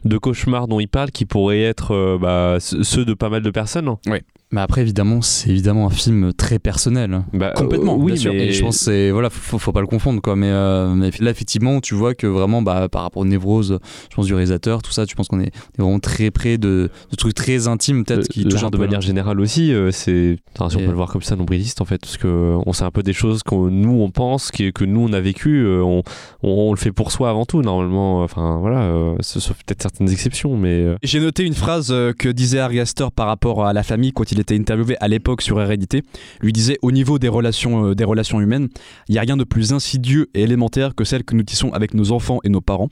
de 0.04 0.18
cauchemars 0.18 0.68
dont 0.68 0.80
il 0.80 0.88
parle 0.88 1.10
qui 1.10 1.24
pourraient 1.24 1.62
être 1.62 1.92
euh, 1.94 2.18
bah, 2.20 2.56
ce- 2.60 2.82
ceux 2.82 3.04
de 3.04 3.14
pas 3.14 3.28
mal 3.30 3.42
de 3.42 3.50
personnes. 3.50 3.87
Oui. 4.06 4.20
Mais 4.50 4.62
après, 4.62 4.80
évidemment, 4.80 5.20
c'est 5.20 5.50
évidemment 5.50 5.86
un 5.86 5.90
film 5.90 6.32
très 6.32 6.58
personnel. 6.58 7.22
Bah, 7.34 7.52
Complètement, 7.54 7.94
euh, 7.94 7.98
oui, 8.02 8.12
bien 8.12 8.20
sûr. 8.22 8.32
mais 8.32 8.46
Et 8.46 8.52
je 8.52 8.62
pense 8.62 8.78
que 8.78 8.84
c'est 8.84 9.10
voilà, 9.10 9.28
faut, 9.28 9.58
faut 9.58 9.72
pas 9.72 9.82
le 9.82 9.86
confondre 9.86 10.22
quoi. 10.22 10.36
Mais, 10.36 10.48
euh, 10.50 10.94
mais 10.94 11.10
là, 11.20 11.30
effectivement, 11.30 11.80
tu 11.80 11.94
vois 11.94 12.14
que 12.14 12.26
vraiment, 12.26 12.62
bah, 12.62 12.88
par 12.88 13.02
rapport 13.02 13.20
aux 13.22 13.26
névroses, 13.26 13.78
je 14.10 14.16
pense 14.16 14.24
du 14.26 14.32
réalisateur, 14.32 14.80
tout 14.82 14.90
ça, 14.90 15.04
tu 15.04 15.14
penses 15.16 15.28
qu'on 15.28 15.40
est, 15.40 15.52
vraiment 15.76 15.98
très 15.98 16.30
près 16.30 16.56
de, 16.56 16.88
de 17.10 17.16
trucs 17.16 17.34
très 17.34 17.68
intimes 17.68 18.04
peut-être 18.04 18.28
qui 18.28 18.44
touchent 18.44 18.62
un 18.64 18.68
Euh, 18.68 18.70
de 18.70 18.78
manière 18.78 19.00
générale 19.02 19.38
aussi, 19.40 19.72
euh, 19.72 19.90
c'est, 19.90 20.38
enfin, 20.58 20.70
si 20.70 20.76
on 20.76 20.80
Et- 20.80 20.84
peut 20.84 20.90
le 20.90 20.96
voir 20.96 21.10
comme 21.10 21.22
ça, 21.22 21.36
nombriliste 21.36 21.80
en 21.82 21.84
fait, 21.84 21.98
parce 22.00 22.16
que 22.16 22.56
on 22.66 22.72
sait 22.72 22.84
un 22.84 22.90
peu 22.90 23.02
des 23.02 23.12
choses 23.12 23.42
que 23.42 23.54
nous 23.54 24.00
on 24.00 24.10
pense, 24.10 24.50
qui- 24.50 24.72
que 24.72 24.84
nous 24.84 25.00
on 25.00 25.12
a 25.12 25.20
vécu, 25.20 25.58
euh, 25.64 25.82
on, 25.82 26.02
on, 26.42 26.68
on 26.68 26.70
le 26.72 26.78
fait 26.78 26.92
pour 26.92 27.12
soi 27.12 27.28
avant 27.28 27.44
tout 27.44 27.60
normalement. 27.60 28.22
Enfin 28.22 28.58
voilà, 28.60 28.80
euh, 28.82 29.14
ce- 29.20 29.40
sauf 29.40 29.56
peut-être 29.66 29.82
certaines 29.82 30.10
exceptions, 30.10 30.56
mais 30.56 30.82
euh, 30.82 30.96
J'ai 31.02 31.20
noté 31.20 31.44
une 31.44 31.54
phrase 31.54 31.88
euh, 31.90 32.12
que 32.12 32.28
disait 32.30 32.60
Ari 32.60 32.80
Aster 32.80 33.08
par 33.14 33.26
rapport 33.26 33.66
à 33.66 33.72
la 33.74 33.82
famille 33.82 34.12
quand 34.12 34.32
il 34.32 34.37
était 34.38 34.56
interviewé 34.56 34.96
à 35.00 35.08
l'époque 35.08 35.42
sur 35.42 35.60
Hérédité. 35.60 36.02
Lui 36.40 36.52
disait 36.52 36.78
au 36.82 36.90
niveau 36.92 37.18
des 37.18 37.28
relations, 37.28 37.86
euh, 37.86 37.94
des 37.94 38.04
relations 38.04 38.40
humaines, 38.40 38.68
il 39.08 39.12
n'y 39.12 39.18
a 39.18 39.22
rien 39.22 39.36
de 39.36 39.44
plus 39.44 39.72
insidieux 39.72 40.28
et 40.34 40.42
élémentaire 40.42 40.94
que 40.94 41.04
celle 41.04 41.24
que 41.24 41.34
nous 41.34 41.42
tissons 41.42 41.70
avec 41.72 41.94
nos 41.94 42.12
enfants 42.12 42.38
et 42.44 42.48
nos 42.48 42.60
parents, 42.60 42.88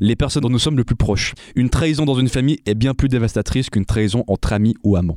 les 0.00 0.16
personnes 0.16 0.42
dont 0.42 0.50
nous 0.50 0.58
sommes 0.58 0.76
le 0.76 0.84
plus 0.84 0.96
proches. 0.96 1.34
Une 1.56 1.70
trahison 1.70 2.04
dans 2.04 2.18
une 2.18 2.28
famille 2.28 2.58
est 2.66 2.74
bien 2.74 2.94
plus 2.94 3.08
dévastatrice 3.08 3.70
qu'une 3.70 3.86
trahison 3.86 4.24
entre 4.26 4.52
amis 4.52 4.74
ou 4.82 4.96
amants. 4.96 5.16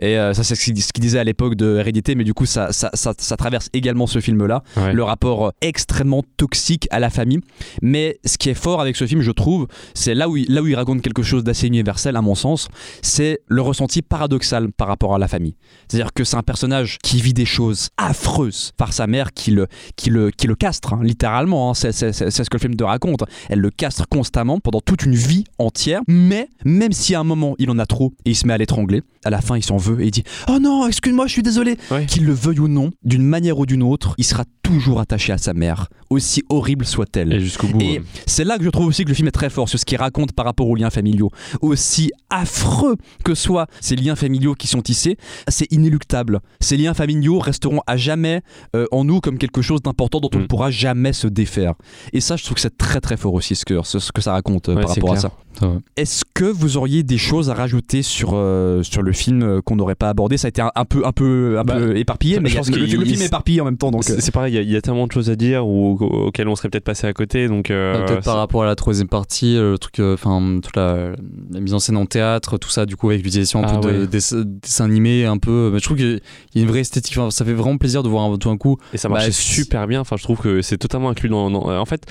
Et 0.00 0.18
euh, 0.18 0.32
ça, 0.34 0.42
c'est 0.44 0.54
ce 0.54 0.64
qu'il 0.64 1.02
disait 1.02 1.18
à 1.18 1.24
l'époque 1.24 1.54
de 1.54 1.76
Hérédité, 1.78 2.14
mais 2.14 2.24
du 2.24 2.34
coup, 2.34 2.46
ça, 2.46 2.72
ça, 2.72 2.90
ça- 2.94 3.14
ça 3.18 3.36
traverse 3.36 3.68
également 3.72 4.06
ce 4.06 4.20
film-là 4.20 4.62
ouais. 4.76 4.92
le 4.92 5.02
rapport 5.02 5.46
euh, 5.46 5.50
extrêmement 5.60 6.22
toxique 6.36 6.88
à 6.90 6.98
la 7.00 7.10
famille. 7.10 7.40
Mais 7.82 8.18
ce 8.24 8.38
qui 8.38 8.48
est 8.50 8.54
fort 8.54 8.80
avec 8.80 8.96
ce 8.96 9.06
film, 9.06 9.20
je 9.20 9.30
trouve, 9.30 9.66
c'est 9.94 10.14
là 10.14 10.28
où 10.28 10.36
il, 10.36 10.52
là 10.52 10.62
où 10.62 10.66
il 10.66 10.74
raconte 10.74 11.02
quelque 11.02 11.22
chose 11.22 11.44
d'assez 11.44 11.66
universel, 11.66 12.16
à 12.16 12.22
mon 12.22 12.34
sens, 12.34 12.68
c'est 13.02 13.40
le 13.46 13.60
ressenti 13.62 14.02
paradoxal 14.02 14.72
par 14.72 14.88
rapport 14.88 15.14
à 15.14 15.18
la 15.18 15.28
famille. 15.28 15.54
C'est-à-dire 15.88 16.12
que 16.12 16.24
c'est 16.24 16.36
un 16.36 16.42
personnage 16.42 16.98
qui 17.02 17.20
vit 17.20 17.34
des 17.34 17.44
choses 17.44 17.88
affreuses 17.96 18.72
par 18.76 18.92
sa 18.92 19.06
mère 19.06 19.32
qui 19.32 19.50
le, 19.50 19.66
qui 19.96 20.10
le, 20.10 20.30
qui 20.30 20.46
le 20.46 20.54
castre, 20.54 20.94
hein, 20.94 21.00
littéralement. 21.02 21.70
hein. 21.70 21.74
C'est 21.74 21.92
ce 21.92 22.42
que 22.50 22.56
le 22.56 22.60
film 22.60 22.76
te 22.76 22.84
raconte. 22.84 23.24
Elle 23.48 23.60
le 23.60 23.70
castre 23.70 24.06
constamment 24.08 24.58
pendant 24.60 24.80
toute 24.80 25.04
une 25.04 25.14
vie 25.14 25.44
entière. 25.58 26.00
Mais 26.08 26.48
même 26.64 26.92
si 26.92 27.14
à 27.14 27.20
un 27.20 27.24
moment 27.24 27.54
il 27.58 27.70
en 27.70 27.78
a 27.78 27.86
trop 27.86 28.12
et 28.24 28.30
il 28.30 28.34
se 28.36 28.46
met 28.46 28.52
à 28.54 28.58
l'étrangler, 28.58 29.02
à 29.24 29.30
la 29.30 29.40
fin 29.40 29.56
il 29.56 29.62
s'en 29.64 29.76
veut 29.76 29.91
et 30.00 30.06
il 30.06 30.10
dit 30.10 30.24
Oh 30.48 30.58
non, 30.60 30.86
excuse-moi, 30.86 31.26
je 31.26 31.32
suis 31.32 31.42
désolé. 31.42 31.76
Ouais. 31.90 32.06
Qu'il 32.06 32.24
le 32.24 32.32
veuille 32.32 32.60
ou 32.60 32.68
non, 32.68 32.90
d'une 33.04 33.24
manière 33.24 33.58
ou 33.58 33.66
d'une 33.66 33.82
autre, 33.82 34.14
il 34.18 34.24
sera 34.24 34.44
toujours 34.62 35.00
attaché 35.00 35.32
à 35.32 35.38
sa 35.38 35.54
mère, 35.54 35.88
aussi 36.10 36.42
horrible 36.48 36.84
soit-elle. 36.84 37.32
Et 37.32 37.40
jusqu'au 37.40 37.66
bout. 37.66 37.80
Et 37.80 38.00
c'est 38.26 38.44
là 38.44 38.58
que 38.58 38.64
je 38.64 38.70
trouve 38.70 38.86
aussi 38.86 39.04
que 39.04 39.08
le 39.08 39.14
film 39.14 39.28
est 39.28 39.32
très 39.32 39.50
fort 39.50 39.68
sur 39.68 39.78
ce 39.78 39.84
qu'il 39.84 39.98
raconte 39.98 40.32
par 40.32 40.44
rapport 40.46 40.68
aux 40.68 40.76
liens 40.76 40.90
familiaux. 40.90 41.30
Aussi 41.60 42.10
affreux 42.30 42.96
que 43.24 43.34
soient 43.34 43.66
ces 43.80 43.96
liens 43.96 44.16
familiaux 44.16 44.54
qui 44.54 44.66
sont 44.68 44.80
tissés, 44.82 45.16
c'est 45.48 45.70
inéluctable. 45.72 46.40
Ces 46.60 46.76
liens 46.76 46.94
familiaux 46.94 47.38
resteront 47.38 47.80
à 47.86 47.96
jamais 47.96 48.40
euh, 48.76 48.86
en 48.92 49.04
nous 49.04 49.20
comme 49.20 49.38
quelque 49.38 49.62
chose 49.62 49.82
d'important 49.82 50.20
dont 50.20 50.30
on 50.34 50.38
ne 50.38 50.42
Mm. 50.44 50.48
pourra 50.48 50.70
jamais 50.70 51.12
se 51.12 51.26
défaire. 51.28 51.74
Et 52.12 52.20
ça, 52.20 52.36
je 52.36 52.44
trouve 52.44 52.54
que 52.56 52.60
c'est 52.60 52.76
très 52.76 53.00
très 53.00 53.16
fort 53.16 53.34
aussi 53.34 53.54
ce 53.54 53.64
que, 53.64 53.80
ce, 53.84 53.98
ce 53.98 54.10
que 54.12 54.20
ça 54.20 54.32
raconte 54.32 54.68
euh, 54.68 54.74
Ouais, 54.74 54.82
par 54.82 54.90
rapport 54.90 55.12
à 55.12 55.16
clair. 55.18 55.30
ça. 55.60 55.72
Est-ce 55.96 56.24
que 56.34 56.44
vous 56.46 56.76
auriez 56.78 57.02
des 57.02 57.18
choses 57.18 57.50
à 57.50 57.54
rajouter 57.54 58.02
sur, 58.02 58.30
euh, 58.34 58.82
sur 58.82 59.02
le 59.02 59.12
film 59.12 59.60
qu'on 59.72 59.76
n'aurait 59.76 59.94
pas 59.94 60.08
abordé 60.10 60.36
Ça 60.36 60.46
a 60.46 60.50
été 60.50 60.60
un, 60.62 60.70
un 60.74 60.84
peu, 60.84 61.04
un 61.06 61.12
peu, 61.12 61.56
un 61.58 61.64
Bah, 61.64 61.74
peu 61.76 61.96
éparpillé, 61.96 62.40
mais 62.40 62.48
je 62.48 62.54
il 62.54 62.56
y 62.56 62.58
a- 62.58 62.60
pense 62.60 62.68
le, 62.70 62.74
qu'il- 62.86 62.98
le 62.98 63.04
film 63.04 63.16
il- 63.16 63.22
est 63.22 63.26
éparpillé 63.26 63.60
en 63.60 63.64
même 63.64 63.76
temps. 63.76 63.90
Donc, 63.90 64.02
euh, 64.02 64.14
c'est 64.14 64.20
c'est 64.20 64.30
pareil, 64.32 64.52
il 64.52 64.56
y 64.56 64.58
a- 64.58 64.62
il 64.62 64.70
y, 64.70 64.76
a 64.76 64.80
tellement 64.82 65.06
de 65.06 65.12
choses 65.12 65.30
à 65.30 65.36
dire 65.36 65.66
ou, 65.66 65.96
auxquelles 66.00 66.48
on 66.48 66.56
serait 66.56 66.68
peut-être 66.68 66.84
passé 66.84 67.06
à 67.06 67.12
côté. 67.12 67.48
Donc, 67.48 67.70
euh, 67.70 67.92
Bah, 67.94 68.04
Peut-être 68.06 68.24
par 68.24 68.34
c'est- 68.34 68.38
rapport 68.40 68.62
à 68.62 68.66
la 68.66 68.74
troisième 68.76 69.08
partie, 69.08 69.56
euh, 69.56 69.72
le 69.72 69.78
truc, 69.78 69.98
euh, 69.98 70.14
enfin 70.14 70.60
toute 70.62 70.76
la, 70.76 71.12
la 71.50 71.60
mise 71.60 71.74
en 71.74 71.78
scène 71.78 71.96
en 71.96 72.06
théâtre, 72.06 72.58
tout 72.58 72.70
ça, 72.70 72.86
du 72.86 72.96
coup 72.96 73.08
avec 73.10 73.22
l'utilisation 73.22 73.62
un 73.64 73.66
Ah 73.66 73.76
de 73.78 74.06
dess- 74.06 74.34
dessins 74.34 74.84
animés, 74.84 75.24
un 75.26 75.38
peu. 75.38 75.70
Mais 75.72 75.78
je 75.78 75.84
trouve 75.84 75.96
qu'il 75.96 76.20
y 76.54 76.58
a 76.58 76.62
une 76.62 76.68
vraie 76.68 76.80
esthétique. 76.80 77.16
Enfin, 77.16 77.30
ça 77.30 77.44
fait 77.44 77.52
vraiment 77.54 77.78
plaisir 77.78 78.02
de 78.02 78.08
voir 78.08 78.24
un, 78.24 78.36
tout 78.36 78.50
un 78.50 78.56
coup. 78.56 78.76
Et 78.92 78.98
ça 78.98 79.08
marchait 79.08 79.26
Bah, 79.28 79.32
super 79.32 79.86
bien. 79.86 80.00
Enfin, 80.00 80.16
je 80.16 80.22
trouve 80.22 80.38
que 80.38 80.62
c'est 80.62 80.78
totalement 80.78 81.10
inclus 81.10 81.28
dans. 81.28 81.50
dans- 81.50 81.62
En 81.72 81.84
fait, 81.86 82.02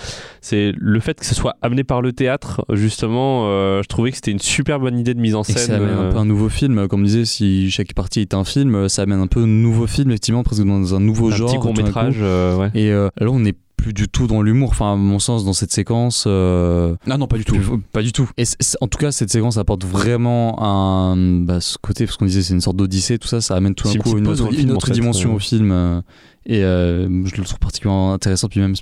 c'est 0.41 0.71
le 0.77 0.99
fait 0.99 1.19
que 1.19 1.25
ce 1.25 1.35
soit 1.35 1.55
amené 1.61 1.83
par 1.83 2.01
le 2.01 2.13
théâtre, 2.13 2.65
justement, 2.73 3.43
euh, 3.47 3.81
je 3.83 3.87
trouvais 3.87 4.09
que 4.11 4.15
c'était 4.17 4.31
une 4.31 4.39
super 4.39 4.79
bonne 4.79 4.97
idée 4.99 5.13
de 5.13 5.19
mise 5.19 5.35
en 5.35 5.43
Et 5.43 5.53
que 5.53 5.59
scène. 5.59 5.67
ça 5.67 5.75
amène 5.75 5.89
un 5.97 6.03
euh, 6.05 6.11
peu 6.11 6.17
un 6.17 6.25
nouveau 6.25 6.49
film, 6.49 6.87
comme 6.87 7.01
on 7.01 7.03
disait, 7.03 7.25
si 7.25 7.50
chaque 7.69 7.93
partie 7.93 8.21
est 8.21 8.33
un 8.33 8.43
film, 8.43 8.87
ça 8.89 9.01
amène 9.03 9.19
un 9.19 9.27
peu 9.27 9.41
un 9.43 9.47
nouveau 9.47 9.87
film, 9.87 10.09
effectivement, 10.11 10.43
presque 10.43 10.63
dans 10.63 10.95
un 10.95 10.99
nouveau 10.99 11.31
un 11.31 11.35
genre. 11.35 11.47
petit 11.49 11.57
tout 11.59 11.67
d'un 11.67 11.73
court 11.73 11.83
métrage, 11.85 12.15
coup. 12.17 12.59
ouais. 12.61 12.71
Et 12.73 12.91
euh, 12.91 13.09
là, 13.19 13.29
on 13.29 13.39
n'est 13.39 13.55
plus 13.77 13.93
du 13.93 14.07
tout 14.07 14.27
dans 14.27 14.43
l'humour, 14.43 14.69
enfin, 14.69 14.93
à 14.93 14.95
mon 14.95 15.17
sens, 15.17 15.43
dans 15.43 15.53
cette 15.53 15.71
séquence. 15.71 16.25
euh, 16.27 16.95
Non, 17.07 17.17
non, 17.17 17.25
pas 17.27 17.37
du 17.37 17.45
tout. 17.45 17.55
plus- 17.55 17.79
pas 17.91 18.03
du 18.03 18.11
tout. 18.11 18.29
Et 18.37 18.45
c- 18.45 18.55
c- 18.59 18.77
en 18.79 18.87
tout 18.87 18.99
cas, 18.99 19.11
cette 19.11 19.31
séquence 19.31 19.57
apporte 19.57 19.83
vraiment 19.85 20.55
un. 20.63 21.15
Bah, 21.41 21.59
ce 21.61 21.77
côté, 21.81 22.05
parce 22.05 22.15
qu'on 22.17 22.25
disait, 22.27 22.43
c'est 22.43 22.53
une 22.53 22.61
sorte 22.61 22.77
d'odyssée, 22.77 23.17
tout 23.17 23.27
ça, 23.27 23.41
ça 23.41 23.55
amène 23.55 23.73
tout 23.73 23.87
d'un 23.87 23.93
une 23.95 24.01
coup 24.03 24.17
une 24.19 24.27
autre, 24.27 24.45
une 24.51 24.55
film, 24.55 24.69
autre 24.71 24.85
en 24.85 24.87
fait, 24.87 24.93
dimension 24.93 25.31
euh. 25.31 25.35
au 25.35 25.39
film. 25.39 25.71
euh, 25.71 25.99
et 26.45 26.63
euh, 26.63 27.07
je 27.25 27.35
le 27.35 27.43
trouve 27.43 27.59
particulièrement 27.59 28.13
intéressant. 28.13 28.49
Puis 28.49 28.59
même 28.59 28.73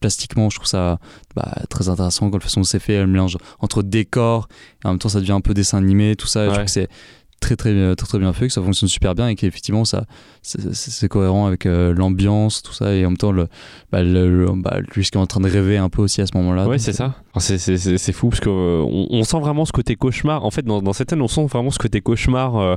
plastiquement, 0.00 0.48
je 0.50 0.56
trouve 0.56 0.68
ça 0.68 0.98
bah, 1.36 1.56
très 1.68 1.88
intéressant 1.88 2.30
quand 2.30 2.36
la 2.38 2.40
façon 2.42 2.60
dont 2.60 2.64
c'est 2.64 2.78
fait, 2.78 3.00
le 3.00 3.06
mélange 3.08 3.36
entre 3.60 3.82
décor 3.82 4.48
et 4.84 4.86
en 4.86 4.90
même 4.90 4.98
temps 4.98 5.08
ça 5.08 5.18
devient 5.20 5.32
un 5.32 5.40
peu 5.40 5.52
dessin 5.54 5.78
animé, 5.78 6.14
tout 6.16 6.28
ça. 6.28 6.46
Je 6.46 6.50
trouve 6.52 6.64
que 6.64 6.70
c'est 6.70 6.88
très 7.40 7.56
très 7.56 7.72
bien, 7.72 7.94
très 7.94 8.06
très 8.06 8.18
bien 8.18 8.32
fait, 8.32 8.46
que 8.48 8.52
ça 8.52 8.62
fonctionne 8.62 8.88
super 8.88 9.14
bien 9.14 9.28
et 9.28 9.34
qu'effectivement 9.34 9.84
ça 9.84 10.04
c'est- 10.42 11.08
cohérent 11.08 11.46
avec 11.46 11.66
euh, 11.66 11.92
l'ambiance, 11.94 12.62
tout 12.62 12.72
ça 12.72 12.94
et 12.94 13.04
en 13.06 13.10
même 13.10 13.16
temps 13.16 13.32
le, 13.32 13.48
bah, 13.90 14.02
le- 14.02 14.44
le- 14.44 14.52
bah, 14.54 14.78
lui 14.94 15.04
ce 15.04 15.10
qui 15.10 15.18
est 15.18 15.20
en 15.20 15.26
train 15.26 15.40
de 15.40 15.48
rêver 15.48 15.76
un 15.78 15.88
peu 15.88 16.02
aussi 16.02 16.20
à 16.20 16.26
ce 16.26 16.36
moment-là. 16.36 16.68
Ouais, 16.68 16.78
c'est 16.78 16.92
ça. 16.92 17.14
C'est- 17.38 18.12
fou 18.12 18.28
parce 18.28 18.40
qu'on 18.40 18.50
on, 18.50 19.06
on 19.10 19.24
sent 19.24 19.40
vraiment 19.40 19.64
ce 19.64 19.72
côté 19.72 19.96
cauchemar. 19.96 20.44
En 20.44 20.50
fait, 20.50 20.62
dans, 20.64 20.82
dans 20.82 20.92
cette 20.92 21.10
scène, 21.10 21.22
on 21.22 21.28
sent 21.28 21.46
vraiment 21.46 21.70
ce 21.70 21.78
côté 21.78 22.00
cauchemar 22.00 22.56
euh, 22.56 22.76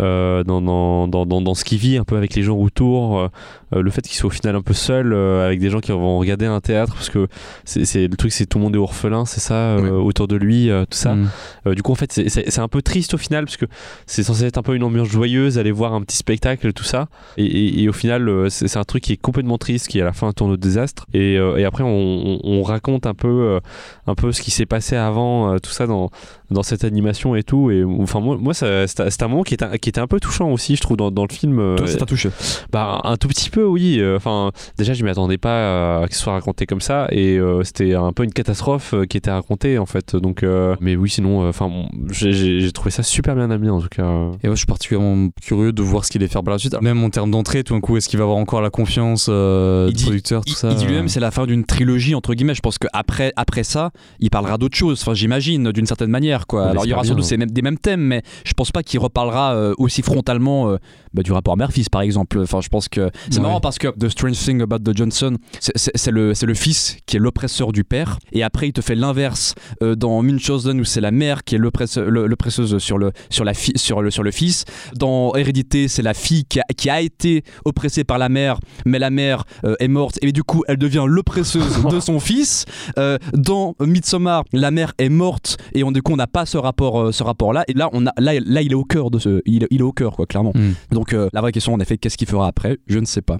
euh, 0.00 0.44
dans, 0.44 0.60
dans, 0.62 1.08
dans, 1.08 1.26
dans, 1.26 1.40
dans 1.42 1.54
ce 1.54 1.64
qu'il 1.64 1.78
vit 1.78 1.96
un 1.98 2.04
peu 2.04 2.16
avec 2.16 2.34
les 2.34 2.42
gens 2.42 2.56
autour. 2.56 3.28
Euh, 3.74 3.82
le 3.82 3.90
fait 3.90 4.02
qu'il 4.02 4.16
soit 4.16 4.28
au 4.28 4.30
final 4.30 4.56
un 4.56 4.62
peu 4.62 4.74
seul 4.74 5.12
euh, 5.12 5.46
avec 5.46 5.60
des 5.60 5.70
gens 5.70 5.80
qui 5.80 5.92
vont 5.92 6.18
regarder 6.18 6.46
un 6.46 6.60
théâtre 6.60 6.94
parce 6.94 7.10
que 7.10 7.28
c'est 7.64 7.84
c'est- 7.84 8.08
le 8.08 8.16
truc, 8.16 8.32
c'est 8.32 8.46
tout 8.46 8.58
le 8.58 8.64
monde 8.64 8.74
est 8.74 8.78
orphelin, 8.78 9.24
c'est 9.24 9.40
ça, 9.40 9.54
euh, 9.54 9.90
autour 9.92 10.26
de 10.28 10.36
lui, 10.36 10.70
euh, 10.70 10.84
tout 10.84 10.96
ça. 10.98 11.14
Mm. 11.14 11.74
Du 11.74 11.82
coup, 11.82 11.92
en 11.92 11.96
fait, 11.96 12.12
c'est- 12.12 12.28
c'est 12.28 12.50
c'est 12.50 12.60
un 12.60 12.68
peu 12.68 12.82
triste 12.82 13.14
au 13.14 13.18
final 13.18 13.44
parce 13.44 13.56
que 13.56 13.66
c'est 14.06 14.22
censé 14.22 14.44
être 14.44 14.58
un 14.58 14.62
peu 14.62 14.74
une 14.74 14.82
ambiance 14.82 15.08
joyeuse, 15.08 15.58
aller 15.58 15.70
voir 15.72 15.94
un 15.94 16.02
petit 16.02 16.16
spectacle, 16.16 16.72
tout 16.72 16.84
ça. 16.84 17.08
Et, 17.36 17.44
et- 17.44 17.82
et 17.82 17.88
au 17.88 17.92
final, 17.92 18.46
c'est 18.50 18.68
c'est 18.68 18.78
un 18.78 18.84
truc 18.84 19.02
qui 19.04 19.12
est 19.12 19.16
complètement 19.16 19.58
triste, 19.58 19.88
qui 19.88 20.00
à 20.00 20.04
la 20.04 20.12
fin 20.12 20.32
tourne 20.32 20.52
au 20.52 20.56
désastre. 20.56 21.06
Et, 21.14 21.34
et 21.34 21.64
après, 21.64 21.84
on, 21.84 21.88
on- 21.90 22.40
on 22.44 22.62
raconte 22.62 23.06
un 23.06 23.14
peu, 23.14 23.58
un 24.06 24.14
peu 24.14 24.32
ce 24.32 24.42
qui 24.42 24.50
s'est 24.50 24.66
passé 24.66 24.96
avant, 24.96 25.58
tout 25.58 25.70
ça 25.70 25.86
dans, 25.86 26.10
dans 26.50 26.62
cette 26.62 26.84
animation 26.84 27.34
et 27.36 27.42
tout. 27.42 27.70
Et 27.70 27.84
enfin, 27.84 28.20
moi, 28.20 28.36
moi 28.40 28.54
c'était 28.54 29.22
un 29.22 29.28
moment 29.28 29.42
qui 29.42 29.54
était, 29.54 29.78
qui 29.78 29.88
était 29.88 30.00
un 30.00 30.06
peu 30.06 30.20
touchant 30.20 30.50
aussi, 30.50 30.76
je 30.76 30.80
trouve, 30.82 30.96
dans, 30.96 31.10
dans 31.10 31.24
le 31.28 31.32
film. 31.32 31.76
Toi, 31.76 31.86
ça 31.86 31.96
t'a 31.98 32.06
touché? 32.06 32.30
bah, 32.72 33.00
un 33.04 33.16
tout 33.16 33.28
petit 33.28 33.50
peu, 33.50 33.59
oui. 33.64 33.98
Euh, 34.00 34.16
Enfin, 34.16 34.50
déjà, 34.76 34.92
je 34.92 35.02
m'y 35.04 35.10
attendais 35.10 35.38
pas 35.38 36.02
à 36.02 36.08
que 36.08 36.14
ce 36.14 36.20
soit 36.20 36.32
raconté 36.34 36.66
comme 36.66 36.80
ça, 36.80 37.06
et 37.10 37.38
euh, 37.38 37.62
c'était 37.64 37.94
un 37.94 38.12
peu 38.12 38.24
une 38.24 38.32
catastrophe 38.32 38.92
euh, 38.94 39.04
qui 39.06 39.16
était 39.16 39.30
racontée 39.30 39.78
en 39.78 39.86
fait. 39.86 40.14
Donc, 40.16 40.42
euh, 40.42 40.76
mais 40.80 40.94
oui, 40.96 41.08
sinon, 41.08 41.48
enfin, 41.48 41.68
bon, 41.68 41.88
j'ai- 42.10 42.70
trouvé 42.72 42.90
ça 42.90 43.02
super 43.02 43.34
bien 43.34 43.50
amené 43.50 43.70
en 43.70 43.80
tout 43.80 43.88
cas. 43.88 44.02
Et 44.42 44.46
moi, 44.46 44.54
je 44.54 44.58
suis 44.60 44.66
particulièrement 44.66 45.28
curieux 45.42 45.72
de 45.72 45.82
voir 45.82 46.04
ce 46.04 46.10
qu'il 46.10 46.20
allait 46.22 46.28
faire 46.30 46.42
par 46.42 46.52
la 46.52 46.58
suite. 46.58 46.76
Même 46.80 47.02
en 47.02 47.10
termes 47.10 47.30
d'entrée, 47.30 47.64
tout 47.64 47.74
d'un 47.74 47.80
coup, 47.80 47.96
est-ce 47.96 48.08
qu'il 48.08 48.18
va 48.18 48.24
avoir 48.24 48.38
encore 48.38 48.60
la 48.60 48.70
confiance 48.70 49.26
euh, 49.28 49.86
Il 49.88 49.92
du 49.94 49.96
dit- 49.98 50.04
producteur, 50.04 50.44
tout 50.44 50.52
Il, 50.52 50.56
ça? 50.56 50.68
il 50.70 50.76
dit 50.76 50.86
lui-même 50.86 51.08
c'est 51.08 51.20
la 51.20 51.30
fin 51.30 51.46
d'une 51.46 51.64
trilogie 51.64 52.14
entre 52.14 52.34
guillemets. 52.34 52.54
Je 52.54 52.60
pense 52.60 52.78
qu'après 52.78 53.32
après 53.36 53.64
ça, 53.64 53.90
il 54.20 54.30
parlera 54.30 54.56
d'autre 54.58 54.76
chose. 54.76 55.00
Enfin, 55.02 55.14
j'imagine 55.14 55.72
d'une 55.72 55.86
certaine 55.86 56.10
manière 56.10 56.46
quoi. 56.46 56.64
On 56.66 56.70
Alors 56.70 56.86
il 56.86 56.90
y 56.90 56.92
aura 56.92 57.04
sans 57.04 57.14
doute 57.14 57.30
mêmes- 57.32 57.50
des 57.50 57.62
mêmes 57.62 57.78
thèmes, 57.78 58.00
mais 58.02 58.22
je 58.44 58.52
pense 58.52 58.70
pas 58.70 58.82
qu'il 58.82 59.00
reparlera 59.00 59.54
euh, 59.54 59.74
aussi 59.78 60.02
frontalement 60.02 60.70
euh, 60.70 60.76
bah, 61.14 61.22
du 61.22 61.32
rapport 61.32 61.56
mère-fils 61.56 61.88
par 61.88 62.02
exemple. 62.02 62.38
Enfin, 62.40 62.60
je 62.60 62.68
pense 62.68 62.88
que 62.88 63.10
c'est 63.30 63.38
Ouais. 63.38 63.44
Marrant 63.50 63.60
parce 63.60 63.78
que 63.78 63.88
The 63.88 64.08
Strange 64.08 64.38
Thing 64.38 64.62
About 64.62 64.78
the 64.80 64.96
Johnson, 64.96 65.36
c'est- 65.60 66.10
le 66.10 66.32
le 66.46 66.54
fils 66.54 66.96
qui 67.06 67.16
est 67.16 67.20
l'oppresseur 67.20 67.72
du 67.72 67.84
père, 67.84 68.18
et 68.32 68.42
après 68.42 68.68
il 68.68 68.72
te 68.72 68.80
fait 68.80 68.94
l'inverse 68.94 69.54
euh, 69.82 69.94
dans 69.94 70.22
Munchausen 70.22 70.80
où 70.80 70.84
c'est 70.84 71.00
la 71.00 71.10
mère 71.10 71.44
qui 71.44 71.54
est 71.54 71.58
l'oppresseuse 71.58 72.78
sur 72.78 72.98
le 72.98 73.12
sur 73.30 73.44
la 73.44 73.54
fi- 73.54 73.72
sur 73.76 74.02
le 74.02 74.10
sur 74.10 74.22
le 74.22 74.30
fils. 74.30 74.64
Dans 74.94 75.34
Hérédité, 75.34 75.88
c'est 75.88 76.02
la 76.02 76.14
fille 76.14 76.44
qui 76.44 76.60
a, 76.60 76.64
qui 76.76 76.90
a 76.90 77.00
été 77.00 77.42
oppressée 77.64 78.04
par 78.04 78.18
la 78.18 78.28
mère, 78.28 78.58
mais 78.86 78.98
la 78.98 79.10
mère 79.10 79.44
euh, 79.64 79.74
est 79.80 79.88
morte 79.88 80.18
et 80.22 80.32
du 80.32 80.42
coup 80.42 80.62
elle 80.68 80.78
devient 80.78 81.04
l'oppresseuse 81.06 81.82
de 81.84 82.00
son 82.00 82.20
fils. 82.30 82.64
Euh, 82.98 83.18
dans 83.34 83.74
Midsommar, 83.80 84.44
la 84.52 84.70
mère 84.70 84.92
est 84.98 85.08
morte 85.08 85.58
et 85.74 85.84
on, 85.84 85.92
du 85.92 86.02
coup 86.02 86.12
on 86.12 86.16
n'a 86.16 86.26
pas 86.26 86.46
ce 86.46 86.58
rapport 86.58 87.00
euh, 87.00 87.12
ce 87.12 87.22
rapport 87.22 87.52
là 87.52 87.64
et 87.68 87.74
là 87.74 87.88
on 87.92 88.06
a 88.06 88.12
là, 88.18 88.32
là 88.44 88.62
il 88.62 88.72
est 88.72 88.74
au 88.76 88.84
cœur 88.84 89.10
de 89.10 89.18
ce 89.18 89.40
il, 89.46 89.66
il 89.70 89.80
est 89.80 89.82
au 89.84 89.92
cœur 89.92 90.16
quoi 90.16 90.26
clairement. 90.26 90.52
Mm. 90.54 90.72
Donc 90.94 91.12
la 91.12 91.40
vraie 91.40 91.52
question 91.52 91.74
en 91.74 91.80
effet 91.80 91.98
qu'est-ce 91.98 92.16
qu'il 92.16 92.28
fera 92.28 92.46
après? 92.46 92.78
Je 92.86 92.98
ne 92.98 93.04
sais 93.06 93.22
pas. 93.22 93.38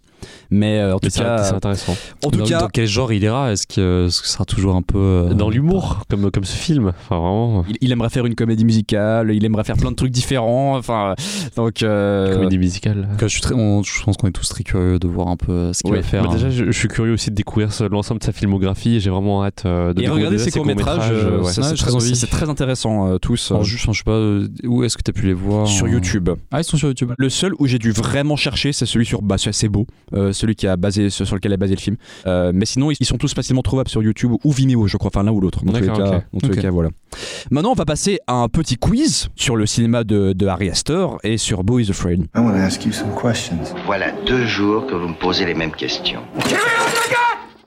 Mais 0.51 0.79
euh, 0.81 0.95
en 0.97 0.99
tout 0.99 1.09
Mais 1.17 1.23
cas 1.23 1.45
c'est 1.45 1.55
intéressant. 1.55 1.97
en 2.25 2.31
tout 2.31 2.39
dans, 2.41 2.45
cas 2.45 2.61
dans 2.61 2.69
quel 2.69 2.87
genre 2.87 3.13
il 3.13 3.23
ira 3.23 3.53
Est-ce 3.53 3.67
que 3.67 4.09
ce 4.11 4.27
sera 4.27 4.45
toujours 4.45 4.75
un 4.75 4.83
peu 4.83 4.99
euh, 4.99 5.35
Dans 5.35 5.49
l'humour, 5.49 6.03
comme, 6.11 6.31
comme 6.31 6.45
ce 6.45 6.57
film. 6.57 6.89
Enfin, 6.89 7.19
vraiment. 7.19 7.65
il, 7.69 7.77
il 7.81 7.93
aimerait 7.93 8.11
faire 8.11 8.27
une 8.27 8.35
comédie 8.35 8.65
musicale, 8.65 9.33
il 9.33 9.45
aimerait 9.45 9.65
faire 9.65 9.77
plein 9.77 9.91
de 9.91 9.97
trucs 9.97 10.11
différents 10.13 10.77
enfin 10.77 11.15
donc 11.57 11.83
euh, 11.83 12.35
Comédie 12.35 12.59
musicale. 12.59 13.09
En 13.15 13.19
je, 13.21 13.27
suis 13.29 13.41
très- 13.41 13.55
on- 13.55 13.83
je 13.83 14.03
pense 14.03 14.17
qu'on 14.17 14.27
est 14.29 14.33
tous 14.33 14.49
très 14.49 14.65
curieux 14.65 14.99
de 14.99 15.09
voir 15.09 15.29
un 15.29 15.37
peu 15.37 15.73
ce 15.73 15.83
qu'il 15.83 15.93
Oui, 15.93 15.99
va 15.99 16.03
faire. 16.03 16.23
Bah, 16.25 16.29
hein. 16.31 16.35
déjà, 16.35 16.51
je, 16.51 16.67
je 16.67 16.73
suis 16.79 16.89
curieux 16.89 17.13
aussi 17.15 17.31
de 17.31 17.35
découvrir 17.37 17.71
l'ensemble 17.91 18.21
de 18.21 18.25
sa 18.25 18.33
filmographie 18.33 19.01
j'ai 19.01 19.11
vraiment 19.11 19.45
hâte 19.45 19.63
euh, 19.67 19.93
de 19.95 20.03
et 20.03 20.39
ces 20.39 20.51
ses 20.51 20.61
euh, 20.61 20.65
ça, 20.65 21.39
Ouais, 21.41 21.53
c'est 21.53 21.61
très, 21.63 21.75
très 21.77 21.95
envie. 21.95 22.17
c'est 22.17 22.27
très 22.27 22.49
intéressant 22.49 23.09
euh, 23.09 23.19
tous. 23.19 23.53
Euh, 23.53 23.63
juste, 23.63 23.87
je 23.91 23.93
sais 23.99 24.03
pas, 24.05 24.19
où 24.69 24.85
est-ce 24.85 24.97
que 24.97 25.03
tu 25.03 25.11
as 25.11 25.15
pu 25.15 25.27
les 25.27 25.33
voir 25.33 25.67
sur 25.67 25.89
YouTube. 25.89 26.29
Ah, 26.51 26.61
ils 26.61 26.65
sont 26.65 26.77
sur 26.77 26.89
YouTube. 26.89 27.13
Le 27.17 27.29
seul 27.29 27.53
où 27.59 27.67
j'ai 27.67 27.79
dû 27.79 27.93
vraiment 27.93 28.37
chercher, 28.37 28.73
c'est 28.73 28.87
celui 28.87 29.07
sur 29.07 29.23
bah, 29.23 29.37
c'est 29.39 29.51
assez 29.51 29.69
beau, 29.69 29.87
euh, 30.13 30.33
celui 30.33 30.55
qui 30.55 30.67
a 30.67 30.77
basé 30.77 31.11
sur, 31.11 31.27
sur 31.27 31.37
lequel 31.37 31.53
est 31.53 31.57
basé 31.57 31.75
le 31.75 31.81
film. 31.81 31.97
Euh, 32.27 32.53
mais 32.55 32.67
sinon, 32.67 32.91
ils, 32.91 32.97
ils 33.01 33.07
sont 33.07 33.19
tous 33.19 33.35
facilement 33.35 33.63
trouvables 33.63 33.89
sur 33.89 34.03
YouTube 34.03 34.33
ou 34.45 34.53
Vimeo, 34.53 34.87
je 34.87 34.97
crois, 34.97 35.11
enfin 35.13 35.23
l'un 35.23 35.33
ou 35.33 35.41
l'autre. 35.41 35.65
Dans 35.65 35.73
tous 35.73 35.81
les 35.81 35.87
cas, 35.87 36.23
dans 36.33 36.41
tous 36.41 36.51
les 36.51 36.63
cas, 36.63 36.71
voilà. 36.71 36.91
Maintenant, 37.51 37.73
on 37.73 37.75
va 37.75 37.85
passer 37.85 38.19
à 38.27 38.35
un 38.35 38.49
petit 38.49 38.77
quiz 38.77 39.29
sur 39.37 39.57
le 39.57 39.67
cinéma 39.67 40.05
de, 40.05 40.33
de 40.33 40.47
Harry 40.47 40.71
Astor 40.71 41.19
et 41.25 41.39
sur 41.39 41.65
Bo 41.65 41.79
is 41.79 41.91
Afraid. 41.91 42.27
I 42.35 42.39
want 42.39 42.53
to 42.53 42.59
ask 42.59 42.85
you 42.85 42.93
some 42.93 43.15
questions. 43.21 43.59
Voilà 43.87 44.13
deux 44.27 44.47
jours 44.47 44.87
que 44.87 44.95
vous 44.95 45.09
me 45.09 45.19
posez 45.19 45.45
les 45.47 45.55
mêmes 45.55 45.73
questions. 45.73 46.21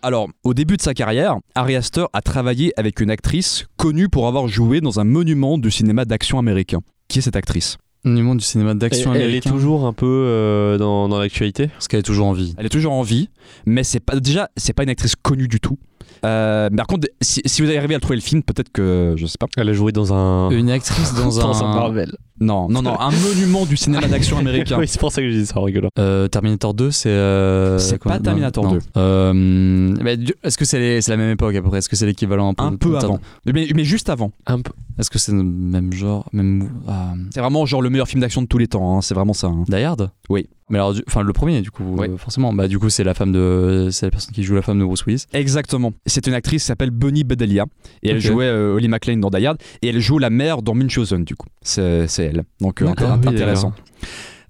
Alors, 0.02 0.28
au 0.44 0.54
début 0.54 0.76
de 0.76 0.82
sa 0.82 0.94
carrière, 0.94 1.38
Harry 1.56 1.78
Astor 1.78 2.10
a 2.12 2.22
travaillé 2.22 2.74
avec 2.78 3.00
une 3.00 3.10
actrice 3.10 3.68
connue 3.78 4.10
pour 4.10 4.28
avoir 4.28 4.50
joué 4.50 4.82
dans 4.82 5.00
un 5.00 5.06
monument 5.06 5.58
du 5.58 5.72
cinéma 5.72 6.04
d'action 6.04 6.40
américain. 6.40 6.80
Qui 7.08 7.20
est 7.20 7.22
cette 7.22 7.38
actrice? 7.38 7.78
Monument 8.06 8.36
du 8.36 8.44
cinéma 8.44 8.74
d'action 8.74 9.14
elle 9.14 9.22
est 9.22 9.24
américain. 9.26 9.50
toujours 9.52 9.86
un 9.86 9.94
peu 9.94 10.06
euh, 10.06 10.78
dans, 10.78 11.08
dans 11.08 11.20
l'actualité? 11.20 11.68
Parce 11.68 11.88
qu'elle 11.88 12.02
est 12.02 12.04
toujours 12.04 12.28
en 12.28 12.34
vie. 12.34 12.54
Elle 12.58 12.66
est 12.66 12.70
toujours 12.70 12.94
en 12.94 13.02
vie, 13.04 13.30
mais 13.66 13.84
c'est 13.84 14.00
pas 14.02 14.20
déjà 14.20 14.50
c'est 14.58 14.74
pas 14.74 14.84
une 14.84 14.90
actrice 14.90 15.16
connue 15.16 15.48
du 15.48 15.60
tout. 15.60 15.78
Euh, 16.26 16.70
mais 16.72 16.78
par 16.78 16.88
contre, 16.88 17.08
si, 17.22 17.42
si 17.46 17.62
vous 17.62 17.68
arrivez 17.76 17.96
à 17.96 18.00
trouver 18.00 18.16
le 18.16 18.22
film, 18.22 18.44
peut-être 18.44 18.72
que 18.72 19.14
je 19.18 19.26
sais 19.26 19.38
pas. 19.38 19.48
Elle 19.58 19.68
a 19.70 19.74
joué 19.74 19.92
dans 19.92 20.14
un. 20.14 20.50
Une 20.52 20.70
actrice 20.70 21.14
dans, 21.16 21.26
dans 21.28 21.64
un 21.64 21.72
un. 21.72 21.76
Marvel. 21.76 22.14
Non, 22.40 22.68
non, 22.68 22.82
non, 22.82 23.00
un 23.00 23.12
monument 23.12 23.66
du 23.66 23.78
cinéma 23.78 24.08
d'action 24.08 24.38
américain. 24.38 24.78
oui, 24.80 24.88
c'est 24.88 25.00
pour 25.00 25.12
ça 25.12 25.22
que 25.22 25.30
je 25.30 25.38
dis 25.40 25.46
ça 25.46 25.60
en 25.60 25.64
rigolant. 25.64 25.90
Euh, 26.00 26.28
Terminator 26.28 26.74
2, 26.74 26.92
c'est. 26.92 27.10
euh, 27.10 27.78
C'est 27.78 28.00
quoi 28.00 28.14
pas 28.14 28.20
Terminator 28.20 28.64
non. 28.66 28.72
2. 28.74 28.80
Euh, 28.98 29.34
mais 29.34 30.18
du- 30.18 30.34
Est-ce 30.44 30.58
que 30.58 30.66
c'est 30.66 30.80
les- 30.80 31.02
c'est 31.02 31.12
la 31.12 31.18
même 31.18 31.32
époque 31.32 31.56
à 31.56 31.62
peu 31.62 31.70
près? 31.70 31.78
Est-ce 31.80 31.90
que 31.90 31.96
c'est 31.96 32.06
l'équivalent 32.06 32.50
un 32.50 32.54
peu 32.54 32.64
Un 32.64 32.76
peu 32.76 32.98
avant. 32.98 33.20
Mais, 33.46 33.68
mais 33.76 33.84
juste 33.84 34.10
avant. 34.10 34.32
Un 34.48 34.62
peu. 34.62 34.72
Est-ce 35.00 35.10
que 35.10 35.20
c'est 35.20 35.32
le 35.32 35.44
même 35.44 35.92
genre 35.94 36.28
même... 36.34 36.70
ah, 36.88 37.14
C'est 37.34 37.40
vraiment 37.40 37.66
genre 37.66 37.82
le 37.82 37.90
meilleur 37.94 38.08
film 38.08 38.20
d'action 38.22 38.42
de 38.42 38.48
tous 38.48 38.58
les 38.58 38.68
temps. 38.68 38.98
hein, 38.98 39.02
C'est 39.02 39.14
vraiment 39.14 39.34
ça. 39.34 39.48
hein. 39.48 39.64
Die 39.70 39.76
Hard? 39.76 40.12
Oui. 40.30 40.48
Mais 40.70 40.78
alors, 40.80 40.94
du- 40.94 41.04
enfin 41.08 41.22
le 41.22 41.34
premier 41.34 41.62
du 41.62 41.72
coup, 41.72 41.84
Oui. 41.98 42.08
euh, 42.10 42.18
forcément. 42.18 42.52
Bah 42.54 42.68
du 42.68 42.80
coup 42.80 42.90
c'est 42.90 43.04
la 43.04 43.14
femme 43.14 43.32
de, 43.32 43.90
c'est 43.92 44.08
la 44.08 44.12
personne 44.12 44.34
qui 44.34 44.44
joue 44.44 44.56
la 44.56 44.62
femme 44.62 44.80
de 44.80 44.86
Bruce 44.86 45.06
Willis. 45.06 45.26
Exactement. 45.34 45.94
C'est 46.06 46.26
une 46.28 46.34
actrice 46.34 46.64
qui 46.64 46.68
s'appelle 46.68 46.90
Bonnie 46.92 47.24
Bedelia. 47.24 47.66
Et 48.02 48.10
elle 48.10 48.20
jouait 48.22 48.46
euh, 48.46 48.74
Holly 48.76 48.88
McClane 48.88 49.20
dans 49.22 49.30
Die 49.30 49.46
Hard. 49.46 49.58
Et 49.82 49.90
elle 49.90 50.00
joue 50.00 50.18
la 50.20 50.30
mère 50.30 50.62
dans 50.62 50.74
Munchausen, 50.74 51.24
du 51.24 51.36
coup. 51.36 51.48
C'est 51.62 52.08
elle. 52.20 52.44
Donc 52.60 52.82
euh, 52.82 52.88
Ah 52.98 53.18
oui, 53.22 53.28
intéressant. 53.28 53.74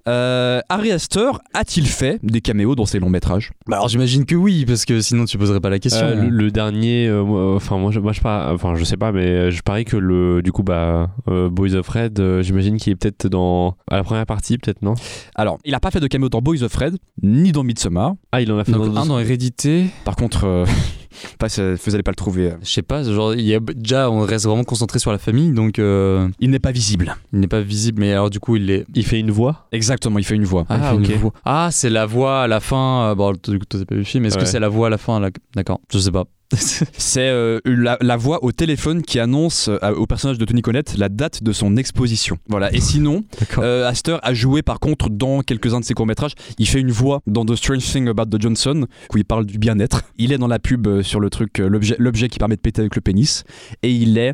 Euh, 0.08 0.60
Harry 0.68 0.92
Astor 0.92 1.42
a-t-il 1.54 1.88
fait 1.88 2.20
des 2.24 2.42
caméos 2.42 2.76
dans 2.76 2.86
ses 2.86 3.00
longs 3.00 3.10
métrages? 3.10 3.52
Bah 3.68 3.78
alors 3.78 3.88
j'imagine 3.88 4.26
que 4.26 4.36
oui 4.36 4.66
parce 4.66 4.84
que 4.84 5.00
sinon 5.00 5.26
tu 5.26 5.38
poserais 5.38 5.62
pas 5.62 5.70
la 5.70 5.80
question. 5.80 6.06
Euh, 6.06 6.16
le, 6.24 6.30
le 6.30 6.52
dernier, 6.52 7.08
euh, 7.08 7.24
moi, 7.24 7.56
enfin 7.56 7.78
moi, 7.78 7.92
je, 7.92 8.00
moi 8.00 8.12
je 8.12 8.20
pas, 8.22 8.52
enfin 8.54 8.76
je 8.76 8.84
sais 8.84 8.98
pas, 8.98 9.12
mais 9.14 9.50
je 9.52 9.62
parie 9.62 9.86
que 9.86 9.96
le, 9.96 10.42
du 10.42 10.52
coup 10.52 10.64
bah 10.64 11.10
euh, 11.30 11.50
Boys 11.50 11.74
of 11.76 11.88
Red, 11.88 12.20
euh, 12.20 12.42
j'imagine 12.42 12.78
qu'il 12.78 12.92
est 12.92 12.96
peut-être 12.96 13.28
dans 13.28 13.76
à 13.90 13.96
la 13.96 14.04
première 14.04 14.26
partie, 14.26 14.58
peut-être 14.58 14.82
non? 14.82 14.96
Alors, 15.36 15.58
il 15.64 15.74
a 15.74 15.80
pas 15.80 15.92
fait 15.92 16.00
de 16.02 16.08
caméo 16.08 16.30
dans 16.30 16.42
Boys 16.42 16.64
of 16.64 16.76
Red, 16.76 16.98
ni 17.22 17.52
dans 17.52 17.64
Midsommar. 17.64 18.14
Ah 18.32 18.42
il 18.42 18.52
en 18.52 18.58
a 18.58 18.66
fait 18.66 18.72
Donc 18.74 18.94
dans 18.94 19.02
un 19.02 19.06
dans 19.06 19.20
Hérédité. 19.20 19.86
Par 20.04 20.16
contre, 20.16 20.44
euh, 20.46 20.66
pas, 21.40 21.50
ça- 21.50 21.74
vous 21.76 21.94
allez 21.94 22.04
pas 22.04 22.12
le 22.12 22.16
trouver. 22.16 22.52
euh. 22.52 22.56
Je 22.64 22.70
sais 22.70 22.82
pas, 22.82 23.04
genre 23.04 23.34
il 23.34 23.42
y 23.42 23.54
a 23.56 23.60
déjà 23.60 24.10
on 24.10 24.22
reste 24.22 24.46
vraiment 24.46 24.64
concentré 24.64 25.00
sur 25.00 25.12
la 25.12 25.18
famille 25.18 25.52
donc 25.52 25.80
euh, 25.80 26.28
Il 26.40 26.50
n'est 26.52 26.60
pas 26.60 26.72
visible. 26.72 27.16
il 27.34 27.40
n'est 27.40 27.48
pas 27.48 27.62
visible 27.62 28.00
mais 28.02 28.12
alors 28.12 28.30
du 28.30 28.40
coup 28.40 28.56
il 28.56 28.70
est. 28.72 28.86
Il 28.96 29.06
fait 29.06 29.20
une 29.20 29.32
voix. 29.32 29.68
Exactement, 29.72 30.20
il 30.20 30.26
fait 30.26 30.36
une 30.36 30.46
voix. 30.46 30.66
Ah, 30.70 30.80
fait 30.92 30.96
une 30.96 31.06
ok. 31.06 31.12
voix. 31.20 31.34
Ah, 31.46 31.70
c'est 31.72 31.90
la 31.90 32.06
voix 32.06 32.42
à 32.44 32.48
la 32.48 32.60
fin. 32.60 33.10
euh, 33.12 33.16
Bon, 33.16 33.32
du 33.34 33.60
coup, 33.60 33.66
toi, 33.66 33.80
t'as 33.80 33.86
pas 33.86 33.96
vu 33.96 34.02
le 34.02 34.06
film. 34.06 34.26
Est-ce 34.26 34.36
que 34.36 34.42
Ouais. 34.42 34.46
c'est 34.48 34.60
la 34.60 34.70
voix 34.70 34.88
à 34.88 34.90
la 34.90 34.98
fin 34.98 35.20
là 35.20 35.30
D'accord, 35.56 35.80
je 35.92 35.98
sais 36.00 36.12
pas. 36.12 36.26
C'est 36.98 37.30
euh, 37.30 37.60
la, 37.66 37.98
la 38.02 38.18
voix 38.18 38.44
au 38.44 38.52
téléphone 38.52 39.02
qui 39.02 39.20
annonce 39.20 39.70
euh, 39.70 39.94
au 39.96 40.06
personnage 40.06 40.38
de 40.38 40.46
Tony 40.46 40.62
Collette 40.62 40.96
la 40.98 41.10
date 41.10 41.44
de 41.44 41.52
son 41.52 41.78
exposition. 41.78 42.38
Voilà. 42.48 42.74
Et 42.74 42.80
sinon, 42.80 43.24
euh, 43.58 43.88
Astor 43.88 44.20
a 44.24 44.34
joué 44.34 44.62
par 44.62 44.80
contre 44.80 45.10
dans 45.10 45.42
quelques-uns 45.42 45.80
de 45.80 45.86
ses 45.86 45.94
courts-métrages. 45.94 46.34
Il 46.58 46.68
fait 46.68 46.80
une 46.80 46.92
voix 46.92 47.22
dans 47.28 47.46
The 47.46 47.56
Strange 47.56 47.84
Thing 47.84 48.08
About 48.08 48.26
the 48.26 48.42
Johnson, 48.42 48.86
où 49.14 49.18
il 49.18 49.26
parle 49.26 49.46
du 49.46 49.58
bien-être. 49.58 50.04
Il 50.18 50.32
est 50.32 50.38
dans 50.38 50.48
la 50.48 50.60
pub 50.60 51.02
sur 51.02 51.20
le 51.20 51.30
truc, 51.30 51.58
l'objet 51.58 51.96
l'objet 52.00 52.30
qui 52.30 52.40
permet 52.40 52.56
de 52.56 52.62
péter 52.62 52.82
avec 52.82 52.96
le 52.96 53.02
pénis. 53.02 53.44
Et 53.82 53.92
il 53.92 54.18
est 54.18 54.34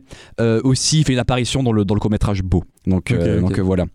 aussi, 0.64 1.00
il 1.00 1.06
fait 1.06 1.14
une 1.14 1.20
apparition 1.20 1.64
dans 1.64 1.72
le, 1.72 1.86
dans 1.86 1.96
le 1.96 2.00
court-métrage 2.00 2.44
Beau. 2.44 2.64
Donc, 2.86 3.14
donc 3.14 3.60
voilà. 3.60 3.86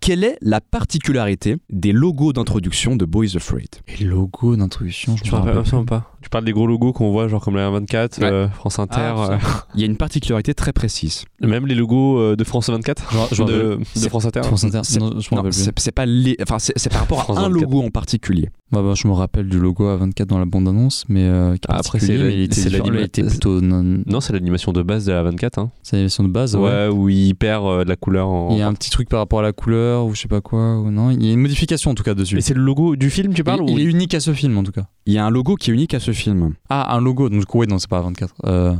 Quelle 0.00 0.24
est 0.24 0.36
la 0.40 0.60
particularité 0.60 1.56
des 1.70 1.92
logos 1.92 2.32
d'introduction 2.32 2.96
de 2.96 3.04
Boys 3.04 3.36
Afraid? 3.36 3.68
Et 3.98 4.04
logo 4.04 4.56
d'introduction, 4.56 5.16
je 5.16 5.24
Je 5.24 5.30
me 5.30 5.36
rappelle 5.36 5.58
absolument 5.58 5.86
pas. 5.86 6.10
Tu 6.22 6.30
parles 6.30 6.44
des 6.44 6.52
gros 6.52 6.66
logos 6.66 6.92
qu'on 6.94 7.10
voit, 7.10 7.28
genre 7.28 7.42
comme 7.42 7.56
la 7.56 7.68
24, 7.70 8.18
Ouais. 8.20 8.24
euh, 8.26 8.48
France 8.48 8.78
Inter, 8.78 8.96
Ah, 9.16 9.32
euh, 9.32 9.38
Il 9.74 9.80
y 9.80 9.82
a 9.82 9.86
une 9.86 9.96
particularité 9.98 10.54
très 10.54 10.72
précise. 10.72 11.24
même 11.42 11.66
les 11.66 11.74
logos 11.74 12.18
euh, 12.18 12.36
de 12.36 12.44
France 12.44 12.70
24, 12.70 13.28
Je- 13.30 13.34
je 13.36 13.42
me 13.42 13.48
de, 13.48 13.78
France 14.08 14.24
Inter. 14.24 14.42
France 14.42 14.64
Inter, 14.64 14.80
C'est- 14.82 15.92
pas 15.92 16.06
les, 16.06 16.36
enfin 16.42 16.58
c'est 16.58 16.88
par 16.90 17.00
rapport 17.00 17.20
à 17.30 17.32
un 17.32 17.48
24. 17.48 17.52
logo 17.52 17.82
en 17.82 17.90
particulier. 17.90 18.48
Bah, 18.72 18.82
je 18.96 19.06
me 19.06 19.12
rappelle 19.12 19.48
du 19.48 19.60
logo 19.60 19.84
A24 19.86 20.24
dans 20.26 20.38
la 20.38 20.46
bande-annonce, 20.46 21.04
mais 21.08 21.24
euh, 21.24 21.54
Ah, 21.68 21.76
après, 21.76 22.00
c'est 22.00 22.16
la- 22.16 22.24
mais 22.24 22.34
il 22.34 22.40
était, 22.44 22.54
c'est 22.56 22.70
différent, 22.70 22.86
l'anima- 22.86 23.00
il 23.02 23.04
était 23.04 23.22
plutôt 23.22 23.60
non- 23.60 24.02
Non, 24.06 24.20
c'est 24.20 24.32
l'animation 24.32 24.72
de 24.72 24.82
base 24.82 25.04
de 25.04 25.12
la 25.12 25.22
24. 25.22 25.58
Hein. 25.58 25.70
c'est 25.82 25.96
l'animation 25.96 26.24
de 26.24 26.28
base. 26.30 26.56
Ouais, 26.56 26.62
ouais. 26.62 26.88
où 26.88 27.08
il 27.08 27.34
perd 27.34 27.64
euh, 27.66 27.84
de 27.84 27.88
la 27.88 27.94
couleur 27.94 28.26
en. 28.28 28.50
Il 28.50 28.58
y 28.58 28.62
a 28.62 28.66
un 28.66 28.74
petit 28.74 28.90
truc 28.90 29.08
par 29.08 29.20
rapport 29.20 29.38
à 29.38 29.42
la 29.42 29.52
couleur 29.52 30.06
ou 30.06 30.14
je 30.14 30.22
sais 30.22 30.28
pas 30.28 30.40
quoi 30.40 30.80
ou 30.80 30.90
non. 30.90 31.10
Il 31.10 31.24
y 31.24 31.30
a 31.30 31.32
une 31.34 31.40
modification 31.40 31.92
en 31.92 31.94
tout 31.94 32.02
cas 32.02 32.14
dessus. 32.14 32.36
Et 32.38 32.40
c'est 32.40 32.54
le 32.54 32.62
logo 32.62 32.96
du 32.96 33.10
film, 33.10 33.32
tu 33.32 33.44
parles 33.44 33.60
il, 33.68 33.74
ou... 33.74 33.78
il 33.78 33.80
est 33.86 33.90
unique 33.90 34.14
à 34.14 34.20
ce 34.20 34.32
film 34.32 34.58
en 34.58 34.64
tout 34.64 34.72
cas. 34.72 34.86
Il 35.06 35.12
y 35.12 35.18
a 35.18 35.24
un 35.24 35.30
logo 35.30 35.54
qui 35.54 35.70
est 35.70 35.74
unique 35.74 35.94
à 35.94 36.00
ce 36.00 36.10
film. 36.12 36.54
Ah, 36.68 36.96
un 36.96 37.00
logo. 37.00 37.28
Donc, 37.28 37.54
ouais, 37.54 37.66
non, 37.66 37.78
c'est 37.78 37.88
pas 37.88 38.00
A24. 38.00 38.28
Euh, 38.46 38.74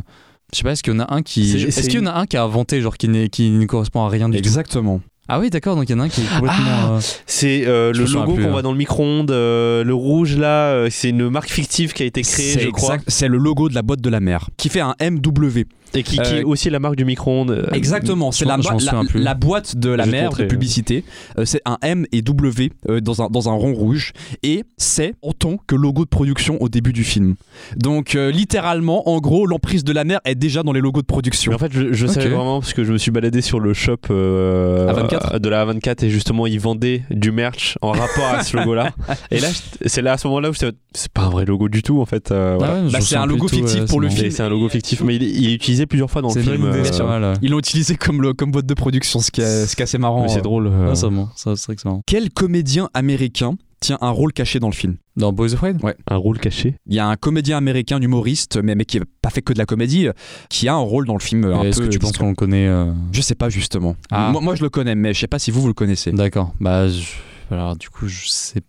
je 0.52 0.58
sais 0.58 0.64
pas, 0.64 0.72
est-ce 0.72 0.82
qu'il 0.82 0.92
y 0.94 0.96
en 0.96 1.00
a 1.00 1.14
un 1.14 1.22
qui. 1.22 1.46
C'est- 1.46 1.60
Est-ce 1.68 1.88
qu'il 1.88 2.00
y 2.00 2.02
en 2.02 2.06
a 2.06 2.14
un 2.18 2.26
qui 2.26 2.36
a 2.36 2.42
inventé, 2.42 2.80
genre 2.80 2.96
qui, 2.96 3.08
ne 3.08 3.64
correspond 3.66 4.04
à 4.04 4.08
rien 4.08 4.28
du 4.28 4.32
tout? 4.32 4.38
Exactement. 4.38 5.00
Ah 5.26 5.40
oui, 5.40 5.48
d'accord, 5.48 5.74
donc 5.74 5.88
il 5.88 5.92
y 5.92 5.94
en 5.94 6.00
a 6.00 6.04
un 6.04 6.08
qui 6.08 6.20
est 6.20 6.24
complètement. 6.24 6.50
Ah, 6.68 6.92
euh, 6.96 7.00
C'est 7.26 7.66
euh, 7.66 7.92
le 7.94 8.04
logo 8.04 8.34
qu'on 8.34 8.42
hein. 8.42 8.50
voit 8.50 8.62
dans 8.62 8.72
le 8.72 8.78
micro-ondes, 8.78 9.30
euh, 9.30 9.82
le 9.82 9.94
rouge 9.94 10.36
là, 10.36 10.90
c'est 10.90 11.10
une 11.10 11.30
marque 11.30 11.48
fictive 11.48 11.94
qui 11.94 12.02
a 12.02 12.06
été 12.06 12.20
créée, 12.22 12.58
je 12.58 12.68
crois, 12.68 12.98
C'est 13.08 13.28
le 13.28 13.38
logo 13.38 13.70
de 13.70 13.74
la 13.74 13.82
boîte 13.82 14.00
de 14.00 14.10
la 14.10 14.20
mer 14.20 14.50
qui 14.58 14.68
fait 14.68 14.80
un 14.80 14.94
MW. 15.00 15.64
Et 15.96 16.02
qui, 16.02 16.16
qui 16.16 16.20
Euh, 16.22 16.40
est 16.40 16.44
aussi 16.44 16.70
la 16.70 16.78
marque 16.80 16.96
du 16.96 17.04
micro-ondes. 17.04 17.50
euh, 17.52 17.66
Exactement, 17.72 18.32
c'est 18.32 18.44
la, 18.44 18.56
la- 18.56 19.02
la 19.14 19.34
boîte 19.34 19.76
de 19.76 19.90
la 19.90 20.06
mer 20.06 20.30
de 20.32 20.44
publicité. 20.44 21.04
Euh, 21.38 21.44
c'est 21.44 21.60
un 21.66 21.78
M 21.82 22.06
et 22.12 22.22
W 22.22 22.72
euh, 22.88 23.00
dans, 23.00 23.22
un, 23.22 23.28
dans 23.28 23.48
un 23.48 23.52
rond 23.52 23.74
rouge. 23.74 24.12
Et 24.42 24.64
c'est 24.76 25.14
autant 25.22 25.56
que 25.66 25.74
logo 25.76 26.04
de 26.04 26.08
production 26.08 26.60
au 26.60 26.68
début 26.68 26.92
du 26.92 27.04
film. 27.04 27.34
Donc 27.76 28.14
euh, 28.16 28.30
littéralement, 28.32 29.08
en 29.08 29.18
gros, 29.20 29.46
l'emprise 29.46 29.84
de 29.84 29.92
la 29.92 30.04
mer 30.04 30.20
est 30.24 30.34
déjà 30.34 30.62
dans 30.62 30.72
les 30.72 30.80
logos 30.80 31.00
de 31.02 31.06
production. 31.06 31.50
Mais 31.52 31.56
en 31.56 31.58
fait, 31.58 31.72
je, 31.72 31.92
je 31.92 32.06
Ok. 32.06 32.12
savais 32.12 32.28
vraiment 32.28 32.60
parce 32.60 32.72
que 32.74 32.82
je 32.84 32.92
me 32.92 32.98
suis 32.98 33.10
baladé 33.10 33.40
sur 33.40 33.60
le 33.60 33.72
shop 33.74 33.96
euh, 34.10 34.92
A24? 34.92 35.38
de 35.38 35.48
la 35.48 35.64
A24 35.66 36.04
et 36.04 36.10
justement 36.10 36.46
ils 36.46 36.60
vendaient 36.60 37.02
du 37.10 37.30
merch 37.32 37.76
en 37.82 37.92
rapport 37.92 38.26
à 38.26 38.42
ce 38.42 38.56
logo-là. 38.56 38.92
Et 39.30 39.40
là, 39.40 39.48
c'est 39.86 40.02
là 40.02 40.12
à 40.14 40.18
ce 40.18 40.26
moment-là 40.28 40.50
où 40.50 40.54
je 40.54 40.70
c'est 40.92 41.12
pas 41.12 41.22
un 41.22 41.28
vrai 41.30 41.44
logo 41.44 41.68
du 41.68 41.82
tout 41.82 42.00
en 42.00 42.06
fait. 42.06 42.30
euh, 42.30 42.56
voilà. 42.58 42.74
ah 42.74 42.82
ouais, 42.82 42.88
je 42.88 42.92
Bah, 42.92 42.98
me 42.98 43.04
c'est 43.04 43.16
un 43.16 43.26
logo 43.26 43.48
fictif 43.48 43.80
ouais, 43.80 43.86
pour 43.86 44.00
le 44.00 44.08
film. 44.08 44.30
C'est 44.30 44.42
un 44.42 44.48
logo 44.48 44.68
fictif, 44.68 45.02
mais 45.02 45.16
il 45.16 45.22
est, 45.24 45.30
il 45.30 45.50
est 45.50 45.54
utilisé 45.54 45.83
plusieurs 45.86 46.10
fois 46.10 46.22
dans 46.22 46.32
le 46.34 46.40
film. 46.40 46.64
euh, 46.64 46.82
ouais. 46.82 47.38
Ils 47.42 47.50
l'ont 47.50 47.58
utilisé 47.58 47.96
comme, 47.96 48.22
le, 48.22 48.32
comme 48.32 48.50
boîte 48.50 48.66
de 48.66 48.74
production, 48.74 49.20
ce 49.20 49.30
qui 49.30 49.40
est, 49.40 49.66
ce 49.66 49.74
qui 49.76 49.82
est 49.82 49.84
assez 49.84 49.98
marrant. 49.98 50.28
c'est 50.28 50.38
euh. 50.38 50.42
drôle. 50.42 50.70
Ah, 50.88 50.94
ça, 50.94 51.08
bon, 51.08 51.28
ça, 51.36 51.56
c'est 51.56 51.66
vrai 51.66 51.74
que 51.76 51.82
c'est 51.82 51.88
marrant. 51.88 52.02
Quel 52.06 52.30
comédien 52.30 52.88
américain 52.94 53.54
tient 53.80 53.98
un 54.00 54.10
rôle 54.10 54.32
caché 54.32 54.60
dans 54.60 54.68
le 54.68 54.74
film? 54.74 54.96
Dans 55.16 55.32
Boys 55.32 55.52
Afraid 55.54 55.78
un 56.08 56.16
rôle 56.16 56.38
caché? 56.38 56.74
Il 56.86 56.94
y 56.94 56.98
a 56.98 57.06
un 57.06 57.16
comédien 57.16 57.56
américain, 57.58 58.00
humoriste, 58.00 58.58
mais, 58.62 58.74
mais 58.74 58.84
qui 58.84 58.98
n'a 58.98 59.04
pas 59.22 59.30
fait 59.30 59.42
que 59.42 59.52
de 59.52 59.58
la 59.58 59.66
comédie, 59.66 60.08
qui 60.48 60.68
a 60.68 60.74
un 60.74 60.78
rôle 60.78 61.06
dans 61.06 61.14
le 61.14 61.20
film. 61.20 61.44
euh, 61.44 61.54
un 61.56 61.62
Est-ce 61.62 61.80
peu 61.80 61.86
que 61.86 61.92
tu 61.92 61.98
penses 61.98 62.16
qu'on 62.16 62.30
le 62.30 62.34
connaît 62.34 62.66
euh, 62.66 62.90
Je 63.12 63.20
sais 63.20 63.34
pas 63.34 63.48
justement. 63.50 63.94
Ah. 64.10 64.30
Moi, 64.32 64.40
moi, 64.40 64.54
je 64.54 64.62
le 64.62 64.70
connais, 64.70 64.94
mais 64.94 65.12
je 65.14 65.20
sais 65.20 65.26
pas 65.28 65.38
si 65.38 65.50
vous 65.50 65.60
vous 65.60 65.68
le 65.68 65.74
connaissez. 65.74 66.10
D'accord. 66.12 66.52
Bah, 66.60 66.88
je- 66.88 67.02
alors 67.50 67.76
du 67.76 67.90
coup, 67.90 68.08
je 68.08 68.26
sais 68.26 68.60
pas 68.60 68.64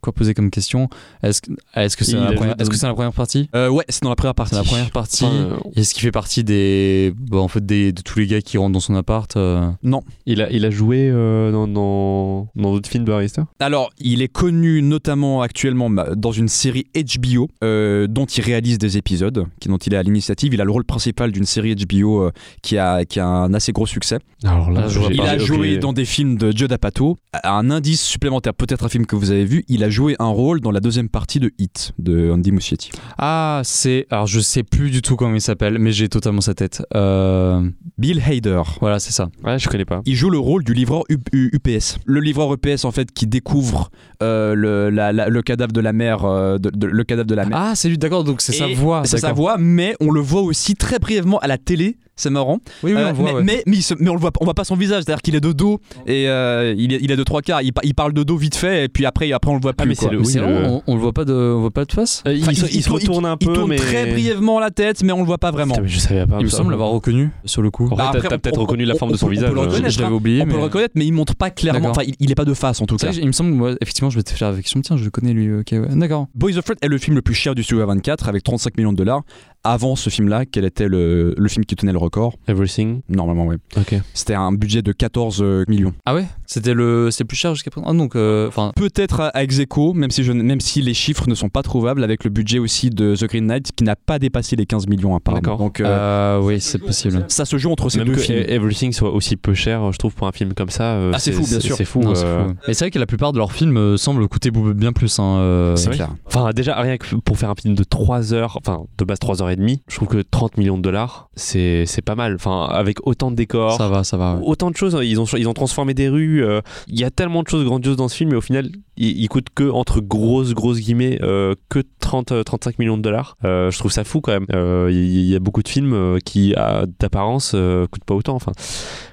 quoi 0.00 0.12
poser 0.12 0.34
comme 0.34 0.50
question. 0.50 0.88
Est-ce 1.22 1.42
que 1.42 1.50
est-ce 1.74 1.96
que 1.96 2.04
c'est 2.04 2.12
dans 2.16 2.28
est-ce 2.30 2.70
que 2.70 2.80
dans- 2.80 2.88
la 2.88 2.94
première 2.94 3.12
partie? 3.12 3.48
Euh, 3.54 3.68
ouais, 3.68 3.84
c'est 3.88 4.02
dans 4.02 4.10
la 4.10 4.16
première 4.16 4.34
partie. 4.34 4.54
C'est 4.54 4.60
la 4.60 4.66
première 4.66 4.90
partie. 4.90 5.24
Enfin, 5.24 5.34
euh, 5.34 5.56
Est-ce 5.76 5.94
qu'il 5.94 6.02
fait 6.02 6.10
partie 6.12 6.44
des, 6.44 7.12
bah, 7.16 7.38
en 7.38 7.48
fait, 7.48 7.64
des, 7.64 7.92
de 7.92 8.02
tous 8.02 8.18
les 8.18 8.26
gars 8.26 8.40
qui 8.40 8.58
rentrent 8.58 8.72
dans 8.72 8.80
son 8.80 8.94
appart 8.94 9.34
euh, 9.36 9.68
Non. 9.82 10.02
il, 10.26 10.42
a, 10.42 10.50
il 10.50 10.64
a 10.64 10.70
joué 10.70 11.08
euh, 11.10 11.50
dans 11.52 11.66
dans 11.68 12.48
dans 12.56 12.72
d'autres 12.72 12.88
films 12.88 13.04
de 13.04 13.12
Harry 13.12 13.28
Styles 13.28 13.44
Alors, 13.60 13.90
il 13.98 14.22
est 14.22 14.28
connu 14.28 14.82
notamment 14.82 15.42
actuellement 15.42 15.90
bah, 15.90 16.10
dans 16.16 16.32
une 16.32 16.48
série 16.48 16.86
HBO 16.94 17.48
euh, 17.64 18.06
dont 18.06 18.26
il 18.26 18.42
réalise 18.42 18.78
des 18.78 18.96
épisodes, 18.96 19.46
qui, 19.60 19.68
dont 19.68 19.78
il 19.78 19.94
est 19.94 19.96
à 19.96 20.02
l'initiative. 20.02 20.54
Il 20.54 20.60
a 20.60 20.64
le 20.64 20.70
rôle 20.70 20.84
principal 20.84 21.32
d'une 21.32 21.46
série 21.46 21.74
HBO 21.74 22.22
euh, 22.22 22.30
qui, 22.62 22.78
a, 22.78 23.04
qui 23.04 23.20
a 23.20 23.26
un 23.26 23.54
assez 23.54 23.72
gros 23.72 23.86
succès. 23.86 24.18
Alors 24.44 24.70
là, 24.70 24.88
je 24.88 24.98
vois 24.98 25.10
Il 25.12 25.18
pas. 25.18 25.30
a 25.30 25.38
joué 25.38 25.78
dans 25.78 25.92
des 25.92 26.04
films 26.04 26.36
de 26.36 26.56
Judd 26.56 26.72
Apatow. 26.72 27.16
Un 27.44 27.70
indice 27.70 28.02
supplémentaire, 28.02 28.54
peut-être 28.54 28.84
un 28.84 28.88
film 28.88 29.06
que 29.06 29.16
vous 29.16 29.30
avez 29.30 29.44
vu, 29.44 29.59
il 29.68 29.84
a 29.84 29.90
joué 29.90 30.16
un 30.18 30.28
rôle 30.28 30.60
dans 30.60 30.70
la 30.70 30.80
deuxième 30.80 31.08
partie 31.08 31.40
de 31.40 31.50
Hit 31.58 31.92
de 31.98 32.30
Andy 32.30 32.52
Muschietti. 32.52 32.90
Ah, 33.18 33.60
c'est. 33.64 34.06
Alors, 34.10 34.26
je 34.26 34.40
sais 34.40 34.62
plus 34.62 34.90
du 34.90 35.02
tout 35.02 35.16
comment 35.16 35.34
il 35.34 35.40
s'appelle, 35.40 35.78
mais 35.78 35.92
j'ai 35.92 36.08
totalement 36.08 36.40
sa 36.40 36.54
tête. 36.54 36.82
Euh, 36.94 37.68
Bill 37.98 38.22
Hader. 38.26 38.62
Voilà, 38.80 38.98
c'est 38.98 39.12
ça. 39.12 39.28
Ouais, 39.44 39.58
je 39.58 39.68
connais 39.68 39.84
pas. 39.84 40.02
Il 40.06 40.14
joue 40.14 40.30
le 40.30 40.38
rôle 40.38 40.64
du 40.64 40.74
livreur 40.74 41.04
U- 41.08 41.18
U- 41.32 41.50
UPS. 41.52 41.98
Le 42.04 42.20
livreur 42.20 42.52
UPS 42.54 42.84
en 42.84 42.90
fait 42.92 43.10
qui 43.12 43.26
découvre 43.26 43.90
euh, 44.22 44.54
le, 44.54 44.90
la- 44.90 45.12
la- 45.12 45.28
le 45.28 45.42
cadavre 45.42 45.72
de 45.72 45.80
la 45.80 45.92
mère, 45.92 46.24
euh, 46.24 46.58
de- 46.58 46.70
de- 46.70 46.86
le 46.86 47.04
cadavre 47.04 47.26
de 47.28 47.34
la 47.34 47.44
mère. 47.46 47.58
Ah, 47.60 47.72
c'est 47.74 47.88
lui, 47.88 47.98
d'accord, 47.98 48.24
donc 48.24 48.40
c'est 48.40 48.52
sa 48.52 48.66
voix. 48.68 49.02
C'est 49.04 49.18
sa 49.18 49.32
voix, 49.32 49.56
mais 49.58 49.94
on 50.00 50.10
le 50.10 50.20
voit 50.20 50.42
aussi 50.42 50.74
très 50.74 50.98
brièvement 50.98 51.38
à 51.38 51.46
la 51.46 51.58
télé. 51.58 51.98
C'est 52.20 52.30
marrant. 52.30 52.58
Oui, 52.82 52.92
oui, 52.92 53.00
Euh, 53.00 53.10
on 53.10 53.12
voit, 53.14 53.24
mais, 53.24 53.32
ouais. 53.34 53.42
mais, 53.42 53.62
mais, 53.66 53.76
il 53.78 53.82
se- 53.82 53.94
mais 53.98 54.10
on 54.10 54.14
le 54.14 54.20
voit, 54.20 54.30
pas- 54.30 54.40
on 54.42 54.44
voit 54.44 54.54
pas 54.54 54.64
son 54.64 54.76
visage, 54.76 55.04
c'est-à-dire 55.04 55.22
qu'il 55.22 55.34
est 55.34 55.40
de 55.40 55.52
dos 55.52 55.80
et 56.06 56.28
euh, 56.28 56.74
il, 56.76 56.92
est, 56.92 56.98
il 57.00 57.10
est 57.10 57.16
de 57.16 57.24
trois 57.24 57.40
quarts. 57.40 57.62
Il, 57.62 57.72
pa- 57.72 57.80
il 57.84 57.94
parle 57.94 58.12
de 58.12 58.22
dos 58.22 58.36
vite 58.36 58.54
fait 58.56 58.84
et 58.84 58.88
puis 58.88 59.06
après, 59.06 59.32
après 59.32 59.50
on 59.50 59.54
le 59.54 59.60
voit 59.60 59.72
plus. 59.72 59.88
mais 59.88 59.94
c'est 59.94 60.06
le- 60.10 60.18
Mais 60.18 60.26
oui, 60.26 60.32
c'est 60.32 60.38
le- 60.40 60.44
vraiment, 60.44 60.82
on, 60.86 60.92
on 60.92 60.94
le 60.96 61.00
voit 61.00 61.12
pas 61.14 61.24
de, 61.24 61.32
on 61.32 61.60
voit 61.60 61.70
pas 61.70 61.84
de 61.86 61.92
face. 61.92 62.22
Euh, 62.26 62.34
il, 62.34 62.44
se, 62.56 62.66
il 62.66 62.82
se 62.82 62.88
tourne- 62.88 63.00
retourne 63.00 63.24
un 63.26 63.36
il 63.40 63.46
peu, 63.46 63.52
tourne 63.54 63.70
mais 63.70 63.76
très 63.76 64.06
brièvement 64.12 64.60
la 64.60 64.70
tête, 64.70 65.02
mais 65.02 65.12
on 65.12 65.20
le 65.20 65.24
voit 65.24 65.38
pas 65.38 65.50
vraiment. 65.50 65.72
Putain, 65.74 65.82
mais 65.84 65.88
je 65.88 65.98
savais 65.98 66.26
pas. 66.26 66.36
Il 66.40 66.44
me 66.44 66.50
semble 66.50 66.70
l'avoir 66.72 66.90
reconnu 66.90 67.30
sur 67.46 67.62
le 67.62 67.70
coup. 67.70 67.86
En 67.86 67.90
fait, 67.90 67.96
Bah, 67.96 68.10
t'as- 68.12 68.18
après, 68.18 68.28
t'as 68.28 68.34
on- 68.36 68.38
peut-être 68.38 68.58
on- 68.58 68.62
reconnu 68.62 68.84
la 68.84 68.94
on- 68.94 68.98
forme 68.98 69.10
de 69.12 69.16
on 69.16 69.18
son 69.18 69.26
peut 69.26 69.32
le 69.32 69.38
visage. 69.38 69.50
euh. 69.52 69.60
reconnaître. 69.60 69.88
je 69.94 70.00
l'avais 70.02 70.14
oublié, 70.14 70.42
on 70.42 70.44
peut 70.44 70.50
mais- 70.52 70.56
le 70.58 70.62
reconnaître, 70.64 70.92
mais 70.96 71.06
il 71.06 71.12
montre 71.12 71.34
pas 71.34 71.50
clairement. 71.50 71.80
D'accord. 71.80 71.92
Enfin, 71.96 72.02
il, 72.06 72.14
il 72.20 72.30
est 72.30 72.34
pas 72.34 72.44
de 72.44 72.54
face 72.54 72.80
en 72.82 72.86
tout 72.86 72.96
C'est 72.98 73.06
cas. 73.06 73.12
vrai, 73.12 73.22
il 73.22 73.26
me 73.26 73.32
semble, 73.32 73.50
moi, 73.52 73.72
effectivement, 73.80 74.10
je 74.10 74.18
m'étais 74.18 74.34
fait 74.34 74.44
la 74.44 74.50
réflexion. 74.50 74.80
Tiens, 74.82 74.96
je 74.96 75.04
le 75.04 75.10
connais 75.10 75.32
lui. 75.32 75.52
Ok, 75.60 75.68
ouais. 75.72 75.80
D'accord. 75.96 76.26
Boys 76.34 76.56
of 76.58 76.64
Fred 76.64 76.78
est 76.82 76.88
le 76.88 76.98
film 76.98 77.16
le 77.16 77.22
plus 77.22 77.34
cher 77.34 77.54
du 77.54 77.62
studio 77.62 77.82
A24 77.84 78.28
avec 78.28 78.42
35 78.42 78.76
millions 78.76 78.92
de 78.92 78.98
dollars. 78.98 79.22
Avant 79.62 79.94
ce 79.94 80.08
film-là, 80.08 80.46
quel 80.46 80.64
était 80.64 80.88
le, 80.88 81.34
le 81.36 81.48
film 81.48 81.66
qui 81.66 81.76
tenait 81.76 81.92
le 81.92 81.98
record 81.98 82.36
Everything. 82.48 83.02
Normalement, 83.10 83.44
oui. 83.46 83.56
Ok. 83.76 83.94
C'était 84.14 84.34
un 84.34 84.52
budget 84.52 84.80
de 84.80 84.92
14 84.92 85.40
euh, 85.42 85.64
millions. 85.68 85.92
Ah 86.06 86.14
ouais? 86.14 86.24
C'était 86.46 86.72
le, 86.72 87.10
c'est 87.10 87.24
plus 87.24 87.36
cher 87.36 87.54
jusqu'à 87.54 87.70
présent? 87.70 87.86
Ah 87.88 87.92
donc, 87.92 88.16
euh, 88.16 88.48
enfin, 88.48 88.72
Peut-être 88.74 89.20
à, 89.20 89.28
à 89.28 89.42
ex 89.42 89.58
aequo, 89.58 89.92
même 89.92 90.10
si, 90.10 90.24
je, 90.24 90.32
même 90.32 90.60
si 90.60 90.80
les 90.80 90.94
chiffres 90.94 91.28
ne 91.28 91.34
sont 91.34 91.50
pas 91.50 91.62
trouvables, 91.62 92.02
avec 92.02 92.24
le 92.24 92.30
budget 92.30 92.58
aussi 92.58 92.88
de 92.88 93.14
The 93.14 93.24
Green 93.24 93.46
Knight 93.46 93.70
qui 93.76 93.84
n'a 93.84 93.96
pas 93.96 94.18
dépassé 94.18 94.56
les 94.56 94.64
15 94.64 94.86
millions 94.86 95.14
apparemment. 95.14 95.42
D'accord. 95.42 95.58
Donc 95.58 95.80
euh, 95.80 95.86
euh, 95.86 96.40
oui, 96.42 96.58
c'est 96.60 96.78
possible. 96.78 97.26
ça 97.28 97.44
se 97.44 97.58
joue 97.58 97.70
entre 97.70 97.90
ces 97.90 97.98
Même 97.98 98.08
deux 98.08 98.14
que 98.14 98.20
films. 98.20 98.44
Everything 98.48 98.92
soit 98.92 99.12
aussi 99.12 99.36
peu 99.36 99.52
cher, 99.52 99.92
je 99.92 99.98
trouve, 99.98 100.14
pour 100.14 100.26
un 100.26 100.32
film 100.32 100.54
comme 100.54 100.70
ça. 100.70 100.94
euh, 100.94 101.12
Ah, 101.14 101.18
c'est 101.18 101.32
fou, 101.32 101.44
bien 101.46 101.60
sûr. 101.60 101.76
C'est 101.76 101.84
fou. 101.84 102.00
Non, 102.00 102.14
c'est 102.14 102.24
euh, 102.24 102.48
fou. 102.48 102.54
Et 102.66 102.72
c'est 102.74 102.86
vrai 102.86 102.90
que 102.90 102.98
la 102.98 103.06
plupart 103.06 103.32
de 103.32 103.38
leurs 103.38 103.52
films 103.52 103.76
euh, 103.76 103.96
semblent 103.98 104.26
coûter 104.26 104.50
bien 104.50 104.92
plus. 104.94 105.18
Hein, 105.18 105.36
euh, 105.38 105.76
C'est 105.76 105.88
vrai. 105.88 105.96
clair. 105.96 106.14
Enfin, 106.26 106.50
déjà, 106.54 106.80
rien 106.80 106.96
que 106.96 107.14
pour 107.16 107.38
faire 107.38 107.50
un 107.50 107.54
film 107.54 107.74
de 107.74 107.84
3 107.84 108.32
heures, 108.32 108.56
enfin, 108.64 108.84
de 108.96 109.04
base 109.04 109.18
3 109.18 109.42
heures 109.42 109.49
et 109.52 109.56
demie, 109.56 109.82
je 109.88 109.96
trouve 109.96 110.08
que 110.08 110.22
30 110.22 110.56
millions 110.56 110.76
de 110.76 110.82
dollars, 110.82 111.28
c'est 111.34 111.84
c'est 111.86 112.02
pas 112.02 112.14
mal. 112.14 112.34
Enfin, 112.34 112.66
avec 112.70 113.06
autant 113.06 113.30
de 113.30 113.36
décors. 113.36 113.76
Ça 113.76 113.88
va, 113.88 114.04
ça 114.04 114.16
va. 114.16 114.34
ouais. 114.36 114.42
Autant 114.44 114.70
de 114.70 114.76
choses, 114.76 114.94
hein. 114.96 115.02
ils 115.02 115.20
ont, 115.20 115.24
ils 115.36 115.48
ont 115.48 115.54
transformé 115.54 115.94
des 115.94 116.08
rues. 116.08 116.42
euh, 116.44 116.60
Il 116.88 116.98
y 116.98 117.04
a 117.04 117.10
tellement 117.10 117.42
de 117.42 117.48
choses 117.48 117.64
grandioses 117.64 117.96
dans 117.96 118.08
ce 118.08 118.16
film, 118.16 118.30
mais 118.30 118.36
au 118.36 118.40
final, 118.40 118.70
il, 118.96 119.20
il 119.20 119.28
coûte 119.28 119.46
que, 119.54 119.70
entre 119.70 120.00
grosses, 120.00 120.54
grosses 120.54 120.78
guillemets, 120.80 121.18
euh, 121.22 121.54
que 121.68 121.82
30, 122.00 122.32
euh, 122.32 122.42
35 122.42 122.78
millions 122.78 122.96
de 122.96 123.02
dollars. 123.02 123.36
Euh, 123.44 123.70
je 123.70 123.78
trouve 123.78 123.92
ça 123.92 124.04
fou 124.04 124.20
quand 124.20 124.32
même. 124.32 124.46
Euh, 124.52 124.88
Il 124.92 125.20
y, 125.24 125.34
a 125.34 125.38
beaucoup 125.38 125.62
de 125.62 125.68
films 125.68 125.92
euh, 125.94 126.18
qui, 126.24 126.54
à- 126.54 126.84
d'apparence, 126.98 127.52
euh, 127.54 127.86
coûtent 127.86 128.04
pas 128.04 128.14
autant. 128.14 128.34
Enfin, 128.34 128.52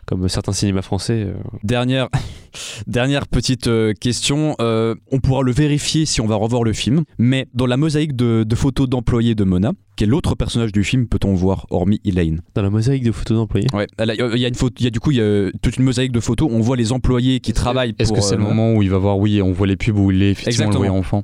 comme 0.08 0.28
certains 0.30 0.54
cinémas 0.54 0.82
français. 0.82 1.26
euh. 1.28 1.34
Dernière, 1.64 2.08
dernière 2.88 3.28
petite 3.28 3.68
euh, 3.68 3.94
question. 3.94 4.56
euh, 4.62 4.96
on 5.12 5.20
pourra 5.20 5.44
le 5.44 5.52
vérifier 5.52 6.06
si 6.06 6.22
on 6.22 6.28
va 6.28 6.36
revoir 6.36 6.64
le 6.64 6.74
film, 6.74 7.04
mais 7.20 7.48
dans 7.54 7.66
la 7.66 7.78
mosaïque 7.78 8.16
de, 8.16 8.44
de 8.44 8.56
photos 8.56 8.88
d'employés 8.90 9.36
de 9.36 9.44
Mona, 9.44 9.74
quel 9.98 10.14
autre 10.14 10.36
personnage 10.36 10.72
du 10.72 10.84
film 10.84 11.08
peut-on 11.08 11.34
voir 11.36 11.68
hormis 11.70 12.00
Elaine? 12.06 12.42
Dans 12.56 12.62
la 12.62 12.70
mosaïque 12.70 13.04
de 13.04 13.12
photos 13.12 13.38
d'employés? 13.38 13.68
Ouais, 13.74 13.88
il 14.00 14.40
y 14.40 14.46
a 14.46 14.48
une 14.48 14.56
photo, 14.56 14.76
il 14.80 14.86
y 14.86 14.88
a 14.88 14.92
du 14.92 15.00
coup 15.00 15.12
il 15.12 15.18
y 15.18 15.22
a 15.22 15.50
toute 15.62 15.76
une 15.78 15.84
mosaïque 15.84 16.12
de 16.14 16.20
photos. 16.22 16.50
On 16.52 16.62
voit 16.62 16.78
les 16.78 16.92
employés 16.94 17.40
qui 17.42 17.52
travaillent. 17.52 17.94
Est-ce 18.00 18.14
que 18.14 18.22
c'est 18.22 18.38
le 18.38 18.44
moment 18.44 18.74
où 18.74 18.82
il 18.82 18.90
va 18.90 18.98
voir, 18.98 19.18
oui, 19.20 19.42
on 19.42 19.52
voit 19.52 19.68
les 19.68 19.76
pubs 19.76 19.98
où 19.98 20.12
il 20.12 20.24
est 20.24 20.32
effectivement 20.32 20.68
Exactement. 20.68 20.94
le 20.94 21.00
enfant? 21.00 21.24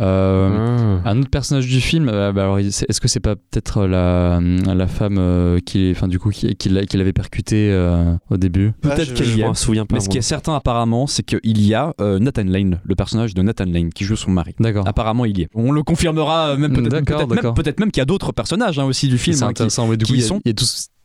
Euh, 0.00 0.98
Ah. 1.04 1.10
Un 1.10 1.20
autre 1.20 1.30
personnage 1.30 1.66
du 1.66 1.80
film, 1.80 2.08
euh, 2.08 2.32
bah 2.32 2.42
alors, 2.44 2.58
est-ce 2.58 3.00
que 3.00 3.08
c'est 3.08 3.20
pas 3.20 3.36
peut-être 3.36 3.86
la, 3.86 4.40
la 4.40 4.86
femme 4.86 5.16
euh, 5.18 5.58
qui, 5.64 5.90
enfin, 5.90 6.08
du 6.08 6.18
coup, 6.18 6.30
qui, 6.30 6.54
qui 6.56 6.68
l'a- 6.68 6.84
qui 6.86 6.96
l'avait 6.96 7.12
percuté 7.12 7.70
euh, 7.70 8.14
au 8.30 8.36
début? 8.36 8.72
Peut-être 8.80 9.14
qu'elle 9.14 9.26
je 9.26 9.36
y 9.38 9.40
est. 9.42 9.44
m'en 9.44 9.54
souviens 9.54 9.86
pas. 9.86 9.96
Mais 9.96 10.00
ce 10.00 10.08
qui 10.08 10.18
est 10.18 10.22
certain 10.22 10.54
apparemment, 10.56 11.06
c'est 11.06 11.22
qu'il 11.22 11.60
y 11.66 11.74
a 11.74 11.94
euh, 12.00 12.18
Nathan 12.18 12.44
Lane, 12.44 12.80
le 12.84 12.94
personnage 12.94 13.34
de 13.34 13.42
Nathan 13.42 13.66
Lane, 13.66 13.90
qui 13.92 14.04
joue 14.04 14.16
son 14.16 14.30
mari. 14.30 14.54
D'accord. 14.60 14.86
Apparemment, 14.88 15.24
il 15.26 15.38
y 15.38 15.42
est. 15.42 15.48
On 15.54 15.72
le 15.72 15.82
confirmera 15.82 16.48
euh, 16.50 16.56
même 16.56 16.72
peut-être 16.72 17.04
peut-être 17.04 17.18
même, 17.28 17.28
d'accord. 17.36 17.54
peut-être 17.54 17.78
même 17.80 17.90
qu'il 17.90 18.00
y 18.00 18.02
a 18.02 18.06
d'autres 18.06 18.32
personnages 18.32 18.78
hein, 18.78 18.84
aussi 18.84 19.08
du 19.08 19.18
film. 19.18 19.36
c'est 19.36 19.42
hein, 19.44 19.48
qui- 19.48 19.62
intéressant. 19.62 19.88
ouais, 19.88 19.96
du 19.96 20.04
qui 20.04 20.12
coup, 20.12 20.16
il 20.16 20.20
y, 20.22 20.24
a- 20.24 20.28
sont- 20.28 20.40
y 20.44 20.50
a 20.50 20.52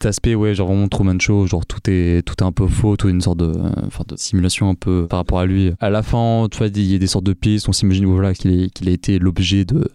aspect, 0.08 0.36
ouais, 0.36 0.56
genre 0.56 0.68
vraiment 0.68 0.88
Truman 0.88 1.20
Show, 1.20 1.48
genre 1.48 1.66
tout 1.66 1.90
est, 1.90 2.22
tout 2.26 2.36
est 2.40 2.44
un 2.44 2.52
peu 2.52 2.68
faux, 2.68 2.96
tout 2.98 3.08
est 3.08 3.12
une 3.12 3.22
sorte 3.22 3.40
de, 3.40 3.54
enfin, 3.86 4.04
de 4.08 4.16
simulation 4.16 4.70
un 4.70 4.76
peu 4.76 5.08
par 5.08 5.20
rapport 5.20 5.40
à 5.40 5.46
lui. 5.46 5.74
À 5.80 5.90
la 5.90 6.04
fin, 6.04 6.48
tu 6.52 6.58
vois, 6.58 6.68
il 6.68 6.92
y 6.92 6.96
a 6.96 7.00
des 7.00 7.08
sortes 7.08 7.26
de 7.26 7.34
pistes, 7.34 7.68
on 7.70 7.72
s'imagine 7.74 8.06
voilà, 8.06 8.34
qu'il 8.34 8.70
qu'il 8.72 8.88
a 8.90 8.92
été 8.92 9.20
l'objet 9.20 9.66
de. 9.66 9.88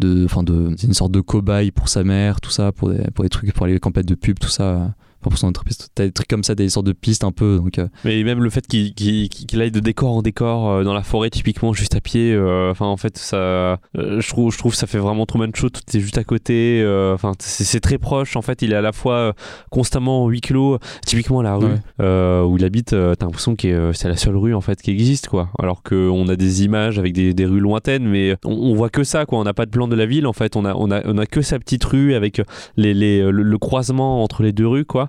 De, 0.00 0.24
enfin 0.24 0.42
de, 0.42 0.74
une 0.82 0.92
sorte 0.92 1.12
de 1.12 1.20
cobaye 1.20 1.70
pour 1.70 1.88
sa 1.88 2.02
mère, 2.02 2.40
tout 2.40 2.50
ça, 2.50 2.72
pour 2.72 2.90
des, 2.90 3.04
pour 3.14 3.22
des 3.22 3.28
trucs, 3.28 3.52
pour 3.52 3.66
les 3.66 3.78
campagnes 3.78 4.06
de 4.06 4.16
pub, 4.16 4.40
tout 4.40 4.48
ça, 4.48 4.92
enfin, 5.24 5.30
pour 5.30 5.38
son 5.38 5.48
entreprise. 5.48 5.78
T'as 5.94 6.04
des 6.04 6.12
trucs 6.12 6.28
comme 6.28 6.44
ça, 6.44 6.54
des 6.54 6.68
sortes 6.68 6.86
de 6.86 6.92
pistes 6.92 7.24
un 7.24 7.32
peu. 7.32 7.56
Donc, 7.56 7.78
euh, 7.78 7.88
Mais 8.04 8.22
même 8.24 8.42
le 8.42 8.50
fait 8.50 8.66
qu'il 8.66 9.60
aille 9.60 9.70
de 9.70 9.80
décor 9.80 10.12
en 10.12 10.22
décor 10.22 10.70
euh, 10.70 10.84
dans 10.84 10.94
la 10.94 11.02
forêt, 11.02 11.30
typiquement 11.30 11.72
juste 11.72 11.94
à 11.96 12.00
pied, 12.00 12.32
euh, 12.34 12.70
enfin 12.70 12.86
en 12.86 12.96
fait, 12.96 13.16
ça, 13.18 13.78
je, 13.94 14.28
trouve, 14.28 14.52
je 14.52 14.58
trouve 14.58 14.72
que 14.72 14.78
ça 14.78 14.86
fait 14.86 14.98
vraiment 14.98 15.26
Truman 15.26 15.48
Show, 15.54 15.70
tout 15.70 15.80
est 15.94 16.00
juste 16.00 16.18
à 16.18 16.24
côté, 16.24 16.82
enfin 17.14 17.32
c'est 17.38 17.80
très 17.80 17.98
proche, 17.98 18.36
en 18.36 18.42
fait, 18.42 18.62
il 18.62 18.72
est 18.72 18.76
à 18.76 18.80
la 18.82 18.92
fois 18.92 19.34
constamment 19.70 20.24
en 20.24 20.28
huis 20.28 20.40
clos, 20.40 20.78
typiquement 21.06 21.42
la 21.42 21.56
rue 21.56 21.64
Ouais. 21.64 22.42
où 22.44 22.56
il 22.58 22.64
habite, 22.64 22.90
t'as 22.90 23.14
l'impression 23.20 23.56
que 23.56 23.92
c'est 23.94 24.08
la 24.08 24.16
seule 24.16 24.36
rue 24.36 24.54
en 24.54 24.60
fait 24.60 24.80
qui 24.82 24.90
existe, 24.90 25.28
quoi. 25.28 25.48
Alors 25.58 25.82
qu'on 25.82 26.28
a 26.28 26.36
des 26.36 26.64
images 26.64 26.98
avec 26.98 27.12
des, 27.12 27.32
des 27.34 27.46
rues 27.46 27.60
lointaines, 27.60 28.06
mais 28.06 28.36
on, 28.44 28.52
on 28.52 28.74
voit 28.74 28.90
que 28.90 29.04
ça, 29.04 29.24
quoi. 29.26 29.38
On 29.38 29.44
n'a 29.44 29.54
pas 29.54 29.66
de 29.66 29.70
plan 29.70 29.88
de 29.88 29.96
la 29.96 30.06
ville, 30.06 30.26
en 30.26 30.32
fait, 30.32 30.56
on 30.56 30.64
a, 30.64 30.74
on 30.74 30.90
a, 30.90 31.00
on 31.06 31.16
a 31.18 31.26
que 31.26 31.42
sa 31.42 31.58
petite 31.58 31.84
rue 31.84 32.14
avec 32.14 32.40
les, 32.76 32.94
les, 32.94 33.22
le, 33.22 33.42
le 33.42 33.58
croisement 33.58 34.22
entre 34.22 34.42
les 34.42 34.52
deux 34.52 34.66
rues, 34.66 34.84
quoi. 34.84 35.08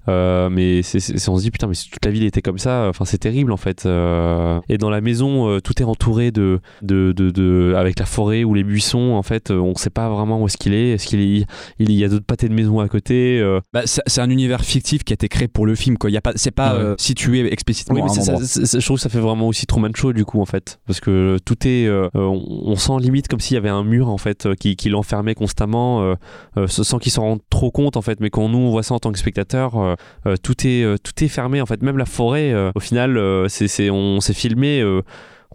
Euh, 0.07 0.49
mais 0.49 0.81
c'est- 0.81 1.29
on 1.29 1.37
se 1.37 1.41
dit 1.43 1.51
putain 1.51 1.67
mais 1.67 1.75
si 1.75 1.89
toute 1.89 2.03
la 2.03 2.09
ville 2.11 2.23
était 2.25 2.41
comme 2.41 2.57
ça 2.57 2.87
enfin 2.89 3.05
c'est 3.05 3.19
terrible 3.19 3.51
en 3.51 3.57
fait 3.57 3.83
Euh, 3.85 4.59
et 4.67 4.77
dans 4.79 4.89
la 4.89 4.99
maison 5.01 5.47
euh, 5.49 5.59
tout 5.59 5.79
est 5.81 5.85
entouré 5.85 6.31
de, 6.31 6.59
de, 6.81 7.11
de, 7.11 7.29
de- 7.29 7.75
avec 7.77 7.99
la 7.99 8.05
forêt 8.05 8.43
ou 8.43 8.53
les 8.55 8.63
buissons 8.63 9.11
en 9.13 9.21
fait 9.23 9.51
on 9.51 9.75
sait 9.75 9.89
pas 9.91 10.09
vraiment 10.09 10.41
où 10.41 10.47
est-ce 10.47 10.57
qu'il 10.57 10.73
est 10.73 10.91
est-ce 10.91 11.05
qu'il 11.05 11.21
est 11.21 11.45
il 11.79 11.91
y 11.91 12.03
a 12.03 12.09
d'autres 12.09 12.25
pâtés 12.25 12.49
de 12.49 12.53
maison 12.53 12.79
à 12.79 12.87
côté 12.87 13.41
Bah, 13.73 13.81
c'est 13.85 14.21
un 14.21 14.29
univers 14.29 14.61
fictif 14.65 15.03
qui 15.03 15.13
a 15.13 15.15
été 15.15 15.27
créé 15.27 15.47
pour 15.47 15.65
le 15.65 15.75
film. 15.75 15.97
Quoi. 15.97 16.09
Il 16.09 16.13
y 16.13 16.17
a 16.17 16.21
pas, 16.21 16.33
c'est 16.35 16.51
pas 16.51 16.75
Ouais. 16.77 16.95
situé 16.97 17.51
explicitement. 17.51 17.95
oui, 17.95 18.01
à 18.01 18.05
mais 18.05 18.11
un 18.11 18.37
ça, 18.43 18.79
je 18.79 18.85
trouve 18.85 18.97
que 18.97 19.01
ça 19.03 19.09
fait 19.09 19.19
vraiment 19.19 19.47
aussi 19.47 19.65
Truman 19.67 19.89
Show 19.95 20.13
du 20.13 20.25
coup 20.25 20.41
en 20.41 20.45
fait 20.45 20.79
parce 20.87 20.99
que 20.99 21.37
tout 21.45 21.67
est 21.67 21.89
on, 22.15 22.43
on 22.65 22.75
sent 22.75 22.93
limite 22.99 23.27
comme 23.27 23.39
s'il 23.39 23.55
y 23.55 23.57
avait 23.57 23.69
un 23.69 23.83
mur 23.83 24.09
en 24.09 24.17
fait 24.17 24.47
qui, 24.59 24.75
qui 24.75 24.89
l'enfermait 24.89 25.35
constamment 25.35 26.01
euh, 26.01 26.15
euh, 26.57 26.67
sans 26.67 26.97
qu'il 26.99 27.11
s'en 27.11 27.21
rende 27.23 27.39
trop 27.49 27.71
compte 27.71 27.97
en 27.97 28.01
fait 28.01 28.19
mais 28.19 28.29
quand 28.29 28.47
nous 28.49 28.57
on 28.57 28.71
voit 28.71 28.83
ça 28.83 28.93
en 28.95 28.99
tant 28.99 29.11
que 29.11 29.19
spectateur 29.19 29.77
euh, 29.77 29.95
tout 30.43 30.67
est 30.67 30.83
euh, 30.83 30.97
tout 30.97 31.23
est 31.23 31.27
fermé 31.27 31.61
en 31.61 31.65
fait. 31.65 31.81
Même 31.81 31.97
la 31.97 32.05
forêt 32.05 32.51
euh, 32.53 32.71
au 32.75 32.79
final 32.79 33.17
euh, 33.17 33.47
c'est 33.47 33.89
on 33.89 34.21
s'est 34.21 34.33
filmé 34.33 34.81
euh, 34.81 35.01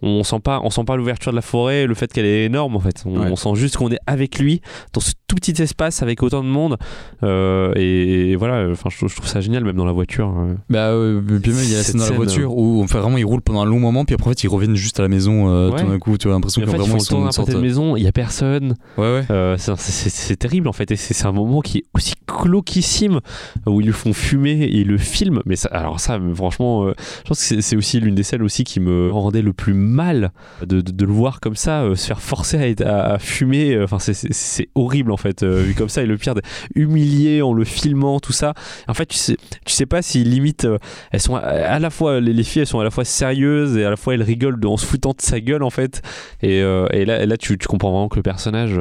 on 0.01 0.23
sent 0.23 0.39
pas 0.43 0.61
on 0.63 0.69
sent 0.69 0.83
pas 0.85 0.95
l'ouverture 0.95 1.31
de 1.31 1.35
la 1.35 1.41
forêt 1.41 1.87
le 1.87 1.93
fait 1.95 2.11
qu'elle 2.11 2.25
est 2.25 2.45
énorme 2.45 2.75
en 2.75 2.79
fait 2.79 3.03
on, 3.05 3.19
Ouais. 3.19 3.27
on 3.31 3.35
sent 3.35 3.55
juste 3.55 3.77
qu'on 3.77 3.89
est 3.89 3.99
avec 4.05 4.37
lui 4.39 4.61
dans 4.93 5.01
ce 5.01 5.11
tout 5.27 5.35
petit 5.35 5.59
espace 5.61 6.03
avec 6.03 6.21
autant 6.23 6.43
de 6.43 6.49
monde 6.49 6.77
euh, 7.23 7.73
et, 7.75 8.31
et 8.31 8.35
voilà 8.35 8.69
enfin 8.71 8.89
je, 8.91 8.97
trouve- 8.97 9.09
je 9.09 9.15
trouve 9.15 9.27
ça 9.27 9.41
génial 9.41 9.63
même 9.63 9.75
dans 9.75 9.85
la 9.85 9.91
voiture 9.91 10.33
euh. 10.37 10.53
Bah, 10.69 10.89
euh, 10.89 11.21
puis 11.41 11.51
même 11.51 11.63
il 11.63 11.71
y 11.71 11.73
a 11.73 11.77
la 11.77 11.83
scène 11.83 11.99
dans 11.99 12.05
la 12.09 12.11
voiture 12.15 12.55
où 12.55 12.81
enfin, 12.83 12.99
vraiment 12.99 13.17
ils 13.17 13.25
roulent 13.25 13.41
pendant 13.41 13.61
un 13.61 13.65
long 13.65 13.79
moment, 13.79 14.05
puis 14.05 14.13
après 14.15 14.27
en 14.27 14.31
fait, 14.31 14.43
ils 14.43 14.47
reviennent 14.49 14.75
juste 14.75 14.99
à 14.99 15.03
la 15.03 15.09
maison 15.09 15.49
euh, 15.49 15.69
Ouais. 15.71 15.81
tout 15.81 15.87
d'un 15.89 15.99
coup. 15.99 16.17
Tu 16.17 16.27
as 16.27 16.31
l'impression 16.31 16.61
Mais 16.61 16.65
que 16.67 16.71
en 16.71 16.73
fait, 16.73 16.77
ils 16.77 16.81
vraiment 16.83 16.97
ils 16.97 17.05
sont 17.05 17.25
une 17.25 17.31
sorte. 17.31 17.51
de 17.51 17.57
maison, 17.57 17.95
il 17.95 18.03
y 18.03 18.07
a 18.07 18.11
personne. 18.11 18.75
Ouais, 18.97 19.03
ouais. 19.03 19.23
Euh, 19.31 19.55
c'est- 19.57 20.35
terrible 20.35 20.67
en 20.67 20.73
fait, 20.73 20.91
et 20.91 20.95
c'est 20.95 21.25
un 21.25 21.31
moment 21.31 21.61
qui 21.61 21.79
est 21.79 21.83
aussi 21.93 22.13
glauquissime 22.27 23.19
où 23.65 23.81
ils 23.81 23.87
le 23.87 23.93
font 23.93 24.13
fumer 24.13 24.51
et 24.63 24.77
ils 24.77 24.87
le 24.87 24.97
filment. 24.97 25.41
Mais 25.45 25.55
ça, 25.55 25.69
alors 25.71 25.99
ça, 25.99 26.19
franchement, 26.35 26.85
euh, 26.85 26.93
je 27.23 27.27
pense 27.29 27.39
que 27.39 27.45
c'est- 27.45 27.61
c'est 27.61 27.75
aussi 27.75 27.99
l'une 27.99 28.15
des 28.15 28.23
scènes 28.23 28.41
aussi 28.41 28.63
qui 28.63 28.79
me 28.79 29.09
rendait 29.11 29.41
le 29.41 29.53
plus 29.53 29.73
mal 29.87 30.31
de, 30.65 30.83
le 31.05 31.11
voir 31.11 31.39
comme 31.39 31.55
ça, 31.55 31.83
euh, 31.83 31.95
se 31.95 32.07
faire 32.07 32.21
forcer 32.21 32.75
à, 32.83 33.17
fumer. 33.19 33.73
euh, 33.73 33.83
Enfin, 33.83 33.99
c'est- 33.99 34.69
horrible 34.75 35.11
en 35.11 35.17
fait, 35.17 35.43
euh, 35.43 35.61
vu 35.61 35.73
comme 35.73 35.89
ça. 35.89 36.03
Et 36.03 36.05
le 36.05 36.17
pire, 36.17 36.33
humilié 36.75 37.41
en 37.41 37.53
le 37.53 37.63
filmant, 37.63 38.19
tout 38.19 38.33
ça. 38.33 38.53
En 38.87 38.93
fait, 38.93 39.05
tu 39.05 39.17
sais, 39.17 39.37
tu 39.65 39.73
sais 39.73 39.85
pas 39.85 40.01
si 40.01 40.23
limite 40.23 40.67
elles 41.11 41.19
sont 41.21 41.35
à, 41.35 41.79
la 41.79 41.89
fois 41.89 42.19
les, 42.19 42.33
les 42.33 42.43
filles, 42.43 42.61
elles 42.61 42.67
sont 42.67 42.79
à 42.79 42.83
la 42.83 42.91
fois 42.91 43.05
sérieuses 43.05 43.77
et 43.77 43.85
à 43.85 43.89
la 43.89 43.95
fois 43.95 44.13
elles 44.13 44.23
rigolent 44.23 44.59
en 44.65 44.77
se 44.77 44.85
foutant 44.85 45.11
de 45.11 45.21
sa 45.21 45.39
gueule 45.39 45.63
en 45.63 45.69
fait. 45.69 46.01
Et, 46.41 46.61
là, 46.61 47.25
là 47.25 47.37
tu, 47.37 47.57
comprends 47.57 47.91
vraiment 47.91 48.09
que 48.09 48.17
le 48.17 48.23
personnage, 48.23 48.79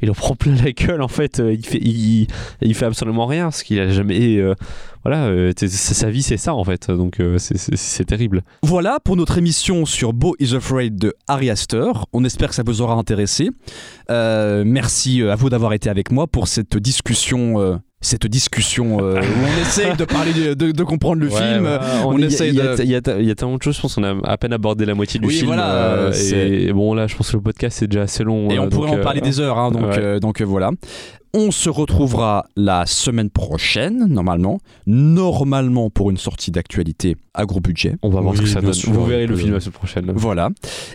il 0.00 0.10
en 0.10 0.14
prend 0.14 0.34
plein 0.34 0.54
la 0.62 0.72
gueule 0.72 1.02
en 1.02 1.08
fait. 1.08 1.38
Il 1.38 1.64
fait, 1.64 1.78
il, 1.80 2.74
fait 2.74 2.86
absolument 2.86 3.26
rien, 3.26 3.44
parce 3.44 3.62
qu'il 3.62 3.80
a 3.80 3.88
jamais. 3.88 4.40
Voilà, 5.04 5.26
euh, 5.26 5.52
sa 5.56 6.10
vie 6.10 6.22
c'est 6.22 6.36
ça 6.36 6.54
en 6.54 6.64
fait. 6.64 6.90
Donc 6.90 7.20
euh, 7.20 7.38
c'est- 7.38 8.04
terrible. 8.04 8.42
Voilà 8.62 8.98
pour 9.02 9.16
notre 9.16 9.38
émission 9.38 9.84
sur 9.86 10.12
Beau 10.12 10.34
is 10.40 10.54
Afraid 10.54 10.96
de 10.96 11.14
Harry 11.28 11.50
Astor. 11.50 12.06
On 12.12 12.24
espère 12.24 12.48
que 12.50 12.54
ça 12.54 12.62
vous 12.64 12.80
aura 12.82 12.94
intéressé. 12.94 13.50
Euh, 14.10 14.64
merci 14.66 15.22
à 15.22 15.34
vous 15.34 15.48
d'avoir 15.50 15.72
été 15.72 15.88
avec 15.90 16.10
moi 16.12 16.26
pour 16.26 16.48
cette 16.48 16.76
discussion. 16.76 17.80
cette 18.04 18.26
discussion 18.26 18.98
euh, 19.00 19.20
où 19.20 19.24
on 19.44 19.60
essaye 19.62 19.96
de 19.96 20.04
parler, 20.04 20.32
de, 20.32 20.54
de- 20.54 20.72
de 20.72 20.82
comprendre 20.82 21.22
le 21.22 21.28
film. 21.30 21.68
on 22.04 22.18
il 22.18 22.22
y 22.22 22.24
a- 22.24 22.26
essaye 22.26 22.48
il 22.50 22.56
y 22.56 22.60
a- 22.60 22.74
de- 22.76 22.82
Il 22.82 22.90
y, 22.90 22.96
a- 22.96 23.00
il 23.20 23.26
y 23.28 23.30
a 23.30 23.34
tellement 23.36 23.56
de 23.58 23.62
choses, 23.62 23.76
je 23.76 23.80
pense 23.80 23.94
qu'on 23.94 24.02
a 24.02 24.16
à 24.28 24.36
peine 24.38 24.52
abordé 24.52 24.84
la 24.84 24.96
moitié 24.96 25.20
du 25.20 25.26
Oui, 25.28 25.34
film. 25.34 25.46
voilà, 25.46 25.72
euh, 25.72 26.12
et 26.12 26.72
bon, 26.72 26.94
là, 26.94 27.06
je 27.06 27.14
pense 27.14 27.30
que 27.30 27.36
le 27.36 27.42
podcast 27.44 27.76
c'est 27.78 27.86
déjà 27.86 28.02
assez 28.02 28.24
long. 28.24 28.50
Et 28.50 28.58
euh, 28.58 28.62
on 28.62 28.68
pourrait 28.70 28.90
donc, 28.90 28.98
en 28.98 29.02
parler 29.04 29.20
des 29.20 29.38
heures, 29.38 29.56
hein, 29.56 29.70
donc, 29.70 29.86
ouais. 29.86 30.18
donc 30.18 30.42
voilà. 30.42 30.70
On 31.34 31.50
se 31.50 31.70
retrouvera 31.70 32.44
la 32.56 32.84
semaine 32.84 33.30
prochaine, 33.30 34.04
normalement. 34.06 34.58
Normalement 34.86 35.88
pour 35.88 36.10
une 36.10 36.18
sortie 36.18 36.50
d'actualité 36.50 37.16
à 37.32 37.46
gros 37.46 37.60
budget. 37.60 37.96
On 38.02 38.10
va 38.10 38.20
voir 38.20 38.32
Oui, 38.32 38.38
ce 38.38 38.42
que 38.42 38.48
ça 38.48 38.60
donne. 38.60 38.74
sûr, 38.74 38.92
Vous 38.92 39.06
verrez 39.06 39.26
le 39.26 39.34
film 39.36 39.52
la 39.54 39.60
semaine 39.60 39.72
prochaine. 39.72 40.12
Voilà. 40.14 40.50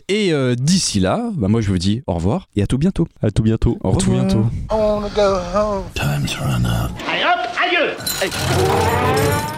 Et 0.09 0.31
euh, 0.33 0.53
d'ici 0.53 0.99
là, 0.99 1.31
bah, 1.35 1.47
moi 1.47 1.61
je 1.61 1.69
vous 1.69 1.79
dis 1.79 2.03
au 2.05 2.13
revoir 2.13 2.49
et 2.55 2.61
à 2.61 2.67
tout 2.67 2.77
bientôt. 2.77 3.07
À 3.23 3.31
tout 3.31 3.41
bientôt. 3.41 3.77
Au 3.83 3.89
À 3.89 3.93
tout 3.93 4.11
revoir. 4.11 4.25
bientôt. 4.25 4.45
Allez 7.09 7.23
hop, 7.23 7.49
adieu 7.65 9.56